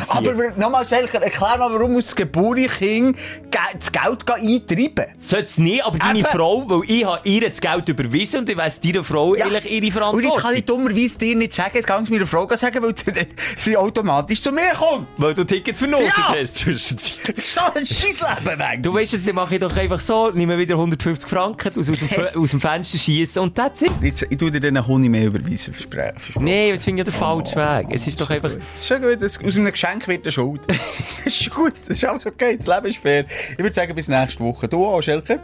Aber 0.10 0.34
nochmal, 0.58 0.88
Schelker, 0.88 1.22
erklär 1.22 1.58
mal, 1.58 1.72
warum 1.74 1.94
muss 1.94 2.06
das 2.06 2.16
Geburtskind 2.16 3.18
ge- 3.50 3.60
das 3.80 3.92
Geld 3.92 4.30
eintreiben? 4.30 5.14
Sollte 5.20 5.46
es 5.46 5.58
nicht, 5.58 5.84
aber 5.84 5.98
deine 6.00 6.20
Eben. 6.20 6.28
Frau, 6.28 6.70
weil 6.70 6.82
ich 6.90 7.06
habe 7.06 7.20
ihr 7.28 7.50
das 7.50 7.60
Geld 7.60 7.90
überwiesen 7.90 8.42
und 8.42 8.50
ich 8.50 8.58
weiss 8.58 8.80
deiner 8.80 9.04
Frau 9.04 9.36
Ja. 9.36 9.46
eigentlich 9.46 9.72
ihre 9.72 9.86
Und 9.86 9.92
Verantwortung. 9.92 10.32
jetzt 10.32 10.42
kann 10.42 10.56
ich 10.56 10.66
dummerweise 10.66 11.18
dir 11.18 11.36
nicht 11.36 11.54
sagen, 11.54 11.72
jetzt 11.74 11.88
kann 11.88 12.04
ich 12.04 12.10
meiner 12.10 12.28
Frau 12.28 12.48
sagen, 12.56 12.84
weil 12.84 12.96
sie- 12.96 13.28
sie 13.58 13.78
automatisch 13.78 14.42
zu 14.42 14.52
mir 14.52 14.72
kommt. 14.78 15.08
Weil 15.18 15.34
du 15.34 15.44
Tickets 15.44 15.80
vernotet 15.80 16.14
Ja. 16.18 16.36
hast 16.40 16.56
zwischenzeit. 16.58 17.36
Das 17.36 17.46
ist 17.46 17.58
doch 17.58 17.76
ein 17.76 17.86
Scheissleben 17.86 18.60
weg. 18.60 18.84
Du 18.84 18.94
weißt, 18.94 19.28
dann 19.28 19.36
mache 19.36 19.56
ich 19.56 19.60
doch 19.60 19.76
einfach 19.76 20.00
so, 20.00 20.30
nehme 20.32 20.58
wieder 20.58 20.76
150 20.76 21.30
Franken 21.30 21.70
aus, 21.80 21.90
aus, 21.90 21.98
dem, 22.00 22.10
aus 22.42 22.52
dem 22.52 22.62
Fenster 22.62 22.98
schießen 22.98 23.42
und 23.42 23.56
that's 23.56 23.82
it. 23.82 23.92
Jetzt, 24.02 24.26
ich 24.30 24.38
tue 24.38 24.52
dir 24.52 24.60
dann 24.60 24.78
einen 24.78 24.88
Hund 24.88 25.08
mehr 25.10 25.26
überweisen, 25.26 25.74
versprechen. 25.74 26.11
Versprochen. 26.18 26.46
Nee, 26.46 26.72
das 26.72 26.84
finde 26.84 27.02
ich 27.02 27.08
ja 27.08 27.12
der 27.12 27.20
falsche 27.20 27.56
Weg. 27.56 27.88
Es 27.92 28.08
ist 28.08 28.20
doch 28.20 28.30
einfach... 28.30 28.52
Das 28.52 28.82
ist 28.82 28.88
schon 28.88 29.02
gut, 29.02 29.22
das, 29.22 29.44
aus 29.44 29.58
einem 29.58 29.72
Geschenk 29.72 30.08
wird 30.08 30.26
eine 30.26 30.32
Schuld. 30.32 30.62
das 31.24 31.42
ist 31.42 31.50
gut, 31.52 31.74
das 31.88 31.98
ist 31.98 32.06
alles 32.06 32.26
okay, 32.26 32.58
das 32.58 32.68
Leben 32.68 32.86
ist 32.88 32.98
fair. 32.98 33.26
Ich 33.52 33.60
würde 33.60 33.74
sagen, 33.74 33.94
bis 33.96 34.08
nächste 34.08 34.44
Woche. 34.44 34.68
Du 34.68 34.86
auch, 34.86 35.02
Schelker? 35.02 35.40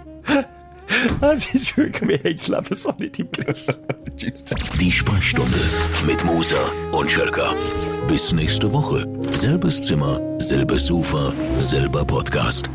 Es 1.22 1.46
ist 1.54 1.78
wirklich, 1.78 2.10
wir 2.10 2.18
haben 2.18 2.38
das 2.38 2.48
Leben 2.48 2.76
so 2.76 2.94
nicht 2.98 3.20
im 3.20 3.32
Griff. 3.32 3.66
Tschüss. 4.16 4.46
Die 4.80 4.92
Sprechstunde 4.92 5.60
mit 6.06 6.24
Musa 6.24 6.72
und 6.92 7.12
Schelka. 7.12 7.54
Bis 8.08 8.32
nächste 8.32 8.72
Woche. 8.72 9.06
Selbes 9.32 9.82
Zimmer, 9.82 10.20
selbes 10.40 10.88
Sofa, 10.88 11.34
selber 11.60 12.06
Podcast. 12.06 12.70